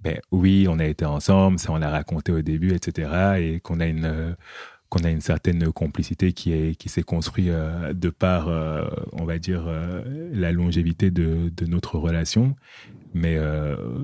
ben, 0.00 0.20
oui, 0.30 0.66
on 0.68 0.78
a 0.78 0.84
été 0.84 1.04
ensemble, 1.04 1.58
ça 1.58 1.72
on 1.72 1.76
l'a 1.76 1.90
raconté 1.90 2.30
au 2.30 2.42
début, 2.42 2.74
etc., 2.74 3.38
et 3.38 3.60
qu'on 3.60 3.80
a 3.80 3.86
une, 3.86 4.36
qu'on 4.94 5.04
a 5.04 5.10
une 5.10 5.20
certaine 5.20 5.72
complicité 5.72 6.32
qui, 6.32 6.52
est, 6.52 6.76
qui 6.76 6.88
s'est 6.88 7.02
construite 7.02 7.48
euh, 7.48 7.92
de 7.92 8.10
par, 8.10 8.48
euh, 8.48 8.86
on 9.12 9.24
va 9.24 9.38
dire, 9.38 9.64
euh, 9.66 10.02
la 10.32 10.52
longévité 10.52 11.10
de, 11.10 11.50
de 11.54 11.66
notre 11.66 11.98
relation. 11.98 12.54
Mais 13.12 13.38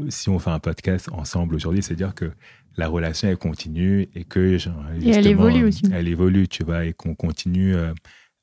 si 0.09 0.29
on 0.29 0.39
fait 0.39 0.51
un 0.51 0.61
podcast 0.61 1.09
ensemble 1.11 1.57
aujourd'hui, 1.57 1.83
c'est-à-dire 1.83 2.15
que 2.15 2.31
la 2.77 2.87
relation 2.87 3.27
elle 3.27 3.39
continue 3.39 4.09
et 4.15 4.23
que 4.23 4.57
genre, 4.57 4.85
Et 5.03 5.11
elle 5.11 5.27
évolue 5.27 5.65
aussi. 5.65 5.83
Elle 5.93 6.07
évolue, 6.07 6.47
tu 6.47 6.63
vois, 6.63 6.85
et 6.85 6.93
qu'on 6.93 7.17
continue 7.17 7.75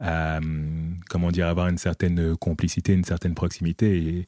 à 0.01 0.41
comment 1.09 1.31
dire 1.31 1.47
avoir 1.47 1.69
une 1.69 1.77
certaine 1.77 2.35
complicité, 2.35 2.91
une 2.91 3.05
certaine 3.05 3.33
proximité. 3.33 3.97
Et, 3.97 4.27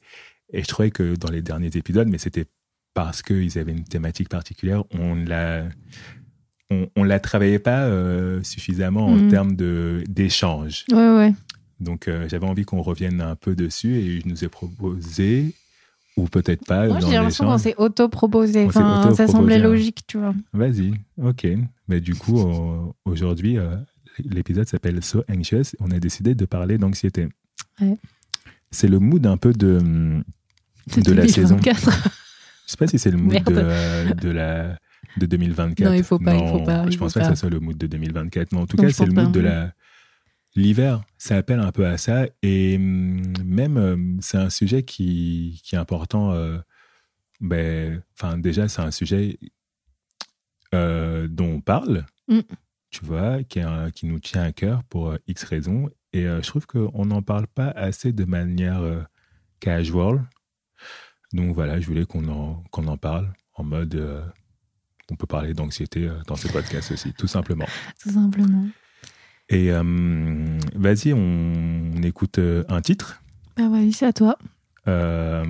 et 0.53 0.63
je 0.63 0.67
trouvais 0.69 0.91
que 0.91 1.17
dans 1.17 1.29
les 1.29 1.41
derniers 1.41 1.75
épisodes, 1.75 2.07
mais 2.07 2.17
c'était 2.17 2.45
parce 2.93 3.21
qu'ils 3.21 3.59
avaient 3.59 3.73
une 3.73 3.83
thématique 3.83 4.29
particulière, 4.29 4.85
on 4.91 5.15
l'a 5.15 5.65
on, 6.71 6.87
on 6.95 7.03
la 7.03 7.19
travaillait 7.19 7.59
pas 7.59 7.83
euh, 7.85 8.41
suffisamment 8.43 9.07
en 9.07 9.15
Mhm. 9.15 9.29
termes 9.29 9.55
d'échange. 10.07 10.85
Ouais, 10.91 11.15
ouais. 11.15 11.33
Donc 11.79 12.07
euh, 12.07 12.27
j'avais 12.29 12.45
envie 12.45 12.65
qu'on 12.65 12.81
revienne 12.81 13.21
un 13.21 13.35
peu 13.35 13.55
dessus 13.55 13.95
et 13.95 14.19
je 14.21 14.27
nous 14.27 14.43
ai 14.43 14.49
proposé 14.49 15.53
ou 16.17 16.27
peut-être 16.27 16.65
pas 16.65 16.87
Moi, 16.87 16.99
j'ai 16.99 17.11
l'impression 17.13 17.45
qu'on 17.45 17.57
s'est 17.57 17.75
auto-proposé. 17.77 18.69
Ça 18.71 19.27
semblait 19.27 19.55
hein. 19.55 19.59
logique, 19.63 20.01
tu 20.05 20.17
vois. 20.17 20.33
Vas-y, 20.53 20.93
ok. 21.21 21.47
Mais 21.87 22.01
du 22.01 22.13
coup, 22.15 22.37
aujourd'hui, 23.05 23.57
euh, 23.57 23.75
l'épisode 24.25 24.67
s'appelle 24.67 25.01
So 25.01 25.23
Anxious. 25.31 25.75
On 25.79 25.91
a 25.91 25.99
décidé 25.99 26.35
de 26.35 26.43
parler 26.45 26.77
d'anxiété. 26.77 27.29
Ouais. 27.79 27.97
C'est 28.71 28.89
le 28.89 28.99
mood 28.99 29.25
un 29.25 29.37
peu 29.37 29.53
de, 29.53 29.79
de 30.97 31.11
la 31.13 31.27
saison. 31.27 31.55
2024. 31.55 32.13
Je 32.65 32.71
sais 32.71 32.77
pas 32.77 32.87
si 32.87 32.99
c'est 32.99 33.11
le 33.11 33.17
mood 33.17 33.33
de, 33.45 33.53
euh, 33.55 34.13
de 34.13 34.29
la 34.29 34.77
de 35.19 35.25
2024. 35.27 35.87
Non, 35.87 35.93
il 35.93 36.03
faut 36.03 36.17
pas, 36.19 36.33
il 36.35 36.47
faut 36.47 36.59
Non, 36.59 36.65
pas, 36.65 36.89
Je 36.89 36.97
pense 36.97 37.13
pas, 37.13 37.19
que 37.21 37.25
ça 37.27 37.35
soit 37.35 37.49
le 37.49 37.59
mood 37.59 37.77
de 37.77 37.87
2024. 37.87 38.51
Mais 38.53 38.57
en 38.59 38.65
tout 38.67 38.77
Non, 38.77 38.83
cas, 38.83 38.91
c'est 38.91 39.05
le 39.05 39.13
mood 39.13 39.25
pas, 39.25 39.31
de 39.31 39.39
la 39.41 39.73
l'hiver. 40.55 41.01
Ça 41.17 41.37
appelle 41.37 41.59
un 41.59 41.71
peu 41.71 41.85
à 41.85 41.97
ça. 41.97 42.25
Et 42.41 42.75
hum, 42.77 43.21
même, 43.45 43.77
euh, 43.77 43.97
c'est 44.21 44.37
un 44.37 44.49
sujet 44.49 44.83
qui, 44.83 45.61
qui 45.63 45.75
est 45.75 45.77
important. 45.77 46.31
euh, 46.33 46.57
ben, 47.41 48.01
enfin, 48.19 48.37
déjà, 48.37 48.67
c'est 48.67 48.81
un 48.81 48.91
sujet 48.91 49.37
euh, 50.73 51.27
dont 51.27 51.47
on 51.55 51.61
parle. 51.61 52.05
Mm. 52.27 52.39
tu 52.91 53.05
vois, 53.05 53.43
qui, 53.43 53.59
un- 53.61 53.91
qui 53.91 54.05
nous 54.07 54.19
tient 54.19 54.43
à 54.43 54.51
cœur 54.51 54.83
pour 54.85 55.09
euh, 55.11 55.17
X 55.27 55.43
raisons. 55.43 55.89
Et 56.13 56.25
euh, 56.25 56.41
je 56.41 56.47
trouve 56.47 56.65
qu'on 56.65 57.05
n'en 57.05 57.21
parle 57.21 57.47
pas 57.47 57.69
assez 57.69 58.11
de 58.13 58.25
manière 58.25 58.81
casual. 59.59 60.23
Donc 61.33 61.53
voilà, 61.53 61.79
je 61.79 61.85
voulais 61.85 62.05
qu'on 62.05 62.27
en, 62.29 62.63
qu'on 62.71 62.87
en 62.87 62.97
parle 62.97 63.31
en 63.53 63.63
mode. 63.63 63.95
On 65.11 65.15
peut 65.15 65.27
parler 65.27 65.53
d'anxiété 65.53 66.07
euh, 66.07 66.13
dans 66.27 66.35
ce 66.35 66.47
podcast 66.47 66.91
aussi, 66.91 67.13
tout 67.13 67.27
simplement. 67.27 67.65
Tout 68.01 68.11
simplement. 68.11 68.65
Et 69.49 69.71
euh, 69.71 69.81
vas-y, 70.75 71.13
on, 71.13 71.91
on 71.97 72.03
écoute 72.03 72.37
euh, 72.37 72.63
un 72.69 72.81
titre. 72.81 73.21
Bah 73.57 73.67
vas-y, 73.67 73.91
c'est 73.91 74.05
à 74.05 74.13
toi. 74.13 74.37
Euh, 74.87 75.43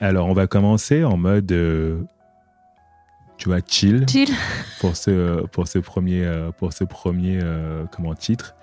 alors, 0.00 0.28
on 0.28 0.34
va 0.34 0.46
commencer 0.46 1.02
en 1.02 1.16
mode, 1.16 1.50
euh, 1.52 1.98
tu 3.38 3.48
vois, 3.48 3.60
chill 3.66 4.06
Chill. 4.08 4.28
pour 4.80 4.96
ce, 4.96 5.46
pour 5.46 5.66
ce 5.66 5.78
premier, 5.78 6.30
pour 6.58 6.72
ce 6.72 6.84
premier 6.84 7.40
comment, 7.90 8.14
titre. 8.14 8.54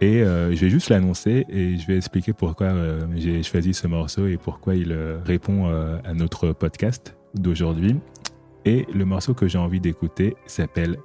Et 0.00 0.20
je 0.20 0.54
vais 0.54 0.70
juste 0.70 0.90
l'annoncer 0.90 1.44
et 1.48 1.76
je 1.76 1.86
vais 1.86 1.96
expliquer 1.96 2.32
pourquoi 2.32 2.72
j'ai 3.16 3.42
choisi 3.42 3.74
ce 3.74 3.88
morceau 3.88 4.28
et 4.28 4.36
pourquoi 4.36 4.76
il 4.76 4.92
répond 5.24 5.66
à 6.04 6.14
notre 6.14 6.52
podcast 6.52 7.16
d'aujourd'hui. 7.34 7.96
Et 8.64 8.86
le 8.92 9.04
morceau 9.04 9.34
que 9.34 9.46
j'ai 9.48 9.58
envie 9.58 9.80
d'écouter 9.80 10.36
s'appelle 10.46 10.98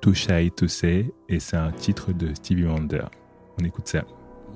Too 0.00 0.14
Shy 0.14 0.50
to 0.50 0.68
Say 0.68 1.12
et 1.28 1.40
c'est 1.40 1.56
un 1.56 1.72
titre 1.72 2.12
de 2.12 2.34
Stevie 2.34 2.66
Wonder. 2.66 3.04
On 3.60 3.64
écoute 3.64 3.88
ça. 3.88 4.04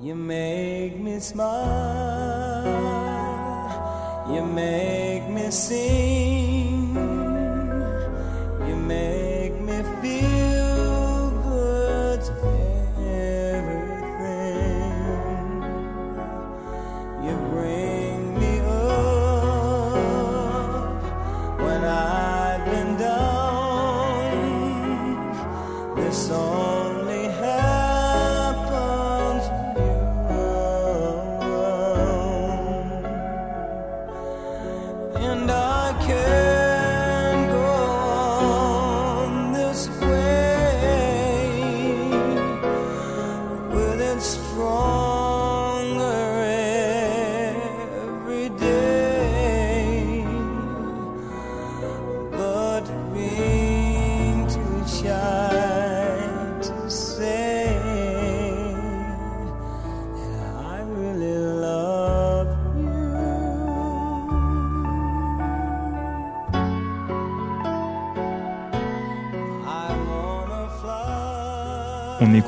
You 0.01 0.15
make 0.15 0.99
me 0.99 1.19
smile. 1.19 1.45
You 4.29 4.45
make 4.45 5.29
me 5.29 5.49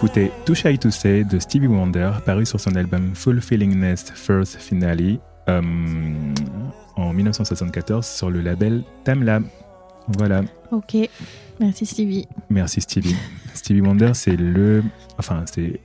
écoutait 0.02 0.32
Too 0.45 0.56
Shy 0.56 0.80
to 0.80 0.89
Say 0.89 1.24
de 1.24 1.38
Stevie 1.38 1.68
Wonder, 1.68 2.10
paru 2.26 2.43
sur 2.43 2.60
son 2.60 2.76
album 2.76 3.14
Fulfillingness 3.14 4.12
First 4.16 4.56
Finale 4.56 5.20
euh, 5.47 5.62
en 6.95 7.14
1974 7.14 8.04
sur 8.04 8.32
le 8.32 8.41
label 8.41 8.84
Tamla. 9.04 9.41
Voilà, 10.08 10.41
Ok. 10.72 10.97
Merci 11.60 11.86
Stevie. 11.86 12.28
merci 12.49 12.82
Stevie. 12.82 13.16
Stevie 13.54 13.82
Wonder, 13.82 14.16
c'est 14.16 14.36
le. 14.36 14.84
Enfin, 15.20 15.43
c'est 15.45 15.80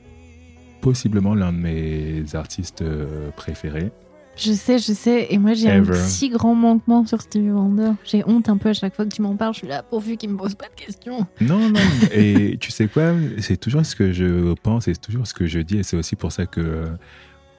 possiblement 0.81 1.35
l'un 1.35 1.53
de 1.53 1.59
mes 1.59 2.25
artistes 2.35 2.81
euh, 2.81 3.29
préférés. 3.37 3.93
Je 4.37 4.53
sais, 4.53 4.79
je 4.79 4.93
sais. 4.93 5.29
Et 5.31 5.39
moi, 5.39 5.55
j'ai 5.55 5.71
un 5.71 5.83
si 5.95 6.29
grand 6.29 6.55
manquement 6.55 7.07
sur 7.07 7.23
Stevie 7.23 7.51
Wonder. 7.51 7.93
J'ai 8.05 8.23
honte 8.27 8.49
un 8.49 8.59
peu 8.59 8.69
à 8.69 8.73
chaque 8.75 8.95
fois 8.95 9.05
que 9.07 9.15
tu 9.15 9.23
m'en 9.23 9.35
parles. 9.37 9.55
Je 9.55 9.59
suis 9.61 9.67
là 9.69 9.83
pourvu 9.83 10.17
qu'il 10.17 10.31
me 10.31 10.37
pose 10.37 10.55
pas 10.55 10.67
de 10.69 10.75
questions. 10.75 11.27
Non, 11.41 11.71
non, 11.71 11.81
et 12.13 12.59
tu 12.61 12.71
sais 12.71 12.87
quoi? 12.89 13.13
C'est 13.41 13.57
toujours 13.57 13.85
ce 13.87 13.97
que 13.97 14.13
je 14.13 14.53
pense 14.63 14.89
et 14.89 14.95
c'est 14.95 15.01
toujours 15.01 15.27
ce 15.27 15.35
que 15.35 15.47
je 15.47 15.59
dis, 15.61 15.79
et 15.79 15.83
c'est 15.83 15.97
aussi 15.97 16.17
pour 16.17 16.33
ça 16.33 16.45
que 16.47 16.85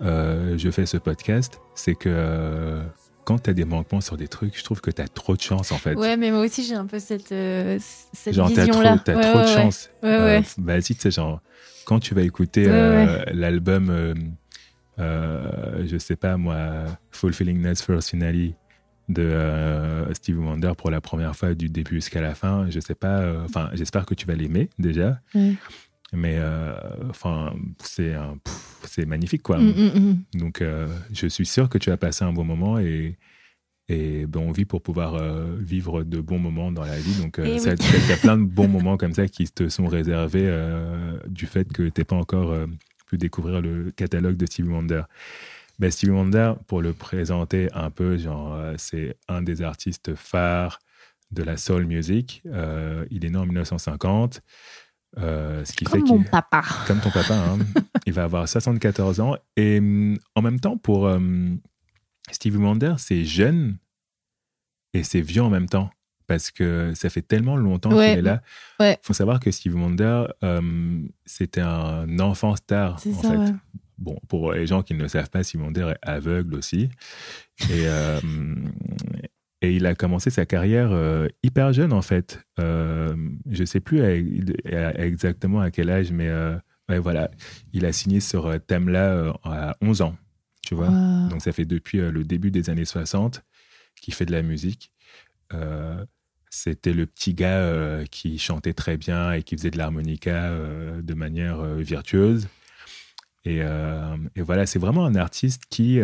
euh, 0.01 0.57
je 0.57 0.69
fais 0.69 0.85
ce 0.85 0.97
podcast. 0.97 1.59
C'est 1.73 1.95
que 1.95 2.09
euh, 2.09 2.83
quand 3.25 3.39
tu 3.43 3.49
as 3.49 3.53
des 3.53 3.65
manquements 3.65 4.01
sur 4.01 4.15
des 4.15 4.27
trucs, 4.27 4.55
je 4.57 4.63
trouve 4.63 4.79
que 4.79 4.91
tu 4.91 5.01
as 5.01 5.07
trop 5.07 5.35
de 5.35 5.41
chance 5.41 5.71
en 5.71 5.77
fait. 5.77 5.95
Ouais, 5.95 6.15
mais 6.15 6.29
moi 6.29 6.41
aussi, 6.41 6.63
j'ai 6.63 6.75
un 6.75 6.85
peu 6.85 6.99
cette, 6.99 7.31
euh, 7.31 7.79
cette 8.13 8.35
genre, 8.35 8.49
t'as 8.53 8.67
trop, 8.67 8.81
vision-là. 8.81 9.01
t'as 9.03 9.15
Ouais, 9.15 9.21
trop 9.21 9.39
ouais, 9.39 9.43
de 9.45 9.49
ouais. 9.49 9.55
chance. 9.55 9.89
Ouais, 10.03 10.17
ouais. 10.17 10.43
Vas-y, 10.59 10.81
tu 10.83 10.95
sais, 10.99 11.11
genre, 11.11 11.41
quand 11.85 11.99
tu 11.99 12.13
vas 12.13 12.21
écouter 12.21 12.67
l'album, 13.33 14.13
euh, 14.99 15.85
je 15.87 15.97
sais 15.97 16.15
pas 16.15 16.37
moi, 16.37 16.85
Fulfillingness 17.11 17.81
First 17.83 18.09
Finale 18.09 18.53
de 19.09 19.21
euh, 19.21 20.13
Stevie 20.13 20.39
Wonder 20.39 20.73
pour 20.77 20.91
la 20.91 20.99
première 21.01 21.35
fois 21.35 21.53
du 21.53 21.69
début 21.69 21.95
jusqu'à 21.95 22.19
la 22.21 22.35
fin, 22.35 22.69
je 22.69 22.79
sais 22.79 22.95
pas, 22.95 23.19
euh, 23.21 23.43
enfin, 23.45 23.69
j'espère 23.73 24.05
que 24.05 24.13
tu 24.13 24.25
vas 24.25 24.35
l'aimer 24.35 24.69
déjà. 24.79 25.19
Mais 26.13 26.39
enfin, 27.09 27.53
c'est 27.83 28.15
c'est 28.83 29.05
magnifique 29.05 29.43
quoi. 29.43 29.57
Mm, 29.59 29.67
mm, 29.69 29.99
mm. 30.33 30.39
Donc, 30.39 30.63
je 31.11 31.27
suis 31.27 31.45
sûr 31.45 31.67
que 31.69 31.77
tu 31.77 31.89
vas 31.89 31.97
passer 31.97 32.23
un 32.23 32.31
bon 32.31 32.45
moment 32.45 32.79
et, 32.79 33.17
et 33.89 34.25
ben, 34.25 34.39
on 34.41 34.51
vit 34.51 34.63
pour 34.65 34.81
pouvoir 34.81 35.15
euh, 35.15 35.55
vivre 35.59 36.03
de 36.03 36.19
bons 36.21 36.39
moments 36.39 36.71
dans 36.71 36.85
la 36.85 36.97
vie. 36.97 37.21
Donc, 37.21 37.39
euh, 37.39 37.45
Eh 37.55 37.59
ça- 37.59 37.71
oui. 37.71 37.77
il 38.03 38.09
y 38.09 38.13
a 38.13 38.17
plein 38.17 38.37
de 38.37 38.45
bons 38.45 38.67
moments 38.69 38.95
comme 38.97 39.13
ça 39.13 39.27
qui 39.27 39.45
te 39.49 39.67
sont 39.69 39.87
réservés 39.87 40.45
euh, 40.45 41.17
du 41.27 41.45
fait 41.45 41.71
que 41.71 41.83
tu 41.89 41.99
n'as 42.01 42.05
pas 42.05 42.15
encore 42.15 42.51
pu 43.07 43.17
découvrir 43.17 43.61
le 43.61 43.91
catalogue 43.91 44.37
de 44.37 44.45
Stevie 44.45 44.69
Wonder. 44.69 45.03
Ben, 45.79 45.91
Stevie 45.91 46.11
Wonder, 46.11 46.53
pour 46.67 46.81
le 46.81 46.93
présenter 46.93 47.69
un 47.73 47.89
peu, 47.89 48.17
genre, 48.17 48.53
euh, 48.53 48.73
c'est 48.77 49.15
un 49.27 49.41
des 49.41 49.61
artistes 49.61 50.15
phares 50.15 50.79
de 51.31 51.43
la 51.43 51.57
soul 51.57 51.85
music. 51.85 52.41
Euh, 52.47 53.05
il 53.11 53.25
est 53.25 53.29
né 53.29 53.37
en 53.37 53.45
1950. 53.45 54.41
euh, 55.19 55.63
ce 55.65 55.73
qui 55.73 55.85
fait 55.85 55.99
Comme 55.99 56.09
mon 56.09 56.23
papa. 56.23 56.63
comme 56.85 56.99
ton 56.99 57.11
papa, 57.11 57.33
hein. 57.35 57.57
il 58.05 58.13
va 58.13 58.23
avoir 58.25 58.47
74 58.47 59.19
ans. 59.19 59.35
Et 59.55 59.79
hum, 59.79 60.17
en 60.35 60.41
même 60.41 60.59
temps, 60.59 60.77
pour 60.77 61.03
hum, 61.03 61.59
Stevie 62.31 62.57
Wonder, 62.57 62.95
c'est 62.97 63.23
jeune 63.23 63.77
et 64.93 65.03
c'est 65.03 65.21
vieux 65.21 65.43
en 65.43 65.49
même 65.49 65.69
temps. 65.69 65.89
Parce 66.27 66.51
que 66.51 66.91
ça 66.93 67.09
fait 67.09 67.21
tellement 67.21 67.55
longtemps 67.55 67.93
Ouais. 67.95 68.09
qu'il 68.09 68.19
est 68.19 68.21
là. 68.21 68.41
Ouais. 68.79 68.97
faut 69.01 69.13
savoir 69.13 69.39
que 69.39 69.49
Stevie 69.49 69.75
Wonder, 69.75 70.25
hum, 70.41 71.09
c'était 71.25 71.61
un 71.61 72.19
enfant 72.19 72.55
star, 72.55 72.95
en 72.95 72.97
ça, 72.97 73.29
fait. 73.31 73.37
ouais. 73.37 73.51
Bon, 73.97 74.19
pour 74.27 74.51
les 74.53 74.67
gens 74.67 74.83
qui 74.83 74.93
ne 74.93 75.01
le 75.01 75.07
savent 75.07 75.29
pas, 75.29 75.41
Stevie 75.43 75.63
Wonder 75.63 75.93
est 75.95 76.07
aveugle 76.07 76.53
aussi. 76.55 76.89
Et, 77.71 77.87
euh, 77.87 78.19
et 79.61 79.75
il 79.75 79.85
a 79.87 79.95
commencé 79.95 80.29
sa 80.29 80.45
carrière 80.45 80.89
euh, 80.91 81.27
hyper 81.41 81.73
jeune, 81.73 81.91
en 81.93 82.01
fait. 82.03 82.41
Euh, 82.59 83.15
je 83.49 83.61
ne 83.61 83.65
sais 83.65 83.79
plus 83.79 84.01
à- 84.01 84.87
à- 84.89 84.93
exactement 85.03 85.61
à 85.61 85.71
quel 85.71 85.89
âge, 85.89 86.11
mais 86.11 86.27
euh, 86.27 86.57
voilà. 86.89 87.31
Il 87.73 87.85
a 87.85 87.91
signé 87.91 88.19
sur 88.19 88.45
euh, 88.45 88.59
Tamla 88.59 89.13
euh, 89.13 89.33
à 89.45 89.75
11 89.81 90.01
ans, 90.03 90.15
tu 90.61 90.75
vois. 90.75 90.89
Wow. 90.89 91.29
Donc 91.29 91.41
ça 91.41 91.51
fait 91.51 91.65
depuis 91.65 91.99
euh, 91.99 92.11
le 92.11 92.23
début 92.23 92.51
des 92.51 92.69
années 92.69 92.85
60 92.85 93.43
qu'il 93.99 94.13
fait 94.13 94.25
de 94.27 94.31
la 94.31 94.43
musique. 94.43 94.91
Euh, 95.53 96.05
c'était 96.57 96.93
le 96.93 97.05
petit 97.05 97.33
gars 97.33 97.59
euh, 97.59 98.05
qui 98.05 98.39
chantait 98.39 98.73
très 98.73 98.97
bien 98.97 99.31
et 99.31 99.43
qui 99.43 99.55
faisait 99.55 99.69
de 99.69 99.77
l'harmonica 99.77 100.45
euh, 100.45 101.01
de 101.01 101.13
manière 101.13 101.59
euh, 101.59 101.77
virtueuse. 101.77 102.47
Et, 103.45 103.59
et 104.35 104.41
voilà, 104.41 104.65
c'est 104.65 104.77
vraiment 104.77 105.05
un 105.05 105.15
artiste 105.15 105.63
qui, 105.69 106.01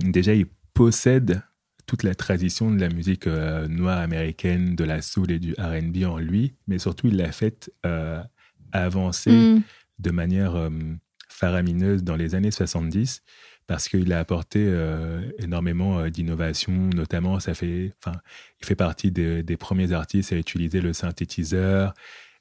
déjà, 0.00 0.34
il 0.34 0.44
possède 0.74 1.40
toute 1.86 2.02
la 2.02 2.14
tradition 2.14 2.70
de 2.70 2.78
la 2.78 2.90
musique 2.90 3.26
noire 3.26 4.00
américaine, 4.00 4.76
de 4.76 4.84
la 4.84 5.00
soul 5.00 5.30
et 5.30 5.38
du 5.38 5.54
RB 5.54 6.04
en 6.04 6.18
lui, 6.18 6.52
mais 6.66 6.78
surtout, 6.78 7.06
il 7.06 7.16
l'a 7.16 7.32
fait 7.32 7.70
euh, 7.86 8.22
avancer 8.72 9.30
Mm. 9.30 9.62
de 10.00 10.10
manière 10.10 10.70
faramineuse 11.30 12.04
dans 12.04 12.16
les 12.16 12.34
années 12.34 12.50
70 12.50 13.22
parce 13.66 13.88
qu'il 13.88 14.12
a 14.12 14.18
apporté 14.18 14.64
euh, 14.66 15.22
énormément 15.38 15.98
euh, 16.00 16.10
d'innovations, 16.10 16.72
notamment 16.94 17.40
ça 17.40 17.54
fait, 17.54 17.92
enfin, 18.04 18.18
il 18.60 18.66
fait 18.66 18.74
partie 18.76 19.10
des- 19.10 19.42
des 19.42 19.56
premiers 19.56 19.92
artistes 19.92 20.32
à 20.32 20.36
utiliser 20.36 20.80
le 20.80 20.92
synthétiseur 20.92 21.94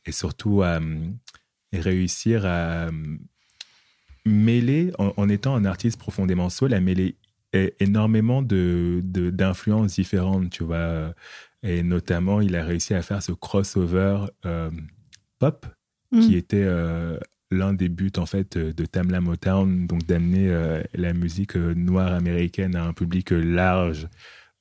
et 0.06 0.12
surtout 0.12 0.62
à 0.64 0.80
euh, 0.82 1.08
réussir 1.74 2.46
à 2.46 2.88
euh, 2.88 2.92
mêler, 4.26 4.92
en, 5.00 5.14
en 5.18 5.30
étant 5.30 5.56
un 5.56 5.66
artiste 5.66 5.98
profondément 5.98 6.50
soul, 6.50 6.74
à 6.74 6.80
mêler 6.80 7.16
énormément 7.80 8.42
de 8.42 9.02
d'influences 9.04 9.94
différentes, 9.94 10.50
tu 10.50 10.64
vois. 10.64 11.14
Et 11.62 11.84
notamment, 11.84 12.42
il 12.42 12.56
a 12.56 12.64
réussi 12.66 12.94
à 12.96 13.02
faire 13.04 13.22
ce 13.22 13.32
crossover 13.32 14.26
euh, 14.46 14.72
pop, 15.40 15.66
qui 16.22 16.36
était 16.36 16.64
euh, 16.64 17.18
l'un 17.54 17.74
des 17.74 17.89
buts 17.89 18.12
en 18.18 18.26
fait 18.26 18.58
euh, 18.58 18.74
de 18.74 18.86
Tamla 18.86 19.22
Motown, 19.22 19.88
donc 19.88 20.06
d'amener 20.06 20.49
euh, 20.49 20.82
la 20.93 21.14
musique 21.14 21.56
euh, 21.58 21.74
noire 21.76 22.14
américaine 22.14 22.76
à 22.76 22.86
un 22.86 22.93
public 22.93 23.32
large, 23.32 24.08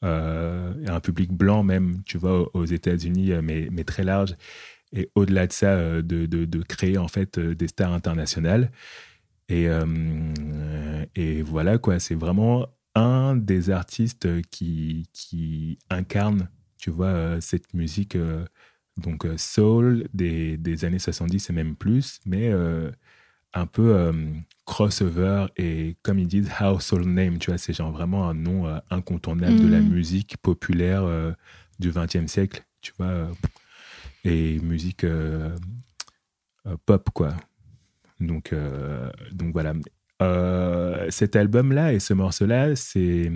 à 0.03 0.73
un 0.89 1.01
public 1.01 1.33
blanc 1.33 1.63
même, 1.63 2.03
tu 2.05 2.19
vois, 2.19 2.51
aux- 2.57 2.65
États-Unis, 2.65 3.33
mais, 3.43 3.69
mais 3.71 3.85
très 3.85 4.03
large. 4.03 4.35
Et 4.93 5.11
au-delà 5.15 5.47
de 5.47 5.53
ça, 5.53 5.77
de, 6.03 6.27
de- 6.27 6.45
de 6.45 6.63
créer 6.63 6.99
en 6.99 7.09
fait 7.09 7.39
des 7.39 7.69
stars 7.69 7.93
internationales. 7.93 8.73
Et, 9.49 9.69
et 11.15 11.43
voilà 11.43 11.79
quoi, 11.79 11.99
c'est 12.01 12.15
vraiment 12.17 12.67
un 12.95 13.37
des 13.37 13.71
artistes 13.71 14.29
qui, 14.51 15.07
qui 15.13 15.79
incarne, 15.91 16.49
tu 16.79 16.91
vois, 16.91 17.41
cette 17.41 17.73
musique 17.75 18.17
donc 18.97 19.25
euh, 19.25 19.37
soul 19.39 20.09
des, 20.15 20.57
des 20.57 20.85
années 20.85 20.99
70 20.99 21.51
et 21.51 21.53
même 21.53 21.77
plus, 21.77 22.21
mais 22.27 22.49
euh, 22.51 22.91
un 23.55 23.67
peu 23.67 23.95
euh, 23.95 24.13
crossover 24.67 25.47
et 25.57 25.97
comme 26.03 26.19
ils 26.19 26.29
disent 26.29 26.51
household 26.61 27.07
name, 27.09 27.39
tu 27.39 27.51
vois, 27.51 27.59
c'est 27.59 27.73
genre 27.73 27.93
vraiment 27.93 28.29
un 28.29 28.35
nom 28.35 28.67
euh, 28.67 28.79
incontournable 28.91 29.61
de 29.61 29.69
la 29.69 29.81
Mhm. 29.81 29.89
musique 29.91 30.37
populaire 30.39 31.03
euh, 31.05 31.33
du 31.79 31.91
XXe 31.91 32.27
siècle, 32.27 32.65
tu 32.81 32.93
vois, 32.99 33.07
euh, 33.09 33.33
et 34.25 34.59
musique 34.61 35.05
pop 36.87 37.11
quoi. 37.13 37.35
Donc, 38.21 38.55
donc 39.33 39.53
voilà. 39.53 39.75
Cet 41.11 41.35
album-là 41.35 41.93
et 41.93 41.99
ce 41.99 42.15
morceau-là, 42.15 42.77
c'est 42.77 43.33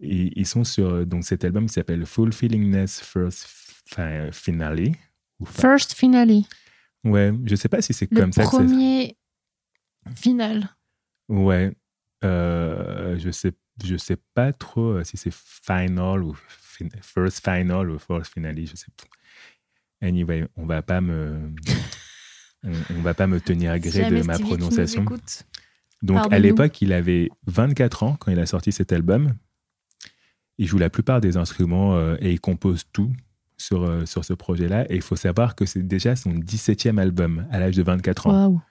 ils, 0.00 0.32
ils 0.34 0.46
sont 0.46 0.64
sur 0.64 1.06
donc 1.06 1.24
cet 1.24 1.44
album 1.44 1.66
qui 1.66 1.74
s'appelle 1.74 2.06
Fulfillingness 2.06 3.00
First 3.00 3.44
Fi- 3.84 4.30
Finale. 4.32 4.92
Ou 5.40 5.44
First 5.46 5.94
finale. 5.94 6.42
Ouais, 7.04 7.32
je 7.44 7.56
sais 7.56 7.68
pas 7.68 7.82
si 7.82 7.92
c'est 7.92 8.10
Le 8.12 8.20
comme 8.20 8.32
ça 8.32 8.44
ça. 8.44 8.50
premier 8.50 9.16
final. 10.14 10.68
Ouais, 11.28 11.72
euh, 12.24 13.18
je 13.18 13.30
sais, 13.30 13.52
je 13.84 13.96
sais 13.96 14.16
pas 14.34 14.52
trop 14.52 14.92
euh, 14.98 15.04
si 15.04 15.16
c'est 15.16 15.32
final 15.34 16.22
ou 16.22 16.34
fin- 16.48 16.88
first 17.00 17.42
final 17.44 17.90
ou 17.90 17.98
first 17.98 18.32
finale, 18.32 18.64
je 18.66 18.76
sais 18.76 18.86
pas. 18.96 20.06
Anyway, 20.06 20.46
on 20.56 20.66
va 20.66 20.82
pas 20.82 21.00
me, 21.00 21.50
on, 22.64 22.72
on 22.90 23.02
va 23.02 23.14
pas 23.14 23.26
me 23.26 23.40
tenir 23.40 23.72
à 23.72 23.78
gré 23.78 24.04
de 24.10 24.22
ma 24.26 24.38
prononciation. 24.38 25.04
Donc 26.02 26.18
à 26.32 26.38
l'époque, 26.38 26.82
il 26.82 26.92
avait 26.92 27.30
24 27.46 28.02
ans 28.02 28.16
quand 28.18 28.30
il 28.30 28.38
a 28.40 28.46
sorti 28.46 28.70
cet 28.72 28.92
album. 28.92 29.34
Il 30.58 30.66
joue 30.66 30.78
la 30.78 30.90
plupart 30.90 31.20
des 31.20 31.36
instruments 31.36 31.94
euh, 31.96 32.16
et 32.20 32.30
il 32.32 32.40
compose 32.40 32.84
tout 32.92 33.10
sur, 33.62 33.84
euh, 33.84 34.04
sur 34.06 34.24
ce 34.24 34.32
projet-là. 34.34 34.84
Et 34.90 34.96
il 34.96 35.02
faut 35.02 35.16
savoir 35.16 35.54
que 35.54 35.64
c'est 35.66 35.86
déjà 35.86 36.16
son 36.16 36.32
17e 36.32 36.98
album 36.98 37.46
à 37.50 37.58
l'âge 37.60 37.76
de 37.76 37.82
24 37.82 38.26
ans. 38.26 38.62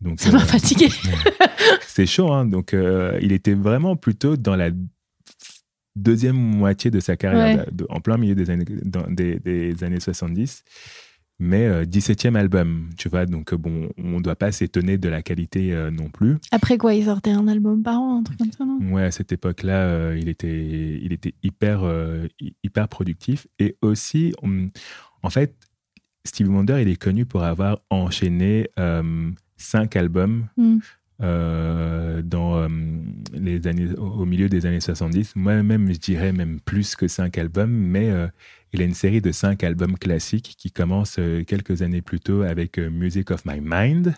Donc 0.00 0.18
ça 0.20 0.30
m'a 0.32 0.38
euh, 0.42 0.46
fatigué. 0.46 0.88
c'est 1.86 2.06
chaud, 2.06 2.32
hein. 2.32 2.46
Donc, 2.46 2.72
euh, 2.72 3.18
il 3.20 3.32
était 3.32 3.54
vraiment 3.54 3.96
plutôt 3.96 4.36
dans 4.36 4.56
la 4.56 4.70
deuxième 5.96 6.36
moitié 6.36 6.90
de 6.90 7.00
sa 7.00 7.16
carrière, 7.16 7.58
Ouais. 7.58 7.66
de- 7.72 7.86
en 7.90 8.00
plein 8.00 8.16
milieu 8.16 8.34
des 8.34 8.48
années, 8.50 8.64
dans- 8.84 9.06
des, 9.10 9.38
des 9.38 9.84
années 9.84 10.00
70. 10.00 10.64
Mais 11.42 11.66
euh, 11.66 11.84
17e 11.84 12.36
album, 12.36 12.90
tu 12.98 13.08
vois. 13.08 13.24
Donc, 13.26 13.52
euh, 13.52 13.56
bon, 13.56 13.88
on 13.98 14.18
ne 14.18 14.20
doit 14.22 14.36
pas 14.36 14.52
s'étonner 14.52 14.98
de 14.98 15.08
la 15.08 15.22
qualité 15.22 15.72
euh, 15.72 15.90
non 15.90 16.10
plus. 16.10 16.36
Après 16.52 16.76
quoi, 16.78 16.92
il 16.94 17.04
sortait 17.06 17.30
un 17.30 17.48
album 17.48 17.82
par 17.82 17.98
an, 17.98 18.18
un 18.18 18.22
truc 18.22 18.38
comme 18.38 18.52
ça, 18.52 18.64
non? 18.66 18.78
Ouais, 18.92 19.04
à 19.04 19.10
cette 19.10 19.32
époque-là, 19.32 19.86
euh, 19.88 20.18
il, 20.20 20.28
était, 20.28 20.98
il 21.02 21.12
était 21.14 21.34
hyper, 21.42 21.80
hy- 22.40 22.54
hyper 22.62 22.88
productif. 22.88 23.46
Et 23.58 23.76
aussi, 23.80 24.34
on- 24.42 24.68
en 25.22 25.30
fait, 25.30 25.54
Stevie 26.26 26.50
Wonder, 26.50 26.78
il 26.82 26.88
est 26.88 26.96
connu 27.00 27.24
pour 27.24 27.42
avoir 27.42 27.78
enchaîné 27.88 28.68
cinq 29.56 29.96
albums 29.96 30.46
Mm. 30.56 30.78
Euh, 31.22 32.22
dans 32.22 32.56
euh, 32.56 32.68
les 33.32 33.66
années, 33.66 33.88
au 33.96 34.24
milieu 34.24 34.48
des 34.48 34.66
années 34.66 34.80
70. 34.80 35.36
Moi-même, 35.36 35.92
je 35.92 35.98
dirais 35.98 36.32
même 36.32 36.60
plus 36.60 36.96
que 36.96 37.08
cinq 37.08 37.38
albums, 37.38 37.70
mais 37.70 38.10
euh, 38.10 38.26
il 38.72 38.80
a 38.80 38.84
une 38.84 38.94
série 38.94 39.20
de 39.20 39.32
cinq 39.32 39.64
albums 39.64 39.98
classiques 39.98 40.54
qui 40.56 40.70
commencent 40.70 41.18
euh, 41.18 41.44
quelques 41.44 41.82
années 41.82 42.02
plus 42.02 42.20
tôt 42.20 42.42
avec 42.42 42.78
Music 42.78 43.30
of 43.30 43.44
My 43.44 43.60
Mind, 43.62 44.14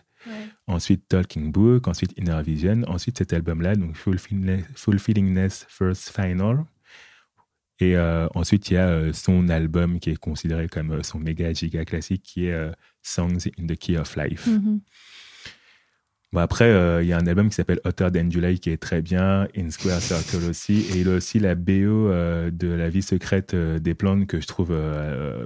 ensuite 0.67 1.09
Talking 1.09 1.51
Book, 1.51 1.89
ensuite 1.89 2.13
Inner 2.17 2.41
Vision, 2.45 2.83
ensuite 2.87 3.19
cet 3.19 3.33
album-là, 3.33 3.75
donc 3.75 3.97
Fulfillingness, 3.97 5.67
First 5.69 6.11
Final. 6.11 6.65
Et 7.83 7.97
euh, 7.97 8.29
ensuite, 8.37 8.71
il 8.71 8.75
y 8.75 8.77
a 8.77 8.89
euh, 8.89 9.13
son 9.13 9.49
album 9.49 9.99
qui 9.99 10.11
est 10.11 10.17
considéré 10.17 10.69
comme 10.69 10.93
euh, 10.93 11.03
son 11.03 11.19
méga 11.19 11.53
giga 11.53 11.85
classique, 11.85 12.23
qui 12.23 12.47
est 12.47 12.73
Songs 13.03 13.49
in 13.59 13.67
the 13.67 13.77
Key 13.77 13.97
of 13.99 14.15
Life. 14.17 14.47
Mhm. 14.47 14.81
Bon, 16.33 16.41
après, 16.41 16.65
euh, 16.65 17.03
il 17.03 17.09
y 17.09 17.13
a 17.13 17.19
un 17.19 17.27
album 17.27 17.51
qui 17.51 17.55
s'appelle 17.57 17.81
Hotter 17.85 18.09
Than 18.11 18.31
July 18.31 18.59
qui 18.59 18.71
est 18.71 18.79
très 18.79 19.03
bien, 19.03 19.49
In 19.55 19.71
Square 19.71 20.01
Circle 20.01 20.49
aussi, 20.49 20.87
et 20.91 21.01
il 21.01 21.09
a 21.11 21.17
aussi 21.17 21.39
la 21.39 21.55
BO 21.55 21.71
euh, 22.09 22.51
de 22.51 22.69
La 22.69 22.89
vie 22.89 23.03
secrète 23.03 23.53
euh, 23.53 23.79
des 23.79 23.93
plantes 23.93 24.27
que 24.27 24.41
je 24.41 24.47
trouve 24.47 24.75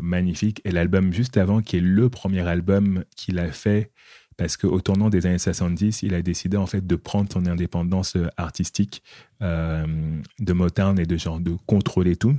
magnifique, 0.00 0.60
et 0.64 0.70
l'album 0.70 1.12
juste 1.12 1.38
avant 1.38 1.60
qui 1.60 1.78
est 1.78 1.80
le 1.80 2.08
premier 2.08 2.46
album 2.46 3.04
qu'il 3.16 3.40
a 3.40 3.50
fait 3.50 3.90
parce 4.36 4.58
qu'au 4.58 4.80
tournant 4.82 5.08
des 5.08 5.26
années 5.26 5.38
70, 5.38 6.02
il 6.02 6.14
a 6.14 6.20
décidé 6.20 6.58
en 6.58 6.66
fait 6.66 6.86
de 6.86 6.94
prendre 6.94 7.32
son 7.32 7.46
indépendance 7.46 8.18
artistique 8.36 9.02
de 9.40 10.52
Motown 10.52 10.98
et 11.00 11.06
de 11.06 11.16
genre 11.16 11.40
de 11.40 11.56
contrôler 11.66 12.16
tout. 12.16 12.36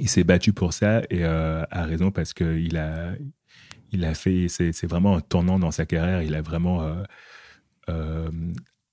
Il 0.00 0.08
s'est 0.08 0.24
battu 0.24 0.54
pour 0.54 0.72
ça 0.72 1.02
et 1.10 1.22
a 1.24 1.84
raison 1.84 2.10
parce 2.10 2.32
que 2.32 2.58
il 2.58 2.78
a, 2.78 3.12
il 3.92 4.02
a 4.06 4.14
fait, 4.14 4.48
c'est 4.48 4.86
vraiment 4.86 5.18
un 5.18 5.20
tournant 5.20 5.58
dans 5.58 5.70
sa 5.70 5.84
carrière. 5.84 6.22
Il 6.22 6.34
a 6.34 6.40
vraiment 6.40 6.80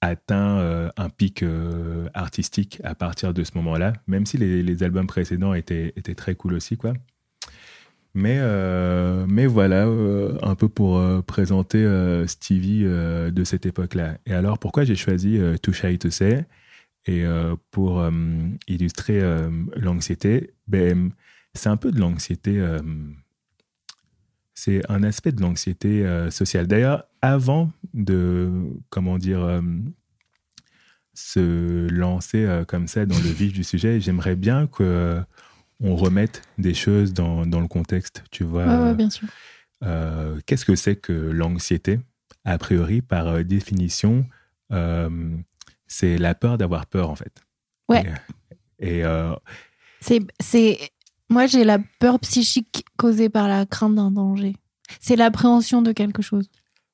atteint 0.01 0.57
euh, 0.57 0.89
un 0.97 1.09
pic 1.09 1.43
euh, 1.43 2.09
artistique 2.13 2.81
à 2.83 2.95
partir 2.95 3.33
de 3.33 3.43
ce 3.43 3.51
moment-là, 3.55 3.93
même 4.07 4.25
si 4.25 4.37
les, 4.37 4.83
albums 4.83 5.07
précédents 5.07 5.53
étaient, 5.53 5.93
très 6.15 6.35
cool 6.35 6.55
aussi, 6.55 6.75
quoi. 6.75 6.93
Mais, 8.13 8.37
euh, 8.39 9.25
voilà, 9.47 9.85
euh, 9.85 10.37
un 10.41 10.55
peu 10.55 10.67
pour 10.67 10.97
euh, 10.97 11.21
présenter 11.21 11.77
euh, 11.77 12.27
Stevie 12.27 12.83
euh, 12.83 13.31
de 13.31 13.43
cette 13.43 13.65
époque-là. 13.65 14.17
Et 14.25 14.33
alors, 14.33 14.59
pourquoi 14.59 14.83
j'ai 14.83 14.95
choisi 14.95 15.37
euh, 15.37 15.55
Too 15.57 15.71
Shy 15.71 15.97
to 15.97 16.09
Say? 16.09 16.45
Et 17.05 17.25
euh, 17.25 17.55
pour 17.71 17.99
euh, 17.99 18.11
illustrer 18.67 19.21
euh, 19.21 19.49
l'anxiété, 19.75 20.51
ben, 20.67 21.11
c'est 21.53 21.69
un 21.69 21.77
peu 21.77 21.91
de 21.91 21.99
l'anxiété. 21.99 22.59
euh, 22.59 22.79
c'est 24.53 24.81
un 24.91 25.03
aspect 25.03 25.31
de 25.31 25.41
l'anxiété 25.41 26.05
euh, 26.05 26.29
sociale. 26.29 26.67
D'ailleurs, 26.67 27.05
avant 27.21 27.71
de, 27.93 28.51
comment 28.89 29.17
dire, 29.17 29.41
euh, 29.43 29.61
se 31.13 31.87
lancer 31.89 32.45
euh, 32.45 32.65
comme 32.65 32.87
ça 32.87 33.05
dans 33.05 33.17
le 33.17 33.29
vif 33.29 33.53
du 33.53 33.63
sujet, 33.63 33.99
j'aimerais 33.99 34.35
bien 34.35 34.67
que 34.67 34.83
euh, 34.83 35.21
on 35.79 35.95
remette 35.95 36.41
des 36.57 36.73
choses 36.73 37.13
dans, 37.13 37.45
dans 37.45 37.59
le 37.59 37.67
contexte, 37.67 38.23
tu 38.31 38.43
vois. 38.43 38.65
Ouais, 38.65 38.83
ouais, 38.83 38.93
bien 38.95 39.09
sûr. 39.09 39.27
Qu'est-ce 40.45 40.65
que 40.65 40.75
c'est 40.75 40.95
que 40.95 41.11
l'anxiété? 41.11 41.99
A 42.45 42.57
priori, 42.57 43.01
par 43.01 43.43
définition, 43.43 44.25
c'est 45.87 46.17
la 46.19 46.35
peur 46.35 46.59
d'avoir 46.59 46.85
peur, 46.85 47.09
en 47.09 47.15
fait. 47.15 47.41
Ouais. 47.89 48.05
Et, 48.79 49.01
c'est, 50.01 50.77
moi, 51.29 51.47
j'ai 51.47 51.63
la 51.63 51.79
peur 51.99 52.19
psychique 52.19 52.85
causée 52.95 53.29
par 53.29 53.47
la 53.47 53.65
crainte 53.65 53.95
d'un 53.95 54.11
danger. 54.11 54.55
C'est 54.99 55.15
l'appréhension 55.15 55.81
de 55.81 55.93
quelque 55.93 56.21
chose, 56.21 56.47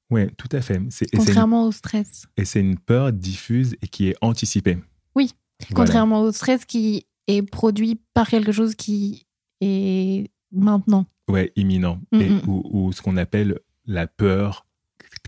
ouais, 0.10 0.30
tout 0.38 0.50
à 0.52 0.62
fait. 0.62 0.76
Une- 0.76 0.90
contrairement 1.16 1.66
au 1.68 1.72
stress. 1.72 2.26
Et 2.38 2.46
c'est 2.46 2.60
une 2.60 2.78
peur 2.78 3.12
diffuse 3.14 3.76
et 3.82 3.88
qui 3.88 4.10
est 4.10 4.16
anticipée. 4.22 4.78
Oui. 5.16 5.32
Voilà. 5.70 5.76
Contrairement 5.76 6.22
au 6.22 6.32
stress 6.32 6.66
qui 6.66 7.06
est 7.28 7.42
produit 7.42 8.00
par 8.14 8.28
quelque 8.30 8.52
chose 8.52 8.76
qui 8.76 9.26
est 9.62 10.30
maintenant. 10.52 11.06
Ouais, 11.30 11.52
imminent. 11.56 12.00
Mm, 12.12 12.22
Et, 12.22 12.30
mm. 12.30 12.42
ou, 12.48 12.62
ou 12.72 12.92
ce 12.94 13.02
qu'on 13.02 13.18
appelle 13.18 13.60
la 13.86 14.08
peur 14.08 14.66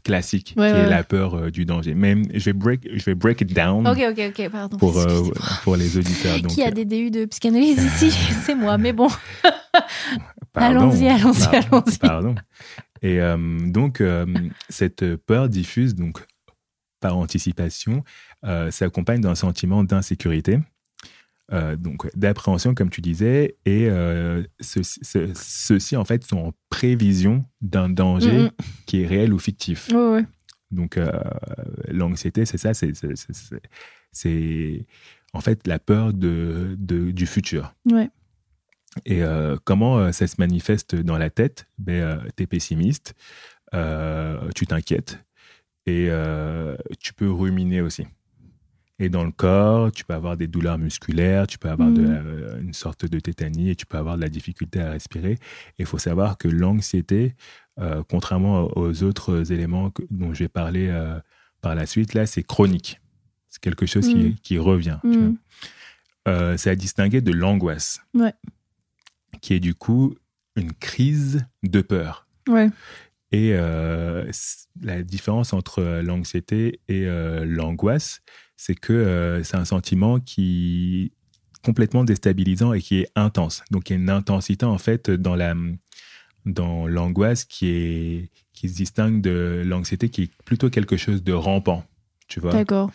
classique, 0.04 0.54
Ouais, 0.56 0.68
qui 0.70 0.74
ouais, 0.74 0.80
est 0.80 0.84
ouais. 0.84 0.90
la 0.90 1.04
peur 1.04 1.34
euh, 1.36 1.52
du 1.52 1.66
danger. 1.66 1.94
Même, 1.94 2.24
je 2.34 2.46
vais 2.46 2.54
break, 2.54 2.88
je 2.94 3.04
vais 3.04 3.16
break 3.16 3.42
it 3.42 3.54
down 3.54 3.86
Ok, 3.86 3.98
ok, 4.12 4.22
ok, 4.30 4.50
pardon. 4.50 4.78
pour, 4.78 4.98
euh, 4.98 5.30
pour 5.64 5.76
les 5.76 5.98
auditeurs. 5.98 6.40
Donc, 6.42 6.52
Qui 6.52 6.64
a 6.64 6.72
des 6.72 6.86
DU 6.86 7.12
de 7.12 7.26
psychanalyse 7.26 7.84
ici? 7.84 8.12
C'est 8.46 8.56
moi, 8.56 8.78
mais 8.78 8.94
bon. 8.94 9.10
allons-y, 10.56 11.08
allons-y, 11.08 11.56
allons-y. 11.56 11.98
Pardon. 11.98 12.36
Et 13.02 13.22
euh, 13.22 13.38
donc, 13.66 14.02
euh, 14.02 14.26
cette 14.70 15.16
peur 15.16 15.50
diffuse, 15.50 15.96
donc 15.96 16.26
par 17.00 17.18
anticipation, 17.18 18.04
euh, 18.46 18.72
s'accompagne 18.72 19.22
d'un 19.22 19.36
sentiment 19.36 19.84
d'insécurité. 19.84 20.60
donc 21.80 22.16
d'appréhension, 22.16 22.76
comme 22.76 22.92
tu 22.92 23.02
disais, 23.02 23.58
et 23.66 23.90
ce- 24.60 25.32
ceux-ci, 25.34 25.96
en 25.96 26.06
fait, 26.06 26.24
sont 26.24 26.38
en 26.38 26.54
prévision 26.70 27.44
d'un 27.62 27.90
danger 27.90 28.50
qui 28.86 29.02
est 29.02 29.08
réel 29.08 29.34
ou 29.34 29.40
fictif. 29.40 29.90
Ouais. 29.92 30.24
Donc, 30.70 31.00
l'anxiété, 31.88 32.46
c'est 32.46 32.60
ça, 32.60 32.74
c'est- 34.12 34.86
en 35.34 35.42
fait 35.42 35.66
la 35.68 35.80
peur 35.80 36.14
de, 36.14 36.76
de- 36.78 37.12
du 37.12 37.26
futur. 37.26 37.74
Ouais. 37.92 38.10
Et 39.06 39.24
euh, 39.24 39.56
comment 39.64 40.00
euh, 40.00 40.12
ça 40.12 40.28
se 40.28 40.36
manifeste 40.40 40.96
dans 40.96 41.18
la 41.18 41.30
tête? 41.30 41.68
Ben, 41.78 42.22
Tu 42.36 42.44
es 42.44 42.48
pessimiste, 42.48 43.14
euh, 43.74 44.40
tu 44.56 44.66
t'inquiètes 44.66 45.20
et 45.86 46.08
euh, 46.10 46.76
tu 47.00 47.14
peux 47.14 47.30
ruminer 47.32 47.82
aussi. 47.82 48.06
Et 49.02 49.08
dans 49.10 49.24
le 49.24 49.32
corps, 49.32 49.92
tu 49.94 50.04
peux 50.04 50.14
avoir 50.14 50.36
des 50.36 50.48
douleurs 50.48 50.78
musculaires, 50.78 51.48
tu 51.48 51.58
peux 51.58 51.70
avoir 51.70 51.90
de 51.90 52.02
la- 52.02 52.60
une 52.60 52.74
sorte 52.74 53.06
de 53.06 53.20
tétanie 53.20 53.70
et 53.70 53.76
tu 53.76 53.86
peux 53.86 53.98
avoir 53.98 54.18
de 54.18 54.22
la 54.22 54.28
difficulté 54.28 54.82
à 54.82 54.92
respirer. 54.92 55.34
Et 55.34 55.40
il 55.80 55.86
faut 55.86 55.98
savoir 56.00 56.38
que 56.38 56.50
l'anxiété, 56.50 57.34
euh, 57.80 58.04
contrairement 58.10 58.68
aux 58.76 59.04
autres 59.04 59.54
éléments 59.54 59.90
que- 59.92 60.04
dont 60.12 60.34
je 60.34 60.40
vais 60.44 60.50
parler 60.50 60.88
euh, 60.90 61.18
par 61.62 61.76
la 61.76 61.86
suite, 61.86 62.14
là, 62.14 62.26
c'est 62.26 62.44
chronique. 62.44 63.00
C'est 63.50 63.62
quelque 63.62 63.86
chose 63.86 64.06
qui, 64.34 64.36
qui 64.42 64.58
revient. 64.58 64.98
tu 65.02 65.10
vois. 65.20 65.34
Euh, 66.28 66.58
c'est 66.58 66.70
à 66.70 66.76
distinguer 66.76 67.22
de 67.22 67.32
l'angoisse, 67.32 68.02
Ouais. 68.14 68.34
Qui 69.42 69.54
est 69.54 69.60
du 69.60 69.76
coup 69.76 70.16
une 70.56 70.74
crise 70.74 71.46
de 71.64 71.82
peur. 71.82 72.28
Ouais. 72.48 72.70
Et 73.32 73.52
euh, 73.54 74.30
la 74.82 75.04
différence 75.04 75.54
entre 75.54 75.80
euh, 75.80 76.02
l'anxiété 76.02 76.80
et 76.88 77.06
euh, 77.06 77.46
l'angoisse, 77.46 78.22
c'est 78.58 78.76
que 78.76 78.92
euh, 78.92 79.44
c'est 79.44 79.56
un 79.58 79.66
sentiment 79.66 80.20
qui 80.20 81.12
est 81.14 81.62
complètement 81.64 82.04
déstabilisant 82.04 82.74
et 82.74 82.82
qui 82.82 83.00
est 83.02 83.12
intense. 83.16 83.64
Donc 83.70 83.90
il 83.90 83.94
y 83.94 83.96
a 83.98 84.00
une 84.00 84.10
intensité 84.10 84.66
en 84.66 84.78
fait 84.78 85.12
dans 85.12 85.36
la 85.36 85.54
dans 86.46 86.88
l'angoisse 86.88 87.46
qui 87.46 87.70
est 87.70 88.30
qui 88.54 88.68
se 88.70 88.76
distingue 88.76 89.22
de 89.22 89.62
l'anxiété 89.66 90.10
qui 90.10 90.24
est 90.24 90.32
plutôt 90.44 90.70
quelque 90.70 90.98
chose 90.98 91.24
de 91.24 91.34
rampant. 91.34 91.86
Tu 92.28 92.40
vois, 92.40 92.52
D'accord. 92.52 92.92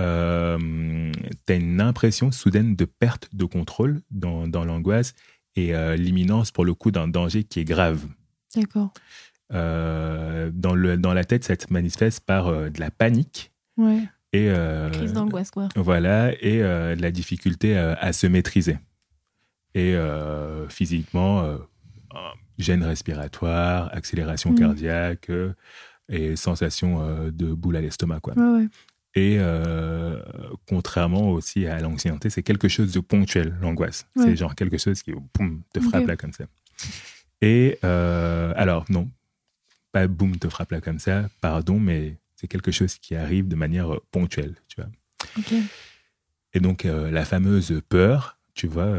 euh, 0.00 1.12
tu 1.46 1.52
as 1.52 1.56
une 1.56 1.80
impression 1.80 2.30
soudaine 2.30 2.76
de 2.76 2.84
perte 2.84 3.28
de 3.34 3.44
contrôle 3.44 4.00
dans, 4.10 4.46
dans 4.48 4.64
l'angoisse 4.64 5.14
et 5.56 5.74
euh, 5.74 5.96
l'imminence 5.96 6.50
pour 6.50 6.64
le 6.64 6.74
coup 6.74 6.90
d'un 6.90 7.08
danger 7.08 7.44
qui 7.44 7.60
est 7.60 7.64
grave. 7.64 8.04
D'accord. 8.56 8.92
Euh, 9.52 10.50
dans, 10.52 10.74
le, 10.74 10.96
dans 10.96 11.12
la 11.14 11.24
tête, 11.24 11.44
ça 11.44 11.54
se 11.54 11.70
manifeste 11.72 12.20
par 12.24 12.48
euh, 12.48 12.70
de 12.70 12.80
la 12.80 12.90
panique 12.90 13.52
Ouais. 13.76 14.00
et, 14.32 14.50
Crise 14.92 15.12
d'angoisse, 15.12 15.50
quoi. 15.50 15.68
voilà, 15.76 16.32
et 16.42 16.58
de 16.60 17.00
la 17.02 17.10
difficulté 17.10 17.76
à 17.76 18.12
se 18.12 18.26
maîtriser. 18.26 18.78
Et 19.74 19.96
physiquement, 20.68 21.56
gêne 22.58 22.82
respiratoire, 22.84 23.88
accélération 23.94 24.50
Mhm. 24.50 24.58
cardiaque 24.58 25.30
et 26.10 26.36
sensation 26.36 27.28
de 27.30 27.52
boule 27.54 27.76
à 27.76 27.80
l'estomac. 27.80 28.20
Quoi. 28.20 28.34
Ouais, 28.36 28.60
ouais. 28.62 28.68
Et 29.14 29.36
euh, 29.38 30.22
contrairement 30.66 31.30
aussi 31.30 31.66
à 31.66 31.80
l'anxiété, 31.80 32.30
c'est 32.30 32.42
quelque 32.42 32.68
chose 32.68 32.92
de 32.92 33.00
ponctuel, 33.00 33.54
l'angoisse. 33.60 34.06
Ouais. 34.16 34.24
C'est 34.24 34.36
genre 34.36 34.54
quelque 34.54 34.78
chose 34.78 35.02
qui 35.02 35.12
boum, 35.34 35.62
te 35.72 35.80
frappe 35.80 36.06
là 36.06 36.16
comme 36.16 36.32
ça. 36.32 36.44
Et 37.42 37.78
euh, 37.84 38.52
alors, 38.56 38.86
non, 38.88 39.10
pas 39.92 40.06
boum, 40.06 40.36
te 40.36 40.48
frappe 40.48 40.72
là 40.72 40.80
comme 40.80 40.98
ça, 40.98 41.28
pardon, 41.40 41.78
mais 41.78 42.16
c'est 42.36 42.48
quelque 42.48 42.70
chose 42.70 42.94
qui 42.94 43.14
arrive 43.14 43.48
de 43.48 43.56
manière 43.56 44.00
ponctuelle, 44.10 44.54
tu 44.68 44.80
vois. 44.80 45.60
Et 46.54 46.60
donc, 46.60 46.86
euh, 46.86 47.10
la 47.10 47.24
fameuse 47.24 47.82
peur, 47.88 48.38
tu 48.54 48.66
vois, 48.66 48.94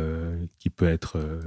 qui 0.60 0.70
peut 0.70 0.88
être 0.88 1.40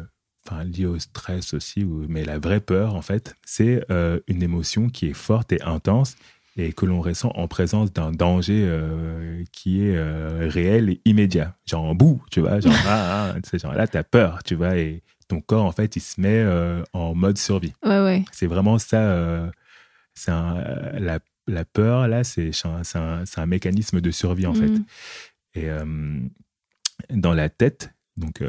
enfin, 0.44 0.64
liée 0.64 0.86
au 0.86 0.98
stress 0.98 1.54
aussi, 1.54 1.84
mais 1.84 2.24
la 2.24 2.38
vraie 2.38 2.60
peur, 2.60 2.94
en 2.94 3.02
fait, 3.02 3.36
c'est 3.44 3.84
une 4.26 4.42
émotion 4.42 4.88
qui 4.88 5.06
est 5.06 5.14
forte 5.14 5.52
et 5.52 5.62
intense 5.62 6.16
et 6.56 6.72
que 6.72 6.86
l'on 6.86 7.00
ressent 7.00 7.30
en 7.34 7.48
présence 7.48 7.92
d'un 7.92 8.12
danger 8.12 8.62
euh, 8.66 9.42
qui 9.52 9.82
est 9.86 9.96
euh, 9.96 10.48
réel 10.50 10.88
et 10.90 11.00
immédiat. 11.04 11.54
Genre 11.66 11.84
en 11.84 11.94
bout, 11.94 12.22
tu 12.30 12.40
vois, 12.40 12.60
genre, 12.60 12.72
ah, 12.86 13.32
ah, 13.34 13.40
tu 13.42 13.50
sais, 13.50 13.58
genre 13.58 13.74
là, 13.74 13.86
t'as 13.86 14.02
peur, 14.02 14.42
tu 14.42 14.54
vois, 14.54 14.76
et 14.76 15.02
ton 15.28 15.40
corps, 15.40 15.64
en 15.64 15.72
fait, 15.72 15.96
il 15.96 16.00
se 16.00 16.20
met 16.20 16.38
euh, 16.38 16.82
en 16.92 17.14
mode 17.14 17.36
survie. 17.38 17.74
Ouais, 17.84 18.00
ouais. 18.00 18.24
C'est 18.32 18.46
vraiment 18.46 18.78
ça. 18.78 19.50
c'est 20.14 20.30
la, 20.30 21.18
la 21.46 21.64
peur, 21.64 22.08
là, 22.08 22.24
c'est 22.24 22.50
un, 22.64 22.82
un- 22.94 23.24
un 23.36 23.46
mécanisme 23.46 24.00
de 24.00 24.10
survie, 24.10 24.46
en 24.46 24.54
fait. 24.54 24.68
Mhm. 24.68 24.84
Et 25.54 25.68
dans 27.10 27.34
la 27.34 27.48
tête, 27.48 27.90
donc 28.16 28.42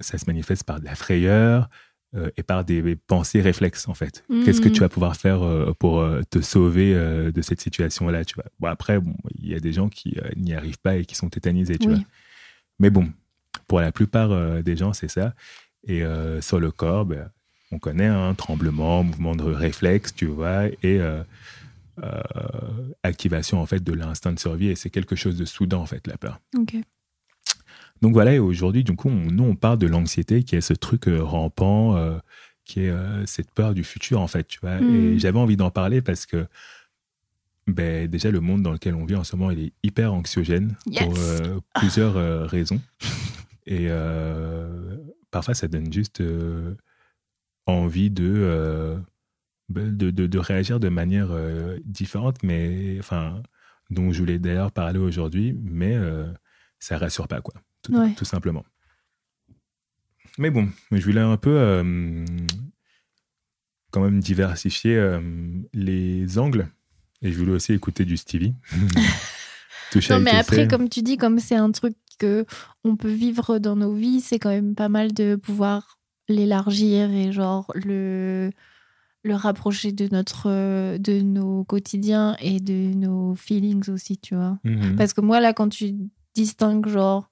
ça 0.00 0.18
se 0.18 0.24
manifeste 0.26 0.64
par 0.64 0.80
de 0.80 0.84
la 0.84 0.94
frayeur 0.94 1.68
euh, 2.14 2.30
et 2.36 2.44
par 2.44 2.64
des 2.64 2.94
pensées 2.94 3.40
réflexes 3.40 3.88
en 3.88 3.94
fait. 3.94 4.24
Qu'est-ce 4.44 4.60
que 4.60 4.68
tu 4.68 4.80
vas 4.80 4.88
pouvoir 4.88 5.16
faire 5.16 5.42
euh, 5.42 5.72
pour 5.78 6.00
euh, 6.00 6.22
te 6.30 6.40
sauver 6.40 6.94
de 6.94 7.42
cette 7.42 7.60
situation-là, 7.60 8.24
tu 8.24 8.36
vois? 8.36 8.44
Bon 8.60 8.68
après, 8.68 9.00
bon, 9.00 9.14
il 9.34 9.48
y 9.48 9.54
a 9.54 9.60
des 9.60 9.72
gens 9.72 9.88
qui 9.88 10.16
n'y 10.36 10.54
arrivent 10.54 10.78
pas 10.78 10.96
et 10.96 11.04
qui 11.04 11.14
sont 11.16 11.28
tétanisés, 11.28 11.78
tu 11.78 11.88
Oui. 11.88 11.94
vois. 11.94 12.04
Mais 12.78 12.90
bon, 12.90 13.12
pour 13.66 13.80
la 13.80 13.90
plupart 13.90 14.62
des 14.62 14.76
gens, 14.76 14.92
c'est 14.92 15.08
ça. 15.08 15.34
Et 15.86 16.02
sur 16.40 16.60
le 16.60 16.70
corps, 16.70 17.06
ben, 17.06 17.28
on 17.72 17.78
connaît 17.80 18.06
un 18.06 18.34
tremblement, 18.34 19.02
mouvement 19.02 19.34
de 19.34 19.42
réflexe, 19.42 20.14
tu 20.14 20.26
vois, 20.26 20.66
et 20.82 21.00
activation 23.02 23.60
en 23.60 23.66
fait 23.66 23.82
de 23.82 23.92
l'instinct 23.92 24.32
de 24.32 24.38
survie. 24.38 24.68
Et 24.68 24.76
c'est 24.76 24.90
quelque 24.90 25.16
chose 25.16 25.36
de 25.36 25.44
soudain 25.44 25.78
en 25.78 25.86
fait, 25.86 26.06
la 26.06 26.16
peur. 26.16 26.40
Ok. 26.56 26.76
Donc 28.02 28.12
voilà, 28.12 28.34
et 28.34 28.38
aujourd'hui, 28.38 28.84
du 28.84 28.94
coup, 28.94 29.08
on, 29.08 29.30
nous, 29.30 29.44
on 29.44 29.54
parle 29.56 29.78
de 29.78 29.86
l'anxiété 29.86 30.42
qui 30.42 30.56
est 30.56 30.60
ce 30.60 30.74
truc 30.74 31.08
euh, 31.08 31.22
rampant, 31.22 31.96
euh, 31.96 32.18
qui 32.64 32.80
est 32.80 32.90
euh, 32.90 33.24
cette 33.26 33.50
peur 33.52 33.74
du 33.74 33.84
futur, 33.84 34.20
en 34.20 34.26
fait, 34.26 34.46
tu 34.46 34.58
vois. 34.60 34.80
Et 34.80 35.18
j'avais 35.18 35.38
envie 35.38 35.56
d'en 35.56 35.70
parler 35.70 36.02
parce 36.02 36.26
que, 36.26 36.46
ben, 37.66 38.06
déjà, 38.08 38.30
le 38.30 38.40
monde 38.40 38.62
dans 38.62 38.72
lequel 38.72 38.94
on 38.94 39.04
vit 39.04 39.16
en 39.16 39.24
ce 39.24 39.34
moment, 39.36 39.50
il 39.50 39.60
est 39.60 39.72
hyper 39.82 40.12
anxiogène 40.12 40.76
Yes. 40.86 41.04
pour 41.04 41.14
euh, 41.18 41.58
plusieurs 41.74 42.48
raisons. 42.48 42.80
Et 43.66 43.88
parfois, 45.32 45.54
ça 45.54 45.66
donne 45.66 45.92
juste 45.92 46.22
envie 47.66 48.10
de, 48.10 48.96
ben, 49.68 49.96
de, 49.96 50.10
de, 50.10 50.28
de 50.28 50.38
réagir 50.38 50.78
de 50.78 50.88
manière 50.88 51.30
différente, 51.84 52.44
mais 52.44 52.96
enfin, 53.00 53.42
dont 53.90 54.12
je 54.12 54.20
voulais 54.20 54.38
d'ailleurs 54.38 54.70
parler 54.70 55.00
aujourd'hui, 55.00 55.58
mais 55.60 55.96
ça 56.78 56.96
rassure 56.96 57.26
pas, 57.26 57.40
quoi, 57.40 57.54
tout, 57.86 57.94
Ouais. 57.98 58.14
tout 58.14 58.24
simplement. 58.24 58.64
Mais 60.38 60.50
bon, 60.50 60.68
je 60.92 61.04
voulais 61.04 61.20
un 61.20 61.36
peu 61.36 61.56
euh, 61.56 62.24
quand 63.90 64.02
même 64.02 64.20
diversifier 64.20 64.96
euh, 64.96 65.20
les 65.72 66.38
angles, 66.38 66.68
et 67.22 67.32
je 67.32 67.38
voulais 67.38 67.52
aussi 67.52 67.72
écouter 67.72 68.04
du 68.04 68.16
Stevie. 68.16 68.54
Non, 70.10 70.18
mais 70.20 70.32
après, 70.32 70.66
comme 70.66 70.88
tu 70.88 71.00
dis, 71.00 71.16
comme 71.16 71.38
c'est 71.38 71.54
un 71.54 71.70
truc 71.70 71.94
que 72.18 72.44
on 72.84 72.96
peut 72.96 73.10
vivre 73.12 73.58
dans 73.58 73.76
nos 73.76 73.94
vies, 73.94 74.20
c'est 74.20 74.38
quand 74.38 74.50
même 74.50 74.74
pas 74.74 74.88
mal 74.88 75.12
de 75.14 75.36
pouvoir 75.36 75.98
l'élargir 76.28 77.10
et 77.12 77.30
genre 77.32 77.70
le 77.74 78.50
le 79.22 79.34
rapprocher 79.34 79.92
de 79.92 80.08
notre 80.10 80.98
de 80.98 81.20
nos 81.20 81.64
quotidiens 81.64 82.36
et 82.40 82.58
de 82.58 82.94
nos 82.94 83.36
feelings 83.36 83.88
aussi, 83.88 84.18
tu 84.18 84.34
vois. 84.34 84.58
Mhm. 84.64 84.96
Parce 84.96 85.12
que 85.14 85.20
moi 85.20 85.40
là, 85.40 85.52
quand 85.52 85.68
tu 85.68 85.94
distingues 86.34 86.88
genre 86.88 87.30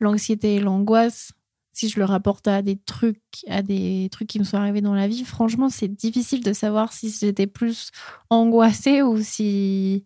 l'anxiété 0.00 0.56
et 0.56 0.60
l'angoisse, 0.60 1.32
si 1.72 1.88
je 1.88 1.98
le 1.98 2.04
rapporte 2.04 2.46
à 2.46 2.62
des 2.62 2.76
trucs, 2.76 3.20
à 3.48 3.62
des 3.62 4.08
trucs 4.12 4.28
qui 4.28 4.38
me 4.38 4.44
sont 4.44 4.56
arrivés 4.56 4.80
dans 4.80 4.94
la 4.94 5.08
vie, 5.08 5.24
franchement, 5.24 5.68
c'est 5.68 5.88
difficile 5.88 6.42
de 6.44 6.52
savoir 6.52 6.92
si 6.92 7.10
j'étais 7.10 7.46
plus 7.48 7.90
angoissée 8.30 9.02
ou 9.02 9.20
si 9.20 10.04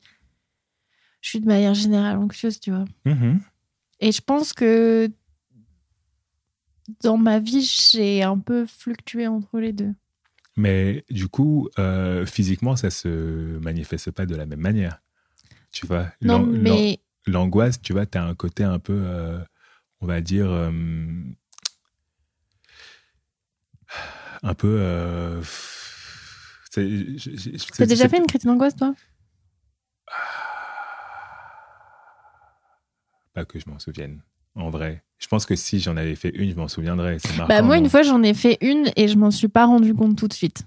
je 1.20 1.28
suis 1.30 1.40
de 1.40 1.46
manière 1.46 1.74
générale 1.74 2.16
anxieuse, 2.18 2.60
tu 2.60 2.70
vois. 2.70 2.84
Mhm. 3.04 3.40
Et 4.00 4.12
je 4.12 4.20
pense 4.20 4.52
que 4.52 5.10
dans 7.02 7.18
ma 7.18 7.38
vie, 7.38 7.62
j'ai 7.62 8.22
un 8.22 8.38
peu 8.38 8.64
fluctué 8.66 9.26
entre 9.26 9.58
les 9.60 9.72
deux. 9.72 9.92
Mais 10.56 11.04
du 11.10 11.28
coup, 11.28 11.68
euh, 11.78 12.24
physiquement, 12.26 12.76
ça 12.76 12.90
se 12.90 13.58
manifeste 13.58 14.10
pas 14.10 14.26
de 14.26 14.34
la 14.34 14.46
même 14.46 14.60
manière. 14.60 15.00
Tu 15.70 15.86
vois, 15.86 16.10
Non, 16.22 16.38
L'an- 16.40 16.46
l'an- 16.46 16.52
mais 16.62 17.00
l'angoisse, 17.26 17.80
tu 17.82 17.92
vois, 17.92 18.06
tu 18.06 18.16
as 18.18 18.24
un 18.24 18.34
côté 18.34 18.64
un 18.64 18.78
peu, 18.78 18.94
euh, 19.04 19.38
on 20.00 20.06
va 20.06 20.20
dire, 20.20 20.50
euh, 20.50 20.70
un 24.42 24.54
peu. 24.54 24.76
euh, 24.80 25.42
t'as 26.72 27.86
déjà 27.86 28.08
fait 28.08 28.18
une 28.18 28.26
crise 28.26 28.42
d'angoisse, 28.44 28.76
toi? 28.76 28.94
Pas 33.34 33.44
que 33.44 33.58
je 33.58 33.68
m'en 33.68 33.78
souvienne, 33.78 34.20
en 34.54 34.70
vrai. 34.70 35.02
Je 35.18 35.26
pense 35.26 35.46
que 35.46 35.56
si 35.56 35.80
j'en 35.80 35.96
avais 35.96 36.14
fait 36.14 36.30
une, 36.34 36.50
je 36.50 36.56
m'en 36.56 36.68
souviendrais. 36.68 37.18
Bah 37.48 37.62
moi, 37.62 37.76
une 37.78 37.88
fois, 37.88 38.02
j'en 38.02 38.22
ai 38.22 38.34
fait 38.34 38.58
une 38.60 38.90
et 38.96 39.08
je 39.08 39.16
m'en 39.16 39.30
suis 39.30 39.48
pas 39.48 39.66
rendu 39.66 39.94
compte 39.94 40.16
tout 40.16 40.28
de 40.28 40.32
suite. 40.32 40.62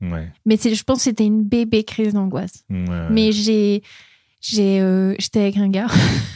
Ouais. 0.00 0.32
Mais 0.46 0.56
je 0.56 0.82
pense 0.82 0.98
que 0.98 1.04
c'était 1.04 1.26
une 1.26 1.42
bébé 1.44 1.84
crise 1.84 2.14
d'angoisse. 2.14 2.64
ouais, 2.70 2.88
ouais. 2.88 3.08
Mais 3.10 3.32
j'ai, 3.32 3.82
j'ai, 4.40 4.80
euh, 4.80 5.14
j'étais 5.18 5.40
avec 5.40 5.56
un 5.58 5.68
gars 5.68 5.86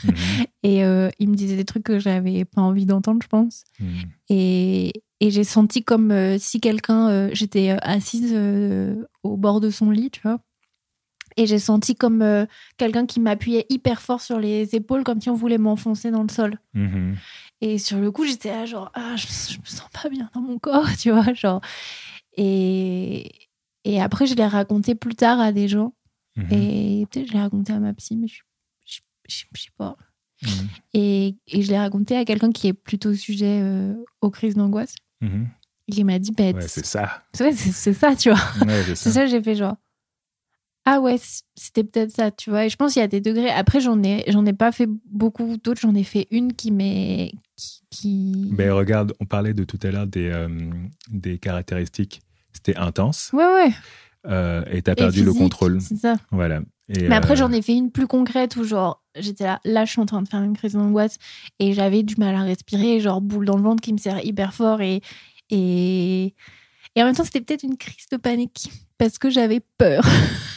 Mhm, 0.04 0.14
et 0.68 0.84
euh, 0.84 1.10
il 1.18 1.28
me 1.28 1.34
disait 1.36 1.56
des 1.56 1.64
trucs 1.64 1.84
que 1.84 1.98
j'avais 1.98 2.44
pas 2.44 2.60
envie 2.62 2.86
d'entendre, 2.86 3.20
je 3.22 3.28
pense. 3.28 3.64
mhm. 3.80 3.88
Et, 4.28 4.92
et 5.20 5.30
j'ai 5.30 5.44
senti 5.44 5.84
comme 5.84 6.10
euh, 6.10 6.38
si 6.38 6.60
quelqu'un, 6.60 7.08
euh, 7.08 7.30
j'étais 7.32 7.70
assise 7.82 8.34
au 9.22 9.36
bord 9.36 9.60
de 9.60 9.70
son 9.70 9.90
lit, 9.90 10.10
tu 10.10 10.20
vois. 10.22 10.40
Et 11.38 11.46
j'ai 11.46 11.58
senti 11.58 11.94
comme 11.94 12.24
quelqu'un 12.78 13.04
qui 13.04 13.20
m'appuyait 13.20 13.66
hyper 13.68 14.00
fort 14.00 14.22
sur 14.22 14.38
les 14.40 14.74
épaules, 14.74 15.04
comme 15.04 15.20
si 15.20 15.28
on 15.28 15.34
voulait 15.34 15.58
m'enfoncer 15.58 16.10
dans 16.10 16.22
le 16.22 16.30
sol. 16.30 16.58
Mhm. 16.72 17.16
Et 17.60 17.76
sur 17.78 17.98
le 17.98 18.10
coup, 18.10 18.24
j'étais 18.24 18.48
là, 18.50 18.64
genre, 18.64 18.90
ah, 18.94 19.16
je, 19.16 19.26
je 19.26 19.58
me 19.58 19.64
sens 19.66 19.88
pas 19.92 20.08
bien 20.08 20.30
dans 20.34 20.40
mon 20.40 20.58
corps, 20.58 20.88
tu 20.98 21.10
vois, 21.10 21.32
genre. 21.34 21.60
Et, 22.36 23.30
et 23.84 24.00
après, 24.00 24.26
je 24.26 24.34
l'ai 24.34 24.46
raconté 24.46 24.94
plus 24.94 25.14
tard 25.14 25.40
à 25.40 25.52
des 25.52 25.68
gens. 25.68 25.94
Mhm. 26.36 26.48
Et 26.52 27.06
peut-être 27.10 27.28
je 27.28 27.32
l'ai 27.34 27.40
raconté 27.40 27.72
à 27.72 27.78
ma 27.80 27.92
psy, 27.94 28.16
mais 28.16 28.28
je, 28.28 28.40
je, 28.84 29.00
je- 29.28 29.44
je 29.54 29.62
sais 29.62 29.68
pas. 29.76 29.96
Et, 30.94 31.36
et 31.48 31.62
je 31.62 31.70
l'ai 31.70 31.78
raconté 31.78 32.16
à 32.16 32.24
quelqu'un 32.24 32.52
qui 32.52 32.68
est 32.68 32.72
plutôt 32.72 33.14
sujet 33.14 33.60
euh, 33.62 33.94
aux 34.20 34.30
crises 34.30 34.54
d'angoisse. 34.54 34.94
Mhm. 35.20 35.48
Qui 35.90 36.02
m'a 36.04 36.18
dit, 36.18 36.32
bah, 36.32 36.50
Ouais, 36.50 36.68
c'est 36.68 36.84
ça. 36.84 37.22
ouais, 37.40 37.52
c'est 37.52 37.92
ça, 37.92 38.14
tu 38.16 38.30
vois. 38.30 38.40
Ouais, 38.66 38.82
c'est 38.86 38.96
ça. 38.96 39.10
ça, 39.12 39.26
j'ai 39.26 39.42
fait 39.42 39.54
genre. 39.54 39.76
Ah 40.84 41.00
ouais, 41.00 41.16
c'était 41.56 41.82
peut-être 41.82 42.12
ça, 42.12 42.30
tu 42.30 42.50
vois. 42.50 42.66
Et 42.66 42.68
je 42.68 42.76
pense 42.76 42.92
qu'il 42.92 43.00
y 43.00 43.04
a 43.04 43.08
des 43.08 43.20
degrés. 43.20 43.50
Après, 43.50 43.80
j'en 43.80 44.00
ai, 44.04 44.24
j'en 44.28 44.46
ai 44.46 44.52
pas 44.52 44.70
fait 44.70 44.88
beaucoup 45.10 45.56
d'autres. 45.56 45.80
J'en 45.80 45.94
ai 45.94 46.04
fait 46.04 46.28
une 46.30 46.52
qui 46.52 46.70
m'est. 46.70 47.32
Qui, 47.56 47.80
qui- 47.90 48.48
Ben 48.52 48.70
regarde, 48.72 49.12
on 49.18 49.24
parlait 49.24 49.54
de 49.54 49.64
tout 49.64 49.78
à 49.82 49.90
l'heure 49.90 50.06
des, 50.06 50.28
euh, 50.28 50.48
des 51.10 51.38
caractéristiques. 51.38 52.20
C'était 52.52 52.76
intense 52.76 53.30
Ouais, 53.32 53.44
ouais. 53.44 53.72
Euh, 54.28 54.64
et 54.70 54.82
t'as 54.82 54.94
perdu 54.94 55.24
le 55.24 55.32
contrôle. 55.32 55.80
C'est 55.80 55.96
ça. 55.96 56.14
Voilà. 56.30 56.60
Et, 56.88 57.08
Mais 57.08 57.16
après, 57.16 57.32
euh, 57.32 57.36
j'en 57.36 57.50
ai 57.52 57.62
fait 57.62 57.74
une 57.74 57.90
plus 57.90 58.06
concrète 58.06 58.56
où, 58.56 58.64
genre, 58.64 59.02
j'étais 59.18 59.44
là, 59.44 59.60
là, 59.64 59.84
je 59.84 59.90
suis 59.92 60.00
en 60.00 60.06
train 60.06 60.22
de 60.22 60.28
faire 60.28 60.42
une 60.42 60.56
crise 60.56 60.74
d'angoisse 60.74 61.18
et 61.58 61.72
j'avais 61.72 62.02
du 62.04 62.14
mal 62.16 62.34
à 62.34 62.42
respirer, 62.42 63.00
genre, 63.00 63.20
boule 63.20 63.44
dans 63.46 63.56
le 63.56 63.62
ventre 63.62 63.80
qui 63.82 63.92
me 63.92 63.98
serre 63.98 64.24
hyper 64.24 64.54
fort 64.54 64.80
et. 64.80 65.00
Et, 65.50 66.34
et 66.96 67.02
en 67.02 67.06
même 67.06 67.14
temps, 67.14 67.22
c'était 67.24 67.40
peut-être 67.40 67.62
une 67.62 67.76
crise 67.76 68.06
de 68.10 68.16
panique 68.16 68.68
parce 68.98 69.16
que 69.18 69.30
j'avais 69.30 69.60
peur. 69.78 70.02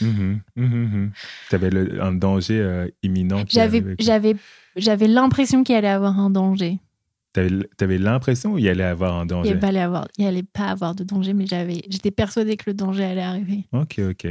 T'avais 1.50 1.70
le- 1.70 2.02
un 2.02 2.12
danger 2.12 2.58
euh, 2.58 2.88
imminent. 3.02 3.44
J'avais, 3.48 3.84
j'avais, 3.98 4.36
j'avais 4.76 5.06
l'impression 5.08 5.62
qu'il 5.64 5.74
allait 5.76 5.88
avoir 5.88 6.18
un 6.18 6.30
danger. 6.30 6.78
T'avais 7.32 7.98
l'impression 7.98 8.56
qu'il 8.56 8.68
allait 8.68 8.82
avoir 8.84 9.16
un 9.16 9.24
Il 9.24 9.28
danger. 9.28 9.50
allait, 9.50 9.60
pas 9.60 9.68
aller 9.68 9.78
avoir, 9.78 10.08
il 10.18 10.26
allait 10.26 10.42
pas 10.42 10.66
avoir 10.66 10.94
de 10.94 11.04
danger, 11.04 11.32
mais 11.32 11.46
j'avais, 11.46 11.82
j'étais 11.88 12.10
persuadée 12.10 12.56
que 12.56 12.64
le 12.68 12.74
danger 12.74 13.04
allait 13.04 13.20
arriver. 13.22 13.64
Ok, 13.72 14.00
ok. 14.10 14.26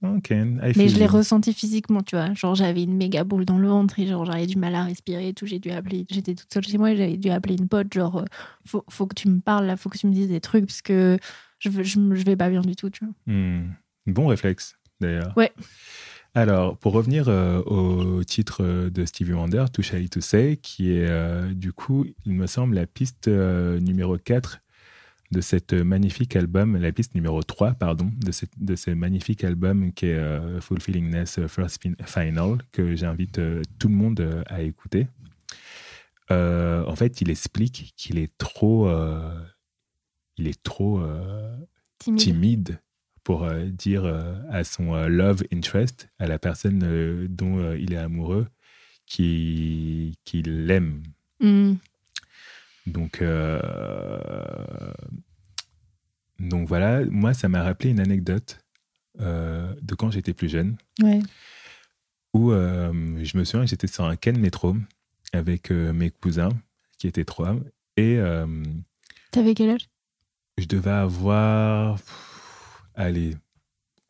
Ok. 0.00 0.30
I 0.30 0.72
Mais 0.76 0.88
je 0.88 0.96
l'ai 0.96 1.06
ressenti 1.06 1.52
physiquement, 1.52 2.02
tu 2.02 2.14
vois. 2.14 2.32
Genre, 2.34 2.54
j'avais 2.54 2.84
une 2.84 2.96
méga 2.96 3.24
boule 3.24 3.44
dans 3.44 3.58
le 3.58 3.66
ventre 3.66 3.98
et 3.98 4.06
genre, 4.06 4.24
j'avais 4.24 4.46
du 4.46 4.56
mal 4.56 4.76
à 4.76 4.84
respirer 4.84 5.30
et 5.30 5.34
tout. 5.34 5.44
J'ai 5.46 5.58
dû 5.58 5.72
appeler, 5.72 6.06
j'étais 6.08 6.36
toute 6.36 6.52
seule 6.52 6.64
chez 6.64 6.78
moi 6.78 6.92
et 6.92 6.96
j'avais 6.96 7.16
dû 7.16 7.30
appeler 7.30 7.56
une 7.56 7.66
pote, 7.66 7.92
genre, 7.92 8.18
euh, 8.18 8.24
faut, 8.64 8.84
faut 8.88 9.08
que 9.08 9.16
tu 9.16 9.28
me 9.28 9.40
parles 9.40 9.66
là, 9.66 9.76
faut 9.76 9.88
que 9.88 9.98
tu 9.98 10.06
me 10.06 10.12
dises 10.12 10.28
des 10.28 10.40
trucs 10.40 10.66
parce 10.66 10.82
que 10.82 11.18
je, 11.58 11.70
je, 11.70 11.82
je 11.82 12.24
vais 12.24 12.36
pas 12.36 12.48
bien 12.48 12.60
du 12.60 12.76
tout, 12.76 12.90
tu 12.90 13.04
vois. 13.04 13.14
Hmm. 13.26 13.72
Bon 14.06 14.28
réflexe, 14.28 14.76
d'ailleurs. 15.00 15.32
Ouais. 15.36 15.50
Alors, 16.38 16.76
pour 16.78 16.92
revenir 16.92 17.28
euh, 17.28 17.60
au 17.64 18.22
titre 18.22 18.62
euh, 18.62 18.90
de 18.90 19.04
Stevie 19.04 19.32
Wonder, 19.32 19.64
Too 19.72 19.82
Shy 19.82 20.08
to 20.08 20.20
Say, 20.20 20.56
qui 20.62 20.92
est 20.92 21.08
euh, 21.08 21.52
du 21.52 21.72
coup, 21.72 22.06
il 22.24 22.32
me 22.32 22.46
semble, 22.46 22.76
la 22.76 22.86
piste 22.86 23.26
euh, 23.26 23.80
numéro 23.80 24.16
4 24.18 24.60
de 25.32 25.40
cette 25.40 25.72
magnifique 25.72 26.36
album, 26.36 26.76
la 26.76 26.92
piste 26.92 27.16
numéro 27.16 27.42
3, 27.42 27.72
pardon, 27.74 28.12
de, 28.24 28.30
cette, 28.30 28.52
de 28.56 28.76
ce 28.76 28.92
magnifique 28.92 29.42
album 29.42 29.92
qui 29.92 30.06
est 30.06 30.60
Fulfillingness 30.60 31.40
First 31.48 31.82
Fin- 31.82 32.04
Final, 32.06 32.58
que 32.70 32.94
j'invite 32.94 33.40
tout 33.80 33.88
le 33.88 33.94
monde 33.94 34.44
à 34.46 34.62
écouter. 34.62 35.08
En 36.30 36.94
fait, 36.96 37.20
il 37.20 37.28
explique 37.30 37.92
qu'il 37.96 38.16
est 38.16 38.32
trop, 38.38 38.88
il 40.38 40.46
est 40.46 40.62
trop 40.62 41.02
Timide. 41.98 42.18
timide 42.20 42.78
pour 43.28 43.44
euh, 43.44 43.66
dire 43.66 44.06
euh, 44.06 44.40
à 44.48 44.64
son 44.64 44.94
euh, 44.94 45.06
love 45.06 45.42
interest, 45.52 46.08
à 46.18 46.26
la 46.26 46.38
personne 46.38 47.26
dont 47.28 47.74
il 47.74 47.92
est 47.92 47.98
amoureux, 47.98 48.46
qu'il 49.04 50.14
qu'il 50.24 50.64
l'aime. 50.64 51.02
Hmm. 51.38 51.74
Donc, 52.86 53.22
donc 56.38 56.66
voilà, 56.66 57.04
moi, 57.04 57.34
ça 57.34 57.50
m'a 57.50 57.62
rappelé 57.62 57.90
une 57.90 58.00
anecdote 58.00 58.60
de 59.18 59.94
quand 59.94 60.10
j'étais 60.10 60.32
plus 60.32 60.48
jeune, 60.48 60.78
Ouais. 61.02 61.20
où 62.32 62.50
je 62.52 63.36
me 63.36 63.44
souviens 63.44 63.64
que 63.66 63.70
j'étais 63.70 63.88
sur 63.88 64.04
un 64.04 64.16
Ken 64.16 64.38
métro 64.38 64.74
avec 65.34 65.70
mes 65.70 66.08
cousins, 66.10 66.58
qui 66.98 67.08
étaient 67.08 67.26
trois, 67.26 67.56
et 67.98 68.18
T'avais 69.32 69.52
quel 69.54 69.68
âge? 69.68 69.86
je 70.56 70.64
devais 70.64 70.90
avoir, 70.90 71.96
pff, 71.96 72.37
allez, 72.98 73.36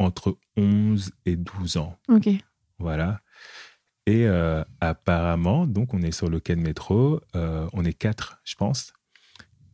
entre 0.00 0.38
11 0.56 1.12
et 1.26 1.36
12 1.36 1.76
ans. 1.76 1.96
Ok. 2.08 2.28
Voilà. 2.78 3.20
Et 4.06 4.26
euh, 4.26 4.64
apparemment, 4.80 5.66
donc 5.66 5.94
on 5.94 6.02
est 6.02 6.12
sur 6.12 6.28
le 6.28 6.40
quai 6.40 6.56
de 6.56 6.60
métro, 6.60 7.20
euh, 7.36 7.68
on 7.74 7.84
est 7.84 7.92
quatre, 7.92 8.40
je 8.42 8.54
pense. 8.54 8.94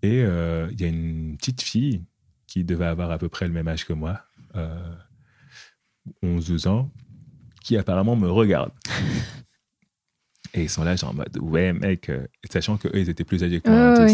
Et 0.03 0.23
euh, 0.23 0.69
il 0.73 0.81
y 0.81 0.85
a 0.85 0.89
une 0.89 1.37
petite 1.39 1.62
fille 1.62 2.05
qui 2.47 2.65
devait 2.65 2.85
avoir 2.85 3.11
à 3.11 3.19
peu 3.19 3.29
près 3.29 3.47
le 3.47 3.53
même 3.53 3.69
âge 3.69 3.87
que 3.87 3.93
moi, 3.93 4.21
euh, 4.57 4.95
11-12 6.23 6.69
ans, 6.69 6.91
qui 7.62 7.77
apparemment 7.77 8.17
me 8.17 8.29
regarde. 8.29 8.73
Et 10.55 10.65
ils 10.65 10.71
sont 10.71 10.85
là, 10.85 10.95
genre 10.95 11.11
en 11.11 11.15
mode, 11.15 11.37
ouais, 11.39 11.73
mec, 11.73 12.11
sachant 12.49 12.77
qu'eux, 12.77 12.91
ils 12.95 13.09
étaient 13.09 13.25
plus 13.25 13.43
âgés 13.43 13.61
que 13.61 13.71
moi. 13.71 14.07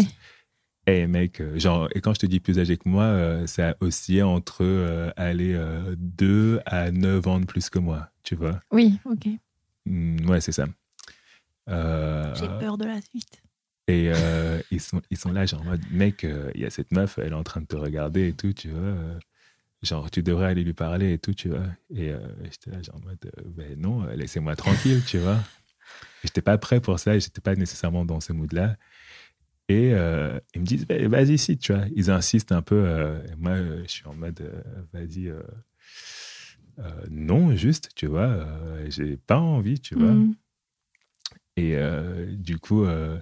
Eh 0.93 1.07
mec, 1.07 1.39
euh, 1.39 1.57
genre, 1.57 1.87
et 1.95 2.01
quand 2.01 2.13
je 2.13 2.19
te 2.19 2.25
dis 2.25 2.41
plus 2.41 2.59
âgé 2.59 2.75
que 2.75 2.89
moi, 2.89 3.03
euh, 3.05 3.47
ça 3.47 3.75
oscillait 3.79 4.23
entre 4.23 4.57
euh, 4.61 5.09
aller 5.15 5.57
2 5.97 6.59
à 6.65 6.91
9 6.91 7.25
ans 7.27 7.39
de 7.39 7.45
plus 7.45 7.69
que 7.69 7.79
moi, 7.79 8.09
tu 8.23 8.35
vois. 8.35 8.59
Oui, 8.71 8.99
ok. 9.05 9.27
Mm, 9.85 10.29
ouais, 10.29 10.41
c'est 10.41 10.51
ça. 10.51 10.65
Euh, 11.69 12.33
J'ai 12.35 12.47
peur 12.59 12.77
de 12.77 12.85
la 12.85 12.99
suite. 13.01 13.41
et 13.87 14.11
euh, 14.13 14.59
ils, 14.69 14.81
sont, 14.81 15.01
ils 15.09 15.17
sont 15.17 15.31
là, 15.31 15.45
genre, 15.45 15.61
en 15.61 15.65
mode, 15.65 15.81
mec, 15.91 16.23
euh, 16.23 16.51
il 16.55 16.61
y 16.61 16.65
a 16.65 16.69
cette 16.69 16.91
meuf, 16.91 17.17
elle 17.19 17.31
est 17.31 17.35
en 17.35 17.43
train 17.43 17.61
de 17.61 17.67
te 17.67 17.75
regarder 17.77 18.27
et 18.29 18.33
tout, 18.33 18.51
tu 18.51 18.69
vois. 18.69 18.79
euh, 18.81 19.19
genre, 19.83 20.11
tu 20.11 20.23
devrais 20.23 20.47
aller 20.47 20.63
lui 20.63 20.73
parler 20.73 21.13
et 21.13 21.17
tout, 21.19 21.33
tu 21.33 21.47
vois. 21.49 21.63
Et 21.95 22.09
euh, 22.09 22.19
j'étais 22.43 22.71
là, 22.71 22.81
genre, 22.81 22.95
en 22.97 23.07
mode, 23.07 23.17
euh, 23.37 23.41
ben 23.45 23.79
non, 23.79 24.03
euh, 24.03 24.15
laissez-moi 24.15 24.55
tranquille, 24.55 25.01
tu 25.07 25.19
vois. 25.19 25.37
J'étais 26.23 26.41
pas 26.41 26.57
prêt 26.57 26.81
pour 26.81 26.99
ça, 26.99 27.15
et 27.15 27.19
j'étais 27.19 27.41
pas 27.41 27.55
nécessairement 27.55 28.03
dans 28.05 28.19
ce 28.19 28.33
mood-là. 28.33 28.75
Et 29.71 29.93
euh, 29.93 30.37
ils 30.53 30.59
me 30.59 30.65
disent, 30.65 30.85
Ben, 30.85 31.07
vas-y, 31.07 31.37
si, 31.37 31.57
tu 31.57 31.71
vois. 31.71 31.85
Ils 31.95 32.11
insistent 32.11 32.51
un 32.51 32.61
peu. 32.61 32.83
euh, 32.85 33.23
et 33.23 33.35
moi, 33.37 33.51
euh, 33.53 33.83
je 33.83 33.89
suis 33.89 34.05
en 34.05 34.13
mode, 34.13 34.41
euh, 34.41 34.61
vas-y, 34.91 35.31
non, 37.09 37.55
juste, 37.55 37.91
tu 37.95 38.07
vois. 38.07 38.45
J'ai 38.89 39.15
pas 39.15 39.39
envie, 39.39 39.79
tu 39.79 39.95
vois. 39.95 40.11
Hmm. 40.11 40.33
Et 41.55 41.77
du 42.31 42.57
coup, 42.57 42.83
le, 42.83 43.19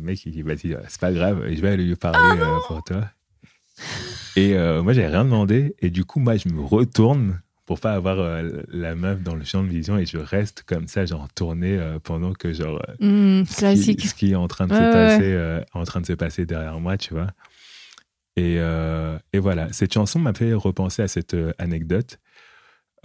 mec, 0.00 0.26
il 0.26 0.32
dit, 0.32 0.42
vas-y, 0.42 0.76
c'est 0.88 1.00
pas 1.00 1.12
grave, 1.12 1.46
je 1.48 1.60
vais 1.60 1.68
aller 1.68 1.84
lui 1.84 1.96
parler 1.96 2.40
euh, 2.40 2.58
pour 2.66 2.82
toi. 2.82 3.08
Et 4.34 4.54
moi, 4.82 4.94
j'ai 4.94 5.06
rien 5.06 5.24
demandé. 5.24 5.76
Et 5.78 5.90
du 5.90 6.04
coup, 6.04 6.18
moi, 6.18 6.36
je 6.36 6.48
me 6.48 6.60
retourne 6.60 7.40
pour 7.66 7.80
pas 7.80 7.94
avoir 7.94 8.18
euh, 8.20 8.62
la 8.68 8.94
meuf 8.94 9.22
dans 9.22 9.34
le 9.34 9.44
champ 9.44 9.62
de 9.62 9.68
vision 9.68 9.98
et 9.98 10.06
je 10.06 10.18
reste 10.18 10.62
comme 10.66 10.86
ça, 10.88 11.04
genre 11.04 11.28
tourné 11.34 11.76
euh, 11.76 11.98
pendant 11.98 12.32
que 12.32 12.52
genre 12.52 12.80
ce 13.00 13.44
qui, 13.44 13.54
classique. 13.56 14.06
ce 14.06 14.14
qui 14.14 14.32
est 14.32 14.36
en 14.36 14.48
train 14.48 14.66
de 14.68 14.72
Ouais, 14.72 14.78
se 14.78 14.84
ouais, 14.84 14.92
passer, 14.92 15.32
euh, 15.32 15.60
en 15.74 15.84
train 15.84 16.00
de 16.00 16.06
se 16.06 16.12
passer 16.14 16.46
derrière 16.46 16.78
moi, 16.80 16.96
tu 16.96 17.12
vois. 17.12 17.28
Et, 18.36 18.56
euh, 18.58 19.18
et 19.32 19.38
voilà, 19.38 19.72
cette 19.72 19.92
chanson 19.94 20.18
m'a 20.18 20.34
fait 20.34 20.52
repenser 20.54 21.02
à 21.02 21.08
cette 21.08 21.34
euh, 21.34 21.52
anecdote. 21.58 22.18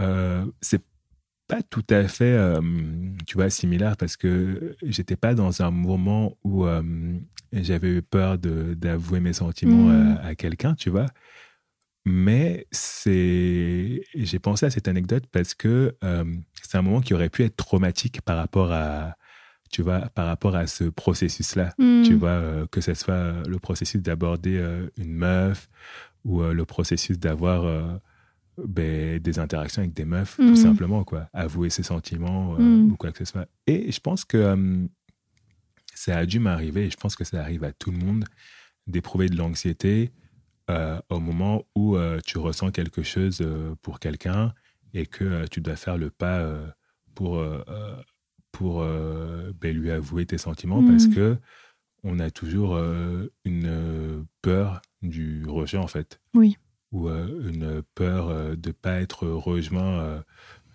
Euh, 0.01 0.45
c'est 0.61 0.81
pas 1.47 1.61
tout 1.63 1.83
à 1.89 2.07
fait, 2.07 2.33
euh, 2.33 2.61
tu 3.27 3.35
vois, 3.35 3.49
similaire 3.49 3.97
parce 3.97 4.15
que 4.17 4.75
j'étais 4.83 5.15
pas 5.15 5.33
dans 5.33 5.61
un 5.61 5.71
moment 5.71 6.37
où 6.43 6.65
euh, 6.65 6.81
j'avais 7.53 7.89
eu 7.89 8.01
peur 8.01 8.37
d'avouer 8.37 9.19
mes 9.19 9.33
sentiments 9.33 9.89
à, 10.21 10.27
à 10.27 10.35
quelqu'un, 10.35 10.75
tu 10.75 10.89
vois. 10.89 11.07
Mais 12.05 12.65
c'est, 12.71 14.01
j'ai 14.15 14.39
pensé 14.39 14.65
à 14.65 14.69
cette 14.71 14.87
anecdote 14.87 15.25
parce 15.31 15.53
que 15.53 15.95
euh, 16.03 16.23
c'est 16.63 16.77
un 16.77 16.81
moment 16.81 17.01
qui 17.01 17.13
aurait 17.13 17.29
pu 17.29 17.43
être 17.43 17.55
traumatique 17.55 18.21
par 18.21 18.37
rapport 18.37 18.71
à, 18.71 19.15
tu 19.71 19.83
vois, 19.83 20.01
par 20.09 20.25
rapport 20.25 20.55
à 20.55 20.65
ce 20.67 20.85
processus-là. 20.85 21.73
Hmm. 21.77 22.03
Tu 22.03 22.15
vois, 22.15 22.29
euh, 22.29 22.65
que 22.71 22.81
ce 22.81 22.93
soit 22.95 23.13
euh, 23.13 23.43
le 23.47 23.59
processus 23.59 24.01
d'aborder 24.01 24.57
euh, 24.57 24.87
une 24.97 25.13
meuf 25.13 25.69
ou 26.25 26.41
le 26.43 26.65
processus 26.65 27.17
d'avoir 27.17 27.99
ben, 28.63 29.17
des 29.17 29.39
interactions 29.39 29.81
avec 29.81 29.95
des 29.95 30.05
meufs, 30.05 30.37
tout 30.37 30.55
simplement, 30.55 31.03
quoi. 31.03 31.27
Avouer 31.33 31.71
ses 31.71 31.81
sentiments 31.81 32.53
Mhm. 32.59 32.91
ou 32.91 32.95
quoi 32.95 33.11
que 33.11 33.17
ce 33.17 33.25
soit. 33.25 33.47
Et 33.65 33.91
je 33.91 33.99
pense 33.99 34.23
que 34.23 34.87
ça 35.95 36.17
a 36.17 36.25
dû 36.27 36.37
m'arriver, 36.37 36.85
et 36.85 36.89
je 36.91 36.97
pense 36.97 37.15
que 37.15 37.23
ça 37.23 37.41
arrive 37.41 37.63
à 37.63 37.71
tout 37.71 37.89
le 37.89 37.97
monde, 37.97 38.25
d'éprouver 38.85 39.29
de 39.29 39.35
l'anxiété 39.35 40.11
au 41.09 41.19
moment 41.19 41.65
où 41.75 41.95
euh, 41.95 42.19
tu 42.25 42.37
ressens 42.37 42.71
quelque 42.71 43.03
chose 43.03 43.39
euh, 43.41 43.75
pour 43.81 43.99
quelqu'un 43.99 44.53
et 44.93 45.05
que 45.05 45.23
euh, 45.23 45.45
tu 45.49 45.61
dois 45.61 45.75
faire 45.75 45.97
le 45.97 46.09
pas 46.09 46.39
euh, 46.39 46.67
pour, 47.15 47.37
euh, 47.37 47.63
euh, 47.67 47.95
pour 48.51 48.81
euh, 48.81 49.51
ben, 49.59 49.75
lui 49.75 49.91
avouer 49.91 50.25
tes 50.25 50.37
sentiments 50.37 50.85
parce 50.85 51.07
que 51.07 51.37
on 52.03 52.19
a 52.19 52.31
toujours 52.31 52.75
euh, 52.75 53.31
une 53.45 53.67
euh, 53.67 54.23
peur 54.41 54.81
du 55.01 55.45
rejet 55.47 55.77
en 55.77 55.87
fait. 55.87 56.19
Oui. 56.33 56.57
Ou 56.91 57.09
euh, 57.09 57.49
une 57.49 57.83
peur 57.95 58.29
euh, 58.29 58.55
de 58.55 58.71
pas 58.71 59.01
être 59.01 59.27
rejoint 59.27 59.99
euh, 59.99 60.21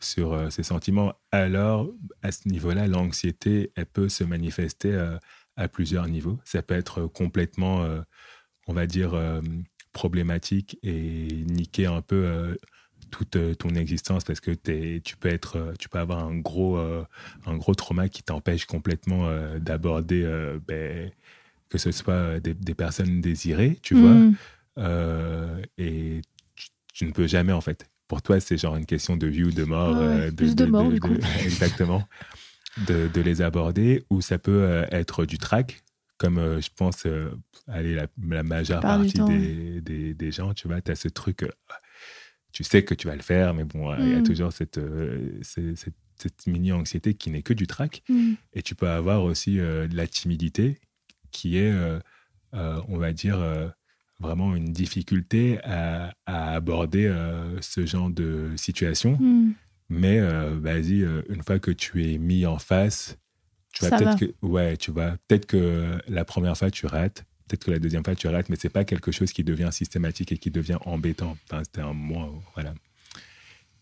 sur 0.01 0.33
euh, 0.33 0.51
ses 0.51 0.63
sentiments. 0.63 1.15
Alors, 1.33 1.91
à 2.23 2.33
ce 2.33 2.49
niveau-là, 2.49 2.87
l'anxiété, 2.87 3.73
elle 3.75 3.87
peut 3.87 4.09
se 4.09 4.25
manifester 4.25 4.93
euh, 4.93 5.19
à 5.57 5.69
plusieurs 5.69 6.09
niveaux. 6.09 6.39
Ça 6.45 6.63
peut 6.63 6.75
être 6.75 7.07
complètement, 7.07 7.83
euh, 7.83 8.01
on 8.67 8.73
va 8.73 8.87
dire, 8.87 9.15
euh, 9.15 9.41
problématique 9.97 10.79
et 10.83 11.45
niquer 11.49 11.87
un 11.87 12.03
peu 12.03 12.23
euh, 12.27 12.55
toute 13.11 13.37
euh, 13.37 13.55
ton 13.55 13.71
existence 13.71 14.25
parce 14.25 14.41
que 14.41 14.51
tu 14.99 15.17
peux 15.17 15.29
être, 15.29 15.57
euh, 15.57 15.73
tu 15.79 15.89
peux 15.89 15.99
avoir 15.99 16.21
un 16.23 16.37
gros, 16.37 16.77
un 16.79 17.57
gros 17.57 17.75
trauma 17.75 18.09
qui 18.11 18.23
t'empêche 18.23 18.67
complètement 18.67 19.29
d'aborder, 19.59 20.23
ben, 20.69 21.11
que 21.71 21.79
ce 21.79 21.91
soit 21.93 22.41
des, 22.41 22.55
des 22.55 22.75
personnes 22.75 23.21
désirées, 23.21 23.79
tu 23.83 23.95
vois, 23.95 24.15
Mm. 24.15 24.35
euh, 24.79 25.63
et 25.79 26.21
tu, 26.55 26.69
tu 26.93 27.05
ne 27.07 27.13
peux 27.13 27.27
jamais 27.27 27.53
en 27.53 27.63
fait. 27.63 27.89
Pour 28.09 28.21
toi, 28.23 28.39
c'est 28.39 28.59
genre 28.59 28.77
une 28.77 28.87
question 28.87 29.17
de 29.17 29.27
vie 29.27 29.45
ou 29.45 29.51
de 29.51 29.65
mort. 29.65 29.97
Ouais, 29.99 30.29
euh, 30.29 30.31
plus 30.31 30.55
de 30.55 30.67
mort, 30.67 30.93
du 30.93 31.01
coup. 31.01 31.17
exactement. 31.45 32.07
De, 32.87 33.09
de 33.13 33.21
les 33.23 33.41
aborder, 33.41 34.05
ou 34.11 34.21
ça 34.21 34.39
peut 34.39 34.85
être 34.93 35.25
du 35.25 35.39
trac, 35.39 35.83
comme 36.19 36.39
euh, 36.39 36.61
je 36.61 36.71
pense, 36.75 37.05
euh, 37.07 37.31
allez, 37.69 37.95
la, 37.95 38.07
la 38.29 38.43
majeure 38.43 38.81
partie 38.81 39.13
temps, 39.13 39.27
des, 39.29 39.81
des, 39.81 40.15
des 40.15 40.33
gens, 40.33 40.55
tu 40.55 40.67
vois, 40.69 40.81
tu 40.81 40.91
as 40.91 40.97
ce 40.97 41.09
truc, 41.09 41.43
euh, 41.43 41.49
tu 42.53 42.65
sais 42.65 42.85
que 42.85 42.95
tu 42.95 43.07
vas 43.07 43.17
le 43.17 43.23
faire, 43.23 43.53
mais 43.55 43.65
bon, 43.65 43.95
il 43.99 44.09
y 44.11 44.15
a 44.15 44.21
Mm. 44.21 44.23
toujours 44.23 44.53
cette, 44.53 44.79
euh, 44.79 45.39
cette, 45.43 45.95
cette 46.17 46.47
mini-anxiété 46.47 47.15
qui 47.15 47.31
n'est 47.31 47.43
que 47.43 47.53
du 47.53 47.67
trac. 47.67 48.03
Mm. 48.09 48.33
Et 48.55 48.63
tu 48.63 48.75
peux 48.75 48.89
avoir 48.89 49.23
aussi 49.25 49.57
de 49.57 49.89
la 49.95 50.07
timidité 50.07 50.79
qui 51.33 51.59
est, 51.59 51.73
on 52.53 52.97
va 52.97 53.13
dire, 53.13 53.39
vraiment 54.19 54.57
une 54.57 54.73
difficulté 54.73 55.59
à, 55.65 56.15
à 56.25 56.53
aborder 56.55 57.15
ce 57.61 57.85
genre 57.85 58.09
de 58.09 58.53
situation. 58.57 59.19
Mm. 59.21 59.53
Mais 59.91 60.21
vas-y, 60.55 61.05
une 61.29 61.43
fois 61.43 61.59
que 61.59 61.71
tu 61.71 62.11
es 62.11 62.17
mis 62.17 62.47
en 62.47 62.59
face, 62.59 63.19
tu 63.77 63.85
Ça 63.85 63.99
peut-être 63.99 64.19
que, 64.19 64.47
ouais, 64.47 64.77
tu 64.77 64.91
vas 64.91 65.17
peut-être 65.29 65.47
que 65.47 65.99
la 66.09 66.25
première 66.25 66.57
fois 66.57 66.71
tu 66.71 66.87
rates, 66.87 67.25
peut-être 67.47 67.65
que 67.65 67.71
la 67.71 67.79
deuxième 67.79 68.05
fois 68.05 68.15
tu 68.15 68.27
rates, 68.27 68.49
mais 68.49 68.57
c'est 68.57 68.71
pas 68.71 68.85
quelque 68.85 69.13
chose 69.13 69.33
qui 69.33 69.45
devient 69.45 69.69
systématique 69.71 70.33
et 70.33 70.39
qui 70.39 70.51
devient 70.51 70.79
embêtant. 70.87 71.37
Enfin, 71.45 71.63
c'était 71.63 71.83
un 71.83 71.93
mois, 71.93 72.33
voilà. 72.55 72.73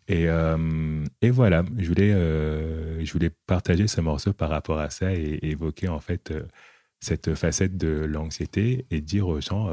Et, 0.08 0.28
euh, 0.28 1.04
et 1.22 1.30
voilà, 1.30 1.64
je 1.78 1.88
voulais, 1.88 2.12
euh, 2.12 3.02
je 3.04 3.12
voulais 3.12 3.30
partager 3.46 3.86
ce 3.86 4.00
morceau 4.00 4.32
par 4.32 4.50
rapport 4.50 4.78
à 4.78 4.90
ça 4.90 5.14
et, 5.14 5.38
et 5.42 5.50
évoquer 5.50 5.88
en 5.88 6.00
fait 6.00 6.30
euh, 6.30 6.42
cette 7.00 7.34
facette 7.34 7.76
de 7.76 8.04
l'anxiété 8.04 8.84
et 8.90 9.00
dire 9.00 9.28
aux 9.28 9.40
gens, 9.40 9.70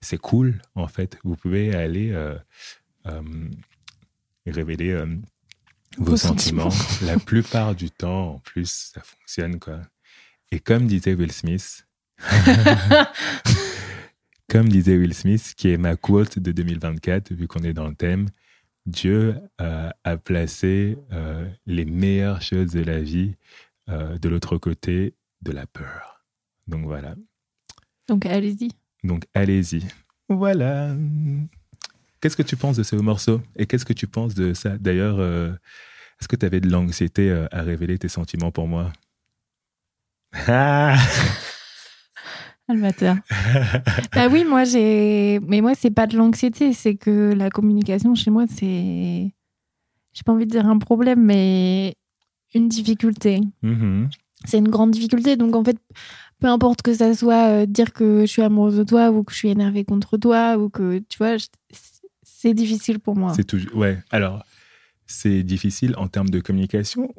c'est 0.00 0.18
cool 0.18 0.60
en 0.74 0.88
fait, 0.88 1.18
vous 1.24 1.36
pouvez 1.36 1.74
aller 1.74 2.14
révéler 4.46 5.04
vos, 5.98 6.12
Vos 6.12 6.16
sentiments. 6.16 6.70
sentiments. 6.70 7.06
La 7.12 7.18
plupart 7.18 7.74
du 7.74 7.90
temps, 7.90 8.34
en 8.34 8.38
plus, 8.38 8.90
ça 8.94 9.02
fonctionne 9.02 9.58
quoi. 9.58 9.80
Et 10.50 10.60
comme 10.60 10.86
disait 10.86 11.14
Will 11.14 11.32
Smith, 11.32 11.86
comme 14.48 14.68
disait 14.68 14.96
Will 14.96 15.14
Smith, 15.14 15.54
qui 15.56 15.70
est 15.70 15.78
ma 15.78 15.96
quote 15.96 16.38
de 16.38 16.52
2024, 16.52 17.32
vu 17.32 17.48
qu'on 17.48 17.62
est 17.64 17.72
dans 17.72 17.88
le 17.88 17.94
thème, 17.94 18.28
Dieu 18.86 19.36
euh, 19.60 19.90
a 20.04 20.16
placé 20.16 20.98
euh, 21.12 21.48
les 21.66 21.84
meilleures 21.84 22.42
choses 22.42 22.72
de 22.72 22.82
la 22.82 23.00
vie 23.00 23.36
euh, 23.88 24.18
de 24.18 24.28
l'autre 24.28 24.58
côté 24.58 25.14
de 25.40 25.52
la 25.52 25.66
peur. 25.66 26.24
Donc 26.66 26.84
voilà. 26.84 27.14
Donc 28.08 28.26
allez-y. 28.26 28.70
Donc 29.04 29.24
allez-y. 29.34 29.84
Voilà. 30.28 30.94
Qu'est-ce 32.22 32.36
que 32.36 32.42
tu 32.44 32.56
penses 32.56 32.76
de 32.76 32.84
ce 32.84 32.94
morceau 32.94 33.40
Et 33.56 33.66
qu'est-ce 33.66 33.84
que 33.84 33.92
tu 33.92 34.06
penses 34.06 34.34
de 34.36 34.54
ça? 34.54 34.78
D'ailleurs, 34.78 35.18
euh, 35.18 35.50
est-ce 36.20 36.28
que 36.28 36.36
tu 36.36 36.46
avais 36.46 36.60
de 36.60 36.70
l'anxiété 36.70 37.28
euh, 37.28 37.46
à 37.50 37.62
révéler 37.62 37.98
tes 37.98 38.06
sentiments 38.06 38.52
pour 38.52 38.68
moi? 38.68 38.92
Ah 40.46 40.96
Amateur. 42.68 43.16
bah 44.14 44.28
oui, 44.30 44.44
moi 44.44 44.62
j'ai. 44.62 45.40
Mais 45.48 45.60
moi, 45.60 45.74
c'est 45.74 45.90
pas 45.90 46.06
de 46.06 46.16
l'anxiété, 46.16 46.72
c'est 46.72 46.94
que 46.94 47.32
la 47.34 47.50
communication 47.50 48.14
chez 48.14 48.30
moi, 48.30 48.44
c'est. 48.48 49.32
J'ai 50.14 50.22
pas 50.24 50.32
envie 50.32 50.46
de 50.46 50.50
dire 50.52 50.66
un 50.66 50.78
problème, 50.78 51.22
mais 51.24 51.96
une 52.54 52.68
difficulté. 52.68 53.40
Mhm. 53.62 54.10
C'est 54.44 54.58
une 54.58 54.68
grande 54.68 54.92
difficulté. 54.92 55.36
Donc 55.36 55.56
en 55.56 55.64
fait, 55.64 55.76
peu 56.38 56.46
importe 56.46 56.82
que 56.82 56.94
ça 56.94 57.14
soit 57.14 57.48
euh, 57.62 57.66
dire 57.66 57.92
que 57.92 58.20
je 58.20 58.26
suis 58.26 58.42
amoureuse 58.42 58.76
de 58.76 58.84
toi 58.84 59.10
ou 59.10 59.24
que 59.24 59.32
je 59.32 59.38
suis 59.38 59.48
énervée 59.48 59.84
contre 59.84 60.16
toi 60.18 60.56
ou 60.56 60.68
que 60.70 60.98
tu 61.08 61.18
vois, 61.18 61.36
je- 61.36 61.46
c'est 62.42 62.54
difficile 62.54 62.98
pour 62.98 63.16
moi. 63.16 63.32
C'est 63.34 63.44
toujours. 63.44 63.74
Ouais. 63.76 63.98
Alors, 64.10 64.42
c'est 65.06 65.42
difficile 65.42 65.94
en 65.96 66.08
termes 66.08 66.28
de 66.30 66.40
communication. 66.40 67.14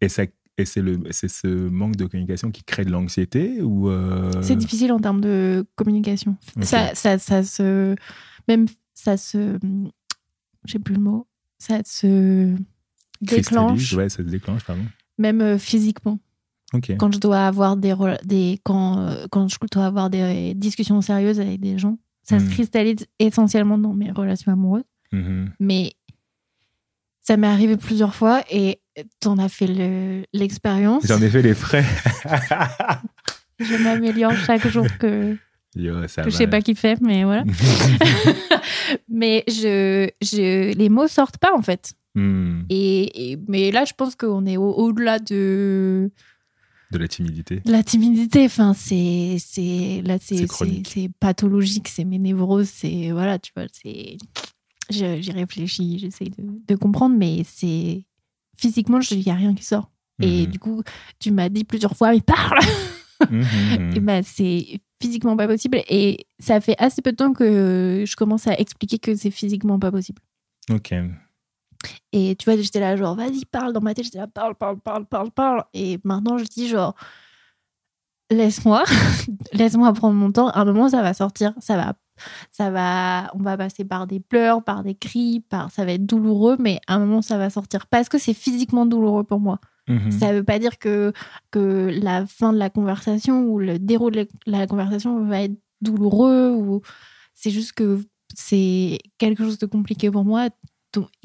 Et 0.00 0.08
ça, 0.08 0.24
et 0.58 0.64
c'est 0.64 0.82
le, 0.82 1.00
c'est 1.10 1.28
ce 1.28 1.46
manque 1.46 1.96
de 1.96 2.06
communication 2.06 2.50
qui 2.50 2.62
crée 2.64 2.84
de 2.84 2.90
l'anxiété 2.90 3.62
ou. 3.62 3.88
euh, 3.88 4.30
C'est 4.42 4.56
difficile 4.56 4.92
en 4.92 4.98
termes 4.98 5.20
de 5.20 5.64
communication. 5.76 6.36
Ça, 6.62 6.94
ça, 6.94 7.18
ça 7.18 7.42
se. 7.44 7.94
Même 8.48 8.66
ça 8.94 9.16
se. 9.16 9.58
J'ai 10.64 10.78
plus 10.78 10.94
le 10.94 11.00
mot. 11.00 11.26
Ça 11.58 11.80
se 11.84 12.54
déclenche, 13.20 13.92
Ouais, 13.94 14.08
ça 14.08 14.16
se 14.18 14.22
déclenche, 14.28 14.64
pardon. 14.64 14.82
même 15.18 15.40
euh, 15.40 15.58
physiquement. 15.58 16.18
Ok. 16.74 16.92
Quand 16.98 17.12
je 17.14 17.18
dois 17.20 17.46
avoir 17.46 17.76
des. 17.76 17.94
des 18.24 18.58
quand, 18.64 18.98
euh, 18.98 19.26
quand 19.30 19.46
je 19.48 19.56
dois 19.70 19.86
avoir 19.86 20.10
des 20.10 20.54
discussions 20.54 21.00
sérieuses 21.00 21.38
avec 21.40 21.60
des 21.60 21.78
gens, 21.78 21.98
ça 22.22 22.38
se 22.38 22.44
Hmm. 22.44 22.50
cristallise 22.50 23.06
essentiellement 23.18 23.78
dans 23.78 23.94
mes 23.94 24.10
relations 24.10 24.52
amoureuses. 24.52 24.84
Mhm. 25.12 25.50
Mais 25.60 25.92
ça 27.20 27.36
m'est 27.36 27.46
arrivé 27.46 27.76
plusieurs 27.76 28.14
fois 28.14 28.42
et 28.50 28.80
t'en 29.20 29.38
as 29.38 29.48
fait 29.48 29.66
le- 29.66 30.24
l'expérience. 30.32 31.06
J'en 31.06 31.20
ai 31.22 31.28
fait 31.30 31.42
les 31.42 31.54
frais. 31.54 31.84
Je 33.60 33.76
m'améliore 33.82 34.34
chaque 34.34 34.66
jour 34.68 34.86
que, 34.98 35.36
Yo, 35.76 36.06
ça 36.08 36.22
que 36.22 36.30
je 36.30 36.36
sais 36.36 36.46
pas 36.48 36.60
qui 36.60 36.74
fait, 36.74 37.00
mais 37.00 37.24
voilà. 37.24 37.44
mais 39.08 39.44
je, 39.48 40.08
je, 40.20 40.72
les 40.76 40.88
mots 40.88 41.08
sortent 41.08 41.38
pas 41.38 41.52
en 41.56 41.62
fait. 41.62 41.92
Hmm. 42.14 42.62
Et, 42.68 43.32
et- 43.32 43.38
mais 43.48 43.70
là, 43.70 43.84
je 43.84 43.92
pense 43.94 44.14
qu'on 44.16 44.44
est 44.46 44.56
au- 44.56 44.74
au-delà 44.74 45.18
de, 45.18 46.10
De 46.92 46.98
la 46.98 47.08
timidité. 47.08 47.62
la 47.64 47.82
timidité. 47.82 48.44
Enfin, 48.44 48.74
c'est, 48.74 49.36
c'est 49.38 50.02
là, 50.04 50.18
C'est 50.20 51.08
pathologique, 51.20 51.88
c'est 51.88 52.04
mes 52.04 52.18
névroses, 52.18 52.68
c'est 52.68 53.10
voilà, 53.12 53.38
tu 53.38 53.50
vois, 53.56 53.66
c'est. 53.72 54.16
J'y 54.90 55.30
réfléchis, 55.32 55.98
j'essaye 55.98 56.30
de, 56.30 56.44
de 56.68 56.74
comprendre, 56.76 57.16
mais 57.16 57.42
c'est 57.46 58.04
physiquement, 58.58 59.00
il 59.10 59.20
y 59.22 59.30
a 59.30 59.34
rien 59.34 59.54
qui 59.54 59.64
sort. 59.64 59.90
Et 60.20 60.42
Mhm. 60.46 60.46
du 60.52 60.58
coup, 60.58 60.82
tu 61.18 61.30
m'as 61.30 61.48
dit 61.48 61.64
plusieurs 61.64 61.96
fois, 61.96 62.12
mais 62.12 62.20
parle. 62.20 62.58
Mhm. 63.30 63.92
Et 63.96 64.00
ben, 64.00 64.22
c'est 64.24 64.80
physiquement 65.00 65.36
pas 65.36 65.46
possible. 65.46 65.80
Et 65.88 66.26
ça 66.40 66.60
fait 66.60 66.74
assez 66.78 67.00
peu 67.02 67.12
de 67.12 67.16
temps 67.16 67.32
que 67.32 68.02
je 68.04 68.16
commence 68.16 68.48
à 68.48 68.54
expliquer 68.58 68.98
que 68.98 69.14
c'est 69.14 69.30
physiquement 69.30 69.78
pas 69.78 69.92
possible. 69.92 70.20
Ok. 70.70 70.92
Et 72.12 72.36
tu 72.36 72.50
vois, 72.50 72.60
j'étais 72.60 72.80
là, 72.80 72.96
genre, 72.96 73.14
vas-y, 73.14 73.44
parle. 73.44 73.72
Dans 73.72 73.80
ma 73.80 73.94
tête, 73.94 74.04
j'étais 74.04 74.18
là, 74.18 74.26
parle, 74.26 74.54
parle, 74.54 74.78
parle, 74.80 75.06
parle, 75.06 75.30
parle. 75.30 75.64
Et 75.74 75.98
maintenant, 76.04 76.38
je 76.38 76.44
dis, 76.44 76.68
genre, 76.68 76.94
laisse-moi, 78.30 78.84
laisse-moi 79.52 79.92
prendre 79.92 80.14
mon 80.14 80.32
temps. 80.32 80.48
À 80.48 80.60
un 80.60 80.64
moment, 80.64 80.88
ça 80.88 81.02
va 81.02 81.14
sortir, 81.14 81.54
ça 81.60 81.76
va, 81.76 81.94
ça 82.50 82.70
va, 82.70 83.30
on 83.34 83.42
va 83.42 83.56
passer 83.56 83.84
par 83.84 84.06
des 84.06 84.20
pleurs, 84.20 84.64
par 84.64 84.82
des 84.82 84.94
cris, 84.94 85.40
par, 85.48 85.70
ça 85.70 85.84
va 85.84 85.92
être 85.92 86.06
douloureux, 86.06 86.56
mais 86.58 86.80
à 86.86 86.96
un 86.96 86.98
moment, 87.00 87.22
ça 87.22 87.38
va 87.38 87.50
sortir 87.50 87.86
parce 87.86 88.08
que 88.08 88.18
c'est 88.18 88.34
physiquement 88.34 88.86
douloureux 88.86 89.24
pour 89.24 89.40
moi. 89.40 89.60
Mhm. 89.88 90.10
Ça 90.12 90.32
veut 90.32 90.44
pas 90.44 90.58
dire 90.58 90.78
que, 90.78 91.12
que 91.50 91.90
la 92.00 92.26
fin 92.26 92.52
de 92.52 92.58
la 92.58 92.70
conversation 92.70 93.44
ou 93.44 93.58
le 93.58 93.78
déroulé 93.78 94.24
de 94.24 94.52
la 94.52 94.66
conversation 94.66 95.24
va 95.24 95.42
être 95.42 95.56
douloureux 95.80 96.50
ou 96.50 96.82
c'est 97.34 97.50
juste 97.50 97.72
que 97.72 98.00
c'est 98.34 98.98
quelque 99.18 99.44
chose 99.44 99.58
de 99.58 99.66
compliqué 99.66 100.10
pour 100.10 100.24
moi 100.24 100.48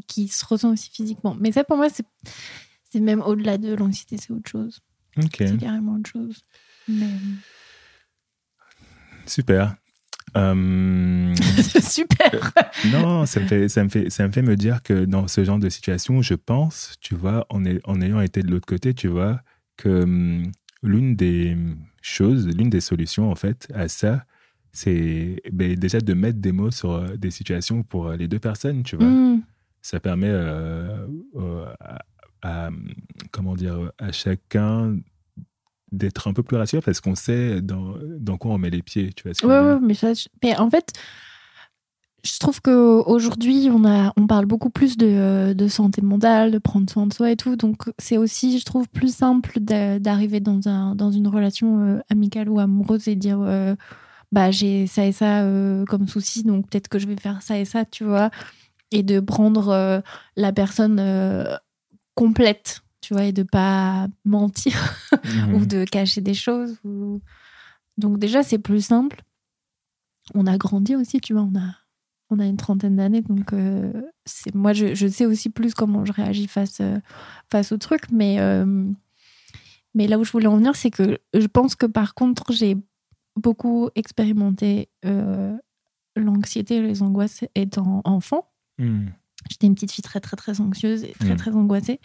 qui 0.08 0.28
se 0.28 0.46
ressent 0.46 0.72
aussi 0.72 0.90
physiquement. 0.92 1.36
Mais 1.40 1.52
ça, 1.52 1.64
pour 1.64 1.78
moi, 1.78 1.90
c'est 1.90 2.06
c'est 2.90 3.00
même 3.00 3.22
au-delà 3.22 3.58
de 3.58 3.74
l'anxiété, 3.74 4.18
c'est 4.18 4.32
autre 4.32 4.50
chose. 4.50 4.80
Ok. 5.18 5.36
C'est 5.40 5.58
carrément 5.58 5.96
autre 5.96 6.10
chose. 6.10 6.44
Mais... 6.88 7.10
Super. 9.26 9.76
Euh, 10.36 11.34
Super 11.82 12.54
non, 12.92 13.26
ça 13.26 13.40
me, 13.40 13.48
fait, 13.48 13.70
ça, 13.70 13.84
me 13.84 13.90
fait, 13.90 14.10
ça 14.10 14.28
me 14.28 14.32
fait 14.32 14.42
me 14.42 14.56
dire 14.56 14.84
que 14.84 15.06
dans 15.06 15.28
ce 15.28 15.44
genre 15.44 15.58
de 15.58 15.70
situation, 15.70 16.22
je 16.22 16.34
pense, 16.34 16.96
tu 17.02 17.16
vois, 17.16 17.46
en, 17.50 17.64
est- 17.66 17.82
en 17.86 18.02
ayant 18.02 18.22
été 18.22 18.44
de 18.44 18.52
l'autre 18.52 18.66
côté, 18.66 18.94
tu 18.94 19.08
vois, 19.08 19.42
que 19.78 20.04
hum, 20.04 20.52
l'une 20.84 21.16
des 21.16 21.58
choses, 22.02 22.48
l'une 22.48 22.70
des 22.70 22.82
solutions, 22.82 23.32
en 23.32 23.36
fait, 23.36 23.68
à 23.74 23.88
ça, 23.88 24.26
c'est 24.72 25.42
ben, 25.52 25.76
déjà 25.76 26.00
de 26.00 26.14
mettre 26.14 26.40
des 26.40 26.52
mots 26.52 26.72
sur 26.72 26.92
euh, 26.92 27.16
des 27.18 27.32
situations 27.32 27.84
pour 27.84 28.08
euh, 28.08 28.16
les 28.16 28.28
deux 28.28 28.40
personnes, 28.40 28.84
tu 28.84 28.96
vois. 28.96 29.08
Mm. 29.08 29.42
Ça 29.90 30.02
permet 30.02 30.28
euh, 30.30 31.08
euh, 31.38 31.66
à, 31.80 32.00
à, 32.66 32.70
comment 33.32 33.56
dire, 33.56 33.90
à 33.98 34.12
chacun 34.12 34.98
d'être 35.94 36.28
un 36.28 36.34
peu 36.34 36.44
plus 36.44 36.58
rassuré 36.58 36.82
parce 36.82 37.00
qu'on 37.00 37.16
sait 37.16 37.62
dans, 37.62 37.94
dans 38.20 38.36
quoi 38.36 38.52
on 38.52 38.58
met 38.58 38.70
les 38.70 38.82
pieds, 38.82 39.14
tu 39.14 39.24
vois. 39.24 39.34
ce 39.34 39.46
Ouais, 39.46 39.80
mais, 39.82 39.94
ça, 39.94 40.14
je- 40.14 40.28
mais 40.44 40.58
en 40.58 40.70
fait, 40.70 40.92
je 42.26 42.38
trouve 42.40 42.62
qu'aujourd'hui, 42.62 43.70
on, 43.72 43.86
a, 43.86 44.12
on 44.18 44.28
parle 44.28 44.46
beaucoup 44.46 44.70
plus 44.70 44.98
de, 44.98 45.54
de 45.54 45.68
santé 45.70 46.02
mentale, 46.02 46.52
de 46.52 46.58
prendre 46.58 46.90
soin 46.90 47.08
de 47.08 47.14
soi 47.14 47.32
et 47.32 47.38
tout. 47.38 47.56
Donc, 47.56 47.84
c'est 47.98 48.18
aussi, 48.18 48.60
je 48.60 48.66
trouve, 48.66 48.90
plus 48.90 49.16
simple 49.16 49.60
d'a- 49.62 50.00
d'arriver 50.00 50.42
dans, 50.42 50.68
un, 50.68 50.96
dans 50.96 51.12
une 51.12 51.30
relation 51.30 51.80
euh, 51.80 52.00
amicale 52.10 52.50
ou 52.50 52.60
amoureuse 52.60 53.08
et 53.08 53.16
dire 53.16 53.40
euh, 53.40 53.74
bah, 54.34 54.52
j'ai 54.52 54.86
ça 54.88 55.06
et 55.06 55.14
ça 55.14 55.44
euh, 55.44 55.86
comme 55.86 56.10
souci, 56.10 56.44
donc 56.44 56.70
peut-être 56.70 56.90
que 56.90 57.00
je 57.00 57.08
vais 57.08 57.16
faire 57.16 57.42
ça 57.42 57.58
et 57.58 57.64
ça, 57.64 57.86
tu 57.86 58.04
vois. 58.04 58.30
Et 58.92 59.04
de 59.04 59.20
prendre 59.20 59.70
euh, 59.70 60.00
la 60.36 60.54
personne 60.54 61.00
euh, 61.00 61.56
complète, 62.16 62.82
tu 63.02 63.14
vois, 63.14 63.26
et 63.26 63.32
de 63.34 63.44
pas 63.44 64.08
mentir 64.26 64.74
Mhm. 65.26 65.54
ou 65.56 65.66
de 65.66 65.84
cacher 65.86 66.22
des 66.22 66.34
choses. 66.34 66.80
Ou... 66.86 67.22
Donc 67.98 68.18
déjà, 68.20 68.44
c'est 68.44 68.60
plus 68.60 68.82
simple. 68.86 69.22
On 70.34 70.46
a 70.48 70.58
grandi 70.58 70.96
aussi, 70.96 71.20
tu 71.22 71.34
vois, 71.34 71.44
on 71.44 71.56
a, 71.58 71.76
on 72.30 72.40
a 72.40 72.46
une 72.46 72.58
trentaine 72.58 72.96
d'années, 72.98 73.22
donc 73.22 73.54
euh, 73.54 73.92
c'est 74.26 74.54
moi, 74.54 74.74
je, 74.74 74.94
je 74.96 75.08
sais 75.08 75.26
aussi 75.26 75.50
plus 75.50 75.74
comment 75.74 76.04
je 76.06 76.12
réagis 76.12 76.48
face, 76.48 76.80
euh, 76.82 77.00
face 77.50 77.72
au 77.72 77.78
truc, 77.78 78.02
mais, 78.12 78.40
euh, 78.40 78.66
mais 79.94 80.08
là 80.08 80.18
où 80.20 80.24
je 80.26 80.32
voulais 80.32 80.48
en 80.48 80.58
venir, 80.58 80.76
c'est 80.76 80.92
que 80.92 81.18
je 81.34 81.48
pense 81.48 81.76
que 81.76 81.86
par 81.86 82.14
contre, 82.14 82.52
j'ai 82.52 82.76
beaucoup 83.38 83.90
expérimenté 83.96 84.90
l'anxiété 86.16 86.78
et 86.78 86.82
les 86.82 87.02
angoisses 87.04 87.46
étant 87.56 88.02
enfant. 88.04 88.50
Mhm. 88.78 89.12
J'étais 89.50 89.68
une 89.68 89.76
petite 89.76 89.92
fille 89.92 90.02
très, 90.04 90.20
très, 90.20 90.36
très 90.36 90.60
anxieuse 90.62 91.04
et 91.04 91.14
très, 91.20 91.34
Mm. 91.34 91.38
très 91.38 91.52
angoissée. 91.56 92.00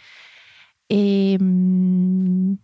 Et, 0.89 1.37
hum, 1.41 2.57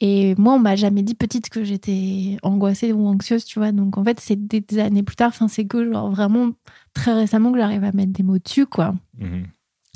et 0.00 0.34
moi, 0.36 0.54
on 0.54 0.58
m'a 0.58 0.76
jamais 0.76 1.02
dit 1.02 1.14
petite 1.14 1.48
que 1.48 1.64
j'étais 1.64 2.36
angoissée 2.42 2.92
ou 2.92 3.06
anxieuse, 3.06 3.44
tu 3.46 3.58
vois. 3.58 3.72
Donc, 3.72 3.96
en 3.96 4.04
fait, 4.04 4.20
c'est 4.20 4.36
des 4.36 4.78
années 4.78 5.02
plus 5.02 5.16
tard, 5.16 5.28
enfin, 5.28 5.48
c'est 5.48 5.64
que, 5.66 5.90
genre, 5.90 6.10
vraiment, 6.10 6.50
très 6.92 7.14
récemment 7.14 7.50
que 7.52 7.58
j'arrive 7.58 7.82
à 7.84 7.92
mettre 7.92 8.12
des 8.12 8.22
mots 8.22 8.38
dessus, 8.38 8.66
quoi. 8.66 8.94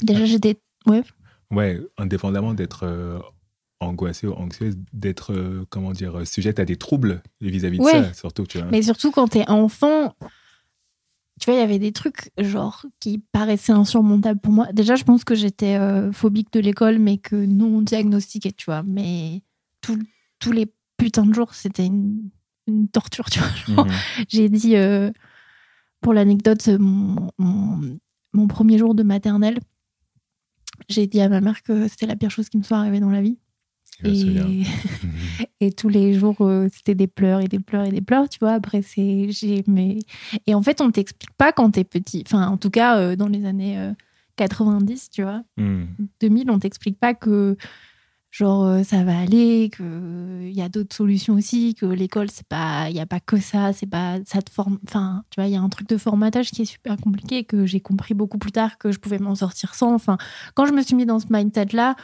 Déjà, 0.03 0.24
j'étais. 0.24 0.59
Ouais. 0.87 1.03
Ouais, 1.51 1.81
indépendamment 1.99 2.55
d'être 2.55 2.85
euh, 2.85 3.18
angoissée 3.81 4.26
ou 4.26 4.33
anxieuse, 4.33 4.76
d'être, 4.95 5.33
euh, 5.35 5.66
comment 5.68 5.93
dire, 5.93 6.26
sujette 6.26 6.61
à 6.61 6.64
des 6.64 6.76
troubles 6.76 7.22
vis-à-vis 7.43 7.78
de 7.78 7.83
Ouais. 7.83 8.05
ça, 8.05 8.14
surtout, 8.14 8.47
tu 8.47 8.59
vois. 8.59 8.68
Mais 8.70 8.81
surtout, 8.83 9.11
quand 9.11 9.28
t'es 9.28 9.47
enfant, 9.51 10.14
tu 11.41 11.47
vois, 11.47 11.55
il 11.55 11.59
y 11.61 11.64
avait 11.64 11.78
des 11.80 11.91
trucs, 11.93 12.30
genre, 12.38 12.84
qui 13.01 13.18
paraissaient 13.32 13.72
insurmontables 13.72 14.38
pour 14.41 14.53
moi. 14.53 14.72
Déjà, 14.72 14.95
je 14.95 15.03
pense 15.05 15.24
que 15.24 15.34
j'étais 15.34 15.74
euh, 15.76 16.12
phobique 16.12 16.53
de 16.53 16.61
l'école, 16.61 16.99
mais 16.99 17.16
que 17.18 17.34
non 17.34 17.82
diagnostiquée, 17.82 18.53
tu 18.53 18.66
vois. 18.66 18.82
Mais 18.84 19.43
tout- 19.80 19.99
tous 20.38 20.53
les 20.53 20.72
putains 20.99 21.26
de 21.26 21.32
jours, 21.34 21.55
c'était 21.55 21.86
une, 21.86 22.30
une 22.66 22.86
torture, 22.88 23.28
tu 23.30 23.41
vois. 23.41 23.84
Mhm. 23.84 23.91
J'ai 24.28 24.49
dit, 24.49 24.76
euh, 24.76 25.11
pour 26.01 26.12
l'anecdote, 26.14 26.68
mon, 26.78 27.30
mon, 27.38 27.99
mon 28.34 28.47
premier 28.47 28.78
jour 28.78 28.95
de 28.95 29.03
maternelle, 29.03 29.59
j'ai 30.88 31.07
dit 31.07 31.20
à 31.20 31.28
ma 31.28 31.41
mère 31.41 31.62
que 31.62 31.88
c'était 31.88 32.07
la 32.07 32.16
pire 32.16 32.30
chose 32.30 32.49
qui 32.49 32.59
me 32.59 32.62
soit 32.62 32.78
arrivée 32.78 33.01
dans 33.01 33.11
la 33.11 33.22
vie. 33.22 33.38
Et, 34.05 34.63
et 35.61 35.73
tous 35.73 35.89
les 35.89 36.15
jours, 36.15 36.37
euh, 36.41 36.69
c'était 36.73 36.95
des 36.95 37.07
pleurs 37.07 37.41
et 37.41 37.49
des 37.49 37.61
pleurs 37.61 37.85
et 37.87 37.91
des 37.91 38.01
pleurs, 38.01 38.29
tu 38.29 38.39
vois. 38.41 38.53
Après, 38.53 38.83
c'est. 38.83 39.31
j'ai- 39.31 39.65
Mais... 39.67 39.99
Et 40.47 40.55
en 40.55 40.63
fait, 40.63 40.81
on 40.81 40.91
t'explique 40.91 41.33
pas 41.33 41.53
quand 41.53 41.71
t'es 41.71 41.85
petit. 41.85 42.23
Enfin, 42.27 42.47
en 42.49 42.57
tout 42.57 42.71
cas, 42.71 42.99
euh, 42.99 43.17
dans 43.17 43.29
les 43.29 43.45
années 43.47 43.79
euh, 43.79 43.93
90, 44.37 45.11
tu 45.11 45.23
vois. 45.23 45.43
Mhm. 45.57 45.89
2000, 46.21 46.51
on 46.51 46.59
t'explique 46.59 46.99
pas 46.99 47.15
que 47.15 47.57
genre 48.31 48.65
euh, 48.65 48.83
ça 48.85 49.03
va 49.03 49.19
aller, 49.19 49.71
que 49.71 50.43
il 50.45 50.53
y 50.55 50.63
a 50.63 50.69
d'autres 50.69 50.95
solutions 50.95 51.35
aussi, 51.35 51.75
que 51.75 51.85
l'école 51.85 52.31
c'est 52.31 52.47
pas 52.47 52.89
il 52.89 52.95
y 52.95 53.01
a 53.01 53.07
pas 53.07 53.19
que 53.19 53.39
ça, 53.39 53.73
c'est 53.73 53.89
pas 53.89 54.19
ça 54.25 54.41
te 54.41 54.51
forme 54.53 54.79
enfin, 54.87 55.25
tu 55.31 55.41
vois, 55.41 55.49
il 55.49 55.53
y 55.53 55.57
a 55.57 55.61
un 55.61 55.69
truc 55.69 55.89
de 55.89 55.97
formatage 55.97 56.53
qui 56.53 56.63
est 56.63 56.67
super 56.67 56.97
compliqué 56.97 57.39
et 57.39 57.45
que 57.45 57.67
j'ai 57.67 57.81
compris 57.81 58.15
beaucoup 58.15 58.39
plus 58.39 58.53
tard 58.53 58.79
que 58.79 58.93
je 58.93 59.01
pouvais 59.01 59.19
m'en 59.19 59.35
sortir 59.35 59.75
sans. 59.75 59.93
Enfin, 59.95 60.17
quand 60.55 60.65
je 60.65 60.73
me 60.73 60.81
suis 60.83 60.95
mis 60.95 61.07
dans 61.07 61.19
ce 61.19 61.27
mindset 61.29 61.67
là, 61.73 61.97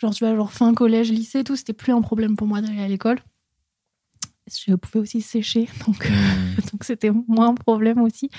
genre 0.00 0.14
tu 0.14 0.24
vois, 0.24 0.34
genre 0.34 0.52
fin 0.52 0.74
collège, 0.74 1.10
lycée, 1.12 1.44
tout, 1.44 1.56
c'était 1.56 1.72
plus 1.72 1.92
un 1.92 2.00
problème 2.00 2.36
pour 2.36 2.46
moi 2.46 2.60
d'aller 2.60 2.80
à 2.80 2.88
l'école. 2.88 3.18
Je 4.66 4.74
pouvais 4.74 4.98
aussi 5.00 5.20
sécher, 5.20 5.68
donc 5.86 6.08
Mhm. 6.10 6.56
donc 6.72 6.84
c'était 6.84 7.10
moins 7.28 7.48
un 7.50 7.54
problème 7.54 8.00
aussi. 8.00 8.30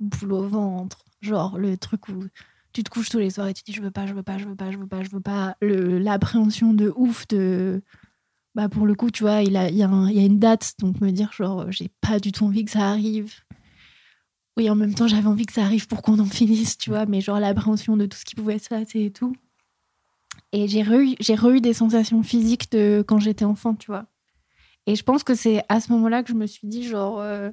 boule 0.00 0.32
au 0.32 0.46
ventre, 0.46 1.04
genre 1.20 1.58
le 1.58 1.76
truc 1.76 2.08
où 2.08 2.24
tu 2.72 2.82
te 2.82 2.90
couches 2.90 3.08
tous 3.08 3.18
les 3.18 3.30
soirs 3.30 3.48
et 3.48 3.54
tu 3.54 3.62
dis 3.64 3.72
je 3.72 3.80
veux 3.80 3.90
pas, 3.90 4.06
je 4.06 4.12
veux 4.12 4.22
pas, 4.22 4.38
je 4.38 4.46
veux 4.46 4.56
pas, 4.56 4.70
je 4.70 4.78
veux 4.78 4.86
pas, 4.86 5.02
je 5.02 5.10
veux 5.10 5.20
pas, 5.20 5.56
l'appréhension 5.60 6.74
de 6.74 6.92
ouf 6.96 7.26
de. 7.28 7.82
Bah 8.56 8.70
pour 8.70 8.86
le 8.86 8.94
coup, 8.94 9.10
tu 9.10 9.22
vois, 9.22 9.42
il, 9.42 9.54
a, 9.54 9.68
il, 9.68 9.76
y 9.76 9.82
a 9.82 9.86
une 9.86 10.38
date, 10.38 10.72
donc 10.78 11.02
me 11.02 11.10
dire 11.10 11.30
genre 11.30 11.70
j'ai 11.70 11.90
pas 12.00 12.18
du 12.18 12.32
tout 12.32 12.46
envie 12.46 12.64
que 12.64 12.70
ça 12.70 12.88
arrive. 12.88 13.34
Oui, 14.56 14.70
en 14.70 14.74
même 14.74 14.94
temps, 14.94 15.06
j'avais 15.06 15.26
envie 15.26 15.44
que 15.44 15.52
ça 15.52 15.62
arrive 15.62 15.86
pour 15.86 16.00
qu'on 16.00 16.18
en 16.18 16.24
finisse, 16.24 16.78
tu 16.78 16.88
vois, 16.88 17.04
mais 17.04 17.20
genre 17.20 17.38
l'appréhension 17.38 17.98
de 17.98 18.06
tout 18.06 18.16
ce 18.16 18.24
qui 18.24 18.34
pouvait 18.34 18.58
se 18.58 18.70
passer 18.70 19.04
et 19.04 19.10
tout. 19.10 19.36
Et 20.52 20.68
j'ai 20.68 20.82
re, 20.82 21.14
j'ai 21.20 21.34
re 21.34 21.50
eu 21.50 21.60
des 21.60 21.74
sensations 21.74 22.22
physiques 22.22 22.72
de 22.72 23.04
quand 23.06 23.18
j'étais 23.18 23.44
enfant, 23.44 23.74
tu 23.74 23.88
vois. 23.88 24.06
Et 24.86 24.96
je 24.96 25.02
pense 25.02 25.22
que 25.22 25.34
c'est 25.34 25.62
à 25.68 25.78
ce 25.78 25.92
moment-là 25.92 26.22
que 26.22 26.30
je 26.30 26.34
me 26.34 26.46
suis 26.46 26.66
dit, 26.66 26.84
genre, 26.84 27.20
euh, 27.20 27.50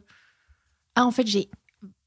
ah, 0.96 1.06
en 1.06 1.12
fait, 1.12 1.28
j'ai 1.28 1.50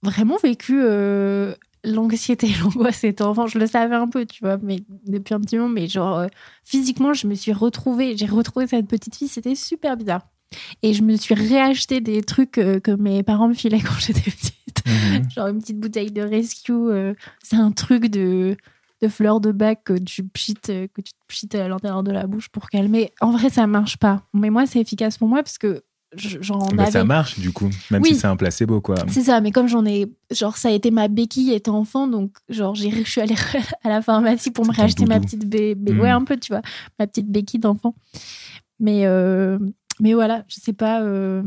vraiment 0.02 0.38
vécu 0.38 0.80
euh, 0.80 1.54
l'anxiété 1.86 2.48
l'angoisse 2.62 3.04
étant 3.04 3.30
enfant. 3.30 3.46
Je 3.46 3.58
le 3.58 3.66
savais 3.66 3.94
un 3.94 4.08
peu, 4.08 4.26
tu 4.26 4.44
vois, 4.44 4.58
mais 4.62 4.82
depuis 5.06 5.34
un 5.34 5.40
petit 5.40 5.56
moment, 5.56 5.70
mais 5.70 5.86
genre, 5.86 6.18
euh, 6.18 6.26
physiquement, 6.64 7.14
je 7.14 7.26
me 7.26 7.34
suis 7.34 7.52
retrouvée, 7.52 8.16
j'ai 8.16 8.26
retrouvé 8.26 8.66
cette 8.66 8.88
petite 8.88 9.16
fille, 9.16 9.28
c'était 9.28 9.54
super 9.54 9.96
bizarre. 9.96 10.26
Et 10.82 10.92
je 10.92 11.02
me 11.02 11.16
suis 11.16 11.34
réacheté 11.34 12.00
des 12.00 12.22
trucs 12.22 12.58
euh, 12.58 12.78
que 12.80 12.90
mes 12.90 13.22
parents 13.22 13.48
me 13.48 13.54
filaient 13.54 13.80
quand 13.84 13.98
j'étais 13.98 14.30
petite. 14.30 14.82
Mhm. 14.86 15.30
Genre 15.30 15.46
une 15.48 15.60
petite 15.60 15.80
bouteille 15.80 16.12
de 16.12 16.22
rescue. 16.22 16.72
euh, 16.72 17.14
c'est 17.42 17.56
un 17.56 17.72
truc 17.72 18.06
de, 18.06 18.56
de 19.00 19.08
fleurs 19.08 19.40
de 19.40 19.50
bac 19.52 19.82
que 19.84 19.94
tu 19.94 20.22
pchites, 20.24 20.66
que 20.66 21.00
tu 21.00 21.12
te 21.12 21.26
pchites 21.26 21.54
à 21.54 21.68
l'intérieur 21.68 22.02
de 22.02 22.12
la 22.12 22.26
bouche 22.26 22.48
pour 22.48 22.68
calmer. 22.68 23.12
En 23.20 23.30
vrai, 23.30 23.50
ça 23.50 23.66
marche 23.66 23.96
pas. 23.96 24.22
Mais 24.32 24.50
moi, 24.50 24.66
c'est 24.66 24.80
efficace 24.80 25.18
pour 25.18 25.28
moi 25.28 25.42
parce 25.42 25.58
que 25.58 25.82
j'en 26.16 26.58
Bah, 26.68 26.84
avais 26.84 26.92
ça 26.92 27.04
marche 27.04 27.38
du 27.38 27.52
coup, 27.52 27.70
même 27.90 28.02
Oui. 28.02 28.14
si 28.14 28.20
c'est 28.20 28.26
un 28.26 28.36
placebo 28.36 28.80
quoi. 28.80 28.96
C'est 29.08 29.22
ça, 29.22 29.40
mais 29.40 29.50
comme 29.50 29.68
j'en 29.68 29.84
ai, 29.86 30.06
genre, 30.30 30.56
ça 30.56 30.68
a 30.68 30.72
été 30.72 30.90
ma 30.90 31.08
béquille 31.08 31.52
étant 31.52 31.78
enfant, 31.78 32.06
donc, 32.08 32.32
genre, 32.48 32.74
j'ai, 32.74 32.90
je 32.90 33.10
suis 33.10 33.20
allée 33.20 33.34
à 33.84 33.88
la 33.88 34.02
pharmacie 34.02 34.50
pour 34.50 34.66
me 34.66 34.72
racheter 34.72 35.04
ma 35.06 35.20
petite 35.20 35.48
bébé, 35.48 35.92
ouais, 35.92 36.10
un 36.10 36.24
peu, 36.24 36.36
tu 36.36 36.52
vois, 36.52 36.62
ma 36.98 37.06
petite 37.06 37.30
béquille 37.30 37.60
d'enfant. 37.60 37.94
Mais, 38.80 39.06
euh, 39.06 39.58
mais 40.00 40.12
voilà, 40.14 40.44
je 40.48 40.56
sais 40.60 40.72
pas, 40.74 41.00
euh, 41.02 41.42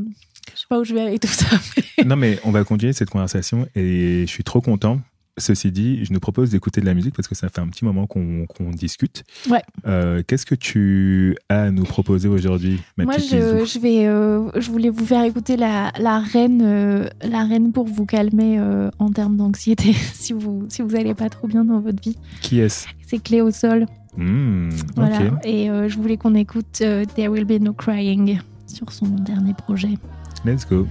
je 0.55 0.59
sais 0.61 0.65
pas 0.69 0.79
où 0.79 0.83
je 0.83 0.93
vais 0.93 1.01
avec 1.01 1.21
tout 1.21 1.27
ça. 1.27 1.45
non 2.05 2.15
mais 2.15 2.39
on 2.43 2.51
va 2.51 2.63
continuer 2.63 2.93
cette 2.93 3.09
conversation 3.11 3.67
et 3.75 4.21
je 4.25 4.31
suis 4.31 4.43
trop 4.43 4.61
content. 4.61 4.99
Ceci 5.40 5.72
dit, 5.72 6.06
je 6.06 6.14
nous 6.14 6.20
propose 6.20 6.52
d'écouter 6.52 6.82
de 6.82 6.86
la 6.86 6.94
musique 6.94 7.16
parce 7.16 7.28
que 7.28 7.34
ça 7.36 7.49
fait 7.49 7.61
un 7.61 7.68
petit 7.68 7.86
moment 7.86 8.06
qu'on 8.07 8.45
discute. 8.74 9.24
Ouais. 9.49 9.61
Euh, 9.88 10.22
Qu'est-ce 10.28 10.45
que 10.45 10.53
tu 10.56 11.36
as 11.49 11.64
à 11.64 11.72
nous 11.72 11.84
proposer 11.86 12.28
aujourd'hui, 12.28 12.80
Moi, 12.98 13.18
je, 13.18 13.80
vais, 13.80 14.06
euh, 14.07 14.49
je 14.60 14.70
voulais 14.70 14.90
vous 14.90 15.06
faire 15.06 15.24
écouter 15.24 15.57
la, 15.57 15.91
la 15.99 16.20
reine, 16.20 16.61
euh, 16.64 17.07
la 17.24 17.44
reine 17.45 17.72
pour 17.72 17.86
vous 17.86 18.06
calmer 18.06 18.60
euh, 18.60 18.90
en 18.99 19.10
termes 19.11 19.38
d'anxiété, 19.38 19.94
si 20.14 20.34
vous, 20.34 20.66
si 20.70 20.82
vous 20.82 20.95
allez 20.95 21.14
pas 21.16 21.30
trop 21.30 21.48
bien 21.48 21.64
dans 21.66 21.80
votre 21.80 22.02
vie. 22.02 22.18
Qui 22.41 22.60
est-ce? 22.60 22.88
C'est 23.07 23.20
Clé 23.24 23.41
au 23.41 23.52
sol. 23.52 23.86
Hmm, 24.18 24.70
Voilà. 24.95 25.20
Et 25.44 25.70
euh, 25.70 25.88
je 25.90 25.98
voulais 25.98 26.18
qu'on 26.18 26.36
écoute 26.36 26.80
euh, 26.82 27.06
There 27.16 27.30
Will 27.30 27.45
Be 27.45 27.61
No 27.61 27.74
Crying 27.74 28.40
sur 28.68 28.91
son 28.91 29.06
dernier 29.07 29.53
projet. 29.53 29.98
let's 30.45 30.66
go. 30.68 30.88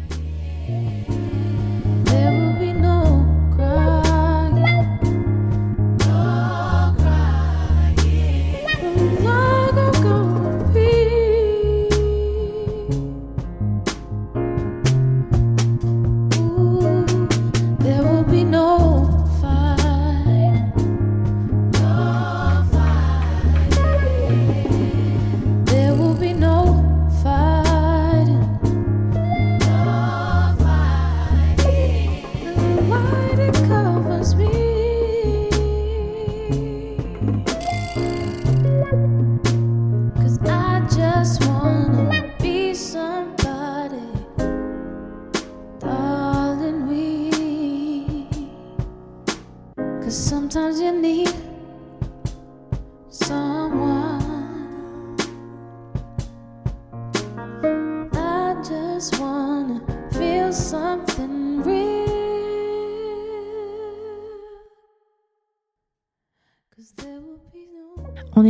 There 2.05 2.31
will 2.33 2.59
be 2.59 2.73
no 2.79 2.98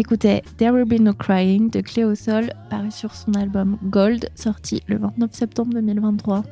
écoutait 0.08 0.42
There 0.56 0.70
Will 0.72 0.86
Be 0.86 0.98
No 1.02 1.12
Crying 1.12 1.68
de 1.68 1.82
Clé 1.82 2.02
au 2.02 2.14
sol, 2.14 2.50
paru 2.70 2.90
sur 2.90 3.14
son 3.14 3.34
album 3.34 3.76
Gold, 3.84 4.30
sorti 4.34 4.82
le 4.86 4.96
29 4.96 5.30
septembre 5.34 5.74
2023. 5.74 6.44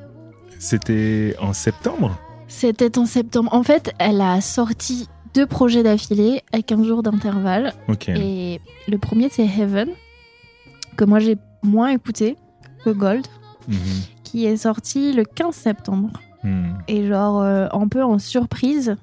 C'était 0.59 1.35
en 1.41 1.55
septembre? 1.55 2.19
C'était 2.49 2.99
en 2.99 3.07
septembre. 3.07 3.49
En 3.55 3.63
fait, 3.63 3.95
elle 3.99 4.21
a 4.21 4.43
sorti 4.43 5.09
deux 5.33 5.47
projets 5.47 5.83
d'affilée 5.83 6.43
à 6.53 6.61
15 6.61 6.87
jours 6.87 7.03
d'intervalle. 7.03 7.73
Et 8.09 8.61
le 8.89 8.99
premier, 8.99 9.31
c'est 9.31 9.47
Heaven, 9.47 9.89
que 10.99 11.07
moi 11.07 11.19
j'ai 11.19 11.39
moins 11.63 11.89
écouté 11.89 12.37
que 12.85 12.91
Gold, 12.91 13.27
Mhm. 13.69 13.79
qui 14.23 14.45
est 14.45 14.59
sorti 14.59 15.15
le 15.15 15.25
15 15.25 15.55
septembre. 15.55 16.11
Hmm. 16.45 16.75
Et 16.89 17.07
genre, 17.07 17.41
euh, 17.41 17.69
un 17.73 17.89
peu 17.89 18.05
en 18.05 18.19
surprise, 18.19 18.97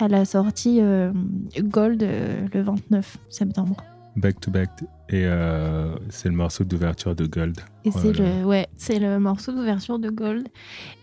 elle 0.00 0.14
a 0.14 0.24
sorti 0.24 0.78
euh, 0.80 1.12
Gold 1.58 2.02
euh, 2.02 2.46
le 2.52 2.62
29 2.62 3.18
septembre. 3.28 3.76
Back 4.16 4.40
to 4.40 4.50
back. 4.50 4.70
Et 5.10 5.24
euh, 5.24 5.94
c'est 6.08 6.28
le 6.28 6.34
morceau 6.34 6.64
d'ouverture 6.64 7.14
de 7.14 7.26
Gold. 7.26 7.60
Et 7.84 7.90
c'est 7.90 8.12
le, 8.12 8.44
ouais, 8.44 8.66
c'est 8.76 8.98
le 8.98 9.18
morceau 9.18 9.52
d'ouverture 9.52 9.98
de 9.98 10.10
Gold. 10.10 10.48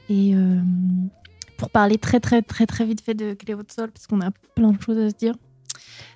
Et 0.09 0.35
euh, 0.35 0.59
pour 1.57 1.69
parler 1.69 1.97
très 1.97 2.19
très 2.19 2.41
très 2.41 2.65
très 2.65 2.85
vite 2.85 3.01
fait 3.01 3.13
de 3.13 3.33
Cléo 3.33 3.63
de 3.63 3.71
Sol, 3.71 3.91
parce 3.91 4.05
qu'on 4.05 4.21
a 4.21 4.31
plein 4.55 4.73
de 4.73 4.81
choses 4.81 4.97
à 4.97 5.09
se 5.09 5.15
dire, 5.15 5.33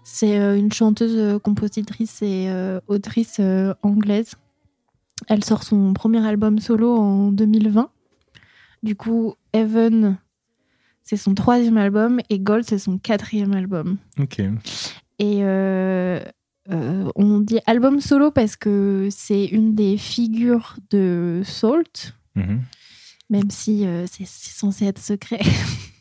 c'est 0.03 0.35
une 0.57 0.71
chanteuse, 0.71 1.39
compositrice 1.41 2.21
et 2.21 2.47
euh, 2.49 2.79
autrice 2.87 3.39
anglaise. 3.81 4.35
Elle 5.27 5.43
sort 5.43 5.63
son 5.63 5.93
premier 5.93 6.25
album 6.25 6.59
solo 6.59 6.95
en 6.97 7.31
2020. 7.31 7.89
Du 8.83 8.95
coup, 8.95 9.35
Heaven, 9.53 10.17
c'est 11.03 11.17
son 11.17 11.33
troisième 11.33 11.77
album 11.77 12.19
et 12.29 12.39
Gold, 12.39 12.63
c'est 12.65 12.79
son 12.79 12.97
quatrième 12.97 13.53
album. 13.53 13.97
Ok. 14.19 14.39
Et 14.39 15.39
euh, 15.43 16.19
euh, 16.71 17.09
on 17.15 17.39
dit 17.39 17.59
album 17.65 17.99
solo 17.99 18.31
parce 18.31 18.55
que 18.55 19.07
c'est 19.11 19.45
une 19.45 19.75
des 19.75 19.97
figures 19.97 20.75
de 20.91 21.41
Salt, 21.43 22.13
Mhm. 22.35 22.61
même 23.29 23.49
si 23.49 23.85
euh, 23.85 24.05
c'est 24.09 24.27
censé 24.27 24.85
être 24.85 24.99
secret. 24.99 25.39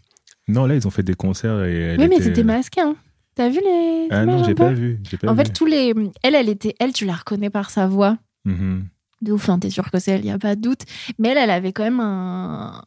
Non, 0.51 0.65
là, 0.65 0.75
ils 0.77 0.87
ont 0.87 0.91
fait 0.91 1.03
des 1.03 1.13
concerts 1.15 1.63
et 1.65 1.75
elle 1.79 2.01
oui, 2.01 2.09
mais 2.09 2.17
était- 2.17 2.25
c'était 2.25 2.43
masqué. 2.43 2.81
Hein. 2.81 2.97
T'as 3.35 3.51
vu 3.51 3.59
les 3.63 4.09
Ah 4.11 4.25
non, 4.25 4.43
j'ai 4.45 4.55
pas 4.55 4.73
vu. 4.73 4.99
pas 5.21 5.29
En 5.31 5.35
vu. 5.35 5.45
fait, 5.45 5.53
tous 5.53 5.67
les, 5.67 5.93
elle, 6.23 6.35
elle 6.35 6.49
était, 6.49 6.75
elle, 6.81 6.95
tu 6.95 7.05
la 7.05 7.13
reconnais 7.17 7.51
par 7.51 7.69
sa 7.69 7.87
voix. 7.87 8.17
Mhm. 8.47 8.87
De 9.21 9.33
ouf, 9.33 9.49
hein, 9.51 9.59
t'es 9.59 9.69
sûr 9.69 9.91
que 9.91 9.99
c'est 9.99 10.13
elle, 10.13 10.25
y 10.25 10.31
a 10.31 10.39
pas 10.39 10.57
de 10.57 10.63
doute. 10.63 10.83
Mais 11.19 11.29
elle, 11.29 11.37
elle 11.37 11.51
avait 11.51 11.73
quand 11.75 11.83
même 11.83 12.01
un. 12.01 12.83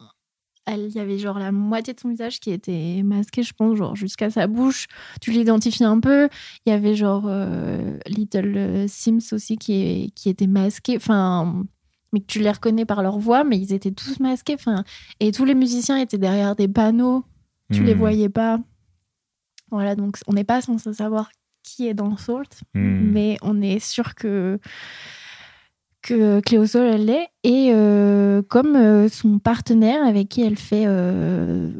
Elle, 0.64 0.86
il 0.86 0.92
y 0.94 1.00
avait 1.00 1.18
genre 1.18 1.38
la 1.40 1.50
moitié 1.50 1.92
de 1.92 1.98
son 1.98 2.10
visage 2.10 2.38
qui 2.38 2.50
était 2.52 3.02
masqué, 3.04 3.42
je 3.42 3.52
pense, 3.52 3.76
genre 3.76 3.96
jusqu'à 3.96 4.30
sa 4.30 4.46
bouche. 4.46 4.86
Tu 5.20 5.32
l'identifies 5.32 5.82
un 5.84 5.98
peu. 5.98 6.28
Il 6.64 6.70
y 6.70 6.72
avait 6.72 6.94
genre 6.94 7.24
euh, 7.26 7.98
Little 8.06 8.56
euh, 8.56 8.86
Sims 8.88 9.32
aussi 9.32 9.56
qui, 9.58 9.72
est, 9.82 10.10
qui 10.14 10.28
était 10.28 10.46
masqué. 10.46 10.96
Enfin, 10.96 11.64
mais 12.12 12.20
que 12.20 12.26
tu 12.26 12.38
les 12.38 12.50
reconnais 12.50 12.84
par 12.84 13.02
leur 13.02 13.18
voix, 13.18 13.42
mais 13.42 13.58
ils 13.58 13.72
étaient 13.72 13.90
tous 13.90 14.20
masqués. 14.20 14.54
Enfin, 14.54 14.84
et 15.18 15.32
tous 15.32 15.44
les 15.44 15.54
musiciens 15.56 15.96
étaient 15.96 16.18
derrière 16.18 16.54
des 16.54 16.68
panneaux. 16.68 17.24
Tu 17.72 17.82
les 17.82 17.94
Mhm. 17.94 17.98
voyais 17.98 18.28
pas. 18.28 18.60
Voilà, 19.70 19.96
donc 19.96 20.16
on 20.26 20.32
n'est 20.34 20.44
pas 20.44 20.60
censé 20.60 20.92
savoir 20.92 21.30
qui 21.64 21.88
est 21.88 21.94
dans 21.94 22.16
Salt 22.16 22.60
Mhm. 22.74 23.10
mais 23.12 23.36
on 23.42 23.62
est 23.62 23.78
sûr 23.78 24.14
que 24.14 24.58
que 26.02 26.40
Cléo 26.40 26.66
Sol 26.66 26.86
elle 26.86 27.06
l'est 27.06 27.28
et 27.44 27.70
euh, 27.72 28.42
comme 28.42 28.76
euh, 28.76 29.08
son 29.08 29.38
partenaire 29.38 30.04
avec 30.04 30.28
qui 30.28 30.42
elle 30.42 30.56
fait 30.56 30.84
euh, 30.86 31.70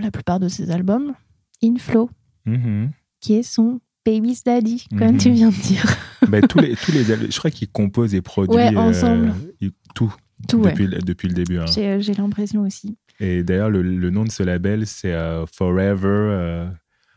la 0.00 0.10
plupart 0.10 0.38
de 0.40 0.48
ses 0.48 0.70
albums 0.70 1.14
Inflow 1.62 2.08
Mhm. 2.46 2.90
qui 3.20 3.34
est 3.34 3.42
son 3.42 3.80
baby's 4.06 4.42
daddy 4.44 4.86
comme 4.96 5.12
Mhm. 5.12 5.18
tu 5.18 5.30
viens 5.30 5.48
de 5.50 5.54
dire 5.62 5.84
Ben, 6.28 6.40
tous 6.46 6.58
les, 6.60 6.74
tous 6.76 6.92
les, 6.92 7.04
je 7.04 7.38
crois 7.38 7.50
qu'ils 7.50 7.68
composent 7.70 8.14
et 8.14 8.22
produisent 8.22 8.56
Ouais, 8.56 8.76
ensemble. 8.76 9.34
tout, 9.94 10.14
tout 10.48 10.62
depuis, 10.62 10.86
le- 10.86 10.98
depuis 11.00 11.28
le 11.28 11.34
début. 11.34 11.58
hein. 11.58 11.66
j'ai 11.66 12.00
j'ai 12.00 12.14
l'impression 12.14 12.62
aussi 12.62 12.96
Et 13.20 13.42
d'ailleurs, 13.42 13.70
le, 13.70 13.82
le 13.82 14.10
nom 14.10 14.24
de 14.24 14.30
ce 14.30 14.42
label, 14.44 14.86
c'est 14.86 15.12
euh, 15.12 15.44
Forever, 15.46 16.06
euh, 16.06 16.70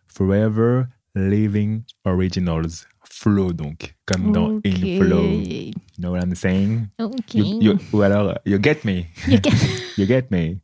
Forever 0.08 0.84
Living 1.16 1.84
Originals. 2.06 2.70
Flow, 3.22 3.54
donc, 3.54 3.94
comme 4.06 4.32
dans 4.32 4.56
Ok. 4.56 4.66
Inflow. 4.66 5.22
You 5.24 5.72
know 6.00 6.12
what 6.12 6.22
I'm 6.24 6.34
saying? 6.36 6.88
Ok. 7.00 7.36
You- 7.36 7.62
you- 7.62 7.78
ou 7.94 8.02
alors, 8.02 8.34
you 8.46 8.58
get 8.62 8.80
me. 8.84 9.06
You 9.28 9.38
get- 9.38 9.54
You 9.98 10.06
get 10.08 10.26
me. 10.32 10.58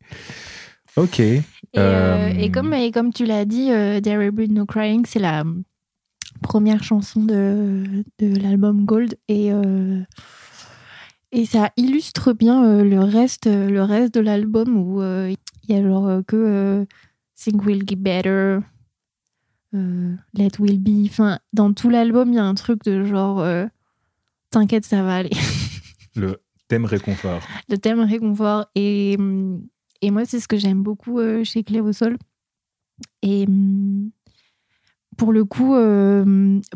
Ok. 0.95 1.19
Et, 1.19 1.41
euh, 1.77 2.29
Euh, 2.29 2.33
et 2.39 2.49
comme, 2.49 2.73
et 2.73 2.91
comme 2.91 3.13
tu 3.13 3.25
l'as 3.25 3.45
dit, 3.45 3.71
euh, 3.71 4.01
There 4.01 4.17
Will 4.17 4.31
Be 4.31 4.49
No 4.49 4.65
Crying, 4.65 5.05
c'est 5.05 5.19
la 5.19 5.41
euh, 5.41 5.61
première 6.41 6.83
chanson 6.83 7.21
de, 7.23 7.83
de 8.19 8.35
l'album 8.41 8.85
Gold. 8.85 9.15
Et, 9.27 9.51
euh, 9.51 10.01
et 11.31 11.45
ça 11.45 11.71
illustre 11.77 12.33
bien 12.33 12.81
le, 12.83 12.99
reste, 13.01 13.45
le 13.47 13.83
reste 13.83 14.15
de 14.15 14.21
l'album 14.21 14.75
où 14.77 15.01
il 15.03 15.35
y 15.69 15.75
a 15.75 15.83
genre 15.83 16.21
que 16.25 16.85
Think 17.35 17.63
Will 17.65 17.83
Get 17.87 17.97
Better, 17.97 18.59
euh, 19.73 20.15
Let 20.33 20.51
Will 20.59 20.79
Be. 20.79 21.07
Enfin, 21.07 21.39
dans 21.53 21.73
tout 21.73 21.89
l'album, 21.89 22.29
il 22.29 22.35
y 22.35 22.39
a 22.39 22.45
un 22.45 22.55
truc 22.55 22.83
de 22.83 23.03
genre 23.03 23.39
euh, 23.39 23.65
T'inquiète, 24.49 24.85
ça 24.85 25.03
va 25.03 25.17
aller. 25.17 25.31
Le 26.15 26.37
thème 26.67 26.85
réconfort. 26.85 27.41
le 27.69 27.77
thème 27.77 27.99
réconfort. 27.99 28.65
Et, 28.75 29.15
hum, 29.19 29.67
et 30.01 30.11
moi, 30.11 30.25
c'est 30.25 30.39
ce 30.39 30.47
que 30.47 30.57
j'aime 30.57 30.83
beaucoup 30.83 31.19
euh, 31.19 31.43
chez 31.43 31.63
Clé 31.63 31.79
au 31.81 31.91
sol. 31.93 32.17
Et 33.21 33.45
hum, 33.47 34.11
pour 35.17 35.33
le 35.33 35.45
coup, 35.45 35.73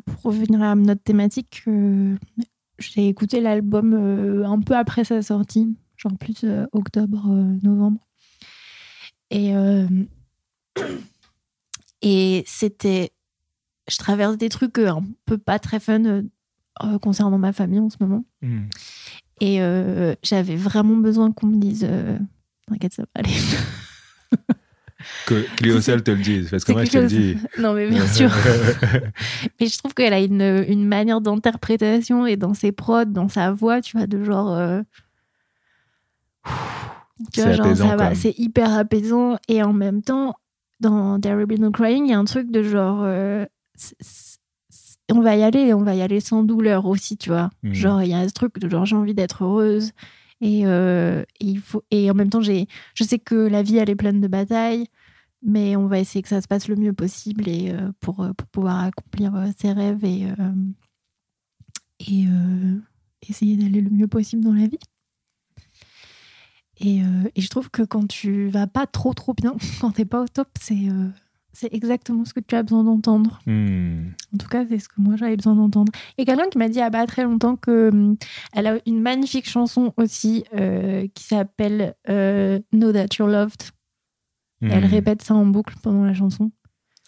pour 0.05 0.21
revenir 0.23 0.63
à 0.63 0.75
notre 0.75 1.03
thématique, 1.03 1.63
j'ai 2.79 3.07
écouté 3.07 3.39
l'album 3.39 3.93
un 4.43 4.59
peu 4.59 4.75
après 4.75 5.03
sa 5.03 5.21
sortie, 5.21 5.75
genre 5.95 6.17
plus 6.17 6.43
octobre, 6.71 7.27
novembre. 7.61 7.99
Et, 9.29 9.53
et 12.01 12.43
c'était. 12.45 13.11
Je 13.89 13.97
traverse 13.97 14.37
des 14.37 14.49
trucs 14.49 14.77
euh, 14.77 14.89
un 14.89 15.03
peu 15.25 15.37
pas 15.37 15.59
très 15.59 15.79
fun 15.79 16.05
euh, 16.05 16.21
euh, 16.83 16.97
concernant 16.99 17.37
ma 17.37 17.51
famille 17.51 17.79
en 17.79 17.89
ce 17.89 17.97
moment. 17.99 18.23
Hmm. 18.41 18.63
Et 19.39 19.61
euh, 19.61 20.15
j'avais 20.23 20.55
vraiment 20.55 20.95
besoin 20.95 21.31
qu'on 21.31 21.47
me 21.47 21.59
dise 21.59 21.85
euh, 21.87 22.17
T'inquiète, 22.67 22.93
ça 22.93 23.03
va 23.03 23.07
aller. 23.15 23.33
Que 25.25 25.43
Cléo 25.55 25.81
Sol 25.81 26.03
te 26.03 26.11
le 26.11 26.21
dise, 26.21 26.51
parce 26.51 26.63
que 26.63 26.73
moi 26.73 26.85
je 26.85 26.91
te 26.91 26.97
le 26.99 27.07
dis. 27.07 27.35
Non, 27.57 27.73
mais 27.73 27.89
bien 27.89 28.05
sûr. 28.13 28.31
Mais 29.59 29.65
je 29.65 29.77
trouve 29.79 29.95
qu'elle 29.95 30.13
a 30.13 30.19
une, 30.19 30.63
une 30.67 30.87
manière 30.87 31.21
d'interprétation 31.21 32.27
et 32.27 32.37
dans 32.37 32.53
ses 32.53 32.71
prods, 32.71 33.05
dans 33.05 33.27
sa 33.27 33.51
voix, 33.51 33.81
tu 33.81 33.97
vois, 33.97 34.05
de 34.05 34.23
genre. 34.23 34.83
c'est 38.13 38.37
hyper 38.37 38.71
apaisant. 38.73 39.37
Et 39.47 39.63
en 39.63 39.73
même 39.73 40.03
temps, 40.03 40.35
dans 40.81 41.19
There 41.19 41.35
Will 41.35 41.45
Be 41.45 41.59
No 41.59 41.71
Crying, 41.71 42.05
il 42.05 42.09
y 42.11 42.13
a 42.13 42.19
un 42.19 42.25
truc 42.25 42.51
de 42.51 42.61
genre. 42.63 43.01
euh, 43.03 43.45
on 45.11 45.21
va 45.21 45.35
y 45.35 45.43
aller, 45.43 45.73
on 45.73 45.83
va 45.83 45.93
y 45.95 46.01
aller 46.01 46.19
sans 46.19 46.43
douleur 46.43 46.85
aussi, 46.85 47.17
tu 47.17 47.29
vois. 47.29 47.49
Mhm. 47.63 47.73
Genre, 47.73 48.01
il 48.03 48.09
y 48.09 48.13
a 48.13 48.27
ce 48.27 48.33
truc 48.33 48.59
de 48.59 48.69
genre, 48.69 48.85
j'ai 48.85 48.95
envie 48.95 49.13
d'être 49.13 49.43
heureuse. 49.43 49.91
Et, 50.39 50.65
euh, 50.65 51.21
et 51.39 51.45
il 51.45 51.59
faut, 51.59 51.83
et 51.91 52.09
en 52.09 52.13
même 52.15 52.29
temps, 52.29 52.41
j'ai, 52.41 52.67
je 52.95 53.03
sais 53.03 53.19
que 53.19 53.35
la 53.35 53.61
vie, 53.61 53.77
elle 53.77 53.89
est 53.89 53.95
pleine 53.95 54.21
de 54.21 54.27
batailles, 54.27 54.87
mais 55.43 55.75
on 55.75 55.87
va 55.87 55.99
essayer 55.99 56.21
que 56.23 56.29
ça 56.29 56.41
se 56.41 56.47
passe 56.47 56.67
le 56.67 56.75
mieux 56.75 56.93
possible 56.93 57.47
et, 57.47 57.71
euh, 57.71 57.91
pour, 57.99 58.15
pour 58.37 58.47
pouvoir 58.51 58.79
accomplir 58.85 59.33
ses 59.59 59.71
rêves 59.71 60.03
et, 60.03 60.25
et 61.99 62.25
essayer 63.29 63.55
d'aller 63.57 63.81
le 63.81 63.89
mieux 63.91 64.07
possible 64.07 64.43
dans 64.43 64.53
la 64.53 64.65
vie. 64.67 64.79
Et, 66.83 67.01
euh, 67.01 67.29
et 67.35 67.41
je 67.41 67.47
trouve 67.49 67.69
que 67.69 67.83
quand 67.83 68.07
tu 68.07 68.47
vas 68.49 68.65
pas 68.67 68.87
trop 68.87 69.13
trop 69.13 69.33
bien, 69.33 69.53
quand 69.81 69.91
t'es 69.91 70.05
pas 70.05 70.21
au 70.21 70.27
top, 70.27 70.47
c'est 70.59 70.89
euh, 70.89 71.07
c'est 71.53 71.73
exactement 71.73 72.25
ce 72.25 72.33
que 72.33 72.39
tu 72.39 72.55
as 72.55 72.63
besoin 72.63 72.83
d'entendre. 72.83 73.39
Hmm. 73.45 74.07
En 74.33 74.37
tout 74.37 74.47
cas, 74.47 74.65
c'est 74.67 74.79
ce 74.79 74.87
que 74.89 74.99
moi 74.99 75.15
j'avais 75.17 75.35
besoin 75.35 75.53
d'entendre. 75.55 75.91
Et 76.17 76.25
quelqu'un 76.25 76.47
qui 76.49 76.57
m'a 76.57 76.67
dit 76.69 76.75
il 76.75 76.79
y 76.79 76.81
a 76.83 76.89
pas 76.89 77.05
très 77.05 77.23
longtemps 77.23 77.55
que 77.55 77.89
hum, 77.89 78.15
elle 78.53 78.67
a 78.67 78.77
une 78.87 78.99
magnifique 79.01 79.47
chanson 79.47 79.93
aussi 79.97 80.43
euh, 80.55 81.07
qui 81.13 81.23
s'appelle 81.23 81.93
Know 82.07 82.91
That 82.91 83.07
You're 83.19 83.27
Loved. 83.29 83.61
Et 84.63 84.67
Elle 84.67 84.85
Hmm. 84.85 84.89
répète 84.89 85.21
ça 85.23 85.33
en 85.35 85.45
boucle 85.45 85.75
pendant 85.83 86.03
la 86.05 86.13
chanson. 86.13 86.51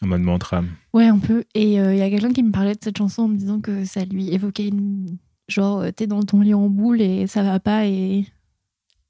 En 0.01 0.07
mode 0.07 0.21
mantra. 0.21 0.63
Ouais, 0.93 1.05
un 1.07 1.19
peu. 1.19 1.43
Et 1.55 1.73
il 1.75 1.97
y 1.97 2.01
a 2.01 2.09
quelqu'un 2.09 2.33
qui 2.33 2.43
me 2.43 2.51
parlait 2.51 2.73
de 2.73 2.79
cette 2.83 2.97
chanson 2.97 3.23
en 3.23 3.27
me 3.29 3.35
disant 3.37 3.59
que 3.61 3.85
ça 3.85 4.03
lui 4.05 4.33
évoquait 4.33 4.67
une. 4.67 5.17
Genre, 5.47 5.85
t'es 5.95 6.07
dans 6.07 6.23
ton 6.23 6.41
lit 6.41 6.53
en 6.53 6.67
boule 6.67 6.99
et 7.01 7.27
ça 7.27 7.43
va 7.43 7.59
pas 7.59 7.85
et 7.85 8.25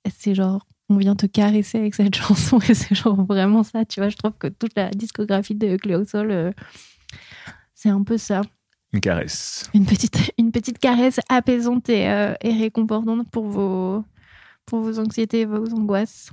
c'est 0.09 0.35
genre, 0.35 0.65
on 0.89 0.97
vient 0.97 1.15
te 1.15 1.25
caresser 1.25 1.77
avec 1.77 1.95
cette 1.95 2.15
chanson 2.15 2.59
et 2.59 2.73
c'est 2.73 2.95
genre 2.95 3.23
vraiment 3.25 3.63
ça, 3.63 3.85
tu 3.85 3.99
vois. 3.99 4.09
Je 4.09 4.17
trouve 4.17 4.33
que 4.37 4.47
toute 4.47 4.75
la 4.75 4.89
discographie 4.89 5.55
de 5.55 5.77
Cléo 5.77 6.05
Sol, 6.05 6.31
euh, 6.31 6.51
c'est 7.73 7.89
un 7.89 8.03
peu 8.03 8.17
ça. 8.17 8.41
Une 8.93 8.99
caresse. 8.99 9.69
Une 9.73 9.85
petite, 9.85 10.31
une 10.37 10.51
petite 10.51 10.77
caresse 10.77 11.19
apaisante 11.27 11.89
et, 11.89 12.07
euh, 12.09 12.35
et 12.41 12.53
réconfortante 12.53 13.29
pour 13.31 13.47
vos, 13.47 14.05
pour 14.65 14.81
vos 14.81 14.99
anxiétés 14.99 15.41
et 15.41 15.45
vos 15.45 15.73
angoisses. 15.73 16.31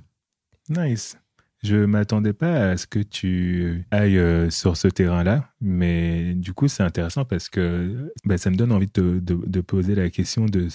Nice. 0.69 1.17
Je 1.63 1.77
m'attendais 1.77 2.33
pas 2.33 2.71
à 2.71 2.77
ce 2.79 2.87
que 2.87 3.01
tu 3.01 3.85
ailles 3.91 4.19
euh, 4.19 4.49
sur 4.49 4.79
ce 4.79 4.89
terrain-là, 4.89 5.51
mais 5.61 6.33
du 6.33 6.55
coup, 6.55 6.69
c'est 6.69 6.83
intéressant 6.83 7.27
parce 7.27 7.51
que 7.51 8.13
bah, 8.25 8.39
ça 8.39 8.51
me 8.51 8.57
donne 8.57 8.73
envie 8.73 8.91
de, 8.93 9.19
de, 9.21 9.35
de 9.47 9.61
poser 9.61 9.95
la 9.95 10.09
question 10.09 10.47
de 10.47 10.69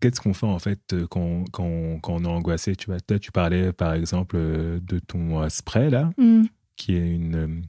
qu'est-ce 0.00 0.20
qu'on 0.20 0.34
fait 0.34 0.46
en 0.46 0.58
fait 0.58 0.80
euh, 0.92 1.06
quand, 1.08 1.44
quand, 1.52 1.98
quand 2.02 2.14
on 2.14 2.24
est 2.24 2.28
angoissé. 2.28 2.74
Tu 2.76 2.86
vois, 2.86 3.00
toi, 3.00 3.18
tu 3.18 3.32
parlais 3.32 3.72
par 3.72 3.94
exemple 3.94 4.36
euh, 4.38 4.78
de 4.82 4.98
ton 4.98 5.42
euh, 5.42 5.48
spray 5.48 5.90
là, 5.90 6.10
Mm. 6.18 6.44
qui 6.76 6.94
est 6.96 7.10
une, 7.14 7.62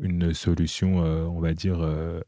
une 0.00 0.34
solution, 0.34 1.02
euh, 1.04 1.24
on 1.24 1.40
va 1.40 1.54
dire, 1.54 1.78
euh, 1.80 2.20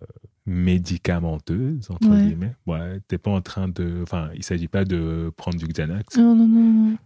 médicamenteuse, 0.46 1.90
entre 1.90 2.08
Ouais. 2.08 2.24
guillemets. 2.26 2.54
Ouais, 2.66 3.00
t'es 3.08 3.18
pas 3.18 3.30
en 3.30 3.40
train 3.40 3.68
de. 3.68 4.00
Enfin, 4.02 4.30
il 4.34 4.42
s'agit 4.44 4.68
pas 4.68 4.84
de 4.84 5.30
prendre 5.36 5.58
du 5.58 5.66
Xanax, 5.66 6.16
Non, 6.16 6.34
non, 6.34 6.46
non, 6.46 6.72
non. 6.90 6.96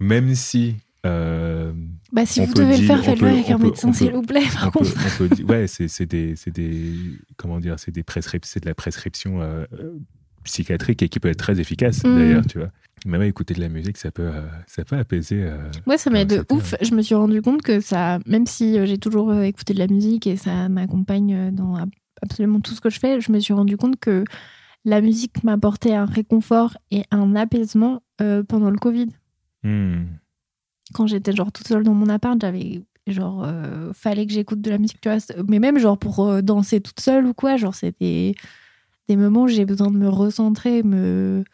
même 0.00 0.34
si. 0.34 0.76
euh, 1.04 1.72
Bah, 2.12 2.24
si 2.26 2.44
vous 2.44 2.52
peut 2.52 2.60
devez 2.62 2.72
le 2.72 2.78
dire- 2.78 2.86
faire, 2.86 2.98
on 3.00 3.02
faites-le 3.02 3.26
peut- 3.26 3.32
avec 3.32 3.50
un 3.50 3.58
peut- 3.58 3.64
médecin, 3.64 3.92
s'il 3.92 4.10
peut- 4.10 4.16
vous 4.16 4.22
plaît, 4.22 4.44
par 4.54 4.68
on 4.68 4.70
peut, 4.70 4.78
contre. 4.80 4.92
on 5.20 5.28
peut 5.28 5.34
dire- 5.34 5.48
ouais, 5.48 5.66
c'est 5.66 6.06
des, 6.06 6.34
des, 6.46 6.92
comment 7.36 7.58
dire, 7.58 7.78
c'est 7.80 7.90
des 7.90 8.04
prescriptions, 8.04 8.50
c'est 8.52 8.60
de 8.62 8.68
la 8.68 8.74
prescription 8.74 9.40
psychiatrique 10.44 11.02
et 11.02 11.08
qui 11.08 11.20
peut 11.20 11.28
être 11.28 11.38
très 11.38 11.58
efficace 11.60 12.04
Mm. 12.04 12.16
d'ailleurs, 12.18 12.46
tu 12.46 12.58
vois. 12.58 12.68
Même 13.04 13.22
écouter 13.22 13.54
de 13.54 13.60
la 13.60 13.68
musique, 13.68 13.96
ça 13.96 14.12
peut, 14.12 14.22
euh, 14.32 14.42
ça 14.68 14.84
peut 14.84 14.96
apaiser. 14.96 15.42
euh, 15.42 15.56
Moi, 15.86 15.98
ça 15.98 16.08
m'aide 16.10 16.28
de 16.28 16.54
ouf. 16.54 16.74
Je 16.80 16.94
me 16.94 17.02
suis 17.02 17.14
rendu 17.16 17.42
compte 17.42 17.60
que 17.62 17.80
ça, 17.80 18.20
même 18.26 18.46
si 18.46 18.78
euh, 18.78 18.86
j'ai 18.86 18.98
toujours 18.98 19.34
écouté 19.42 19.74
de 19.74 19.78
la 19.80 19.88
musique 19.88 20.26
et 20.28 20.36
ça 20.36 20.68
m'accompagne 20.68 21.50
dans 21.52 21.74
ab- 21.74 21.90
absolument 22.22 22.60
tout 22.60 22.74
ce 22.74 22.80
que 22.80 22.90
je 22.90 23.00
fais, 23.00 23.20
je 23.20 23.32
me 23.32 23.40
suis 23.40 23.52
rendu 23.54 23.76
compte 23.76 23.98
que 23.98 24.22
la 24.84 25.00
musique 25.00 25.42
m'apportait 25.42 25.94
un 25.94 26.04
réconfort 26.04 26.76
et 26.92 27.02
un 27.10 27.34
apaisement 27.34 28.02
euh, 28.20 28.44
pendant 28.44 28.70
le 28.70 28.78
Covid. 28.78 29.08
hmm. 29.64 30.04
Quand 30.94 31.06
j'étais 31.06 31.32
genre 31.32 31.50
toute 31.50 31.66
seule 31.68 31.82
dans 31.84 31.94
mon 31.94 32.08
appart, 32.08 32.38
j'avais 32.40 32.82
genre 33.08 33.48
fallait 33.94 34.26
que 34.26 34.32
j'écoute 34.32 34.60
de 34.60 34.70
la 34.70 34.78
musique, 34.78 35.00
tu 35.00 35.08
vois. 35.08 35.18
Mais 35.48 35.58
même 35.58 35.78
genre 35.78 35.98
pour 35.98 36.40
danser 36.42 36.80
toute 36.80 37.00
seule 37.00 37.26
ou 37.26 37.34
quoi, 37.34 37.56
genre 37.56 37.74
c'était 37.74 38.34
des 39.08 39.16
moments 39.16 39.42
où 39.42 39.48
j'ai 39.48 39.64
besoin 39.64 39.90
de 39.90 39.96
me 39.96 40.08
recentrer, 40.08 40.82
me 40.82 41.44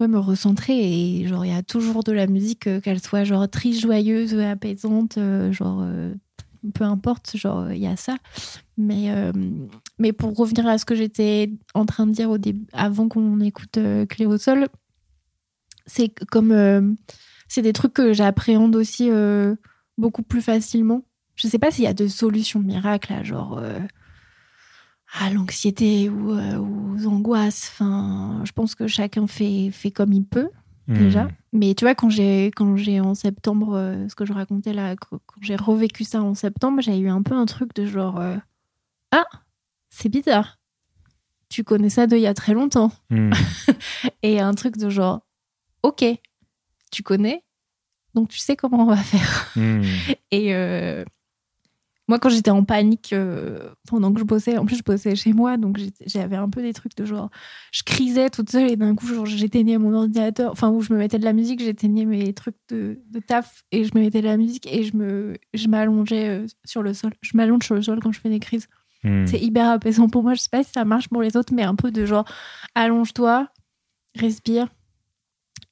ouais, 0.00 0.08
me 0.08 0.18
recentrer 0.18 1.20
et 1.20 1.26
genre 1.26 1.44
il 1.44 1.52
y 1.52 1.56
a 1.56 1.62
toujours 1.62 2.04
de 2.04 2.12
la 2.12 2.26
musique 2.26 2.66
euh, 2.66 2.80
qu'elle 2.80 3.00
soit 3.00 3.24
genre 3.24 3.48
triste, 3.48 3.80
joyeuse, 3.80 4.34
apaisante, 4.38 5.18
euh, 5.18 5.52
genre 5.52 5.80
euh, 5.82 6.14
peu 6.74 6.84
importe, 6.84 7.36
genre 7.36 7.70
il 7.72 7.78
y 7.78 7.86
a 7.86 7.96
ça. 7.96 8.16
Mais 8.76 9.10
euh, 9.10 9.32
mais 9.98 10.12
pour 10.12 10.34
revenir 10.36 10.66
à 10.66 10.78
ce 10.78 10.84
que 10.84 10.94
j'étais 10.94 11.52
en 11.74 11.86
train 11.86 12.06
de 12.06 12.12
dire 12.12 12.30
au 12.30 12.38
début 12.38 12.66
avant 12.72 13.08
qu'on 13.08 13.40
écoute 13.40 13.78
euh, 13.78 14.06
Cléo 14.06 14.38
Sol, 14.38 14.68
c'est 15.86 16.08
comme 16.30 16.52
euh, 16.52 16.80
c'est 17.48 17.62
des 17.62 17.72
trucs 17.72 17.92
que 17.92 18.12
j'appréhende 18.12 18.74
aussi 18.76 19.10
euh, 19.10 19.54
beaucoup 19.98 20.22
plus 20.22 20.40
facilement. 20.42 21.04
Je 21.36 21.48
sais 21.48 21.58
pas 21.58 21.70
s'il 21.70 21.84
y 21.84 21.88
a 21.88 21.94
de 21.94 22.06
solutions 22.06 22.60
miracles 22.60 23.12
à 23.12 23.22
genre 23.22 23.58
euh, 23.58 23.78
à 25.18 25.30
l'anxiété 25.30 26.08
ou 26.08 26.32
euh, 26.32 26.58
aux 26.58 27.06
angoisses. 27.06 27.70
Enfin, 27.72 28.42
je 28.44 28.52
pense 28.52 28.74
que 28.74 28.86
chacun 28.86 29.26
fait 29.26 29.70
fait 29.70 29.90
comme 29.90 30.12
il 30.12 30.24
peut 30.24 30.50
déjà. 30.86 31.24
Hmm. 31.24 31.30
Mais 31.52 31.74
tu 31.74 31.84
vois, 31.84 31.94
quand 31.94 32.10
j'ai 32.10 32.46
quand 32.48 32.76
j'ai 32.76 33.00
en 33.00 33.14
septembre, 33.14 33.74
euh, 33.74 34.08
ce 34.08 34.14
que 34.14 34.24
je 34.24 34.32
racontais 34.32 34.72
là, 34.72 34.96
quand 34.96 35.18
j'ai 35.40 35.56
revécu 35.56 36.04
ça 36.04 36.22
en 36.22 36.34
septembre, 36.34 36.82
j'ai 36.82 36.98
eu 36.98 37.08
un 37.08 37.22
peu 37.22 37.34
un 37.34 37.46
truc 37.46 37.74
de 37.74 37.86
genre 37.86 38.20
euh, 38.20 38.36
ah 39.12 39.26
c'est 39.88 40.08
bizarre. 40.08 40.58
Tu 41.48 41.62
connais 41.62 41.90
ça 41.90 42.06
d'il 42.06 42.18
y 42.18 42.26
a 42.26 42.34
très 42.34 42.52
longtemps. 42.52 42.90
Hmm. 43.10 43.30
Et 44.22 44.40
un 44.40 44.52
truc 44.54 44.76
de 44.76 44.90
genre 44.90 45.20
ok, 45.82 46.04
tu 46.90 47.02
connais, 47.02 47.44
donc 48.14 48.28
tu 48.28 48.38
sais 48.38 48.56
comment 48.56 48.82
on 48.82 48.86
va 48.86 48.96
faire. 48.96 49.52
Hmm. 49.54 49.82
Et 50.32 50.52
moi, 52.06 52.18
quand 52.18 52.28
j'étais 52.28 52.50
en 52.50 52.64
panique 52.64 53.12
euh, 53.14 53.70
pendant 53.88 54.12
que 54.12 54.20
je 54.20 54.24
bossais, 54.24 54.58
en 54.58 54.66
plus 54.66 54.76
je 54.76 54.82
bossais 54.82 55.16
chez 55.16 55.32
moi, 55.32 55.56
donc 55.56 55.78
j'avais 56.04 56.36
un 56.36 56.50
peu 56.50 56.60
des 56.60 56.74
trucs 56.74 56.94
de 56.96 57.06
genre, 57.06 57.30
je 57.72 57.82
crisais 57.82 58.28
toute 58.28 58.50
seule 58.50 58.70
et 58.70 58.76
d'un 58.76 58.94
coup, 58.94 59.06
j'éteignais 59.24 59.78
mon 59.78 59.94
ordinateur, 59.94 60.52
enfin 60.52 60.68
où 60.68 60.82
je 60.82 60.92
me 60.92 60.98
mettais 60.98 61.18
de 61.18 61.24
la 61.24 61.32
musique, 61.32 61.60
j'éteignais 61.60 62.04
mes 62.04 62.34
trucs 62.34 62.56
de, 62.68 63.00
de 63.10 63.20
taf 63.20 63.64
et 63.72 63.84
je 63.84 63.92
me 63.94 64.00
mettais 64.00 64.20
de 64.20 64.26
la 64.26 64.36
musique 64.36 64.66
et 64.70 64.84
je 64.84 64.96
me, 64.96 65.36
je 65.54 65.68
m'allongeais 65.68 66.28
euh, 66.28 66.46
sur 66.64 66.82
le 66.82 66.92
sol. 66.92 67.12
Je 67.22 67.36
m'allonge 67.36 67.64
sur 67.64 67.74
le 67.74 67.82
sol 67.82 68.00
quand 68.02 68.12
je 68.12 68.20
fais 68.20 68.30
des 68.30 68.40
crises. 68.40 68.68
Hmm. 69.02 69.26
C'est 69.26 69.40
hyper 69.40 69.68
apaisant 69.68 70.08
pour 70.08 70.22
moi. 70.22 70.34
Je 70.34 70.40
sais 70.40 70.50
pas 70.50 70.62
si 70.62 70.72
ça 70.74 70.84
marche 70.84 71.08
pour 71.08 71.22
les 71.22 71.36
autres, 71.38 71.54
mais 71.54 71.62
un 71.62 71.74
peu 71.74 71.90
de 71.90 72.04
genre, 72.04 72.26
allonge-toi, 72.74 73.48
respire. 74.14 74.68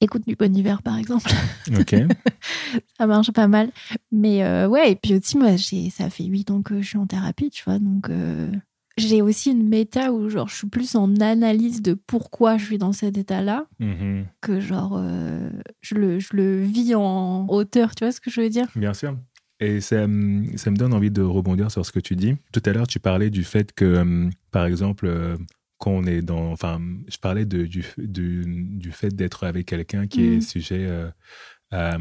Écoute 0.02 0.24
du 0.26 0.34
bon 0.36 0.54
hiver, 0.54 0.82
par 0.82 0.98
exemple. 0.98 1.30
Ok. 1.78 1.94
ça 2.98 3.06
marche 3.06 3.30
pas 3.30 3.46
mal. 3.46 3.70
Mais 4.10 4.42
euh, 4.42 4.66
ouais, 4.68 4.92
et 4.92 4.96
puis 4.96 5.14
aussi, 5.14 5.38
moi, 5.38 5.56
j'ai, 5.56 5.90
ça 5.90 6.10
fait 6.10 6.24
8 6.24 6.50
ans 6.50 6.60
que 6.60 6.82
je 6.82 6.88
suis 6.88 6.98
en 6.98 7.06
thérapie, 7.06 7.50
tu 7.50 7.62
vois. 7.64 7.78
Donc, 7.78 8.10
euh, 8.10 8.50
j'ai 8.98 9.22
aussi 9.22 9.52
une 9.52 9.68
méta 9.68 10.12
où, 10.12 10.28
genre, 10.28 10.48
je 10.48 10.56
suis 10.56 10.66
plus 10.68 10.96
en 10.96 11.14
analyse 11.20 11.80
de 11.82 11.94
pourquoi 11.94 12.58
je 12.58 12.64
suis 12.64 12.78
dans 12.78 12.92
cet 12.92 13.16
état-là 13.16 13.66
Mhm. 13.78 14.26
que, 14.40 14.58
genre, 14.60 14.96
euh, 14.98 15.48
je, 15.82 15.94
le, 15.94 16.18
je 16.18 16.30
le 16.34 16.60
vis 16.60 16.94
en 16.96 17.46
hauteur, 17.48 17.94
tu 17.94 18.04
vois 18.04 18.12
ce 18.12 18.20
que 18.20 18.30
je 18.30 18.40
veux 18.40 18.50
dire? 18.50 18.66
Bien 18.74 18.92
sûr. 18.94 19.16
Et 19.60 19.80
ça, 19.80 20.08
me- 20.08 20.56
ça 20.56 20.72
me 20.72 20.76
donne 20.76 20.92
envie 20.94 21.12
de 21.12 21.22
rebondir 21.22 21.70
sur 21.70 21.86
ce 21.86 21.92
que 21.92 22.00
tu 22.00 22.16
dis. 22.16 22.34
Tout 22.52 22.62
à 22.66 22.72
l'heure, 22.72 22.88
tu 22.88 22.98
parlais 22.98 23.30
du 23.30 23.44
fait 23.44 23.72
que, 23.72 24.28
par 24.50 24.66
exemple, 24.66 25.06
quand 25.82 25.90
on 25.90 26.04
est 26.04 26.22
dans. 26.22 26.52
Enfin, 26.52 26.80
je 27.08 27.18
parlais 27.18 27.44
de, 27.44 27.66
du, 27.66 27.84
du, 27.98 28.44
du 28.46 28.92
fait 28.92 29.12
d'être 29.14 29.42
avec 29.44 29.66
quelqu'un 29.66 30.06
qui 30.06 30.20
Mhm. 30.22 30.36
est 30.36 30.40
sujet 30.40 30.86
euh, 30.86 31.10
à 31.72 31.98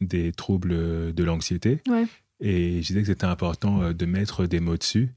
des 0.00 0.32
troubles 0.32 1.12
de 1.12 1.24
l'anxiété. 1.24 1.80
Ouais. 1.88 2.06
Et 2.40 2.80
je 2.80 2.86
disais 2.88 3.02
que 3.02 3.08
c'était 3.08 3.26
important 3.36 3.82
euh, 3.82 3.92
de 3.92 4.06
mettre 4.06 4.46
des 4.46 4.60
mots 4.60 4.78
dessus. 4.78 5.10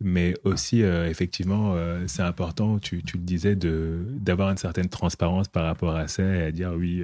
Mais 0.00 0.34
aussi, 0.44 0.84
euh, 0.84 1.10
effectivement, 1.10 1.74
euh, 1.74 2.04
c'est 2.06 2.22
important, 2.22 2.78
tu, 2.78 3.02
tu 3.02 3.16
le 3.16 3.24
disais, 3.24 3.56
d'avoir 3.56 4.50
une 4.50 4.56
certaine 4.56 4.88
transparence 4.88 5.48
par 5.48 5.64
rapport 5.64 5.96
à 5.96 6.06
ça 6.06 6.22
et 6.22 6.42
à 6.44 6.52
dire 6.52 6.72
oui, 6.76 7.02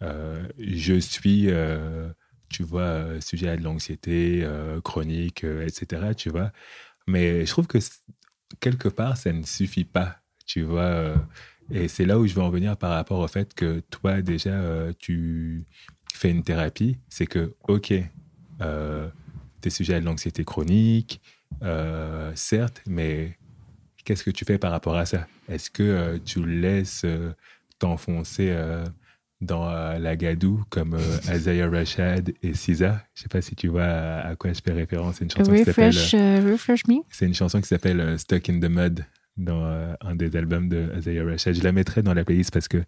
je 0.00 0.94
suis, 1.00 1.48
tu 2.48 2.62
vois, 2.62 2.82
euh, 2.82 3.20
sujet 3.20 3.48
à 3.48 3.56
de 3.56 3.64
l'anxiété 3.64 4.42
euh, 4.44 4.80
chronique, 4.80 5.42
euh, 5.42 5.66
etc., 5.66 6.14
tu 6.16 6.30
vois. 6.30 6.52
Mais 7.08 7.44
je 7.44 7.50
trouve 7.50 7.66
que 7.66 7.78
quelque 8.60 8.88
part, 8.88 9.16
ça 9.16 9.32
ne 9.32 9.42
suffit 9.44 9.84
pas, 9.84 10.16
tu 10.46 10.62
vois. 10.62 10.82
euh, 10.82 11.16
et 11.70 11.88
c'est 11.88 12.04
là 12.04 12.18
où 12.18 12.26
je 12.26 12.34
veux 12.34 12.42
en 12.42 12.50
venir 12.50 12.76
par 12.76 12.90
rapport 12.90 13.20
au 13.20 13.28
fait 13.28 13.54
que 13.54 13.80
toi, 13.90 14.20
déjà, 14.22 14.50
euh, 14.50 14.92
tu 14.98 15.64
fais 16.12 16.30
une 16.30 16.42
thérapie. 16.42 16.98
C'est 17.08 17.26
que, 17.26 17.54
OK, 17.68 17.92
euh, 18.60 19.08
tu 19.62 19.68
es 19.68 19.70
sujet 19.70 19.94
à 19.94 20.00
de 20.00 20.04
l'anxiété 20.04 20.44
chronique, 20.44 21.20
euh, 21.62 22.32
certes, 22.34 22.82
mais 22.86 23.38
qu'est-ce 24.04 24.24
que 24.24 24.30
tu 24.30 24.44
fais 24.44 24.58
par 24.58 24.72
rapport 24.72 24.96
à 24.96 25.06
ça? 25.06 25.26
Est-ce 25.48 25.70
que 25.70 26.18
tu 26.18 26.44
laisses 26.44 27.06
t'enfoncer 27.78 28.54
dans 29.44 29.68
euh, 29.68 29.98
la 29.98 30.16
gadoue 30.16 30.62
comme 30.70 30.94
euh, 30.94 31.34
Isaiah 31.34 31.68
Rashad 31.68 32.32
et 32.42 32.54
Siza 32.54 33.02
Je 33.14 33.22
sais 33.22 33.28
pas 33.28 33.40
si 33.40 33.54
tu 33.54 33.68
vois 33.68 33.84
à, 33.84 34.28
à 34.28 34.36
quoi 34.36 34.52
je 34.52 34.60
fais 34.64 34.72
référence. 34.72 35.16
C'est 35.16 35.24
une 35.24 35.30
chanson 35.30 35.52
qui 35.52 35.64
s'appelle... 35.64 35.86
Refresh, 35.88 36.14
euh, 36.14 36.52
refresh 36.52 36.86
me. 36.88 37.02
C'est 37.10 37.26
une 37.26 37.34
chanson 37.34 37.60
qui 37.60 37.68
s'appelle 37.68 38.00
euh, 38.00 38.18
Stuck 38.18 38.48
in 38.48 38.58
the 38.60 38.68
Mud 38.68 39.04
dans 39.36 39.64
euh, 39.64 39.94
un 40.00 40.14
des 40.14 40.34
albums 40.36 40.68
de 40.68 40.90
Isaiah 40.96 41.24
Rashad. 41.24 41.54
Je 41.54 41.62
la 41.62 41.72
mettrai 41.72 42.02
dans 42.02 42.14
la 42.14 42.24
playlist 42.24 42.52
parce 42.52 42.68
que, 42.68 42.78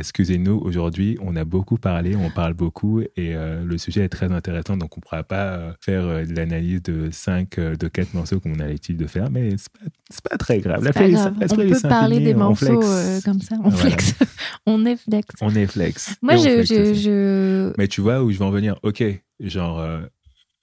excusez-nous, 0.00 0.58
aujourd'hui, 0.58 1.16
on 1.22 1.36
a 1.36 1.44
beaucoup 1.44 1.76
parlé, 1.76 2.16
on 2.16 2.30
parle 2.30 2.54
beaucoup 2.54 3.00
et 3.02 3.36
euh, 3.36 3.62
le 3.64 3.78
sujet 3.78 4.02
est 4.04 4.08
très 4.08 4.32
intéressant. 4.32 4.76
Donc, 4.76 4.96
on 4.96 5.00
ne 5.00 5.02
pourra 5.02 5.22
pas 5.22 5.44
euh, 5.52 5.72
faire 5.80 6.04
euh, 6.04 6.24
de 6.24 6.34
l'analyse 6.34 6.82
de 6.82 7.10
5, 7.12 7.54
de 7.60 7.88
4 7.88 8.14
morceaux 8.14 8.40
comme 8.40 8.52
on 8.56 8.60
a 8.60 8.66
l'habitude 8.66 8.96
de 8.96 9.06
faire, 9.06 9.30
mais 9.30 9.50
c'est 9.56 9.68
pas, 9.72 9.86
c'est 10.10 10.28
pas 10.28 10.36
très 10.36 10.58
grave. 10.58 10.82
La 10.82 10.92
Pas 10.92 11.00
playlist, 11.00 11.22
grave. 11.22 11.34
la 11.38 11.46
On 11.52 11.56
peut 11.56 11.88
parler 11.88 12.20
des 12.20 12.34
morceaux 12.34 12.80
flex. 12.82 12.86
euh, 12.86 13.20
comme 13.24 13.40
ça. 13.40 13.56
On 13.62 13.68
Voilà. 13.68 13.90
flex. 13.96 14.14
on 14.66 14.84
est 14.86 14.96
flex. 14.96 15.26
On 15.40 15.54
est 15.54 15.66
flex. 15.66 16.16
Moi, 16.22 16.36
je, 16.36 17.72
Mais 17.78 17.86
tu 17.86 18.00
vois 18.00 18.22
où 18.22 18.30
je 18.32 18.38
vais 18.38 18.44
en 18.44 18.50
venir. 18.50 18.76
Ok, 18.82 19.04
genre, 19.40 19.80
euh, 19.80 20.00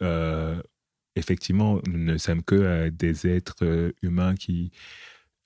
euh, 0.02 0.56
effectivement, 1.16 1.80
nous 1.88 2.00
ne 2.04 2.18
sommes 2.18 2.44
que 2.44 2.56
euh, 2.56 2.90
des 2.92 3.28
êtres 3.28 3.56
euh, 3.64 3.92
humains 4.02 4.36
qui 4.36 4.72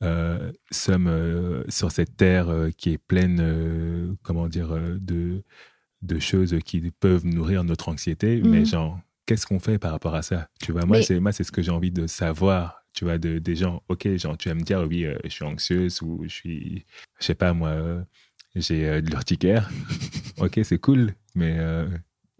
euh, 0.03 0.52
sommes 0.72 1.07
euh, 1.07 1.64
sur 1.69 1.91
cette 1.91 2.18
terre 2.18 2.49
euh, 2.49 2.69
qui 2.72 2.91
est 2.91 2.98
pleine, 2.98 4.15
comment 4.23 4.48
dire, 4.48 4.69
de, 4.99 5.44
de 6.02 6.19
choses 6.19 6.56
qui 6.65 6.91
peuvent 6.91 7.26
nourrir 7.26 7.64
notre 7.64 7.90
anxiété. 7.90 8.41
Mais 8.41 8.60
Mhm. 8.60 8.65
genre, 8.65 8.99
qu'est-ce 9.26 9.45
qu'on 9.45 9.60
fait 9.60 9.78
par 9.80 9.91
rapport 9.91 10.15
à 10.15 10.22
ça? 10.22 10.49
Tu 10.61 10.72
vois, 10.72 10.86
moi, 10.86 10.98
Mais- 10.98 11.03
c'est 11.03 11.19
moi, 11.19 11.32
c'est 11.32 11.44
ce 11.44 11.52
que 11.52 11.61
j'ai 11.61 11.72
envie 11.72 11.91
de 11.91 12.07
savoir. 12.07 12.84
Tu 12.94 13.06
vois, 13.06 13.18
de, 13.18 13.40
des 13.40 13.56
gens, 13.56 13.82
ok, 13.88 14.15
genre, 14.18 14.38
tu 14.38 14.49
vas 14.49 14.56
me 14.56 14.64
dire, 14.64 14.82
oui, 14.90 15.06
je 15.23 15.30
suis 15.30 15.45
anxieuse 15.45 16.02
ou 16.02 16.23
je 16.23 16.30
suis, 16.30 16.86
je 17.19 17.26
sais 17.26 17.36
pas, 17.36 17.53
moi, 17.53 18.03
j'ai 18.56 19.02
de 19.02 19.10
l'urticaire. 19.10 19.69
ok, 20.38 20.60
c'est 20.64 20.78
cool, 20.80 21.14
mais 21.36 21.57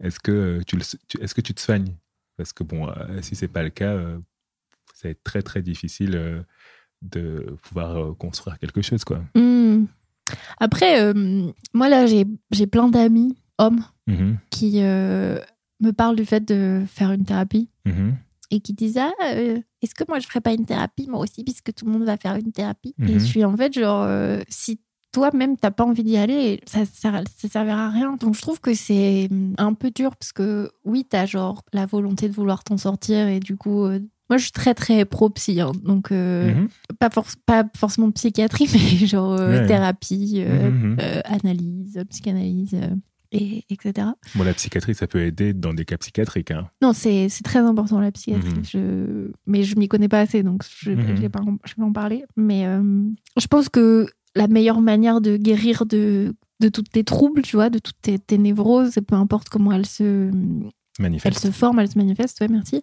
est-ce 0.00 0.20
que, 0.20 0.60
tu 0.66 0.76
le- 0.76 0.82
tu- 1.08 1.18
est-ce 1.22 1.34
que 1.34 1.40
tu 1.40 1.54
te 1.54 1.60
soignes? 1.60 1.96
Parce 2.36 2.52
que 2.52 2.64
bon, 2.64 2.86
si 3.22 3.34
c'est 3.34 3.48
pas 3.48 3.62
le 3.62 3.70
cas, 3.70 3.96
ça 4.94 5.08
va 5.08 5.10
être 5.10 5.22
très 5.24 5.42
très 5.42 5.62
difficile 5.62 6.44
de 7.02 7.56
pouvoir 7.62 7.96
euh, 7.96 8.12
construire 8.14 8.58
quelque 8.58 8.82
chose, 8.82 9.04
quoi. 9.04 9.20
Hmm. 9.34 9.84
Après, 10.58 11.00
euh, 11.02 11.50
moi, 11.74 11.88
là, 11.88 12.06
j'ai 12.06 12.24
j'ai 12.50 12.66
plein 12.66 12.88
d'amis, 12.88 13.36
hommes, 13.58 13.84
Mhm, 14.06 14.38
qui 14.50 14.80
euh, 14.82 15.38
me 15.80 15.90
parlent 15.92 16.16
du 16.16 16.24
fait 16.24 16.40
de 16.46 16.82
faire 16.86 17.12
une 17.12 17.24
thérapie 17.24 17.68
mhm, 17.86 18.16
et 18.50 18.60
qui 18.60 18.72
disent 18.72 18.98
Ah, 18.98 19.12
euh, 19.34 19.58
est-ce 19.82 19.94
que 19.94 20.04
moi, 20.08 20.18
je 20.20 20.26
ferais 20.26 20.40
pas 20.40 20.52
une 20.52 20.64
thérapie, 20.64 21.06
moi 21.08 21.20
aussi, 21.20 21.44
puisque 21.44 21.72
tout 21.74 21.84
le 21.86 21.92
monde 21.92 22.04
va 22.04 22.16
faire 22.16 22.36
une 22.36 22.52
thérapie? 22.52 22.94
Et 23.00 23.12
Mhm. 23.14 23.18
je 23.20 23.24
suis 23.24 23.44
en 23.44 23.56
fait, 23.56 23.72
genre, 23.74 24.06
si 24.48 24.80
toi-même, 25.12 25.56
t'as 25.58 25.70
pas 25.70 25.84
envie 25.84 26.04
d'y 26.04 26.16
aller, 26.16 26.60
ça, 26.66 26.86
sert- 26.86 27.24
ça 27.36 27.48
servira 27.48 27.86
à 27.86 27.90
rien. 27.90 28.16
Donc, 28.16 28.34
je 28.34 28.40
trouve 28.40 28.60
que 28.60 28.72
c'est 28.74 29.28
hum, 29.30 29.54
un 29.58 29.74
peu 29.74 29.90
dur 29.90 30.16
parce 30.16 30.32
que, 30.32 30.70
oui, 30.84 31.04
t'as 31.08 31.26
genre 31.26 31.62
la 31.72 31.84
volonté 31.84 32.28
de 32.28 32.34
vouloir 32.34 32.64
t'en 32.64 32.76
sortir 32.78 33.26
et 33.28 33.40
du 33.40 33.56
coup. 33.56 33.86
Moi, 34.32 34.38
je 34.38 34.44
suis 34.44 34.52
très, 34.52 34.72
très 34.74 35.04
pro-psy. 35.04 35.60
hein. 35.60 35.72
donc, 35.84 36.10
euh, 36.10 36.54
mhm. 36.54 36.68
pas, 36.98 37.08
forc- 37.08 37.36
pas 37.44 37.64
forcément 37.76 38.10
psychiatrie, 38.10 38.66
mais 38.72 39.06
genre 39.06 39.32
euh, 39.38 39.60
Ouais. 39.60 39.66
thérapie, 39.66 40.36
euh, 40.38 40.70
Mhm. 40.70 40.96
euh, 41.00 41.20
analyse, 41.24 42.02
psychanalyse, 42.08 42.74
et, 43.30 43.64
etc. 43.70 44.08
Bon, 44.34 44.44
la 44.44 44.52
psychiatrie, 44.54 44.94
ça 44.94 45.06
peut 45.06 45.20
aider 45.22 45.52
dans 45.54 45.72
des 45.74 45.84
cas 45.84 45.96
psychiatriques. 45.98 46.50
Hein. 46.50 46.68
Non, 46.82 46.92
c'est 46.92 47.28
très 47.44 47.60
important 47.60 48.00
la 48.00 48.10
psychiatrie. 48.12 48.54
Mhm. 48.54 48.64
Je... 48.64 49.30
Mais 49.46 49.62
je 49.62 49.76
m'y 49.78 49.88
connais 49.88 50.08
pas 50.08 50.20
assez, 50.20 50.42
donc 50.42 50.64
je 50.80 50.90
ne 50.92 50.96
Mhm. 51.02 51.14
vais 51.14 51.28
pas, 51.28 51.40
en- 51.40 51.56
je 51.64 51.74
vais 51.76 51.82
en 51.82 51.92
parler. 51.92 52.24
Mais 52.36 52.64
je 53.38 53.46
pense 53.46 53.68
que 53.68 54.06
la 54.34 54.48
meilleure 54.48 54.80
manière 54.80 55.20
de 55.20 55.36
guérir 55.36 55.84
de, 55.86 56.34
de 56.60 56.68
tous 56.68 56.82
tes 56.82 57.04
troubles, 57.04 57.42
tu 57.42 57.56
vois, 57.56 57.68
de 57.70 57.78
toutes 57.78 58.00
tes, 58.00 58.18
tes 58.18 58.38
névroses, 58.38 58.98
peu 59.06 59.14
importe 59.14 59.48
comment 59.50 59.72
elles 59.72 59.84
se, 59.86 60.28
elles 60.30 60.72
Manifeste. 60.98 61.38
se 61.38 61.50
forment, 61.50 61.80
elles 61.80 61.90
se 61.90 61.98
manifestent, 61.98 62.40
ouais, 62.40 62.48
merci. 62.48 62.82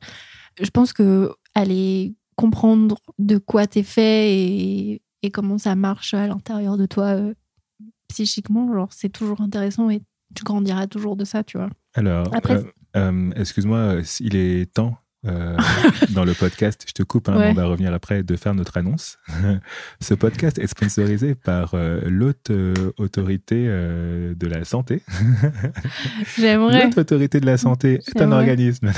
Je 0.62 0.70
pense 0.72 0.94
que 0.94 1.32
aller 1.56 2.16
comprendre 2.36 2.98
de 3.18 3.38
quoi 3.38 3.68
t'es 3.68 3.84
fait 3.84 4.34
et, 4.38 5.02
et 5.24 5.32
comment 5.32 5.58
ça 5.58 5.76
marche 5.76 6.14
à 6.14 6.28
l'intérieur 6.28 6.78
de 6.78 6.86
toi 6.86 7.06
euh, 7.16 7.34
psychiquement, 8.08 8.74
genre 8.74 8.90
c'est 8.92 9.10
toujours 9.10 9.42
intéressant 9.42 9.90
et 9.90 10.02
tu 10.36 10.44
grandiras 10.44 10.88
toujours 10.88 11.16
de 11.16 11.26
ça, 11.26 11.44
tu 11.44 11.58
vois. 11.58 11.70
Alors, 11.96 12.34
Après- 12.36 12.56
euh, 12.56 12.64
euh, 12.96 13.32
excuse-moi, 13.36 13.96
il 14.20 14.36
est 14.36 14.72
temps 14.74 14.96
euh, 15.26 15.58
dans 16.16 16.24
le 16.24 16.34
podcast, 16.34 16.86
je 16.88 16.94
te 16.94 17.04
coupe, 17.04 17.28
hein, 17.30 17.38
Ouais. 17.38 17.50
on 17.50 17.54
va 17.54 17.66
revenir 17.66 17.94
après, 17.94 18.24
de 18.24 18.36
faire 18.38 18.54
notre 18.56 18.78
annonce. 18.78 19.18
Ce 20.02 20.14
podcast 20.14 20.58
est 20.60 20.68
sponsorisé 20.68 21.36
par 21.36 21.74
euh, 21.74 22.00
euh, 22.50 22.74
autorité 22.98 23.66
de 23.66 24.48
la 24.48 24.64
santé. 24.66 25.04
J'aimerais. 26.38 26.86
L'haute 26.86 26.98
autorité 27.00 27.40
de 27.42 27.46
la 27.46 27.58
santé 27.58 28.00
est 28.08 28.22
un 28.22 28.32
organisme. 28.32 28.92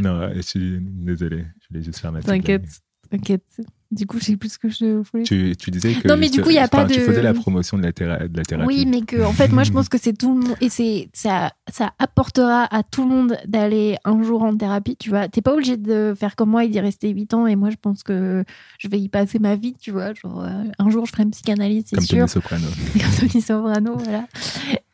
Non, 0.00 0.32
je 0.34 0.40
suis 0.40 0.78
désolé, 0.80 1.46
je 1.60 1.68
voulais 1.68 1.82
juste 1.82 1.98
faire 2.00 2.12
ma 2.12 2.20
T'inquiète, 2.22 2.80
t'inquiète. 3.10 3.60
Du 3.92 4.06
coup, 4.06 4.18
je 4.18 4.24
sais 4.24 4.36
plus 4.36 4.48
ce 4.54 4.58
que 4.58 4.70
je 4.70 5.02
voulais. 5.10 5.22
Tu, 5.24 5.54
tu 5.56 5.70
disais 5.70 5.92
que 5.92 6.08
Non, 6.08 6.16
mais 6.16 6.30
du 6.30 6.40
coup, 6.42 6.48
il 6.48 6.54
y 6.56 6.58
a 6.58 6.66
pas 6.66 6.86
tu 6.86 6.94
de- 6.98 7.04
faisais 7.04 7.20
la 7.22 7.34
promotion 7.34 7.76
de 7.76 7.82
la, 7.82 7.92
théra- 7.92 8.26
de 8.26 8.34
la 8.36 8.42
thérapie. 8.42 8.66
Oui, 8.66 8.86
mais 8.86 9.02
que 9.02 9.22
en 9.22 9.32
fait, 9.32 9.52
moi, 9.52 9.64
je 9.64 9.70
pense 9.70 9.90
que 9.90 9.98
c'est 9.98 10.14
tout 10.14 10.34
le 10.34 10.40
monde 10.46 10.56
et 10.62 10.70
c'est 10.70 11.10
ça, 11.12 11.52
ça 11.70 11.92
apportera 11.98 12.64
à 12.74 12.82
tout 12.82 13.02
le 13.02 13.10
monde 13.10 13.36
d'aller 13.46 13.96
un 14.04 14.22
jour 14.22 14.42
en 14.44 14.56
thérapie. 14.56 14.96
Tu 14.96 15.10
vois, 15.10 15.28
t'es 15.28 15.42
pas 15.42 15.52
obligé 15.52 15.76
de 15.76 16.14
faire 16.18 16.36
comme 16.36 16.48
moi 16.50 16.64
et 16.64 16.68
d'y 16.68 16.80
rester 16.80 17.10
8 17.10 17.34
ans. 17.34 17.46
Et 17.46 17.54
moi, 17.54 17.68
je 17.68 17.76
pense 17.80 18.02
que 18.02 18.44
je 18.78 18.88
vais 18.88 18.98
y 18.98 19.10
passer 19.10 19.38
ma 19.38 19.56
vie. 19.56 19.74
Tu 19.78 19.90
vois, 19.90 20.14
genre 20.14 20.42
euh, 20.42 20.64
un 20.78 20.88
jour, 20.90 21.04
je 21.04 21.12
ferai 21.12 21.24
une 21.24 21.30
psychanalyse, 21.30 21.84
c'est 21.88 22.00
sûr. 22.00 22.16
Tony 22.16 22.28
Soprano. 22.30 22.66
Comme 22.94 23.28
Tony 23.28 23.42
Soprano, 23.42 23.96
voilà. 23.98 24.26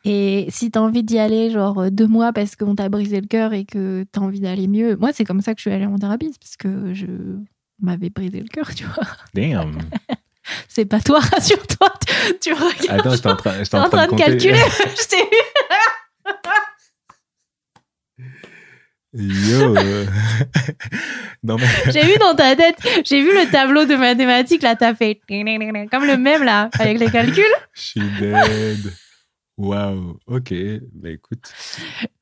Et 0.05 0.47
si 0.49 0.71
t'as 0.71 0.79
envie 0.81 1.03
d'y 1.03 1.19
aller, 1.19 1.51
genre 1.51 1.91
deux 1.91 2.07
mois 2.07 2.33
parce 2.33 2.55
qu'on 2.55 2.75
t'a 2.75 2.89
brisé 2.89 3.19
le 3.21 3.27
cœur 3.27 3.53
et 3.53 3.65
que 3.65 4.05
t'as 4.11 4.21
envie 4.21 4.39
d'aller 4.39 4.67
mieux, 4.67 4.95
moi, 4.95 5.11
c'est 5.13 5.23
comme 5.25 5.41
ça 5.41 5.53
que 5.53 5.59
je 5.59 5.69
suis 5.69 5.71
allée 5.71 5.85
en 5.85 5.97
thérapie, 5.97 6.31
parce 6.39 6.57
que 6.57 6.93
je 6.93 7.05
m'avait 7.81 8.09
brisé 8.09 8.39
le 8.39 8.47
cœur, 8.47 8.73
tu 8.73 8.83
vois. 8.85 9.07
Damn. 9.33 9.77
C'est 10.67 10.85
pas 10.85 10.99
toi, 10.99 11.19
rassure-toi. 11.19 11.93
Tu, 12.07 12.39
tu 12.39 12.53
regardes. 12.53 12.99
Attends, 12.99 13.11
j'étais 13.11 13.75
en 13.75 13.83
en 13.83 13.89
train 13.89 14.07
de 14.07 14.15
calculer. 14.15 14.57
je 14.79 15.07
t'ai 15.07 15.17
vu. 15.17 15.41
Yo. 19.11 19.73
non 21.41 21.57
mais 21.57 21.91
J'ai 21.91 22.03
vu 22.03 22.15
dans 22.19 22.35
ta 22.35 22.55
tête, 22.55 22.77
j'ai 23.03 23.21
vu 23.21 23.29
le 23.33 23.49
tableau 23.51 23.85
de 23.85 23.95
mathématiques, 23.95 24.61
là, 24.61 24.75
t'as 24.75 24.93
fait 24.93 25.19
comme 25.27 26.05
le 26.05 26.15
même, 26.15 26.43
là, 26.43 26.69
avec 26.77 26.99
les 26.99 27.09
calculs. 27.09 27.43
je 27.73 27.81
suis 27.81 28.09
dead. 28.19 28.93
Waouh. 29.59 30.17
Ok. 30.25 30.53
Bah 30.93 31.09
écoute. 31.09 31.51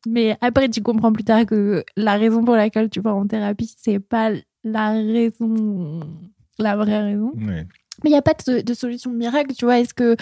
Mais 0.07 0.35
après, 0.41 0.69
tu 0.69 0.81
comprends 0.81 1.13
plus 1.13 1.23
tard 1.23 1.45
que 1.45 1.83
la 1.95 2.15
raison 2.15 2.43
pour 2.43 2.55
laquelle 2.55 2.89
tu 2.89 2.99
vas 2.99 3.13
en 3.13 3.27
thérapie, 3.27 3.71
c'est 3.77 3.99
pas 3.99 4.31
la 4.63 4.91
raison, 4.91 5.99
la 6.59 6.75
vraie 6.75 7.01
raison. 7.03 7.31
Mais 7.35 7.65
il 8.05 8.09
n'y 8.11 8.17
a 8.17 8.21
pas 8.21 8.33
de, 8.47 8.61
de 8.61 8.73
solution 8.73 9.11
miracle, 9.11 9.53
tu 9.55 9.65
vois. 9.65 9.79
Est-ce 9.79 9.93
que. 9.93 10.15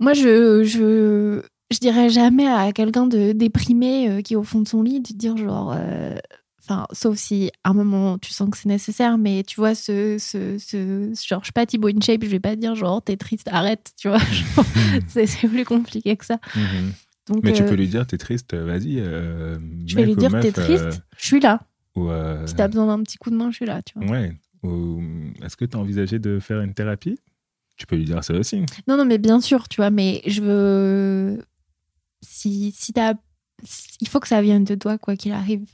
Moi, 0.00 0.14
je, 0.14 0.64
je, 0.64 1.42
je 1.72 1.78
dirais 1.78 2.08
jamais 2.08 2.48
à 2.48 2.72
quelqu'un 2.72 3.06
de 3.06 3.32
déprimé 3.32 4.08
euh, 4.10 4.20
qui 4.22 4.32
est 4.34 4.36
au 4.36 4.42
fond 4.42 4.60
de 4.60 4.68
son 4.68 4.82
lit 4.82 5.00
de 5.00 5.12
dire 5.12 5.36
genre. 5.36 5.74
euh, 5.76 6.16
Enfin, 6.64 6.86
sauf 6.92 7.16
si 7.18 7.50
à 7.64 7.70
un 7.70 7.74
moment 7.74 8.18
tu 8.18 8.32
sens 8.32 8.48
que 8.48 8.56
c'est 8.56 8.68
nécessaire, 8.68 9.18
mais 9.18 9.42
tu 9.42 9.56
vois, 9.56 9.74
ce, 9.74 10.16
ce, 10.20 10.58
ce, 10.58 11.12
genre, 11.28 11.40
je 11.40 11.46
suis 11.46 11.52
pas 11.52 11.66
Thibaut 11.66 11.88
InShape, 11.88 12.22
je 12.22 12.28
vais 12.28 12.38
pas 12.38 12.54
dire 12.54 12.76
genre 12.76 13.02
t'es 13.02 13.16
triste, 13.16 13.48
arrête, 13.50 13.90
tu 13.98 14.06
vois. 14.08 14.20
C'est 15.08 15.26
plus 15.48 15.64
compliqué 15.64 16.16
que 16.16 16.24
ça. 16.24 16.38
Mhm. 16.54 16.92
Donc, 17.28 17.42
Mais 17.42 17.52
tu 17.52 17.64
euh, 17.64 17.68
peux 17.68 17.74
lui 17.74 17.88
dire 17.88 18.06
t'es 18.06 18.16
triste. 18.16 18.54
Vas-y. 18.54 19.00
euh, 19.00 19.58
je 19.86 19.96
vais 19.96 20.06
lui 20.06 20.14
dire 20.14 20.30
t'es 20.40 20.52
triste, 20.52 20.84
euh, 20.84 20.92
je 21.18 21.26
suis 21.26 21.40
là. 21.40 21.62
Ou, 21.96 22.08
euh, 22.08 22.46
Si 22.46 22.54
t'as 22.54 22.68
besoin 22.68 22.86
d'un 22.86 23.02
petit 23.02 23.18
coup 23.18 23.30
de 23.30 23.36
main, 23.36 23.50
je 23.50 23.56
suis 23.56 23.66
là, 23.66 23.82
tu 23.82 23.98
vois. 23.98 24.08
Ouais. 24.10 24.32
Ou 24.62 25.02
est-ce 25.42 25.56
que 25.56 25.64
tu 25.64 25.76
as 25.76 25.80
envisagé 25.80 26.18
de 26.18 26.38
faire 26.38 26.60
une 26.60 26.72
thérapie? 26.74 27.18
Tu 27.76 27.86
peux 27.86 27.96
lui 27.96 28.04
dire 28.04 28.22
ça 28.22 28.34
aussi. 28.34 28.64
Non, 28.86 28.96
non, 28.96 29.04
mais 29.04 29.18
bien 29.18 29.40
sûr, 29.40 29.68
tu 29.68 29.76
vois, 29.76 29.90
mais 29.90 30.22
je 30.26 30.40
veux. 30.42 31.44
Si, 32.20 32.72
si 32.76 32.92
t'as. 32.92 33.14
Il 34.00 34.08
faut 34.08 34.20
que 34.20 34.28
ça 34.28 34.42
vienne 34.42 34.64
de 34.64 34.74
toi, 34.74 34.98
quoi 34.98 35.16
qu'il 35.16 35.32
arrive. 35.32 35.64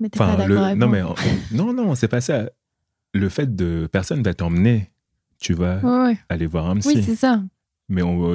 Mais 0.00 0.08
t'es 0.08 0.20
Enfin, 0.20 0.36
pas 0.36 0.46
le- 0.46 0.54
d'accord 0.56 0.76
non, 0.76 0.88
mais 0.88 1.02
non, 1.52 1.72
non, 1.72 1.94
c'est 1.94 2.08
pas 2.08 2.20
ça. 2.20 2.50
Le 3.12 3.28
fait 3.28 3.54
de 3.54 3.88
personne 3.90 4.22
va 4.22 4.34
t'emmener, 4.34 4.90
tu 5.40 5.54
vas 5.54 5.78
Ouais, 5.78 6.04
ouais. 6.08 6.18
aller 6.28 6.46
voir 6.46 6.68
un 6.68 6.76
psy. 6.76 6.88
Oui, 6.96 7.02
c'est 7.04 7.14
ça. 7.16 7.42
mais 7.88 8.02
on, 8.02 8.34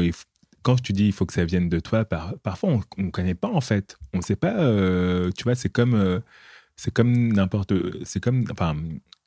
quand 0.75 0.81
tu 0.81 0.93
dis 0.93 1.05
il 1.07 1.11
faut 1.13 1.25
que 1.25 1.33
ça 1.33 1.45
vienne 1.45 1.69
de 1.69 1.79
toi, 1.79 2.05
par, 2.05 2.37
parfois 2.39 2.69
on 2.97 3.01
ne 3.01 3.09
connaît 3.09 3.35
pas 3.35 3.47
en 3.49 3.61
fait. 3.61 3.97
On 4.13 4.17
ne 4.17 4.23
sait 4.23 4.35
pas. 4.35 4.59
euh, 4.59 5.31
tu 5.35 5.43
vois, 5.43 5.55
c'est 5.55 5.69
comme 5.69 5.93
euh, 5.95 6.19
c'est 6.75 6.93
comme 6.93 7.33
n'importe 7.33 7.73
c'est 8.03 8.21
comme 8.21 8.45
enfin 8.51 8.75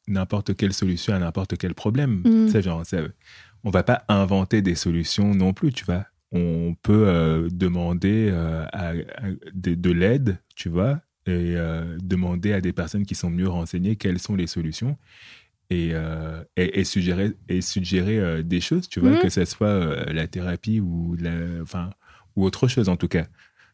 n'importe 0.08 0.56
quelle 0.56 0.72
solution 0.72 1.14
à 1.14 1.18
n'importe 1.18 1.56
quel 1.56 1.74
problème. 1.74 2.22
Mm. 2.24 2.46
Tu 2.46 2.52
sais, 2.52 2.62
genre, 2.62 2.82
on 3.64 3.70
va 3.70 3.82
pas 3.82 4.04
inventer 4.08 4.62
des 4.62 4.74
solutions 4.74 5.34
non 5.34 5.52
plus, 5.52 5.72
tu 5.72 5.84
vois. 5.84 6.04
On 6.32 6.74
peut 6.82 7.04
euh, 7.06 7.48
demander 7.52 8.30
à- 8.30 8.90
à- 8.90 8.94
de, 9.52 9.74
de 9.74 9.90
l'aide, 9.90 10.38
tu 10.56 10.68
vois, 10.68 11.00
et 11.26 11.54
demander 12.02 12.52
à 12.52 12.60
des 12.60 12.72
personnes 12.72 13.04
qui 13.06 13.14
sont 13.14 13.30
mieux 13.30 13.48
renseignées 13.48 13.94
quelles 13.96 14.18
sont 14.18 14.34
les 14.34 14.48
solutions 14.48 14.96
et, 15.72 15.90
euh, 15.92 16.42
et, 16.56 16.80
et 16.80 16.84
suggérer, 16.84 17.32
et 17.48 17.60
suggérer 17.62 18.18
euh, 18.18 18.42
des 18.42 18.60
choses, 18.60 18.88
tu 18.88 19.00
vois, 19.00 19.10
Mhm. 19.12 19.18
que 19.18 19.28
ce 19.30 19.44
soit 19.44 19.68
euh, 19.68 20.04
la 20.12 20.26
thérapie 20.26 20.80
ou, 20.80 21.16
la, 21.18 21.32
enfin, 21.62 21.90
ou 22.36 22.44
autre 22.44 22.68
chose 22.68 22.88
en 22.88 22.96
tout 22.96 23.08
cas. 23.08 23.26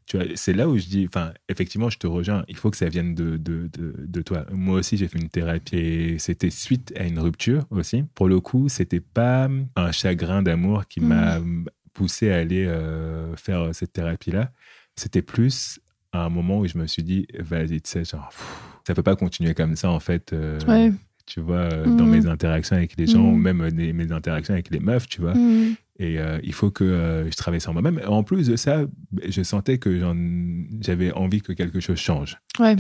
Tu 0.07 0.17
vois, 0.17 0.25
c'est 0.37 0.55
là 0.55 0.69
où 0.71 0.79
je 0.79 0.87
dis, 0.87 1.05
enfin, 1.07 1.35
effectivement, 1.51 1.91
je 1.91 1.99
te 1.99 2.07
rejoins, 2.07 2.43
il 2.49 2.57
faut 2.57 2.71
que 2.71 2.79
ça 2.79 2.89
vienne 2.89 3.15
de, 3.15 3.37
de, 3.37 3.69
de, 3.79 3.95
de 3.99 4.23
toi. 4.23 4.47
Moi 4.51 4.79
aussi, 4.79 4.97
j'ai 4.97 5.07
fait 5.09 5.19
une 5.19 5.29
thérapie 5.29 5.77
et 5.77 6.19
c'était 6.19 6.49
suite 6.51 6.95
à 6.97 7.05
une 7.05 7.19
rupture 7.19 7.67
aussi. 7.71 8.05
Pour 8.15 8.27
le 8.29 8.41
coup, 8.41 8.69
c'était 8.71 9.01
pas 9.01 9.51
un 9.77 9.93
chagrin 9.93 10.43
d'amour 10.43 10.87
qui 10.89 11.01
m'a 11.01 11.41
poussé 11.93 12.31
à 12.31 12.37
aller 12.39 12.65
faire 13.37 13.75
cette 13.75 13.93
thérapie-là. 13.93 14.51
C'était 14.97 15.21
plus 15.23 15.79
à 16.13 16.25
un 16.25 16.31
moment 16.31 16.61
où 16.61 16.67
je 16.67 16.79
me 16.79 16.87
suis 16.87 17.03
dit, 17.03 17.27
vas-y, 17.39 17.83
tu 17.83 17.91
sais, 17.91 18.05
genre, 18.05 18.29
pff, 18.31 18.57
ça 18.87 18.95
peut 18.95 19.03
pas 19.03 19.15
continuer 19.17 19.53
comme 19.53 19.77
ça, 19.77 19.91
en 19.91 20.01
fait. 20.01 20.35
Ouais. 20.67 20.91
Tu 21.29 21.41
vois, 21.41 21.69
euh, 21.73 21.85
dans 21.85 22.07
Mhm. 22.07 22.11
mes 22.11 22.27
interactions 22.27 22.75
avec 22.77 22.97
les 22.97 23.07
gens, 23.07 23.23
Mhm. 23.23 23.33
ou 23.35 23.37
même 23.37 23.61
euh, 23.61 23.71
des- 23.71 23.93
mes 23.93 24.11
interactions 24.13 24.55
avec 24.55 24.71
les 24.71 24.81
meufs, 24.81 25.07
tu 25.07 25.21
vois. 25.21 25.35
Mm. 25.35 25.77
Et 25.99 26.19
euh, 26.19 26.39
il 26.43 26.55
faut 26.55 26.71
que 26.71 26.85
euh, 26.85 27.31
je 27.31 27.37
travaille 27.37 27.61
sur 27.61 27.73
moi-même. 27.75 28.01
En 28.07 28.23
plus 28.23 28.47
de 28.47 28.57
ça, 28.57 28.87
je 29.29 29.43
sentais 29.43 29.77
que 29.79 29.91
j'avais 30.81 31.13
envie 31.13 31.43
que 31.43 31.53
quelque 31.53 31.81
chose 31.81 31.99
change. 31.99 32.39
Ouais. 32.59 32.77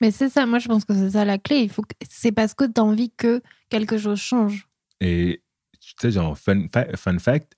Mais 0.00 0.10
c'est 0.10 0.28
ça, 0.30 0.46
moi 0.46 0.58
je 0.58 0.66
pense 0.66 0.84
que 0.84 0.94
c'est 0.94 1.10
ça 1.10 1.24
la 1.24 1.38
clé. 1.38 1.58
Il 1.60 1.68
faut 1.70 1.82
que... 1.82 1.94
C'est 2.10 2.32
parce 2.32 2.54
que 2.54 2.64
tu 2.64 2.80
as 2.80 2.84
envie 2.84 3.12
que 3.16 3.40
quelque 3.68 3.98
chose 3.98 4.18
change. 4.18 4.66
Et 5.00 5.42
tu 5.80 5.92
sais, 6.00 6.10
genre, 6.10 6.36
fun, 6.36 6.66
fa- 6.72 6.96
fun 6.96 7.18
fact, 7.18 7.52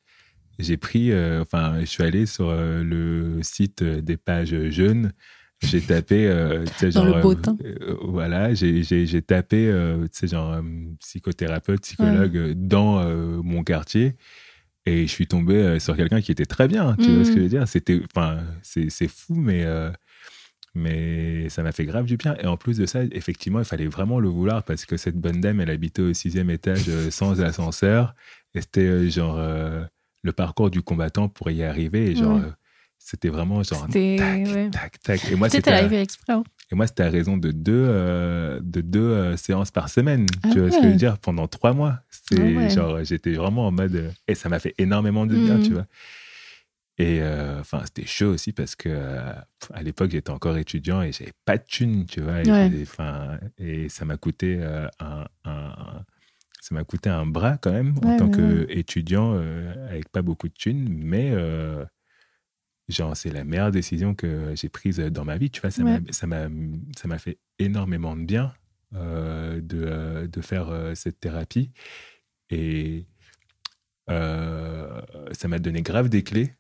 j'ai 0.59 0.77
pris, 0.77 1.10
euh, 1.12 1.40
enfin, 1.43 1.81
je 1.81 1.86
suis 1.86 2.02
allé 2.02 2.27
sur 2.27 2.51
le 2.52 3.39
site 3.43 3.82
des 3.82 4.16
pages 4.18 4.68
jeunes. 4.70 5.12
J'ai 5.62 5.81
tapé, 5.81 6.27
euh, 6.27 6.65
tu 6.65 6.70
sais, 6.77 6.91
Dans 6.91 7.05
genre, 7.07 7.16
le 7.16 7.23
beau 7.23 7.33
euh, 7.33 7.35
temps. 7.35 7.57
euh, 7.65 7.97
voilà, 8.03 8.53
j'ai 8.55 9.23
tapé, 9.23 9.69
euh, 9.69 10.07
genre, 10.23 10.53
euh, 10.53 10.62
psychothérapeute, 11.01 11.81
psychologue 11.83 12.53
dans 12.55 13.03
mon 13.43 13.65
quartier. 13.65 14.16
Et 14.89 15.03
je 15.07 15.11
suis 15.12 15.27
tombé 15.27 15.81
sur 15.81 15.97
quelqu'un 15.97 16.20
qui 16.20 16.31
était 16.31 16.47
très 16.47 16.69
bien, 16.69 16.95
tu 17.03 17.11
vois 17.12 17.24
ce 17.24 17.31
que 17.31 17.39
je 17.39 17.43
veux 17.43 17.49
dire? 17.49 17.66
C'était, 17.66 18.01
enfin, 18.15 18.39
c'est 18.62 19.09
fou, 19.09 19.35
mais, 19.35 19.65
mais 20.74 21.49
ça 21.49 21.62
m'a 21.62 21.73
fait 21.73 21.87
grave 21.87 22.05
du 22.05 22.16
bien. 22.16 22.37
Et 22.41 22.47
en 22.47 22.57
plus 22.57 22.77
de 22.77 22.87
ça, 22.87 23.03
effectivement, 23.11 23.59
il 23.59 23.65
fallait 23.65 23.89
vraiment 23.89 24.20
le 24.20 24.28
vouloir 24.28 24.62
parce 24.62 24.85
que 24.85 24.97
cette 24.97 25.16
bonne 25.16 25.41
dame, 25.41 25.61
elle 25.61 25.70
habitait 25.70 26.03
au 26.03 26.12
sixième 26.12 26.51
étage 26.51 26.89
sans 27.11 27.41
ascenseur. 27.41 28.15
Et 28.55 28.61
c'était 28.61 29.11
genre 29.11 29.39
le 29.39 30.33
parcours 30.33 30.70
du 30.70 30.83
combattant 30.83 31.28
pour 31.28 31.51
y 31.51 31.62
arriver. 31.65 32.11
Et 32.12 32.15
genre, 32.16 32.37
Ouais. 32.37 32.43
C'était 32.98 33.28
vraiment 33.28 33.62
genre 33.62 33.86
tac, 33.86 34.52
ouais. 34.55 34.70
tac, 34.70 35.01
tac. 35.02 35.31
Et 35.31 35.35
moi, 35.36 35.48
c'était 35.48 35.70
exprès. 36.02 36.32
hein. 36.32 36.43
et 36.70 36.74
moi, 36.74 36.86
c'était 36.86 37.05
à 37.05 37.10
raison 37.10 37.36
de 37.36 37.51
deux, 37.52 37.73
euh, 37.89 38.60
de 38.62 38.81
deux 38.81 39.01
euh, 39.01 39.36
séances 39.36 39.70
par 39.70 39.89
semaine. 39.89 40.27
Ah 40.43 40.48
tu 40.52 40.60
vois 40.60 40.70
ce 40.70 40.77
que 40.78 40.82
je 40.82 40.89
veux 40.93 40.97
dire? 40.97 41.18
Pendant 41.18 41.47
trois 41.48 41.73
mois. 41.73 42.01
C'est 42.10 42.36
Ah 42.36 42.40
ouais. 42.59 42.70
genre, 42.70 43.05
j'étais 43.05 43.35
vraiment 43.35 43.66
en 43.68 43.73
mode. 43.73 43.94
euh, 43.94 44.10
et 44.27 44.35
ça 44.35 44.48
m'a 44.48 44.59
fait 44.59 44.74
énormément 44.78 45.27
de 45.27 45.36
bien, 45.36 45.59
tu 45.60 45.73
vois. 45.74 45.86
Et 46.98 47.20
euh, 47.20 47.60
enfin, 47.60 47.82
c'était 47.85 48.06
chaud 48.06 48.28
aussi 48.32 48.52
parce 48.52 48.74
que 48.74 48.89
à 48.89 49.82
l'époque, 49.82 50.10
j'étais 50.12 50.31
encore 50.31 50.56
étudiant 50.56 51.02
et 51.02 51.12
j'avais 51.12 51.35
pas 51.44 51.59
de 51.59 51.64
thunes, 51.64 52.06
tu 52.06 52.23
vois. 52.23 52.43
Et, 52.43 52.48
et 53.59 53.89
ça 53.90 54.05
m'a 54.06 54.16
coûté 54.16 54.62
un, 54.98 55.27
un- 55.44 56.05
ça 56.62 56.74
m'a 56.74 56.82
coûté 56.85 57.10
un 57.10 57.27
bras 57.27 57.59
quand 57.59 57.70
même 57.70 57.94
en 57.98 58.16
tant 58.16 58.28
ouais, 58.28 58.66
qu'étudiant 58.66 59.35
euh, 59.36 59.89
avec 59.89 60.09
pas 60.09 60.23
beaucoup 60.23 60.48
de 60.48 60.55
thunes, 60.55 60.89
mais 60.89 61.31
euh, 61.32 61.85
genre 62.89 63.17
c'est 63.17 63.31
la 63.31 63.45
meilleure 63.45 63.71
décision 63.73 64.15
que 64.15 64.55
j'ai 64.57 64.69
prise 64.69 64.99
dans 64.99 65.25
ma 65.25 65.39
vie. 65.39 65.51
Tu 65.51 65.61
vois, 65.61 65.71
ça 65.71 65.85
m'a 65.85 65.95
Ouais. 65.95 66.01
m'a 66.27 66.49
ça 66.97 67.09
m'a 67.09 67.19
fait 67.19 67.39
énormément 67.59 68.17
de 68.17 68.25
bien 68.25 68.53
euh, 68.95 69.61
de 69.61 69.85
euh, 69.87 70.27
de 70.29 70.41
faire 70.41 70.69
euh, 70.71 70.95
cette 70.95 71.21
thérapie 71.21 71.73
et 72.51 73.07
euh, 74.11 75.01
ça 75.33 75.49
m'a 75.49 75.59
donné 75.59 75.83
grave 75.83 76.09
des 76.09 76.23
clés 76.23 76.55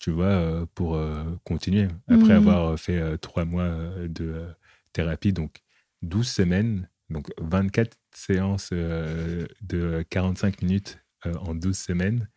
tu 0.00 0.12
vois, 0.12 0.26
euh, 0.26 0.66
pour 0.76 0.96
euh, 0.96 1.24
continuer. 1.44 1.88
Après 2.08 2.34
Mhm. 2.34 2.38
avoir 2.38 2.78
fait 2.78 3.00
euh, 3.00 3.16
trois 3.18 3.44
mois 3.46 3.64
euh, 3.64 4.08
de 4.08 4.26
euh, 4.26 4.52
thérapie, 4.94 5.32
donc 5.32 5.62
12 6.02 6.28
semaines, 6.30 6.88
donc 7.10 7.30
24 7.40 7.98
séances 8.14 8.70
euh, 8.74 9.46
de 9.62 10.04
45 10.10 10.62
minutes 10.62 11.00
euh, 11.26 11.34
en 11.36 11.54
12 11.56 11.78
semaines, 11.78 12.28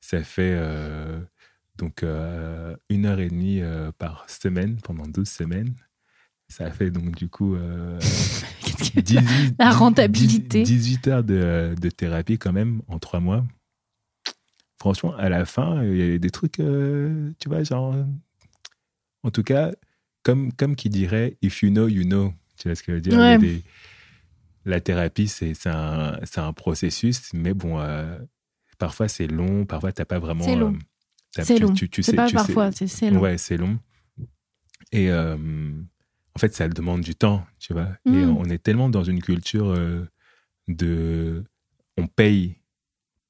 ça 0.00 0.22
fait 0.24 0.54
euh, 0.56 1.20
donc 1.78 2.02
euh, 2.02 2.76
une 2.90 3.06
heure 3.06 3.20
et 3.20 3.28
demie 3.28 3.60
euh, 3.62 3.90
par 3.96 4.28
semaine 4.28 4.76
pendant 4.82 5.06
12 5.06 5.28
semaines. 5.28 5.74
Ça 6.48 6.70
fait 6.70 6.90
donc 6.90 7.14
du 7.14 7.28
coup 7.28 7.54
euh, 7.54 7.98
Qu'est-ce 8.60 8.90
que- 8.92 9.00
18, 9.00 9.54
La 9.58 9.70
rentabilité. 9.70 10.62
18 10.62 11.08
heures 11.08 11.24
de, 11.24 11.74
de 11.80 11.88
thérapie 11.90 12.38
quand 12.38 12.52
même 12.52 12.82
en 12.88 12.98
trois 12.98 13.20
mois. 13.20 13.44
Franchement, 14.80 15.14
à 15.16 15.28
la 15.28 15.44
fin, 15.44 15.82
il 15.82 15.96
y 15.96 16.14
a 16.14 16.18
des 16.18 16.30
trucs, 16.30 16.52
tu 16.52 17.48
vois, 17.48 17.64
genre. 17.64 17.96
En 19.24 19.30
tout 19.32 19.42
cas, 19.42 19.72
comme, 20.22 20.52
comme 20.52 20.76
qui 20.76 20.88
dirait 20.88 21.36
If 21.42 21.62
you 21.62 21.70
know, 21.70 21.88
you 21.88 22.04
know. 22.04 22.32
Tu 22.58 22.68
vois 22.68 22.76
ce 22.76 22.82
que 22.84 22.92
je 22.92 22.96
veux 22.96 23.00
dire? 23.00 23.18
Ouais. 23.18 23.38
des- 23.38 23.62
La 24.64 24.80
thérapie, 24.80 25.26
c'est 25.28 25.54
un, 25.66 26.18
un 26.36 26.52
processus, 26.52 27.32
mais 27.34 27.54
bon, 27.54 27.80
parfois 28.78 29.08
c'est 29.08 29.26
long, 29.26 29.66
parfois 29.66 29.90
tu 29.92 30.00
n'as 30.00 30.06
pas 30.06 30.18
vraiment. 30.20 30.44
C'est 30.44 30.54
long. 30.56 30.78
C'est 31.44 31.58
long. 31.58 31.72
tu- 31.72 31.88
tu 31.88 32.02
C'est 32.02 32.14
pas 32.16 32.26
tu 32.26 32.34
parfois, 32.34 32.70
c'est 32.72 33.10
long. 33.10 33.20
Ouais, 33.20 33.38
c'est 33.38 33.56
long. 33.56 33.78
Et 34.92 35.10
euh, 35.10 35.36
en 35.36 36.38
fait, 36.38 36.54
ça 36.54 36.68
demande 36.68 37.02
du 37.02 37.14
temps, 37.14 37.46
tu 37.58 37.72
vois. 37.72 37.88
Et 38.06 38.24
Mm. 38.24 38.36
on 38.38 38.44
est 38.46 38.58
tellement 38.62 38.88
dans 38.88 39.04
une 39.04 39.20
culture 39.22 39.68
euh, 39.70 40.04
de. 40.68 41.44
On 41.96 42.06
paye 42.06 42.56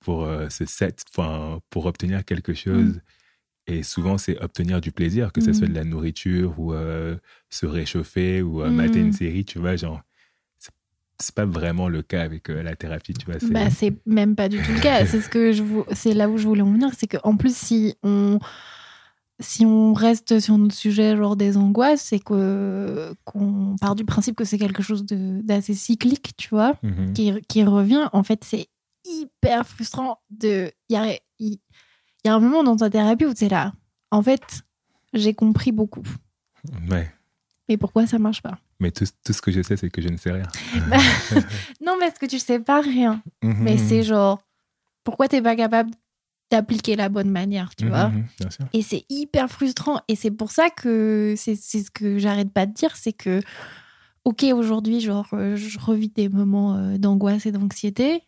pour 0.00 0.24
euh, 0.24 0.48
se 0.48 0.64
set, 0.66 1.04
enfin, 1.10 1.60
pour 1.70 1.86
obtenir 1.86 2.24
quelque 2.24 2.54
chose. 2.54 3.00
Et 3.66 3.82
souvent, 3.82 4.16
c'est 4.18 4.38
obtenir 4.42 4.80
du 4.80 4.92
plaisir, 4.92 5.32
que 5.32 5.40
ce 5.40 5.50
Mm. 5.50 5.54
soit 5.54 5.68
de 5.68 5.74
la 5.74 5.84
nourriture 5.84 6.58
ou 6.58 6.72
se 7.50 7.66
réchauffer 7.66 8.40
ou 8.42 8.64
Mm. 8.64 8.70
mater 8.74 9.00
une 9.00 9.12
série, 9.12 9.44
tu 9.44 9.58
vois. 9.58 9.76
Genre, 9.76 10.00
c'est- 11.20 11.34
pas 11.34 11.44
vraiment 11.46 11.88
le 11.88 12.02
cas 12.02 12.22
avec 12.22 12.48
euh, 12.50 12.62
la 12.62 12.76
thérapie, 12.76 13.12
tu 13.14 13.26
vois. 13.26 13.38
c'est- 13.40 13.50
Bah, 13.50 13.70
c'est 13.70 13.94
même 14.06 14.36
pas 14.36 14.48
du 14.48 14.58
tout 14.62 14.72
le 14.72 14.80
cas. 14.80 15.04
C'est 15.06 15.20
ce 15.20 15.28
que 15.28 15.52
je 15.52 15.62
vou- 15.62 15.84
c'est 15.92 16.14
là 16.14 16.28
où 16.28 16.36
je 16.38 16.46
voulais 16.46 16.62
en 16.62 16.72
venir, 16.72 16.90
c'est 16.96 17.06
qu'en 17.06 17.36
plus 17.36 17.54
si 17.56 17.94
on 18.02 18.38
si 19.40 19.64
on 19.64 19.92
reste 19.94 20.40
sur 20.40 20.58
notre 20.58 20.74
sujet 20.74 21.16
genre 21.16 21.36
des 21.36 21.56
angoisses, 21.56 22.02
c'est 22.02 22.18
que 22.18 23.14
qu'on 23.24 23.76
part 23.80 23.94
du 23.94 24.04
principe 24.04 24.34
que 24.34 24.44
c'est 24.44 24.58
quelque 24.58 24.82
chose 24.82 25.04
de 25.06 25.40
d'assez 25.42 25.74
cyclique, 25.74 26.32
tu 26.36 26.48
vois, 26.48 26.74
Mhm. 26.82 27.12
qui, 27.12 27.32
qui 27.48 27.62
revient. 27.62 28.08
En 28.12 28.24
fait, 28.24 28.42
c'est 28.42 28.66
hyper 29.06 29.64
frustrant 29.66 30.18
de 30.30 30.72
il 30.88 30.94
y 30.94 30.96
a, 30.96 31.14
y 31.38 31.58
a 32.28 32.34
un 32.34 32.40
moment 32.40 32.64
dans 32.64 32.76
ta 32.76 32.90
thérapie 32.90 33.26
où 33.26 33.32
tu 33.34 33.44
es 33.44 33.48
là. 33.48 33.72
En 34.10 34.22
fait, 34.22 34.62
j'ai 35.14 35.34
compris 35.34 35.70
beaucoup. 35.70 36.02
Ouais. 36.90 37.08
Mais 37.68 37.76
pourquoi 37.76 38.08
ça 38.08 38.18
marche 38.18 38.42
pas? 38.42 38.58
Mais 38.80 38.90
tout, 38.92 39.04
tout 39.24 39.32
ce 39.32 39.42
que 39.42 39.50
je 39.50 39.60
sais, 39.62 39.76
c'est 39.76 39.90
que 39.90 40.00
je 40.00 40.08
ne 40.08 40.16
sais 40.16 40.30
rien. 40.30 40.46
Non, 41.84 41.96
parce 41.98 42.18
que 42.18 42.26
tu 42.26 42.38
sais 42.38 42.60
pas 42.60 42.80
rien. 42.80 43.22
Mais 43.42 43.74
Mhm. 43.76 43.78
c'est 43.78 44.02
genre, 44.02 44.40
pourquoi 45.04 45.28
t'es 45.28 45.42
pas 45.42 45.56
capable 45.56 45.90
d'appliquer 46.50 46.96
la 46.96 47.08
bonne 47.08 47.30
manière, 47.30 47.74
tu 47.76 47.84
Mhm, 47.84 47.90
vois 47.90 48.08
mhm, 48.10 48.26
Bien 48.40 48.50
sûr. 48.50 48.64
Et 48.72 48.82
c'est 48.82 49.04
hyper 49.10 49.50
frustrant. 49.50 50.00
Et 50.08 50.16
c'est 50.16 50.30
pour 50.30 50.50
ça 50.50 50.70
que 50.70 51.34
c'est 51.36 51.56
ce 51.56 51.90
que 51.90 52.18
j'arrête 52.18 52.52
pas 52.52 52.66
de 52.66 52.72
dire, 52.72 52.96
c'est 52.96 53.12
que, 53.12 53.40
ok, 54.24 54.44
aujourd'hui, 54.54 55.00
genre, 55.00 55.28
euh, 55.34 55.56
je 55.56 55.78
revis 55.78 56.08
des 56.08 56.28
moments 56.28 56.76
euh, 56.76 56.98
d'angoisse 56.98 57.46
et 57.46 57.52
d'anxiété, 57.52 58.22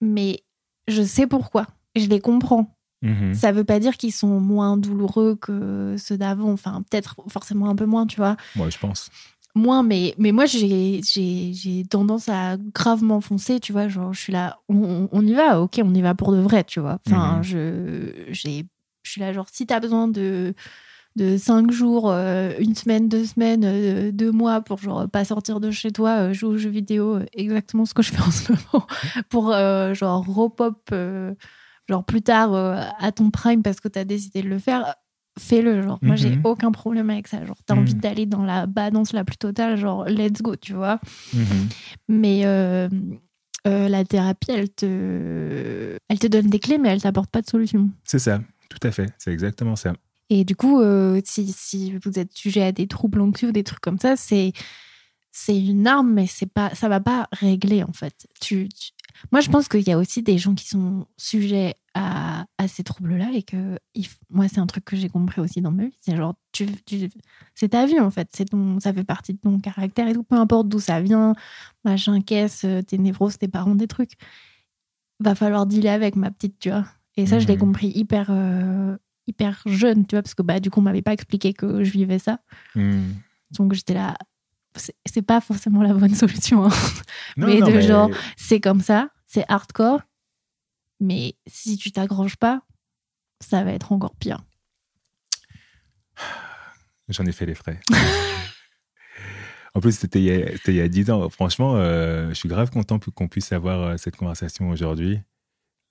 mais 0.00 0.42
je 0.88 1.02
sais 1.02 1.26
pourquoi. 1.26 1.66
Je 1.94 2.06
les 2.06 2.20
comprends. 2.20 2.72
Mhm. 3.02 3.34
Ça 3.34 3.52
veut 3.52 3.64
pas 3.64 3.78
dire 3.78 3.96
qu'ils 3.96 4.12
sont 4.12 4.40
moins 4.40 4.76
douloureux 4.76 5.36
que 5.36 5.96
ceux 5.98 6.16
d'avant. 6.18 6.52
Enfin, 6.52 6.82
peut-être 6.90 7.16
forcément 7.28 7.68
un 7.68 7.76
peu 7.76 7.84
moins, 7.86 8.06
tu 8.06 8.16
vois 8.16 8.36
Moi, 8.56 8.68
je 8.70 8.78
pense. 8.78 9.10
Moins, 9.56 9.82
mais, 9.82 10.14
mais 10.18 10.32
moi, 10.32 10.46
j'ai, 10.46 11.00
tendance 11.90 12.28
à 12.28 12.56
gravement 12.74 13.20
foncer, 13.20 13.60
tu 13.60 13.72
vois. 13.72 13.88
Genre, 13.88 14.12
je 14.12 14.20
suis 14.20 14.32
là, 14.32 14.58
on, 14.68 15.08
on 15.10 15.26
y 15.26 15.34
va, 15.34 15.60
ok, 15.60 15.80
on 15.82 15.94
y 15.94 16.02
va 16.02 16.14
pour 16.14 16.32
de 16.32 16.38
vrai, 16.38 16.64
tu 16.64 16.80
vois. 16.80 16.98
Enfin, 17.06 17.38
Mhm. 17.38 17.42
je, 17.42 18.32
suis 19.04 19.20
là, 19.20 19.32
genre, 19.32 19.46
si 19.50 19.66
t'as 19.66 19.80
besoin 19.80 20.08
de, 20.08 20.54
de 21.16 21.36
cinq 21.36 21.70
jours, 21.70 22.10
euh, 22.10 22.52
une 22.58 22.74
semaine, 22.74 23.08
deux 23.08 23.24
semaines, 23.24 23.64
euh, 23.64 24.12
deux 24.12 24.32
mois 24.32 24.60
pour 24.60 24.78
genre 24.78 25.08
pas 25.08 25.24
sortir 25.24 25.60
de 25.60 25.70
chez 25.70 25.90
toi, 25.90 26.28
euh, 26.28 26.32
jouer 26.32 26.50
aux 26.50 26.58
jeux 26.58 26.70
vidéo, 26.70 27.20
exactement 27.32 27.86
ce 27.86 27.94
que 27.94 28.02
je 28.02 28.12
fais 28.12 28.22
en 28.22 28.30
ce 28.30 28.52
moment, 28.52 28.86
pour 29.30 29.52
genre 29.94 30.24
repop, 30.26 30.94
genre 31.88 32.04
plus 32.04 32.22
tard 32.22 32.54
à 32.98 33.12
ton 33.12 33.30
prime 33.30 33.62
parce 33.62 33.80
que 33.80 33.88
tu 33.88 33.98
as 33.98 34.04
décidé 34.04 34.42
de 34.42 34.48
le 34.48 34.58
faire, 34.58 34.94
fais-le. 35.38 35.82
Genre, 35.82 35.98
moi 36.02 36.16
j'ai 36.16 36.30
Mhm. 36.36 36.40
aucun 36.44 36.72
problème 36.72 37.10
avec 37.10 37.28
ça. 37.28 37.44
Genre, 37.44 37.56
t'as 37.66 37.74
Mhm. 37.74 37.80
envie 37.80 37.94
d'aller 37.94 38.26
dans 38.26 38.44
la 38.44 38.66
badance 38.66 39.12
la 39.12 39.24
plus 39.24 39.36
totale, 39.36 39.76
genre 39.76 40.04
let's 40.06 40.42
go, 40.42 40.56
tu 40.56 40.72
vois. 40.74 41.00
Mais 42.08 42.42
euh, 42.44 42.88
euh, 43.66 43.88
la 43.88 44.04
thérapie, 44.04 44.50
elle 44.52 44.70
te, 44.70 45.98
elle 46.08 46.18
te 46.18 46.26
donne 46.26 46.48
des 46.48 46.58
clés, 46.60 46.78
mais 46.78 46.88
elle 46.90 47.02
t'apporte 47.02 47.30
pas 47.30 47.42
de 47.42 47.48
solution. 47.48 47.90
C'est 48.04 48.18
ça, 48.18 48.40
tout 48.68 48.78
à 48.86 48.90
fait. 48.90 49.10
C'est 49.18 49.32
exactement 49.32 49.76
ça. 49.76 49.92
Et 50.30 50.44
du 50.44 50.56
coup, 50.56 50.80
euh, 50.80 51.20
si, 51.24 51.52
si 51.52 51.96
vous 52.04 52.18
êtes 52.18 52.32
sujet 52.36 52.62
à 52.62 52.72
des 52.72 52.86
troubles 52.88 53.20
anxieux 53.20 53.48
ou 53.48 53.52
des 53.52 53.64
trucs 53.64 53.80
comme 53.80 53.98
ça, 53.98 54.16
c'est 54.16 54.52
c'est 55.38 55.58
une 55.62 55.86
arme, 55.86 56.12
mais 56.14 56.26
c'est 56.26 56.50
pas 56.50 56.74
ça 56.74 56.88
va 56.88 56.98
pas 56.98 57.28
régler 57.30 57.82
en 57.82 57.92
fait. 57.92 58.26
Tu, 58.40 58.68
tu- 58.70 58.90
Moi, 59.32 59.40
je 59.40 59.50
pense 59.50 59.68
qu'il 59.68 59.86
y 59.86 59.92
a 59.92 59.98
aussi 59.98 60.22
des 60.22 60.38
gens 60.38 60.54
qui 60.54 60.66
sont 60.66 61.06
sujets 61.16 61.74
à, 61.94 62.35
à 62.58 62.68
ces 62.68 62.82
troubles-là 62.84 63.30
et 63.32 63.42
que 63.42 63.78
il 63.94 64.06
moi, 64.30 64.48
c'est 64.48 64.58
un 64.60 64.66
truc 64.66 64.84
que 64.84 64.96
j'ai 64.96 65.08
compris 65.08 65.40
aussi 65.40 65.60
dans 65.60 65.70
ma 65.72 65.84
vie. 65.86 65.96
C'est 66.00 66.16
genre, 66.16 66.34
tu, 66.52 66.66
tu- 66.84 67.08
c'est 67.54 67.68
ta 67.70 67.86
vie 67.86 68.00
en 68.00 68.10
fait. 68.10 68.28
C'est 68.32 68.46
ton, 68.46 68.80
ça 68.80 68.92
fait 68.92 69.04
partie 69.04 69.34
de 69.34 69.38
ton 69.38 69.58
caractère 69.60 70.08
et 70.08 70.12
tout. 70.14 70.22
Peu 70.24 70.36
importe 70.36 70.68
d'où 70.68 70.78
ça 70.80 71.00
vient, 71.00 71.34
machin, 71.84 72.20
caisse, 72.20 72.62
euh, 72.64 72.82
tes 72.82 72.98
névroses, 72.98 73.38
tes 73.38 73.48
parents, 73.48 73.74
des 73.74 73.86
trucs. 73.88 74.12
Va 75.20 75.34
falloir 75.34 75.66
dealer 75.66 75.88
avec 75.94 76.16
ma 76.16 76.30
petite, 76.30 76.58
tu 76.58 76.68
vois. 76.70 76.84
Et 77.16 77.26
ça, 77.26 77.38
je 77.38 77.46
l'ai 77.46 77.54
Mhm. 77.54 77.60
compris 77.60 77.88
hyper, 77.88 78.26
euh, 78.30 78.96
hyper 79.26 79.62
jeune, 79.66 80.06
tu 80.06 80.14
vois, 80.16 80.22
parce 80.22 80.34
que 80.34 80.42
bah, 80.42 80.60
du 80.60 80.68
coup, 80.70 80.80
on 80.80 80.82
m'avait 80.82 81.00
pas 81.02 81.14
expliqué 81.14 81.54
que 81.54 81.82
je 81.84 81.90
vivais 81.90 82.18
ça. 82.18 82.40
Mhm. 82.74 83.14
Donc, 83.58 83.72
j'étais 83.72 83.94
là. 83.94 84.16
C'est 85.06 85.22
pas 85.22 85.40
forcément 85.40 85.82
la 85.82 85.94
bonne 85.94 86.14
solution. 86.14 86.66
hein. 86.66 86.70
Non, 87.38 87.46
Mais 87.46 87.60
non, 87.60 87.66
de 87.70 87.80
genre- 87.80 88.10
C'est 88.36 88.60
comme 88.60 88.82
ça, 88.82 89.08
c'est 89.26 89.44
hardcore. 89.48 90.02
Mais 91.00 91.34
si 91.46 91.76
tu 91.76 91.92
t'accroches 91.92 92.36
pas, 92.36 92.62
ça 93.40 93.62
va 93.64 93.72
être 93.72 93.92
encore 93.92 94.16
pire. 94.16 94.44
J'en 97.08 97.24
ai 97.26 97.32
fait 97.32 97.46
les 97.46 97.54
frais. 97.54 97.78
en 99.74 99.80
plus, 99.80 99.96
c'était 99.98 100.18
il, 100.20 100.24
y 100.24 100.32
a- 100.42 100.52
c'était 100.52 100.72
il 100.72 100.76
y 100.76 100.80
a 100.80 100.88
10 100.88 101.10
ans. 101.10 101.28
Franchement, 101.30 101.76
euh, 101.76 102.28
je 102.30 102.34
suis 102.34 102.48
grave 102.48 102.70
content 102.70 102.98
qu'on 102.98 103.28
puisse 103.28 103.52
avoir 103.52 103.80
euh, 103.82 103.96
cette 103.96 104.16
conversation 104.16 104.68
aujourd'hui. 104.70 105.20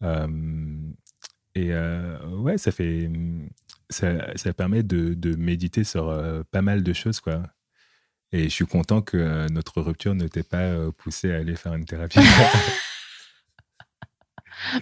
Euh, 0.04 0.28
et 1.54 1.72
euh, 1.72 2.20
ouais, 2.38 2.58
ça 2.58 2.72
fait. 2.72 3.10
Ça, 3.90 4.36
ça 4.36 4.52
permet 4.54 4.84
de, 4.84 5.14
de 5.14 5.36
méditer 5.36 5.84
sur 5.84 6.12
pas 6.52 6.62
mal 6.64 6.82
de 6.84 6.92
choses, 6.94 7.20
quoi. 7.22 7.44
Et 8.32 8.46
je 8.46 8.50
suis 8.50 8.66
content 8.66 9.02
que 9.04 9.48
notre 9.52 9.80
rupture 9.82 10.16
ne 10.16 10.28
t'ait 10.28 10.44
pas 10.44 10.92
poussé 10.98 11.32
à 11.32 11.36
aller 11.38 11.56
faire 11.56 11.76
une 11.76 11.86
thérapie. 11.86 12.20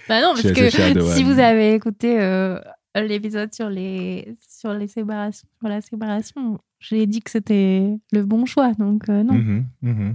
Bah 0.07 0.21
non, 0.21 0.33
parce 0.33 0.51
que 0.51 0.69
si 1.13 1.23
vous 1.23 1.39
avez 1.39 1.73
écouté 1.73 2.19
euh, 2.21 2.59
l'épisode 2.95 3.53
sur 3.53 3.69
les, 3.69 4.33
sur 4.49 4.73
les 4.73 4.87
séparations, 4.87 5.47
sur 5.59 5.69
la 5.69 5.81
séparation, 5.81 6.59
j'ai 6.79 7.05
dit 7.05 7.21
que 7.21 7.31
c'était 7.31 7.97
le 8.11 8.23
bon 8.23 8.45
choix. 8.45 8.73
Donc, 8.73 9.09
euh, 9.09 9.23
non. 9.23 9.33
Mhm, 9.33 9.65
mhm. 9.81 10.13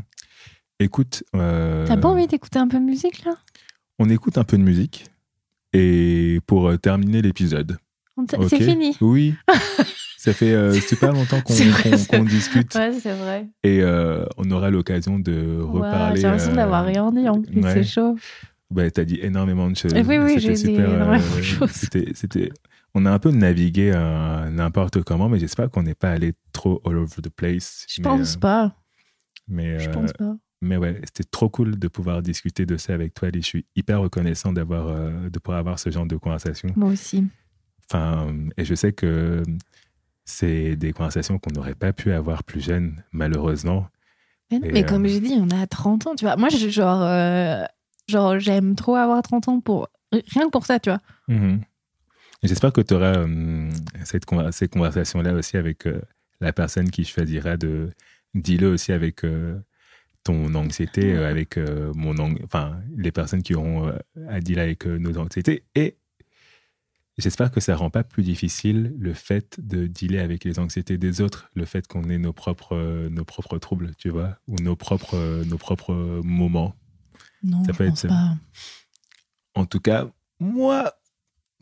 Écoute. 0.81 1.25
euh, 1.35 1.87
T'as 1.87 1.97
pas 1.97 2.09
envie 2.09 2.27
d'écouter 2.27 2.59
un 2.59 2.69
peu 2.69 2.79
de 2.79 2.85
musique 2.85 3.25
là? 3.25 3.35
On 3.99 4.09
écoute 4.09 4.39
un 4.39 4.45
peu 4.45 4.57
de 4.57 4.63
musique. 4.63 5.07
Et 5.73 6.41
pour 6.47 6.79
terminer 6.79 7.21
l'épisode. 7.21 7.79
C'est 8.49 8.63
fini. 8.63 8.97
Oui. 9.01 9.35
Ça 10.19 10.33
fait 10.33 10.53
euh, 10.53 10.73
super 10.81 11.13
longtemps 11.13 11.41
qu'on 11.41 11.55
discute 12.25 12.75
Ouais, 12.75 12.93
c'est 12.93 13.15
vrai. 13.15 13.47
et 13.63 13.81
euh, 13.83 14.25
on 14.37 14.51
aura 14.51 14.69
l'occasion 14.69 15.19
de 15.21 15.61
reparler. 15.61 16.17
J'ai 16.21 16.27
l'impression 16.27 16.53
euh, 16.53 16.57
d'avoir 16.57 16.85
rien 16.85 17.13
dit 17.13 17.29
en 17.29 17.41
plus, 17.41 17.63
ouais. 17.63 17.73
c'est 17.73 17.85
chaud. 17.85 18.17
Bah, 18.71 18.91
T'as 18.91 19.05
dit 19.05 19.19
énormément 19.23 19.71
de 19.71 19.77
choses. 19.77 19.93
Oui, 19.95 20.19
oui, 20.19 20.39
j'ai 20.39 20.53
dit 20.55 20.77
euh, 20.79 20.95
énormément 20.95 21.37
de 21.37 21.43
choses. 21.43 21.71
C'était, 21.71 22.51
on 22.95 23.07
a 23.07 23.11
un 23.11 23.19
peu 23.19 23.31
navigué 23.31 23.93
euh, 23.95 24.49
n'importe 24.51 25.03
comment, 25.03 25.29
mais 25.29 25.39
j'espère 25.39 25.71
qu'on 25.71 25.83
n'est 25.83 25.95
pas 25.95 26.11
allé 26.11 26.35
trop 26.53 26.81
all 26.85 26.97
over 26.97 27.23
the 27.23 27.31
place. 27.31 27.87
Je 27.89 28.01
Mais, 28.01 28.09
pense 28.09 28.37
euh, 28.37 28.39
pas. 28.41 28.75
Mais, 29.47 29.79
Je 29.79 29.91
pense 29.91 30.13
pas. 30.13 30.37
mais 30.61 30.77
ouais, 30.77 31.01
c'était 31.05 31.29
trop 31.29 31.49
cool 31.49 31.79
de 31.79 31.89
pouvoir 31.89 32.23
discuter 32.23 32.67
de 32.67 32.77
ça 32.77 32.95
avec 32.95 33.15
toi, 33.15 33.29
Ali. 33.29 33.41
Je 33.43 33.47
suis 33.47 33.67
hyper 33.77 34.01
reconnaissant 34.01 34.53
d'avoir, 34.53 34.95
de 35.31 35.39
pouvoir 35.39 35.59
avoir 35.59 35.79
ce 35.79 35.91
genre 35.91 36.07
de 36.07 36.17
conversation. 36.17 36.71
Moi 36.77 36.91
aussi. 36.91 37.25
Enfin, 37.91 38.35
et 38.59 38.65
je 38.67 38.75
sais 38.75 38.93
que 38.93 39.43
c'est 40.29 40.77
des 40.77 40.93
conversations 40.93 41.39
qu'on 41.39 41.53
n'aurait 41.53 41.75
pas 41.75 41.95
pu 41.95 42.13
avoir 42.13 42.45
plus 42.45 42.61
jeune, 42.61 43.03
malheureusement. 43.13 43.87
Mais, 44.51 44.59
non, 44.59 44.69
mais 44.73 44.85
euh, 44.85 44.87
comme 44.87 45.07
j'ai 45.07 45.21
dit, 45.21 45.35
on 45.39 45.51
a 45.51 45.67
30 45.67 46.07
ans, 46.07 46.15
tu 46.15 46.25
vois. 46.27 46.37
Moi, 46.37 46.51
je, 46.51 46.69
genre, 46.69 47.03
euh, 47.03 47.65
genre 48.09 48.39
j'aime 48.39 48.75
trop 48.75 48.97
avoir 48.97 49.23
30 49.23 49.49
ans 49.49 49.61
pour 49.61 49.89
rien 50.13 50.47
que 50.47 50.51
pour 50.51 50.67
ça, 50.67 50.79
tu 50.81 50.91
vois. 50.91 51.01
Mhm. 51.29 51.61
J'espère 52.43 52.73
que 52.73 52.81
tu 52.81 52.95
auras 52.95 53.27
cette 54.05 54.25
conver- 54.27 54.53
ces 54.53 54.69
conversations-là 54.69 55.35
aussi 55.35 55.57
avec 55.57 55.87
euh, 55.87 56.01
la 56.41 56.53
personne 56.53 56.91
qui 56.91 57.05
choisira 57.05 57.57
de 57.57 57.91
dealer 58.35 58.67
aussi 58.73 58.93
avec 58.93 59.25
euh, 59.25 59.59
ton 60.25 60.55
anxiété, 60.55 61.15
euh, 61.15 61.29
avec 61.29 61.57
euh, 61.57 61.93
mon 61.97 62.15
enfin 62.45 62.81
les 62.97 63.11
personnes 63.13 63.43
qui 63.43 63.55
auront 63.55 63.89
euh, 63.89 63.99
à 64.29 64.41
dealer 64.41 64.63
avec 64.63 64.87
euh, 64.87 64.99
nos 64.99 65.19
anxiétés. 65.19 65.65
Et 65.75 65.97
j'espère 67.19 67.51
que 67.51 67.61
ça 67.61 67.75
rend 67.75 67.91
pas 67.91 68.05
plus 68.05 68.23
difficile 68.23 68.95
le 68.99 69.15
fait 69.15 69.59
de 69.61 69.87
dealer 69.89 70.21
avec 70.21 70.45
les 70.45 70.59
anxiétés 70.61 70.97
des 70.97 71.21
autres, 71.21 71.51
le 71.55 71.65
fait 71.65 71.87
qu'on 71.89 72.05
ait 72.05 72.19
nos 72.19 72.33
propres 72.33 72.77
euh, 72.77 73.09
nos 73.11 73.25
propres 73.25 73.59
troubles, 73.59 73.95
tu 73.99 74.11
vois, 74.11 74.39
ou 74.47 74.55
nos 74.63 74.77
propres 74.77 75.17
euh, 75.17 75.45
nos 75.45 75.59
propres 75.59 75.93
moments. 76.23 76.75
Non, 77.43 77.65
Ça 77.65 77.73
je 77.73 77.77
peut 77.79 77.85
être 77.85 77.91
pense 77.91 78.01
ça. 78.01 78.09
pas. 78.09 78.35
En 79.55 79.65
tout 79.67 79.81
cas, 79.81 80.07
moi, 80.41 80.93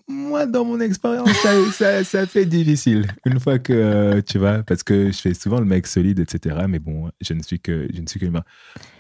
moi 0.09 0.47
dans 0.47 0.65
mon 0.65 0.81
expérience, 0.81 1.31
ça, 1.43 1.53
ça, 1.73 2.05
ça 2.05 2.27
fait 2.27 2.47
difficile. 2.47 3.07
Une 3.25 3.41
fois 3.41 3.59
que, 3.59 3.73
euh, 3.73 4.23
tu 4.23 4.39
vois, 4.39 4.63
parce 4.63 4.83
que 4.83 5.11
je 5.11 5.19
fais 5.19 5.35
souvent 5.35 5.59
le 5.59 5.65
mec 5.67 5.87
solide, 5.87 6.19
etc. 6.21 6.65
Mais 6.69 6.79
bon, 6.79 7.11
je 7.21 7.35
ne 7.35 7.43
suis 7.43 7.61
que, 7.61 7.89
je 7.93 8.01
ne 8.01 8.07
suis 8.07 8.21
que 8.21 8.27
humain. 8.27 8.45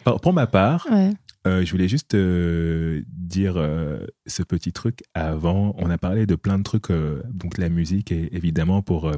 Pour, 0.05 0.20
pour 0.20 0.32
ma 0.32 0.47
part, 0.47 0.86
Ouais. 0.90 1.12
euh, 1.47 1.65
je 1.65 1.70
voulais 1.70 1.89
juste 1.89 2.15
euh, 2.15 3.03
dire 3.09 3.55
euh, 3.57 4.07
ce 4.27 4.43
petit 4.43 4.73
truc 4.73 5.03
avant. 5.15 5.74
On 5.78 5.90
a 5.90 5.98
parlé 5.98 6.27
de 6.27 6.35
plein 6.35 6.59
de 6.59 6.62
trucs, 6.65 6.90
euh, 6.90 7.23
donc 7.31 7.59
la 7.59 7.69
musique, 7.69 8.12
et 8.12 8.35
évidemment 8.35 8.82
pour, 8.82 9.09
euh, 9.09 9.16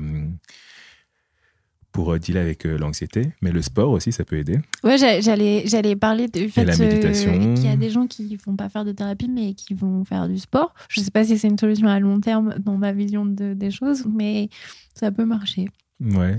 pour 1.98 2.12
euh, 2.12 2.18
dealer 2.20 2.38
avec 2.40 2.64
euh, 2.64 2.78
l'anxiété. 2.78 3.32
Mais 3.42 3.50
le 3.50 3.60
sport 3.60 3.90
aussi, 3.90 4.12
ça 4.12 4.24
peut 4.24 4.36
aider. 4.36 4.60
Ouais, 4.84 4.96
j'a- 4.98 5.20
j'allais, 5.20 5.64
j'allais 5.66 5.96
parler 5.96 6.28
du 6.28 6.48
fait 6.48 6.64
la 6.64 6.74
euh, 6.80 7.12
qu'il 7.54 7.64
y 7.64 7.68
a 7.68 7.74
des 7.76 7.90
gens 7.90 8.06
qui 8.06 8.36
vont 8.46 8.54
pas 8.54 8.68
faire 8.68 8.84
de 8.84 8.92
thérapie, 8.92 9.28
mais 9.28 9.54
qui 9.54 9.74
vont 9.74 10.04
faire 10.04 10.28
du 10.28 10.38
sport. 10.38 10.72
Je 10.88 11.00
sais 11.00 11.10
pas 11.10 11.24
si 11.24 11.36
c'est 11.36 11.48
une 11.48 11.58
solution 11.58 11.88
à 11.88 11.98
long 11.98 12.20
terme 12.20 12.54
dans 12.60 12.76
ma 12.76 12.92
vision 12.92 13.26
de- 13.26 13.52
des 13.54 13.72
choses, 13.72 14.04
mais 14.06 14.48
ça 14.94 15.10
peut 15.10 15.24
marcher. 15.24 15.66
Ouais. 16.00 16.38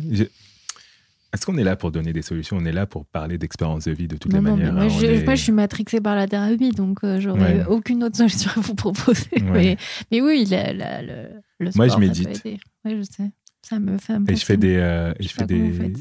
Est-ce 1.32 1.46
qu'on 1.46 1.58
est 1.58 1.64
là 1.64 1.76
pour 1.76 1.92
donner 1.92 2.12
des 2.14 2.22
solutions? 2.24 2.58
On 2.58 2.66
est 2.66 2.72
là 2.72 2.88
pour 2.88 3.06
parler 3.06 3.38
d'expérience 3.38 3.84
de 3.84 3.92
vie 3.92 4.08
de 4.08 4.16
toutes 4.16 4.32
Non, 4.34 4.40
les 4.40 4.46
non, 4.46 4.56
manières. 4.56 4.74
moi, 4.74 4.84
hein. 4.86 4.90
je, 4.90 5.06
est- 5.06 5.26
moi, 5.26 5.36
je 5.36 5.44
suis 5.44 5.52
matrixée 5.52 6.00
par 6.02 6.16
la 6.16 6.28
thérapie, 6.28 6.72
donc 6.72 7.00
euh, 7.04 7.20
j'aurais 7.20 7.58
Ouais. 7.60 7.66
aucune 7.68 8.04
autre 8.06 8.16
solution 8.16 8.50
à 8.56 8.62
vous 8.62 8.74
proposer. 8.76 9.28
Mais, 9.44 9.78
mais 10.12 10.22
oui, 10.22 10.46
la- 10.50 10.72
la- 10.74 11.02
le, 11.04 11.28
le 11.60 11.70
Moi, 11.76 11.88
je 11.88 11.90
sport, 11.90 11.90
ça 11.90 11.96
peut 11.98 12.02
médite. 12.02 12.46
aider. 12.46 12.60
Oui, 12.86 12.96
je 12.98 13.04
sais. 13.04 13.30
Ça 13.70 13.80
me 13.80 13.98
fait 14.00 14.14
un 14.14 14.24
peu 14.24 14.32
Et 14.34 14.36
je 14.36 14.44
fais 14.46 14.58
des, 14.58 14.76
euh, 14.78 15.14
Je 15.20 15.28
fais 15.28 15.46
des, 15.46 15.56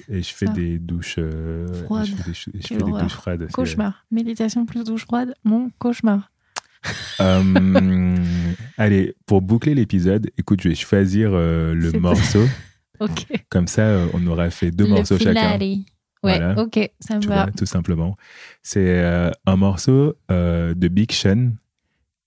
et 0.08 0.22
je 0.22 0.32
fais 0.34 0.46
ça. 0.46 0.52
des 0.52 0.78
douches, 0.78 1.16
euh, 1.18 1.66
Froides. 1.84 2.06
Je 2.06 2.14
fais 2.14 2.22
des, 2.30 2.34
chou- 2.34 2.50
je 2.54 2.60
Quelle 2.66 2.78
fais 2.78 2.84
des 2.84 2.90
horreur. 2.90 3.02
douches 3.02 3.12
froides. 3.12 3.42
aussi, 3.42 3.52
Cauchemar. 3.52 4.06
Méditation 4.10 4.64
plus 4.64 4.84
douche 4.84 5.04
froide, 5.04 5.34
mon 5.44 5.70
cauchemar. 5.78 6.30
Euh, 7.20 8.16
allez, 8.78 9.14
pour 9.26 9.42
boucler 9.42 9.74
l'épisode, 9.74 10.30
écoute, 10.38 10.62
je 10.62 10.68
vais 10.70 10.74
choisir 10.74 11.30
euh, 11.34 11.74
le 11.74 11.92
morceau. 11.98 12.46
Comme 13.50 13.68
ça, 13.68 13.82
euh, 13.82 14.06
on 14.14 14.26
aura 14.26 14.50
fait 14.50 14.70
deux 14.70 14.84
Le 14.84 14.90
morceaux 14.90 15.18
chacun. 15.18 15.58
Ouais, 15.58 15.76
Voilà. 16.22 16.60
ok, 16.60 16.90
ça 17.00 17.16
me 17.16 17.20
Tu 17.20 17.28
va. 17.28 17.44
vois, 17.44 17.52
tout 17.52 17.66
simplement. 17.66 18.16
C'est 18.62 19.04
un 19.46 19.56
morceau 19.56 20.16
de 20.30 20.88
Big 20.88 21.12
Sean 21.12 21.50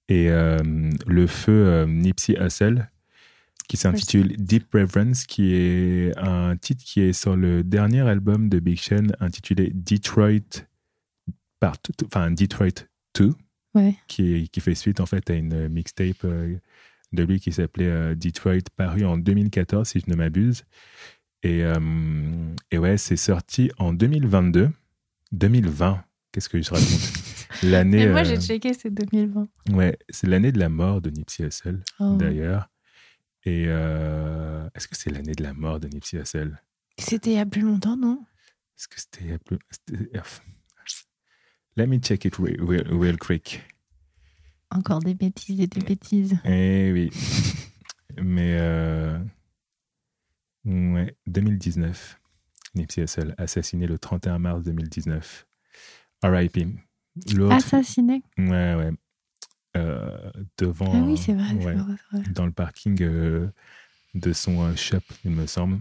et 0.08 0.28
le 0.30 1.28
feu 1.28 1.86
Nipsey 1.88 2.38
Hussle 2.40 2.90
qui 3.72 3.78
s'intitule 3.78 4.36
Deep 4.38 4.66
Reverence, 4.74 5.26
qui 5.26 5.54
est 5.54 6.12
un 6.18 6.58
titre 6.58 6.84
qui 6.84 7.00
est 7.00 7.14
sur 7.14 7.38
le 7.38 7.64
dernier 7.64 8.02
album 8.02 8.50
de 8.50 8.60
Big 8.60 8.78
Sean 8.78 9.08
intitulé 9.22 9.72
Detroit 9.74 10.66
Part, 11.62 11.78
enfin 12.06 12.32
Detroit 12.32 12.86
2, 13.18 13.34
Ouais. 13.74 13.96
qui, 14.10 14.50
qui 14.50 14.60
fait 14.60 14.76
suite 14.76 15.00
en 15.00 15.06
fait 15.06 15.30
à 15.30 15.36
une 15.36 15.70
mixtape 15.70 16.26
euh, 16.26 16.58
de 17.14 17.24
lui 17.24 17.40
qui 17.40 17.54
s'appelait 17.54 17.86
euh, 17.88 18.14
Detroit, 18.16 18.58
paru 18.76 19.06
en 19.06 19.18
2014 19.18 19.88
si 19.88 20.02
je 20.02 20.12
ne 20.12 20.16
m'abuse. 20.18 20.66
Et, 21.44 21.64
euh, 21.64 21.80
et 22.72 22.78
ouais, 22.78 22.98
c'est 22.98 23.16
sorti 23.16 23.72
en 23.78 23.94
2022. 23.94 24.70
2020, 25.32 26.04
qu'est-ce 26.34 26.50
que 26.50 26.62
je 26.62 26.70
raconte? 26.72 27.14
L'année. 27.64 28.06
Moi, 28.10 28.20
euh, 28.20 28.26
j'ai 28.26 28.38
checké, 28.42 28.74
c'est 28.74 28.90
2020. 28.94 29.48
ouais, 29.72 29.98
c'est 30.10 30.28
l'année 30.28 30.52
de 30.52 30.60
la 30.60 30.68
mort 30.68 31.00
de 31.00 31.10
Nipsey 31.10 31.46
Hussle, 31.48 31.80
Oh. 32.02 32.18
d'ailleurs. 32.20 32.68
Et 33.44 33.66
euh, 33.68 34.70
est-ce 34.76 34.88
que 34.88 34.96
c'est 34.96 35.10
l'année 35.10 35.34
de 35.34 35.44
la 35.44 35.54
mort 35.54 35.80
de 35.80 35.88
Nipsey 35.88 36.20
Hussle? 36.20 36.62
C'était 36.98 37.32
il 37.32 37.36
y 37.38 37.40
a 37.40 37.46
plus 37.46 37.62
longtemps, 37.62 37.98
non? 37.98 38.24
Est-ce 38.78 38.88
que 38.88 39.00
c'était 39.00 39.24
il 39.26 39.30
y 39.32 39.34
a 39.34 39.40
plus. 39.40 39.58
Let 41.78 41.88
me 41.88 41.98
check 41.98 42.26
it 42.26 42.36
real, 42.36 42.62
real- 42.62 42.88
real 42.94 43.18
quick. 43.18 43.62
Encore 44.70 45.00
des 45.00 45.16
bêtises 45.16 45.60
et 45.60 45.68
des 45.68 45.82
bêtises. 45.82 46.38
Eh 46.46 46.92
oui. 46.94 47.10
Mais. 48.22 48.58
euh, 48.60 49.18
ouais, 50.66 51.16
2019. 51.28 52.20
Nipsey 52.76 53.04
Hussle, 53.04 53.34
assassiné 53.38 53.86
le 53.88 53.98
31 54.00 54.40
mars 54.40 54.64
2019. 54.64 55.46
R.I.P. 56.24 56.68
Assassiné. 57.50 58.24
Ouais, 58.38 58.76
ouais. 58.76 58.92
Euh, 59.78 60.18
devant. 60.58 60.92
Ah 60.94 61.00
oui, 61.06 61.18
c'est 61.18 61.34
vrai, 61.34 61.46
c'est 61.50 61.66
ouais, 61.66 61.74
vrai, 61.76 61.94
c'est 62.12 62.18
vrai. 62.18 62.30
Dans 62.34 62.46
le 62.46 62.52
parking 62.52 63.02
euh, 63.02 63.48
de 64.16 64.34
son 64.34 64.62
euh, 64.64 64.76
shop, 64.76 64.98
il 65.24 65.32
me 65.32 65.46
semble. 65.48 65.80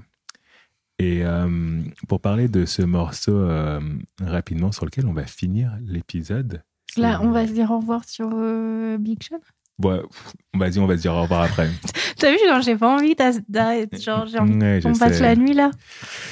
Et 0.99 1.25
euh, 1.25 1.81
pour 2.09 2.21
parler 2.21 2.47
de 2.49 2.67
ce 2.67 2.83
morceau 2.83 3.35
euh, 3.37 3.81
rapidement 4.23 4.71
sur 4.71 4.85
lequel 4.85 5.07
on 5.07 5.13
va 5.13 5.25
finir 5.27 5.73
l'épisode. 5.85 6.63
Là, 6.97 7.21
on 7.23 7.31
va 7.31 7.47
se 7.47 7.53
dire 7.53 7.71
au 7.71 7.79
revoir 7.79 8.05
sur 8.05 8.29
euh, 8.33 8.99
Big 8.99 9.23
Sean. 9.23 9.39
Ouais, 9.83 10.03
vas-y, 10.53 10.79
on 10.79 10.87
va 10.87 10.97
se 10.97 11.03
dire 11.03 11.15
au 11.15 11.23
revoir 11.23 11.43
après. 11.43 11.71
T'as 12.19 12.31
vu, 12.33 12.39
genre, 12.47 12.61
j'ai 12.61 12.77
pas 12.77 12.95
envie 12.95 13.15
d'arrêter. 13.49 13.99
Genre, 13.99 14.27
j'ai 14.27 14.39
envie 14.39 14.53
Ouais, 14.59 14.81
qu'on 14.83 14.93
passe 14.93 15.15
sais. 15.15 15.23
la 15.23 15.35
nuit 15.37 15.55
là. 15.55 15.71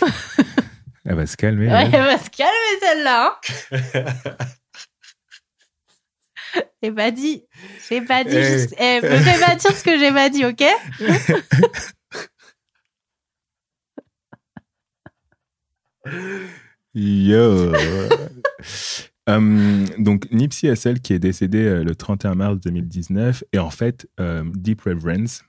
Elle 1.05 1.15
va 1.17 1.27
se 1.27 1.37
calmer. 1.39 1.69
Ouais, 1.69 1.85
elle 1.91 1.91
va 2.05 2.19
se 2.19 2.29
calmer 2.29 2.53
celle-là. 2.83 3.39
hein. 3.73 4.35
J'ai 6.83 6.93
pas 6.93 7.11
dit. 7.11 7.45
J'ai 7.89 8.01
pas 8.03 8.25
dit. 8.25 8.41
Juste- 8.43 8.75
Eh, 8.79 9.01
me 9.03 9.09
fais 9.19 9.41
pas 9.45 9.55
dire 9.57 9.73
ce 9.73 9.83
que 9.85 9.99
j'ai 9.99 10.13
pas 10.13 10.29
dit, 10.31 10.45
ok? 10.45 10.63
Yo 16.95 17.73
Hum, 19.29 19.85
Donc, 19.99 20.31
Nipsey 20.33 20.71
Hussle 20.73 21.01
qui 21.01 21.13
est 21.13 21.19
décédé 21.19 21.59
euh, 21.59 21.85
le 21.85 21.95
31 21.95 22.35
mars 22.35 22.59
2019. 22.61 23.45
Et 23.53 23.59
en 23.59 23.69
fait, 23.69 24.09
euh, 24.21 24.43
Deep 24.55 24.81
Reverence, 24.83 25.45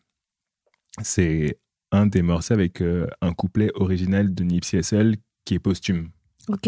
c'est 1.01 1.57
un 1.93 2.05
des 2.05 2.21
morceaux 2.21 2.55
avec 2.55 2.81
euh, 2.81 3.07
un 3.21 3.31
couplet 3.34 3.71
original 3.76 4.34
de 4.34 4.43
Nipsey 4.43 4.80
Hussle 4.80 5.15
qui 5.45 5.53
est 5.53 5.59
posthume. 5.59 6.09
Ok. 6.49 6.67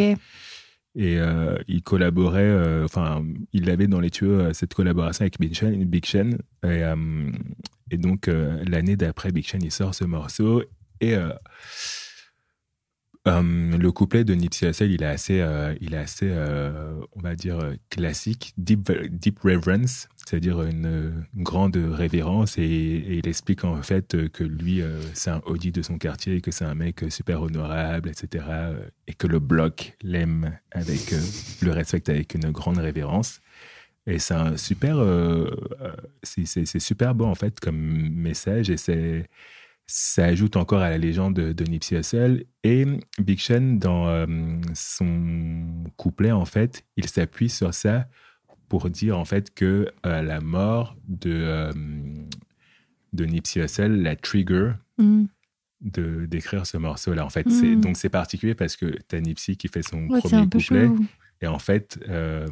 Et 0.96 1.18
euh, 1.18 1.58
il 1.68 1.84
collaborait, 1.84 2.42
euh, 2.42 2.84
enfin, 2.84 3.24
il 3.54 3.70
avait 3.70 3.88
dans 3.88 4.02
les 4.02 4.10
tuyaux 4.10 4.34
euh, 4.34 4.54
cette 4.54 4.74
collaboration 4.74 5.24
avec 5.24 5.40
Big 5.40 5.56
Sean. 5.56 5.72
Big 5.72 6.06
Sean. 6.06 6.32
et, 6.64 6.84
et 7.92 7.98
donc, 7.98 8.28
l'année 8.28 8.96
d'après, 8.96 9.32
Big 9.32 9.46
Sean, 9.46 9.60
il 9.62 9.72
sort 9.72 9.96
ce 9.96 10.06
morceau. 10.06 10.64
Et 11.02 11.16
euh, 13.28 13.78
le 13.78 13.92
couplet 13.92 14.24
de 14.24 14.34
Nipsey 14.34 14.68
Hussle, 14.68 14.90
il 14.90 15.04
est 15.04 15.06
assez, 15.06 15.42
euh, 15.42 15.76
il 15.80 15.94
est 15.94 15.98
assez 15.98 16.28
euh, 16.32 17.00
on 17.14 17.22
va 17.22 17.36
dire, 17.36 17.60
classique, 17.92 18.54
deep, 18.58 18.92
deep 19.12 19.40
reverence, 19.42 20.10
c'est-à-dire 20.16 20.64
une, 20.64 21.26
grande 21.36 21.76
révérence. 21.76 22.58
Et, 22.58 22.64
il 22.64 23.28
explique 23.28 23.64
en 23.64 23.82
fait 23.84 24.30
que 24.32 24.44
lui, 24.44 24.82
c'est 25.14 25.30
un 25.30 25.42
Audi 25.46 25.72
de 25.72 25.84
son 25.84 26.00
quartier, 26.00 26.42
que 26.42 26.52
c'est 26.52 26.66
un 26.66 26.74
mec 26.74 27.06
super 27.10 27.44
honorable, 27.44 28.10
etc. 28.10 28.46
Et 29.08 29.14
que 29.14 29.28
le 29.28 29.40
bloc 29.40 29.96
l'aime 30.02 30.58
avec, 30.72 31.14
le 31.62 31.72
respecte 31.72 32.10
avec 32.10 32.34
une 32.34 32.50
grande 32.52 32.80
révérence. 32.80 33.40
Et 34.08 34.18
c'est 34.18 34.34
un 34.34 34.58
super, 34.58 34.98
c'est 36.24 36.80
super 36.80 37.14
beau 37.14 37.26
en 37.26 37.36
fait 37.36 37.60
comme 37.60 37.78
message 37.78 38.72
et 38.72 38.78
c'est 38.78 39.28
ça 39.94 40.26
ajoute 40.26 40.56
encore 40.56 40.82
à 40.82 40.90
la 40.90 40.98
légende 40.98 41.34
de, 41.36 41.52
de 41.54 41.64
Nipsey 41.66 41.98
Hussle. 42.00 42.46
Et 42.64 42.86
Big 43.20 43.40
Sean, 43.40 43.74
dans 43.78 44.08
euh, 44.08 44.26
son 44.74 45.84
couplet, 45.98 46.32
en 46.32 46.46
fait, 46.46 46.86
il 46.96 47.08
s'appuie 47.10 47.50
sur 47.50 47.74
ça 47.74 48.08
pour 48.70 48.90
dire 48.90 49.20
en 49.20 49.26
fait 49.26 49.54
que 49.54 49.92
euh, 50.06 50.22
la 50.22 50.40
mort 50.40 50.96
de, 51.08 51.32
euh, 51.34 51.72
de 53.12 53.26
Nipsey 53.26 53.62
Hussle, 53.64 54.02
la 54.02 54.16
trigger 54.16 54.74
Hmm. 54.98 55.26
de 55.82 56.26
d'écrire 56.28 56.66
ce 56.68 56.78
morceau-là. 56.78 57.26
En 57.26 57.30
fait, 57.30 57.50
c'est 57.50 57.76
Mm. 57.76 57.82
donc 57.82 57.98
c'est 57.98 58.10
particulier 58.10 58.54
parce 58.56 58.76
que 58.76 58.86
t'as 59.08 59.20
Nipsey 59.20 59.56
qui 59.56 59.68
fait 59.68 59.82
son 59.82 60.08
Ouais, 60.08 60.20
premier 60.22 60.48
couplet. 60.48 60.90
Et 61.42 61.48
en 61.48 61.58
fait, 61.60 62.00
euh, 62.08 62.48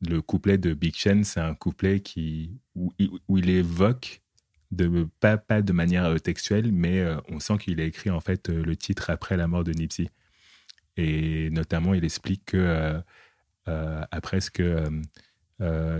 le 0.00 0.22
couplet 0.22 0.58
de 0.58 0.74
Big 0.74 0.94
Sean, 0.96 1.22
c'est 1.24 1.40
un 1.40 1.54
couplet 1.54 2.00
qui, 2.00 2.52
où 2.76 2.92
il 3.38 3.50
évoque, 3.50 4.20
de, 4.72 5.08
pas, 5.20 5.36
pas 5.36 5.62
de 5.62 5.72
manière 5.72 6.06
euh, 6.06 6.18
textuelle, 6.18 6.72
mais 6.72 7.00
euh, 7.00 7.16
on 7.28 7.38
sent 7.38 7.58
qu'il 7.58 7.80
a 7.80 7.84
écrit 7.84 8.10
en 8.10 8.20
fait 8.20 8.48
euh, 8.48 8.64
le 8.64 8.74
titre 8.74 9.10
après 9.10 9.36
la 9.36 9.46
mort 9.46 9.64
de 9.64 9.72
Nipsey. 9.72 10.08
Et 10.96 11.50
notamment, 11.50 11.94
il 11.94 12.04
explique 12.04 12.44
que 12.46 13.00
après 13.64 14.42
ce 14.42 14.50
que 14.50 14.90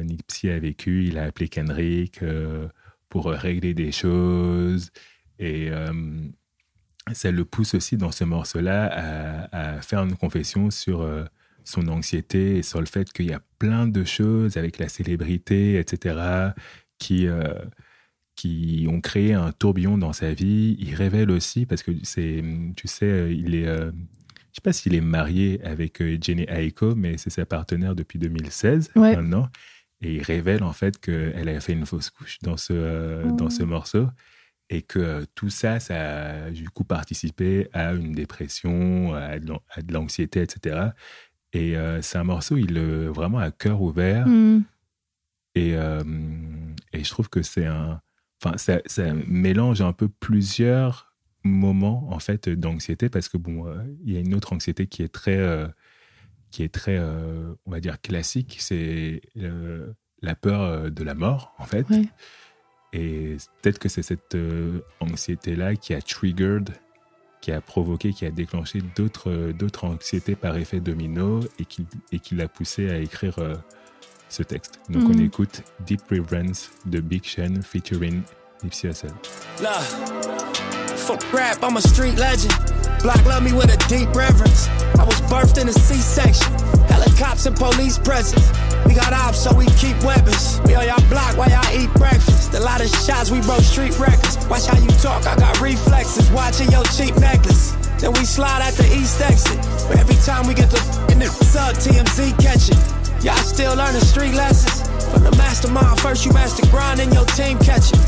Nipsey 0.03 0.51
a 0.51 0.59
vécu, 0.59 1.07
il 1.07 1.17
a 1.17 1.25
appelé 1.25 1.49
Kendrick 1.49 2.21
pour 3.09 3.31
régler 3.31 3.73
des 3.73 3.91
choses. 3.91 4.91
Et 5.39 5.71
ça 7.13 7.31
le 7.31 7.45
pousse 7.47 7.73
aussi 7.73 7.97
dans 7.97 8.13
ce 8.13 8.25
morceau-là 8.25 9.49
à, 9.51 9.77
à 9.77 9.81
faire 9.81 10.01
une 10.03 10.15
confession 10.15 10.71
sur 10.71 11.09
son 11.65 11.89
anxiété 11.89 12.59
et 12.59 12.63
sur 12.63 12.81
le 12.81 12.87
fait 12.87 13.11
qu'il 13.15 13.31
y 13.31 13.33
a 13.33 13.41
plein 13.59 13.87
de 13.87 14.05
choses 14.05 14.59
avec 14.59 14.77
la 14.77 14.91
célébrité, 14.91 15.79
etc., 15.79 16.51
qui, 16.99 17.27
qui 18.35 18.87
ont 18.89 19.01
créé 19.01 19.35
un 19.35 19.53
tourbillon 19.53 19.99
dans 19.99 20.13
sa 20.13 20.33
vie. 20.33 20.77
Il 20.81 20.95
révèle 20.95 21.31
aussi, 21.31 21.67
parce 21.67 21.83
que 21.83 21.93
c'est, 22.03 22.43
tu 22.77 22.89
sais, 22.89 23.35
il 23.37 23.55
est, 23.55 23.67
euh, 23.67 23.91
je 24.51 24.57
sais 24.57 24.63
pas 24.63 24.73
s'il 24.73 24.95
est 24.95 25.01
marié 25.01 25.63
avec 25.65 26.01
euh, 26.03 26.17
Jenny 26.21 26.45
Aiko, 26.49 26.95
mais 26.95 27.17
c'est 27.19 27.31
sa 27.31 27.45
partenaire 27.47 27.95
depuis 27.95 28.19
2016 28.19 28.91
Ouais. 28.97 29.17
maintenant. 29.17 29.49
Et 30.01 30.17
il 30.17 30.23
révèle 30.23 30.65
en 30.65 30.73
fait 30.73 30.99
qu'elle 30.99 31.49
a 31.49 31.61
fait 31.61 31.75
une 31.75 31.87
fausse 31.87 32.11
couche 32.11 32.39
dans 32.43 32.57
ce, 32.57 32.73
euh, 32.73 33.23
Oh. 33.29 33.33
dans 33.37 33.51
ce 33.51 33.63
morceau 33.63 34.09
et 34.71 34.83
que 34.83 34.99
euh, 34.99 35.25
tout 35.35 35.51
ça, 35.51 35.79
ça 35.81 36.47
a 36.47 36.51
du 36.51 36.69
coup 36.71 36.83
participé 36.85 37.69
à 37.73 37.93
une 37.93 38.13
dépression, 38.13 39.15
à 39.15 39.39
de 39.39 39.93
l'anxiété, 39.93 40.41
etc. 40.43 40.89
Et 41.53 41.77
euh, 41.77 42.01
c'est 42.03 42.17
un 42.19 42.25
morceau, 42.25 42.57
il 42.57 42.77
est 42.79 43.07
vraiment 43.09 43.39
à 43.39 43.51
cœur 43.51 43.81
ouvert. 43.83 44.27
Hmm. 44.27 44.63
Et, 45.55 45.77
euh, 45.77 46.03
et 46.95 47.05
je 47.05 47.11
trouve 47.11 47.29
que 47.29 47.43
c'est 47.43 47.67
un. 47.67 48.01
Enfin, 48.43 48.59
ça, 48.59 48.81
ça 48.87 49.13
mélange 49.27 49.83
un 49.83 49.93
peu 49.93 50.09
plusieurs 50.09 51.15
moments 51.45 52.09
en 52.11 52.19
fait 52.19 52.49
d'anxiété 52.49 53.09
parce 53.09 53.29
que 53.29 53.37
bon, 53.37 53.67
euh, 53.67 53.83
il 54.05 54.13
y 54.13 54.17
a 54.17 54.21
une 54.21 54.35
autre 54.35 54.53
anxiété 54.53 54.87
qui 54.87 55.03
est 55.03 55.13
très, 55.13 55.37
euh, 55.39 55.69
qui 56.51 56.63
est 56.63 56.73
très, 56.73 56.97
euh, 56.99 57.55
on 57.67 57.71
va 57.71 57.81
dire 57.81 58.01
classique, 58.01 58.57
c'est 58.59 59.23
euh, 59.39 59.93
la 60.23 60.35
peur 60.35 60.63
euh, 60.63 60.91
de 60.91 61.05
la 61.05 61.15
mort 61.15 61.55
en 61.59 61.65
fait. 61.65 61.89
Ouais. 61.91 62.05
Et 62.93 63.37
peut-être 63.63 63.79
que 63.79 63.89
c'est 63.89 64.03
cette 64.03 64.35
euh, 64.35 64.81
anxiété-là 65.01 65.77
qui 65.77 65.95
a 65.95 66.03
triggered, 66.03 66.71
qui 67.41 67.53
a 67.53 67.61
provoqué, 67.61 68.13
qui 68.13 68.27
a 68.27 68.31
déclenché 68.31 68.81
d'autres 68.97 69.31
euh, 69.31 69.53
d'autres 69.53 69.85
anxiétés 69.85 70.37
par 70.37 70.57
effet 70.57 70.81
domino 70.81 71.41
et 71.59 71.65
qui, 71.65 71.87
et 72.13 72.19
qui 72.19 72.35
l'a 72.35 72.49
poussé 72.49 72.91
à 72.91 72.99
écrire 72.99 73.39
euh, 73.39 73.55
ce 74.33 74.43
texte. 74.43 74.79
Donc 74.89 75.05
on 75.05 75.15
Mhm. 75.15 75.25
écoute 75.27 75.63
Deep 75.87 76.03
Reverence 76.11 76.71
de 76.87 77.01
Big 77.01 77.25
Sean 77.25 77.61
featuring 77.63 78.23
Nipsey 78.65 78.89
Hussle. 78.89 79.13
Fuck 80.97 81.23
rap, 81.33 81.59
I'm 81.63 81.77
a 81.77 81.81
street 81.81 82.17
legend. 82.19 82.55
Block 83.03 83.25
love 83.27 83.43
me 83.43 83.53
with 83.53 83.71
a 83.73 83.77
deep 83.89 84.09
reverence. 84.15 84.69
I 84.99 85.05
was 85.05 85.21
birthed 85.23 85.59
in 85.61 85.69
a 85.69 85.73
C-section. 85.73 86.53
Helicopters 86.89 87.47
and 87.47 87.57
police 87.57 87.99
presence. 87.99 88.45
We 88.87 88.95
got 88.95 89.13
ops, 89.13 89.39
so 89.43 89.53
we 89.55 89.67
keep 89.77 90.01
weapons. 90.05 90.61
We 90.65 90.77
on 90.77 90.87
y'all 90.87 91.03
block 91.09 91.37
while 91.37 91.51
y'all 91.51 91.75
eat 91.77 91.93
breakfast. 91.95 92.55
A 92.55 92.61
lot 92.61 92.81
of 92.81 92.89
shots, 92.89 93.31
we 93.31 93.41
broke 93.41 93.63
street 93.63 93.99
records. 93.99 94.39
Watch 94.49 94.67
how 94.67 94.79
you 94.79 94.89
talk, 95.03 95.27
I 95.27 95.35
got 95.37 95.61
reflexes. 95.61 96.31
Watching 96.31 96.71
your 96.71 96.85
cheap 96.85 97.17
necklace. 97.19 97.73
Then 97.99 98.13
we 98.13 98.25
slide 98.25 98.63
at 98.63 98.75
the 98.75 98.87
east 98.97 99.21
exit. 99.21 99.59
But 99.89 99.99
every 99.99 100.17
time 100.25 100.47
we 100.47 100.55
get 100.55 100.71
the 100.71 100.79
in 101.11 101.19
the 101.19 101.27
sub, 101.27 101.75
TMZ 101.77 102.33
catch 102.39 102.71
it. 102.71 102.79
Y'all 103.23 103.37
still 103.37 103.77
learning 103.77 104.01
street 104.01 104.35
lessons. 104.35 104.83
From 105.13 105.23
the 105.23 105.31
mastermind, 105.37 106.01
first 106.01 106.27
you 106.27 106.33
master 106.33 106.67
grind 106.71 106.99
and 106.99 107.15
your 107.15 107.25
team 107.27 107.57
catch 107.61 107.93
it. 107.93 108.01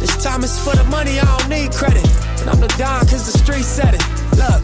This 0.00 0.16
time 0.22 0.42
it's 0.42 0.58
for 0.58 0.74
the 0.74 0.84
money, 0.84 1.20
I 1.20 1.24
don't 1.24 1.50
need 1.50 1.72
credit. 1.72 2.06
And 2.40 2.48
I'm 2.48 2.58
the 2.58 2.68
Don 2.78 3.00
cause 3.00 3.30
the 3.30 3.38
street 3.38 3.64
said 3.64 3.92
it. 3.92 4.02
Look. 4.32 4.62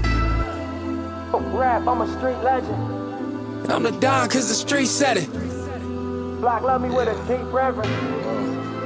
Fuck 1.31 1.53
rap, 1.53 1.87
I'm 1.87 2.01
a 2.01 2.09
street 2.17 2.39
legend. 2.43 2.73
And 3.65 3.71
I'm 3.71 3.83
the 3.83 3.91
Don 4.01 4.31
cause 4.31 4.49
the 4.49 4.55
street 4.55 4.87
said 4.87 5.19
it. 5.19 5.31
Block 6.41 6.63
love 6.63 6.81
me 6.81 6.89
with 6.89 7.09
a 7.09 7.15
deep 7.29 7.53
reverence. 7.53 7.91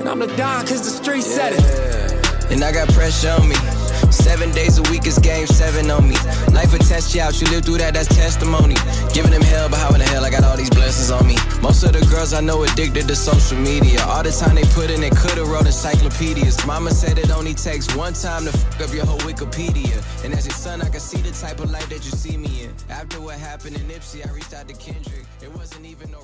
And 0.00 0.08
I'm 0.08 0.18
the 0.18 0.26
Don 0.36 0.66
cause 0.66 0.82
the 0.82 0.90
street 1.04 1.22
said 1.22 1.52
it. 1.52 2.50
And 2.50 2.64
I 2.64 2.72
got 2.72 2.88
pressure 2.88 3.30
on 3.30 3.48
me. 3.48 3.81
Seven 4.12 4.50
days 4.52 4.78
a 4.78 4.82
week 4.90 5.06
is 5.06 5.18
game 5.18 5.46
seven 5.46 5.90
on 5.90 6.08
me. 6.08 6.16
Life 6.52 6.72
will 6.72 6.84
test 6.84 7.14
you 7.14 7.22
out, 7.22 7.40
you 7.40 7.46
live 7.48 7.64
through 7.64 7.78
that, 7.78 7.94
that's 7.94 8.08
testimony. 8.08 8.76
Giving 9.14 9.30
them 9.30 9.42
hell, 9.42 9.68
but 9.68 9.78
how 9.78 9.88
in 9.94 9.98
the 9.98 10.04
hell 10.04 10.24
I 10.24 10.30
got 10.30 10.44
all 10.44 10.56
these 10.56 10.70
blessings 10.70 11.10
on 11.10 11.26
me? 11.26 11.36
Most 11.62 11.82
of 11.82 11.92
the 11.92 12.04
girls 12.06 12.32
I 12.34 12.40
know 12.40 12.62
addicted 12.62 13.08
to 13.08 13.16
social 13.16 13.58
media. 13.58 14.04
All 14.04 14.22
the 14.22 14.30
time 14.30 14.54
they 14.54 14.64
put 14.74 14.90
in, 14.90 15.00
they 15.00 15.10
could've 15.10 15.48
wrote 15.48 15.66
encyclopedias. 15.66 16.64
Mama 16.66 16.90
said 16.90 17.18
it 17.18 17.30
only 17.30 17.54
takes 17.54 17.94
one 17.96 18.12
time 18.12 18.44
to 18.44 18.52
fuck 18.52 18.88
up 18.88 18.94
your 18.94 19.06
whole 19.06 19.20
Wikipedia. 19.20 19.96
And 20.24 20.34
as 20.34 20.46
your 20.46 20.54
son, 20.54 20.82
I 20.82 20.88
can 20.90 21.00
see 21.00 21.22
the 21.22 21.32
type 21.32 21.60
of 21.60 21.70
life 21.70 21.88
that 21.88 22.04
you 22.04 22.10
see 22.12 22.36
me 22.36 22.64
in. 22.64 22.74
After 22.90 23.20
what 23.20 23.38
happened 23.38 23.76
in 23.76 23.82
Nipsey, 23.88 24.28
I 24.28 24.32
reached 24.32 24.52
out 24.52 24.68
to 24.68 24.74
Kendrick. 24.74 25.24
It 25.42 25.52
wasn't 25.54 25.86
even 25.86 26.10
no 26.10 26.20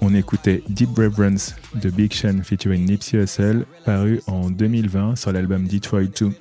On 0.00 0.14
écoutait 0.14 0.62
Deep 0.68 0.90
Reverence 0.96 1.54
de 1.74 1.90
Big 1.90 2.12
Sean 2.12 2.42
featuring 2.42 2.84
Nipsey 2.84 3.18
Hussle, 3.18 3.64
paru 3.84 4.20
en 4.26 4.50
2020 4.50 5.16
sur 5.16 5.32
l'album 5.32 5.66
Detroit 5.66 6.04
2. 6.18 6.32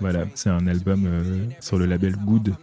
Voilà, 0.00 0.24
c'est 0.34 0.50
un 0.50 0.66
album 0.66 1.04
euh, 1.06 1.46
sur 1.60 1.78
le 1.78 1.86
label 1.86 2.16
Good. 2.16 2.54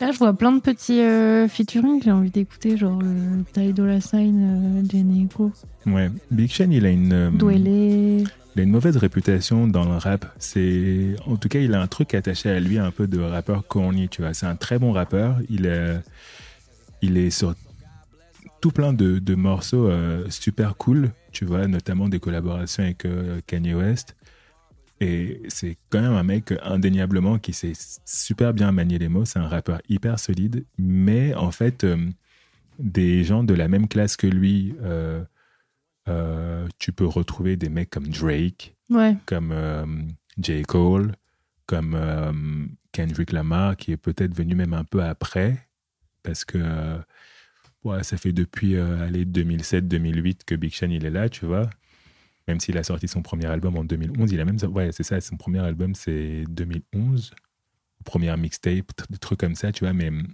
Là, 0.00 0.10
je 0.10 0.18
vois 0.18 0.32
plein 0.32 0.52
de 0.52 0.60
petits 0.60 1.00
euh, 1.00 1.46
featuring 1.48 2.00
que 2.00 2.06
j'ai 2.06 2.10
envie 2.12 2.30
d'écouter, 2.30 2.76
genre 2.76 2.98
euh, 3.02 3.42
Ty 3.52 3.72
Dolla 3.72 4.00
Sign, 4.00 4.82
euh, 4.82 4.88
Jenny 4.90 5.24
Echo, 5.24 5.52
Ouais, 5.86 6.10
Big 6.30 6.50
Sean, 6.50 6.70
il 6.70 6.84
a 6.84 6.90
une, 6.90 7.12
euh, 7.12 7.30
il 8.56 8.60
a 8.60 8.62
une 8.62 8.70
mauvaise 8.70 8.96
réputation 8.96 9.66
dans 9.68 9.84
le 9.84 9.96
rap. 9.96 10.26
C'est, 10.38 11.16
en 11.26 11.36
tout 11.36 11.48
cas, 11.48 11.60
il 11.60 11.74
a 11.74 11.80
un 11.80 11.86
truc 11.86 12.14
attaché 12.14 12.50
à 12.50 12.60
lui, 12.60 12.78
un 12.78 12.90
peu 12.90 13.06
de 13.06 13.20
rappeur 13.20 13.66
corny, 13.66 14.08
tu 14.08 14.22
vois. 14.22 14.34
C'est 14.34 14.46
un 14.46 14.56
très 14.56 14.78
bon 14.78 14.92
rappeur. 14.92 15.38
Il 15.48 15.66
est, 15.66 16.00
il 17.04 17.16
est 17.18 17.30
sur 17.30 17.54
tout 18.60 18.70
plein 18.70 18.92
de, 18.92 19.18
de 19.18 19.34
morceaux 19.34 19.88
euh, 19.88 20.28
super 20.30 20.76
cool, 20.76 21.10
tu 21.32 21.44
vois, 21.44 21.66
notamment 21.66 22.08
des 22.08 22.18
collaborations 22.20 22.82
avec 22.82 23.04
euh, 23.04 23.40
Kanye 23.46 23.74
West. 23.74 24.16
Et 25.00 25.42
c'est 25.48 25.76
quand 25.90 26.00
même 26.00 26.12
un 26.14 26.22
mec 26.22 26.54
indéniablement 26.62 27.38
qui 27.38 27.52
sait 27.52 27.72
super 28.06 28.54
bien 28.54 28.72
manier 28.72 28.98
les 28.98 29.08
mots. 29.08 29.24
C'est 29.24 29.38
un 29.38 29.48
rappeur 29.48 29.80
hyper 29.88 30.18
solide, 30.18 30.64
mais 30.78 31.34
en 31.34 31.50
fait, 31.50 31.84
euh, 31.84 31.96
des 32.78 33.22
gens 33.24 33.44
de 33.44 33.54
la 33.54 33.68
même 33.68 33.86
classe 33.88 34.16
que 34.16 34.26
lui, 34.26 34.74
tu 36.78 36.92
peux 36.92 37.06
retrouver 37.06 37.56
des 37.56 37.68
mecs 37.68 37.90
comme 37.90 38.08
Drake, 38.08 38.74
Ouais. 38.90 39.16
comme 39.26 39.54
J. 40.40 40.62
Cole, 40.62 41.12
comme 41.66 41.96
Kendrick 42.92 43.32
Lamar, 43.32 43.76
qui 43.76 43.92
est 43.92 43.96
peut-être 43.96 44.34
venu 44.34 44.54
même 44.54 44.74
un 44.74 44.84
peu 44.84 45.02
après, 45.02 45.68
parce 46.24 46.44
que 46.44 46.58
euh, 46.58 46.98
ouais, 47.84 48.02
ça 48.02 48.16
fait 48.16 48.32
depuis 48.32 48.74
euh, 48.74 49.04
allez, 49.06 49.24
2007-2008 49.24 50.40
que 50.44 50.56
Big 50.56 50.74
Sean 50.74 50.90
il 50.90 51.04
est 51.04 51.10
là, 51.10 51.28
tu 51.28 51.46
vois. 51.46 51.70
Même 52.48 52.58
s'il 52.58 52.76
a 52.76 52.82
sorti 52.82 53.06
son 53.06 53.22
premier 53.22 53.46
album 53.46 53.76
en 53.76 53.84
2011, 53.84 54.32
il 54.32 54.40
a 54.40 54.44
même 54.44 54.58
ouais 54.72 54.90
c'est 54.90 55.04
ça, 55.04 55.20
son 55.20 55.36
premier 55.36 55.60
album 55.60 55.94
c'est 55.94 56.44
2011, 56.48 57.32
première 58.04 58.36
mixtape, 58.36 58.90
des 59.08 59.18
trucs 59.18 59.38
comme 59.38 59.54
ça, 59.54 59.70
tu 59.70 59.84
vois. 59.84 59.92
Mais 59.92 60.08
hum, 60.08 60.26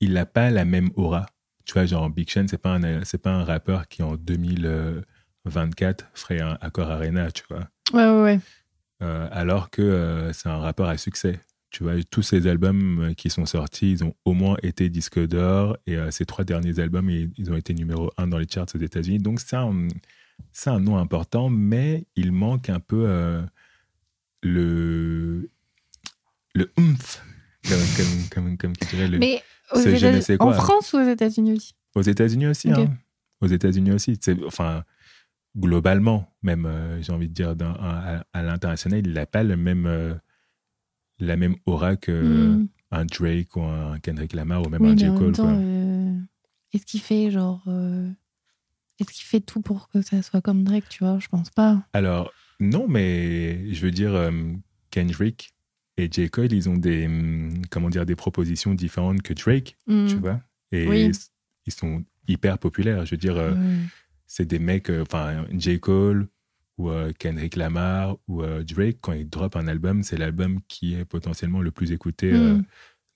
il 0.00 0.12
n'a 0.12 0.26
pas 0.26 0.50
la 0.50 0.66
même 0.66 0.90
aura, 0.96 1.26
tu 1.64 1.72
vois. 1.72 1.86
Genre 1.86 2.10
Big 2.10 2.28
Sean 2.30 2.46
c'est 2.48 2.58
pas 2.58 2.74
un 2.74 3.04
c'est 3.04 3.22
pas 3.22 3.32
un 3.32 3.44
rappeur 3.44 3.88
qui 3.88 4.02
en 4.02 4.16
2024 4.16 6.10
ferait 6.14 6.40
un 6.42 6.58
accord 6.60 6.90
arena, 6.90 7.30
tu 7.32 7.44
vois. 7.48 7.68
Ouais, 7.92 8.04
ouais, 8.04 8.22
ouais. 8.22 8.40
Euh, 9.02 9.28
alors 9.32 9.70
que 9.70 9.82
euh, 9.82 10.32
c'est 10.32 10.48
un 10.48 10.58
rappeur 10.58 10.88
à 10.88 10.96
succès. 10.96 11.40
Tu 11.72 11.82
vois, 11.84 11.94
tous 12.10 12.20
ces 12.22 12.46
albums 12.46 13.00
euh, 13.00 13.14
qui 13.14 13.30
sont 13.30 13.46
sortis, 13.46 13.92
ils 13.92 14.04
ont 14.04 14.14
au 14.26 14.34
moins 14.34 14.56
été 14.62 14.90
disques 14.90 15.18
d'or 15.26 15.78
et 15.86 15.96
euh, 15.96 16.10
ces 16.10 16.26
trois 16.26 16.44
derniers 16.44 16.78
albums, 16.78 17.08
ils, 17.08 17.30
ils 17.38 17.50
ont 17.50 17.56
été 17.56 17.72
numéro 17.72 18.10
un 18.18 18.26
dans 18.26 18.36
les 18.38 18.46
charts 18.46 18.66
aux 18.74 18.78
États-Unis. 18.78 19.18
Donc 19.18 19.40
c'est 19.40 19.56
un, 19.56 20.80
nom 20.80 20.98
important, 20.98 21.48
mais 21.48 22.04
il 22.14 22.30
manque 22.32 22.68
un 22.68 22.78
peu 22.78 23.04
euh, 23.08 23.42
le 24.42 25.48
le 26.54 26.70
oomph, 26.78 27.22
comme, 27.66 27.78
comme, 27.96 28.28
comme, 28.30 28.56
comme 28.58 28.76
tu 28.76 28.86
dirais, 28.94 29.08
le- 29.08 29.18
Mais 29.18 29.42
ce 29.74 29.96
je 29.96 30.06
ne 30.06 30.12
États- 30.12 30.20
sais 30.20 30.34
en 30.34 30.46
quoi. 30.48 30.52
France 30.52 30.92
ou 30.92 30.98
aux 30.98 31.08
États-Unis 31.08 31.54
aussi? 31.54 31.74
Aux 31.94 32.02
États-Unis 32.02 32.46
aussi. 32.48 32.70
Hein. 32.70 32.92
Aux 33.40 33.46
États-Unis 33.46 33.92
aussi. 33.92 34.18
Enfin, 34.46 34.84
globalement, 35.56 36.30
même, 36.42 36.66
euh, 36.66 37.00
j'ai 37.00 37.12
envie 37.12 37.28
de 37.28 37.34
dire, 37.34 37.56
dans- 37.56 37.72
à, 37.80 38.24
à 38.34 38.42
l'international, 38.42 39.00
il 39.06 39.12
n'a 39.14 39.24
pas 39.24 39.42
le 39.42 39.56
même, 39.56 39.86
la 41.24 41.36
même 41.36 41.56
aura 41.66 41.96
que 41.96 42.56
Hmm. 42.56 42.66
un 42.90 43.04
Drake 43.06 43.56
ou 43.56 43.62
un 43.62 43.98
Kendrick 44.00 44.32
Lamar 44.34 44.66
ou 44.66 44.68
même 44.68 44.82
Oui, 44.82 44.90
un 44.90 44.96
J. 44.96 45.06
Cole. 45.16 45.34
euh, 45.38 46.18
est-ce 46.72 46.84
qu'il 46.84 47.00
fait 47.00 47.30
genre. 47.30 47.62
euh, 47.68 48.10
Est-ce 49.00 49.10
qu'il 49.12 49.24
fait 49.24 49.40
tout 49.40 49.60
pour 49.62 49.88
que 49.88 50.02
ça 50.02 50.20
soit 50.22 50.40
comme 50.42 50.62
Drake, 50.64 50.88
tu 50.88 51.02
vois? 51.04 51.18
Je 51.18 51.28
pense 51.28 51.50
pas. 51.50 51.82
Alors, 51.92 52.32
non, 52.60 52.86
mais 52.88 53.72
je 53.72 53.80
veux 53.84 53.90
dire, 53.90 54.14
euh, 54.14 54.30
Kendrick 54.90 55.52
et 55.96 56.08
J. 56.10 56.28
Cole, 56.30 56.52
ils 56.52 56.68
ont 56.68 56.76
des, 56.76 57.06
hum, 57.06 57.62
comment 57.70 57.88
dire, 57.90 58.04
des 58.06 58.14
propositions 58.16 58.74
différentes 58.74 59.22
que 59.22 59.32
Drake, 59.34 59.76
Hmm. 59.86 60.06
tu 60.06 60.16
vois? 60.16 60.40
Et 60.72 60.86
Oui. 60.88 61.10
ils 61.66 61.72
sont 61.72 62.04
hyper 62.28 62.58
populaires. 62.58 63.04
Je 63.06 63.12
veux 63.12 63.16
dire, 63.18 63.36
euh, 63.36 63.54
c'est 64.26 64.46
des 64.46 64.58
mecs, 64.58 64.90
enfin, 64.90 65.46
J. 65.52 65.80
Cole 65.80 66.28
ou 66.82 66.90
euh, 66.90 67.12
Kendrick 67.18 67.56
Lamar 67.56 68.16
ou 68.28 68.42
euh, 68.42 68.62
Drake, 68.64 68.98
quand 69.00 69.12
ils 69.12 69.28
drop 69.28 69.56
un 69.56 69.68
album, 69.68 70.02
c'est 70.02 70.16
l'album 70.16 70.60
qui 70.68 70.94
est 70.94 71.04
potentiellement 71.04 71.60
le 71.60 71.70
plus 71.70 71.92
écouté 71.92 72.32
euh, 72.32 72.54
Mm. 72.54 72.64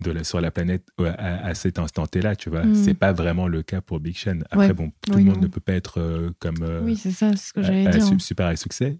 de 0.04 0.10
la, 0.10 0.24
sur 0.24 0.40
la 0.40 0.50
planète 0.50 0.86
à, 0.98 1.46
à 1.46 1.54
cet 1.54 1.78
instant 1.78 2.06
T-là, 2.06 2.36
tu 2.36 2.50
vois. 2.50 2.64
Mm. 2.64 2.74
C'est 2.74 2.94
pas 2.94 3.12
vraiment 3.12 3.48
le 3.48 3.62
cas 3.62 3.80
pour 3.80 3.98
Big 4.00 4.16
Sean. 4.16 4.40
Après, 4.50 4.68
Ouais. 4.68 4.72
bon, 4.74 4.90
tout 5.02 5.12
Oui, 5.14 5.20
le 5.24 5.24
monde 5.30 5.36
non. 5.36 5.42
ne 5.42 5.46
peut 5.48 5.60
pas 5.60 5.72
être 5.74 6.00
euh, 6.00 6.30
comme 6.38 6.62
Oui, 6.84 6.96
c'est 6.96 7.10
ça, 7.12 7.30
c'est 7.32 7.48
ce 7.48 7.52
que 7.54 7.62
j'allais 7.62 7.88
dire. 7.88 8.06
su- 8.06 8.20
super 8.20 8.46
à 8.46 8.56
succès. 8.56 8.98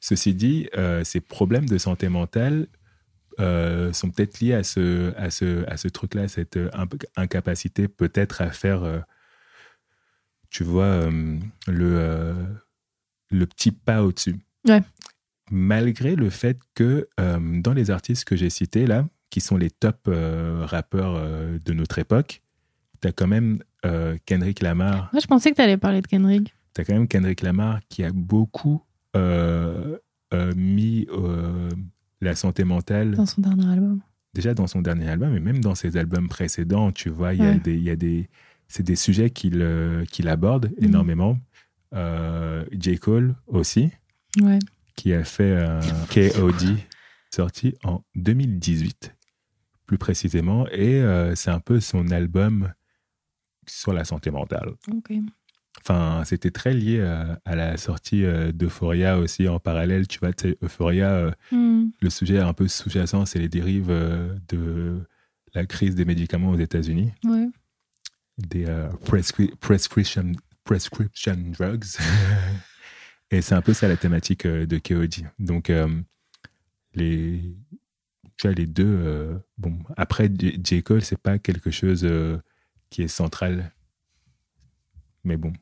Ceci 0.00 0.34
dit, 0.34 0.68
ces 1.04 1.20
problèmes 1.20 1.66
de 1.68 1.78
santé 1.78 2.08
mentale 2.08 2.66
euh, 3.40 3.92
sont 3.92 4.10
peut-être 4.10 4.40
liés 4.40 4.52
à 4.54 4.62
ce, 4.62 5.12
à 5.16 5.30
ce, 5.30 5.64
à 5.68 5.76
ce 5.76 5.88
truc-là, 5.88 6.28
cette 6.28 6.58
incapacité 7.16 7.88
peut-être 7.88 8.40
à 8.40 8.50
faire, 8.50 8.82
euh, 8.84 9.00
tu 10.50 10.64
vois, 10.64 10.84
euh, 10.84 11.38
le, 11.66 12.36
le 13.30 13.46
petit 13.46 13.72
pas 13.72 14.02
au-dessus. 14.02 14.36
Ouais. 14.68 14.82
Malgré 15.50 16.16
le 16.16 16.28
fait 16.30 16.58
que 16.74 17.08
euh, 17.20 17.60
dans 17.60 17.72
les 17.72 17.90
artistes 17.90 18.24
que 18.24 18.34
j'ai 18.36 18.50
cités 18.50 18.86
là, 18.86 19.06
qui 19.30 19.40
sont 19.40 19.56
les 19.56 19.70
top 19.70 20.00
euh, 20.08 20.64
rappeurs 20.66 21.14
euh, 21.16 21.58
de 21.64 21.72
notre 21.72 21.98
époque, 21.98 22.42
tu 23.00 23.08
as 23.08 23.12
quand 23.12 23.26
même 23.28 23.62
euh, 23.84 24.16
Kendrick 24.26 24.60
Lamar, 24.62 25.10
Moi, 25.12 25.20
je 25.20 25.26
pensais 25.26 25.50
que 25.50 25.56
tu 25.56 25.62
allais 25.62 25.76
parler 25.76 26.00
de 26.02 26.06
Kendrick. 26.06 26.54
tu 26.74 26.80
as 26.80 26.84
quand 26.84 26.94
même 26.94 27.06
Kendrick 27.08 27.42
Lamar 27.42 27.80
qui 27.88 28.02
a 28.04 28.10
beaucoup 28.12 28.82
mis 30.54 31.06
la 32.20 32.34
santé 32.34 32.64
mentale, 32.64 33.12
dans 33.14 33.26
son 33.26 33.40
dernier 33.42 33.66
album. 33.70 34.00
déjà 34.34 34.54
dans 34.54 34.66
son 34.66 34.82
dernier 34.82 35.08
album, 35.08 35.34
et 35.36 35.40
même 35.40 35.60
dans 35.60 35.74
ses 35.74 35.96
albums 35.96 36.28
précédents, 36.28 36.92
tu 36.92 37.08
vois, 37.10 37.34
il 37.34 37.42
y 37.42 37.46
a 37.46 37.54
des, 37.54 37.74
il 37.74 37.82
y 37.82 37.90
a 37.90 37.96
des, 37.96 38.28
c'est 38.68 38.82
des 38.82 38.96
sujets 38.96 39.30
qu'il 39.30 39.64
qu'il 40.10 40.28
aborde 40.28 40.66
Mhm. 40.78 40.84
énormément. 40.88 41.38
J. 41.92 42.98
Cole 42.98 43.34
aussi, 43.46 43.90
Ouais. 44.40 44.58
qui 44.96 45.12
a 45.12 45.24
fait 45.24 45.56
KOD 46.10 46.78
sorti 47.34 47.74
en 47.84 48.02
2018, 48.14 49.14
plus 49.86 49.98
précisément, 49.98 50.66
et 50.68 51.00
euh, 51.00 51.34
c'est 51.34 51.50
un 51.50 51.60
peu 51.60 51.80
son 51.80 52.10
album 52.10 52.72
sur 53.66 53.92
la 53.92 54.04
santé 54.04 54.30
mentale. 54.30 54.72
Enfin, 55.80 56.22
c'était 56.24 56.50
très 56.50 56.72
lié 56.72 57.00
à, 57.02 57.38
à 57.44 57.54
la 57.54 57.76
sortie 57.76 58.24
euh, 58.24 58.50
d'Euphoria 58.52 59.18
aussi 59.18 59.46
en 59.48 59.58
parallèle. 59.60 60.08
Tu 60.08 60.18
vois, 60.18 60.30
Euphoria, 60.62 61.10
euh, 61.10 61.30
Hmm. 61.52 61.88
le 62.00 62.10
sujet 62.10 62.38
un 62.38 62.52
peu 62.54 62.66
sous-jacent, 62.66 63.26
c'est 63.26 63.38
les 63.38 63.48
dérives 63.48 63.90
euh, 63.90 64.34
de 64.48 65.00
la 65.54 65.66
crise 65.66 65.94
des 65.94 66.04
médicaments 66.04 66.50
aux 66.50 66.58
États-Unis, 66.58 67.12
Ouais. 67.24 67.46
des 68.38 68.64
euh, 68.66 68.88
prescri- 69.04 69.54
prescription, 69.56 70.32
prescription 70.66 71.36
drugs. 71.52 71.96
Et 73.30 73.40
c'est 73.40 73.54
un 73.54 73.62
peu 73.62 73.72
ça 73.72 73.88
la 73.88 73.96
thématique 73.96 74.44
euh, 74.46 74.66
de 74.66 74.78
KOD. 74.78 75.26
Donc, 75.38 75.70
euh, 75.70 75.88
les, 76.94 77.56
tu 78.36 78.46
vois, 78.46 78.54
les 78.54 78.66
deux. 78.66 78.84
euh, 78.86 79.38
bon, 79.56 79.78
après, 79.96 80.30
J. 80.38 80.82
Cole, 80.82 81.02
c'est 81.02 81.20
pas 81.20 81.38
quelque 81.38 81.70
chose 81.70 82.06
qui 82.90 83.02
est 83.02 83.08
central. 83.08 83.72
Mais 85.24 85.36
bon, 85.36 85.52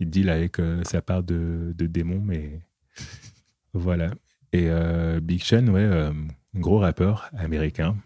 il 0.00 0.10
deal 0.10 0.28
avec 0.30 0.56
sa 0.84 1.02
part 1.02 1.22
de, 1.22 1.72
de 1.76 1.86
démon, 1.86 2.20
mais 2.20 2.60
voilà. 3.74 4.10
Et 4.54 4.70
euh, 4.70 5.18
Big 5.20 5.42
Sean, 5.42 5.66
ouais, 5.66 5.82
euh, 5.82 6.12
gros 6.54 6.78
rappeur 6.78 7.28
américain, 7.36 7.96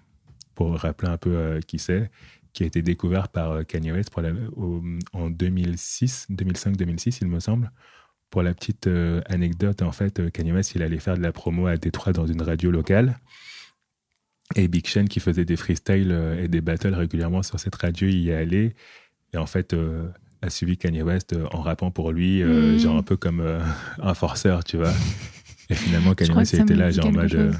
pour 0.55 0.75
rappeler 0.79 1.09
un 1.11 1.19
peu 1.19 1.37
euh, 1.37 1.61
qui 1.61 1.79
c'est, 1.79 2.11
qui 2.59 2.65
a 2.65 2.67
été 2.67 2.83
découvert 2.83 3.29
par 3.29 3.53
euh, 3.53 3.63
Kanye 3.63 3.93
West 3.93 4.11
pour 4.11 4.21
la- 4.21 4.33
au- 4.57 4.83
en 5.13 5.31
2006, 5.31 6.27
2005-2006, 6.29 7.19
il 7.23 7.29
me 7.29 7.39
semble. 7.39 7.71
Pour 8.31 8.43
la 8.43 8.53
petite 8.53 8.89
euh, 8.89 9.21
anecdote, 9.27 9.81
en 9.81 9.93
fait, 9.93 10.19
euh, 10.19 10.29
Kanye 10.29 10.51
West, 10.51 10.73
il 10.75 10.83
allait 10.83 10.99
faire 10.99 11.17
de 11.17 11.23
la 11.23 11.31
promo 11.31 11.69
à 11.69 11.77
Détroit 11.77 12.13
dans 12.13 12.27
une 12.27 12.43
radio 12.43 12.73
locale. 12.73 13.17
Et 14.57 14.67
Big 14.67 14.89
Sean, 14.89 15.05
qui 15.05 15.21
faisait 15.21 15.45
des 15.45 15.55
freestyles 15.55 16.11
et 16.43 16.49
des 16.49 16.61
battles 16.61 16.95
régulièrement 16.95 17.45
sur 17.45 17.61
cette 17.61 17.77
radio, 17.77 18.09
il 18.09 18.19
y 18.19 18.31
est 18.31 18.35
allé. 18.35 18.75
Et 19.33 19.37
en 19.37 19.47
fait, 19.47 19.73
euh, 19.73 20.09
a 20.43 20.51
suivi 20.51 20.77
Kanye 20.77 21.03
West 21.03 21.37
en 21.53 21.61
rappant 21.61 21.93
pour 21.93 22.11
lui, 22.11 22.43
euh, 22.43 22.73
Mhm. 22.73 22.79
genre 22.81 22.97
un 22.97 23.03
peu 23.05 23.17
comme 23.17 23.39
euh, 23.41 23.61
un 24.03 24.15
forceur, 24.15 24.65
tu 24.65 24.79
vois. 24.79 24.93
Et 25.71 25.75
finalement, 25.77 26.13
Kanye 26.15 26.33
West 26.33 26.55
était 26.55 26.75
là, 26.75 26.91
genre 26.91 27.07
en 27.07 27.13
mode. 27.13 27.55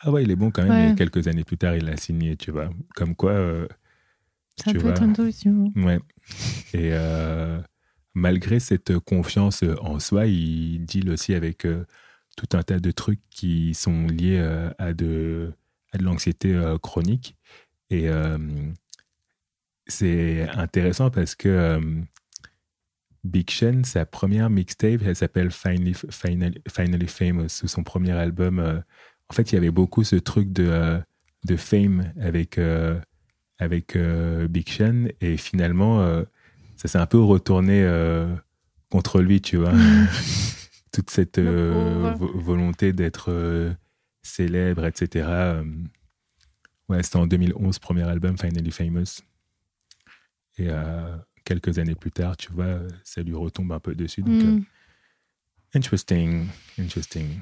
Ah 0.00 0.10
ouais, 0.10 0.22
il 0.24 0.30
est 0.32 0.36
bon 0.36 0.50
quand 0.50 0.62
même. 0.64 0.72
Ouais. 0.72 0.92
Et 0.92 0.94
quelques 0.96 1.28
années 1.28 1.44
plus 1.44 1.58
tard, 1.58 1.76
il 1.76 1.84
l'a 1.84 1.96
signé, 1.96 2.36
tu 2.36 2.50
vois. 2.50 2.70
Comme 2.96 3.14
quoi, 3.14 3.32
Ça 4.62 4.72
tu 4.72 4.78
peut 4.78 4.82
vois. 4.82 4.90
être 4.92 5.02
une 5.02 5.14
solution. 5.14 5.72
Ouais. 5.76 6.00
Et 6.74 6.90
euh, 6.92 7.60
malgré 8.14 8.60
cette 8.60 8.98
confiance 8.98 9.64
en 9.80 9.98
soi, 9.98 10.26
il 10.26 10.84
deal 10.84 11.10
aussi 11.10 11.34
avec 11.34 11.64
euh, 11.64 11.86
tout 12.36 12.48
un 12.56 12.62
tas 12.62 12.78
de 12.78 12.90
trucs 12.90 13.20
qui 13.30 13.74
sont 13.74 14.06
liés 14.06 14.38
euh, 14.38 14.70
à 14.78 14.92
de, 14.92 15.52
à 15.92 15.98
de 15.98 16.04
l'anxiété 16.04 16.58
chronique. 16.82 17.36
Et 17.90 18.08
c'est 19.88 20.48
intéressant 20.50 21.10
parce 21.10 21.34
que 21.34 21.80
Big 23.24 23.50
Sean, 23.50 23.82
sa 23.82 24.06
première 24.06 24.48
mixtape, 24.48 25.02
elle 25.04 25.16
s'appelle 25.16 25.50
Finally, 25.50 25.94
Finally, 26.10 26.62
Finally 26.68 27.08
Famous, 27.08 27.48
son 27.48 27.82
premier 27.82 28.12
album. 28.12 28.60
en 29.28 29.34
fait, 29.34 29.50
il 29.50 29.56
y 29.56 29.58
avait 29.58 29.72
beaucoup 29.72 30.04
ce 30.04 30.14
truc 30.14 30.52
de, 30.52 31.00
de 31.46 31.56
fame 31.56 32.12
avec, 32.20 32.60
avec 33.60 33.94
euh, 33.94 34.48
Big 34.48 34.68
Sean 34.68 35.06
et 35.20 35.36
finalement, 35.36 36.00
euh, 36.00 36.24
ça 36.76 36.88
s'est 36.88 36.98
un 36.98 37.06
peu 37.06 37.20
retourné 37.20 37.82
euh, 37.84 38.34
contre 38.90 39.20
lui, 39.20 39.40
tu 39.40 39.56
vois. 39.58 39.72
Toute 40.92 41.10
cette 41.10 41.38
euh, 41.38 42.12
vo- 42.16 42.36
volonté 42.36 42.92
d'être 42.92 43.30
euh, 43.30 43.72
célèbre, 44.22 44.84
etc. 44.86 45.28
ouais, 46.88 47.02
c'était 47.02 47.16
en 47.18 47.26
2011, 47.26 47.78
premier 47.78 48.02
album, 48.02 48.36
Finally 48.38 48.70
Famous. 48.72 49.22
Et 50.58 50.66
euh, 50.68 51.16
quelques 51.44 51.78
années 51.78 51.94
plus 51.94 52.10
tard, 52.10 52.36
tu 52.36 52.50
vois, 52.52 52.80
ça 53.04 53.22
lui 53.22 53.34
retombe 53.34 53.70
un 53.72 53.78
peu 53.80 53.94
dessus. 53.94 54.22
Donc, 54.22 54.42
Mm. 54.42 54.62
interesting, 55.74 56.46
interesting. 56.78 57.40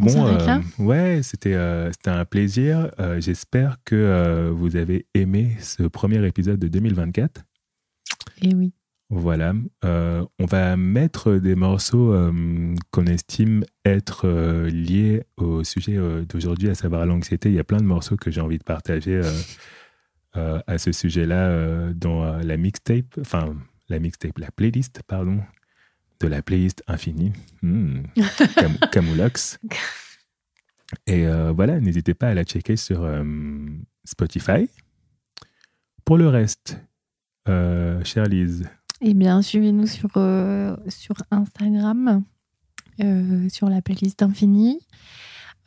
On 0.00 0.08
s'arrête 0.08 0.46
là? 0.46 0.60
ouais, 0.78 1.20
c'était 1.22 1.54
euh, 1.54 1.90
un 2.06 2.24
plaisir. 2.24 2.90
Euh, 3.00 3.20
J'espère 3.20 3.78
que 3.84 3.96
euh, 3.96 4.50
vous 4.52 4.76
avez 4.76 5.06
aimé 5.14 5.56
ce 5.60 5.82
premier 5.82 6.24
épisode 6.26 6.58
de 6.58 6.68
2024. 6.68 7.42
Et 8.42 8.54
oui. 8.54 8.72
Voilà. 9.10 9.54
Euh, 9.84 10.24
on 10.38 10.44
va 10.44 10.76
mettre 10.76 11.34
des 11.36 11.54
morceaux 11.54 12.12
euh, 12.12 12.74
qu'on 12.90 13.06
estime 13.06 13.64
être 13.84 14.26
euh, 14.26 14.68
liés 14.68 15.24
au 15.36 15.64
sujet 15.64 15.96
euh, 15.96 16.24
d'aujourd'hui, 16.26 16.68
à 16.68 16.74
savoir 16.74 17.06
l'anxiété. 17.06 17.48
Il 17.48 17.54
y 17.54 17.58
a 17.58 17.64
plein 17.64 17.78
de 17.78 17.84
morceaux 17.84 18.16
que 18.16 18.30
j'ai 18.30 18.42
envie 18.42 18.58
de 18.58 18.64
partager 18.64 19.14
euh, 19.16 19.32
euh, 20.36 20.60
à 20.66 20.76
ce 20.76 20.92
sujet-là 20.92 21.48
euh, 21.48 21.92
dans 21.94 22.22
euh, 22.22 22.42
la 22.42 22.58
mixtape, 22.58 23.18
enfin 23.20 23.56
la 23.88 23.98
mixtape, 23.98 24.38
la 24.38 24.50
playlist, 24.50 25.00
pardon, 25.06 25.40
de 26.20 26.26
la 26.28 26.42
playlist 26.42 26.82
infinie. 26.88 27.32
Hmm. 27.62 28.02
Cam- 28.56 28.78
Camoulox. 28.92 29.58
Et 31.06 31.26
euh, 31.26 31.52
voilà, 31.52 31.80
n'hésitez 31.80 32.14
pas 32.14 32.28
à 32.28 32.34
la 32.34 32.44
checker 32.44 32.76
sur 32.76 33.02
euh, 33.02 33.22
Spotify. 34.04 34.68
Pour 36.04 36.16
le 36.16 36.28
reste, 36.28 36.78
euh, 37.48 38.02
chère 38.04 38.24
Lise, 38.24 38.64
Eh 39.02 39.12
bien, 39.14 39.42
suivez-nous 39.42 39.86
sur, 39.86 40.08
euh, 40.16 40.76
sur 40.88 41.14
Instagram, 41.30 42.22
sur 43.50 43.68
la 43.68 43.82
playlist 43.82 44.22
Infini, 44.22 44.80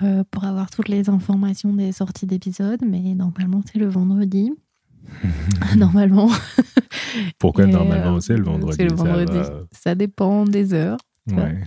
euh, 0.02 0.24
pour 0.32 0.44
avoir 0.46 0.70
toutes 0.72 0.90
les 0.90 1.10
informations 1.10 1.74
des 1.74 1.92
sorties 1.92 2.26
d'épisodes. 2.26 2.82
Mais 2.84 3.14
normalement, 3.14 3.62
c'est 3.72 3.78
le 3.80 3.88
vendredi. 3.88 4.52
normalement. 5.78 6.30
pourquoi 7.40 7.66
Et, 7.66 7.72
normalement 7.72 8.16
euh, 8.18 8.20
c'est 8.20 8.38
le 8.38 8.44
vendredi? 8.44 8.76
C'est 8.78 8.84
le 8.84 8.90
ça 8.98 9.04
vendredi. 9.04 9.38
va. 9.38 9.50
Ça, 9.72 9.96
dépend 9.96 10.46
des 10.46 10.74
heures. 10.74 10.98
Ouais, 11.32 11.58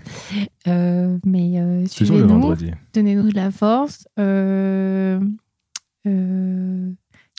Euh, 0.66 1.16
mais 1.24 1.60
euh, 1.60 1.86
suivez-nous, 1.86 2.26
vendredi. 2.28 2.72
donnez-nous 2.92 3.30
de 3.30 3.36
la 3.36 3.50
force. 3.52 4.06
Euh, 4.18 5.20
euh, 6.06 6.90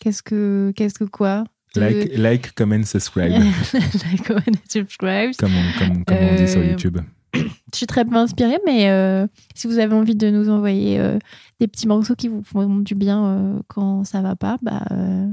qu'est-ce 0.01 0.23
que 0.23 0.71
qu'est-ce 0.75 0.97
que 0.99 1.03
quoi? 1.03 1.43
De- 1.75 1.81
Like, 1.81 2.17
like, 2.17 2.51
comment, 2.55 2.83
subscribe, 2.83 3.31
like, 3.73 4.23
comment, 4.25 4.39
subscribe. 4.69 5.31
comme 5.37 5.51
on, 5.53 5.77
comme, 5.79 6.05
comme 6.05 6.17
on 6.17 6.35
dit 6.35 6.47
sur 6.47 6.61
Euh, 6.61 6.71
YouTube. 6.71 6.97
Je 7.35 7.77
suis 7.77 7.85
très 7.85 8.05
peu 8.05 8.15
inspirée, 8.15 8.59
mais 8.65 8.89
euh, 8.89 9.27
si 9.55 9.67
vous 9.67 9.77
avez 9.79 9.93
envie 9.93 10.15
de 10.15 10.29
nous 10.29 10.49
envoyer 10.49 10.97
euh, 11.01 11.19
des 11.59 11.67
petits 11.67 11.85
morceaux 11.87 12.15
qui 12.15 12.29
vous 12.29 12.41
font 12.43 12.77
du 12.77 12.95
bien 12.95 13.25
euh, 13.25 13.59
quand 13.67 14.05
ça 14.05 14.21
va 14.21 14.37
pas, 14.37 14.57
bah, 14.61 14.83
euh, 14.91 15.27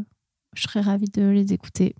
je 0.54 0.62
serais 0.62 0.80
ravie 0.80 1.08
de 1.08 1.22
les 1.22 1.52
écouter. 1.52 1.94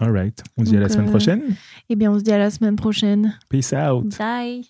All 0.00 0.12
right. 0.12 0.42
On 0.56 0.64
se 0.64 0.70
dit 0.70 0.76
à 0.76 0.80
la 0.80 0.88
semaine 0.88 1.08
euh, 1.08 1.10
prochaine. 1.10 1.42
Eh 1.88 1.96
bien, 1.96 2.12
on 2.12 2.18
se 2.18 2.24
dit 2.24 2.32
à 2.32 2.38
la 2.38 2.50
semaine 2.50 2.76
prochaine. 2.76 3.36
Peace 3.48 3.72
out. 3.72 4.16
Bye. 4.18 4.64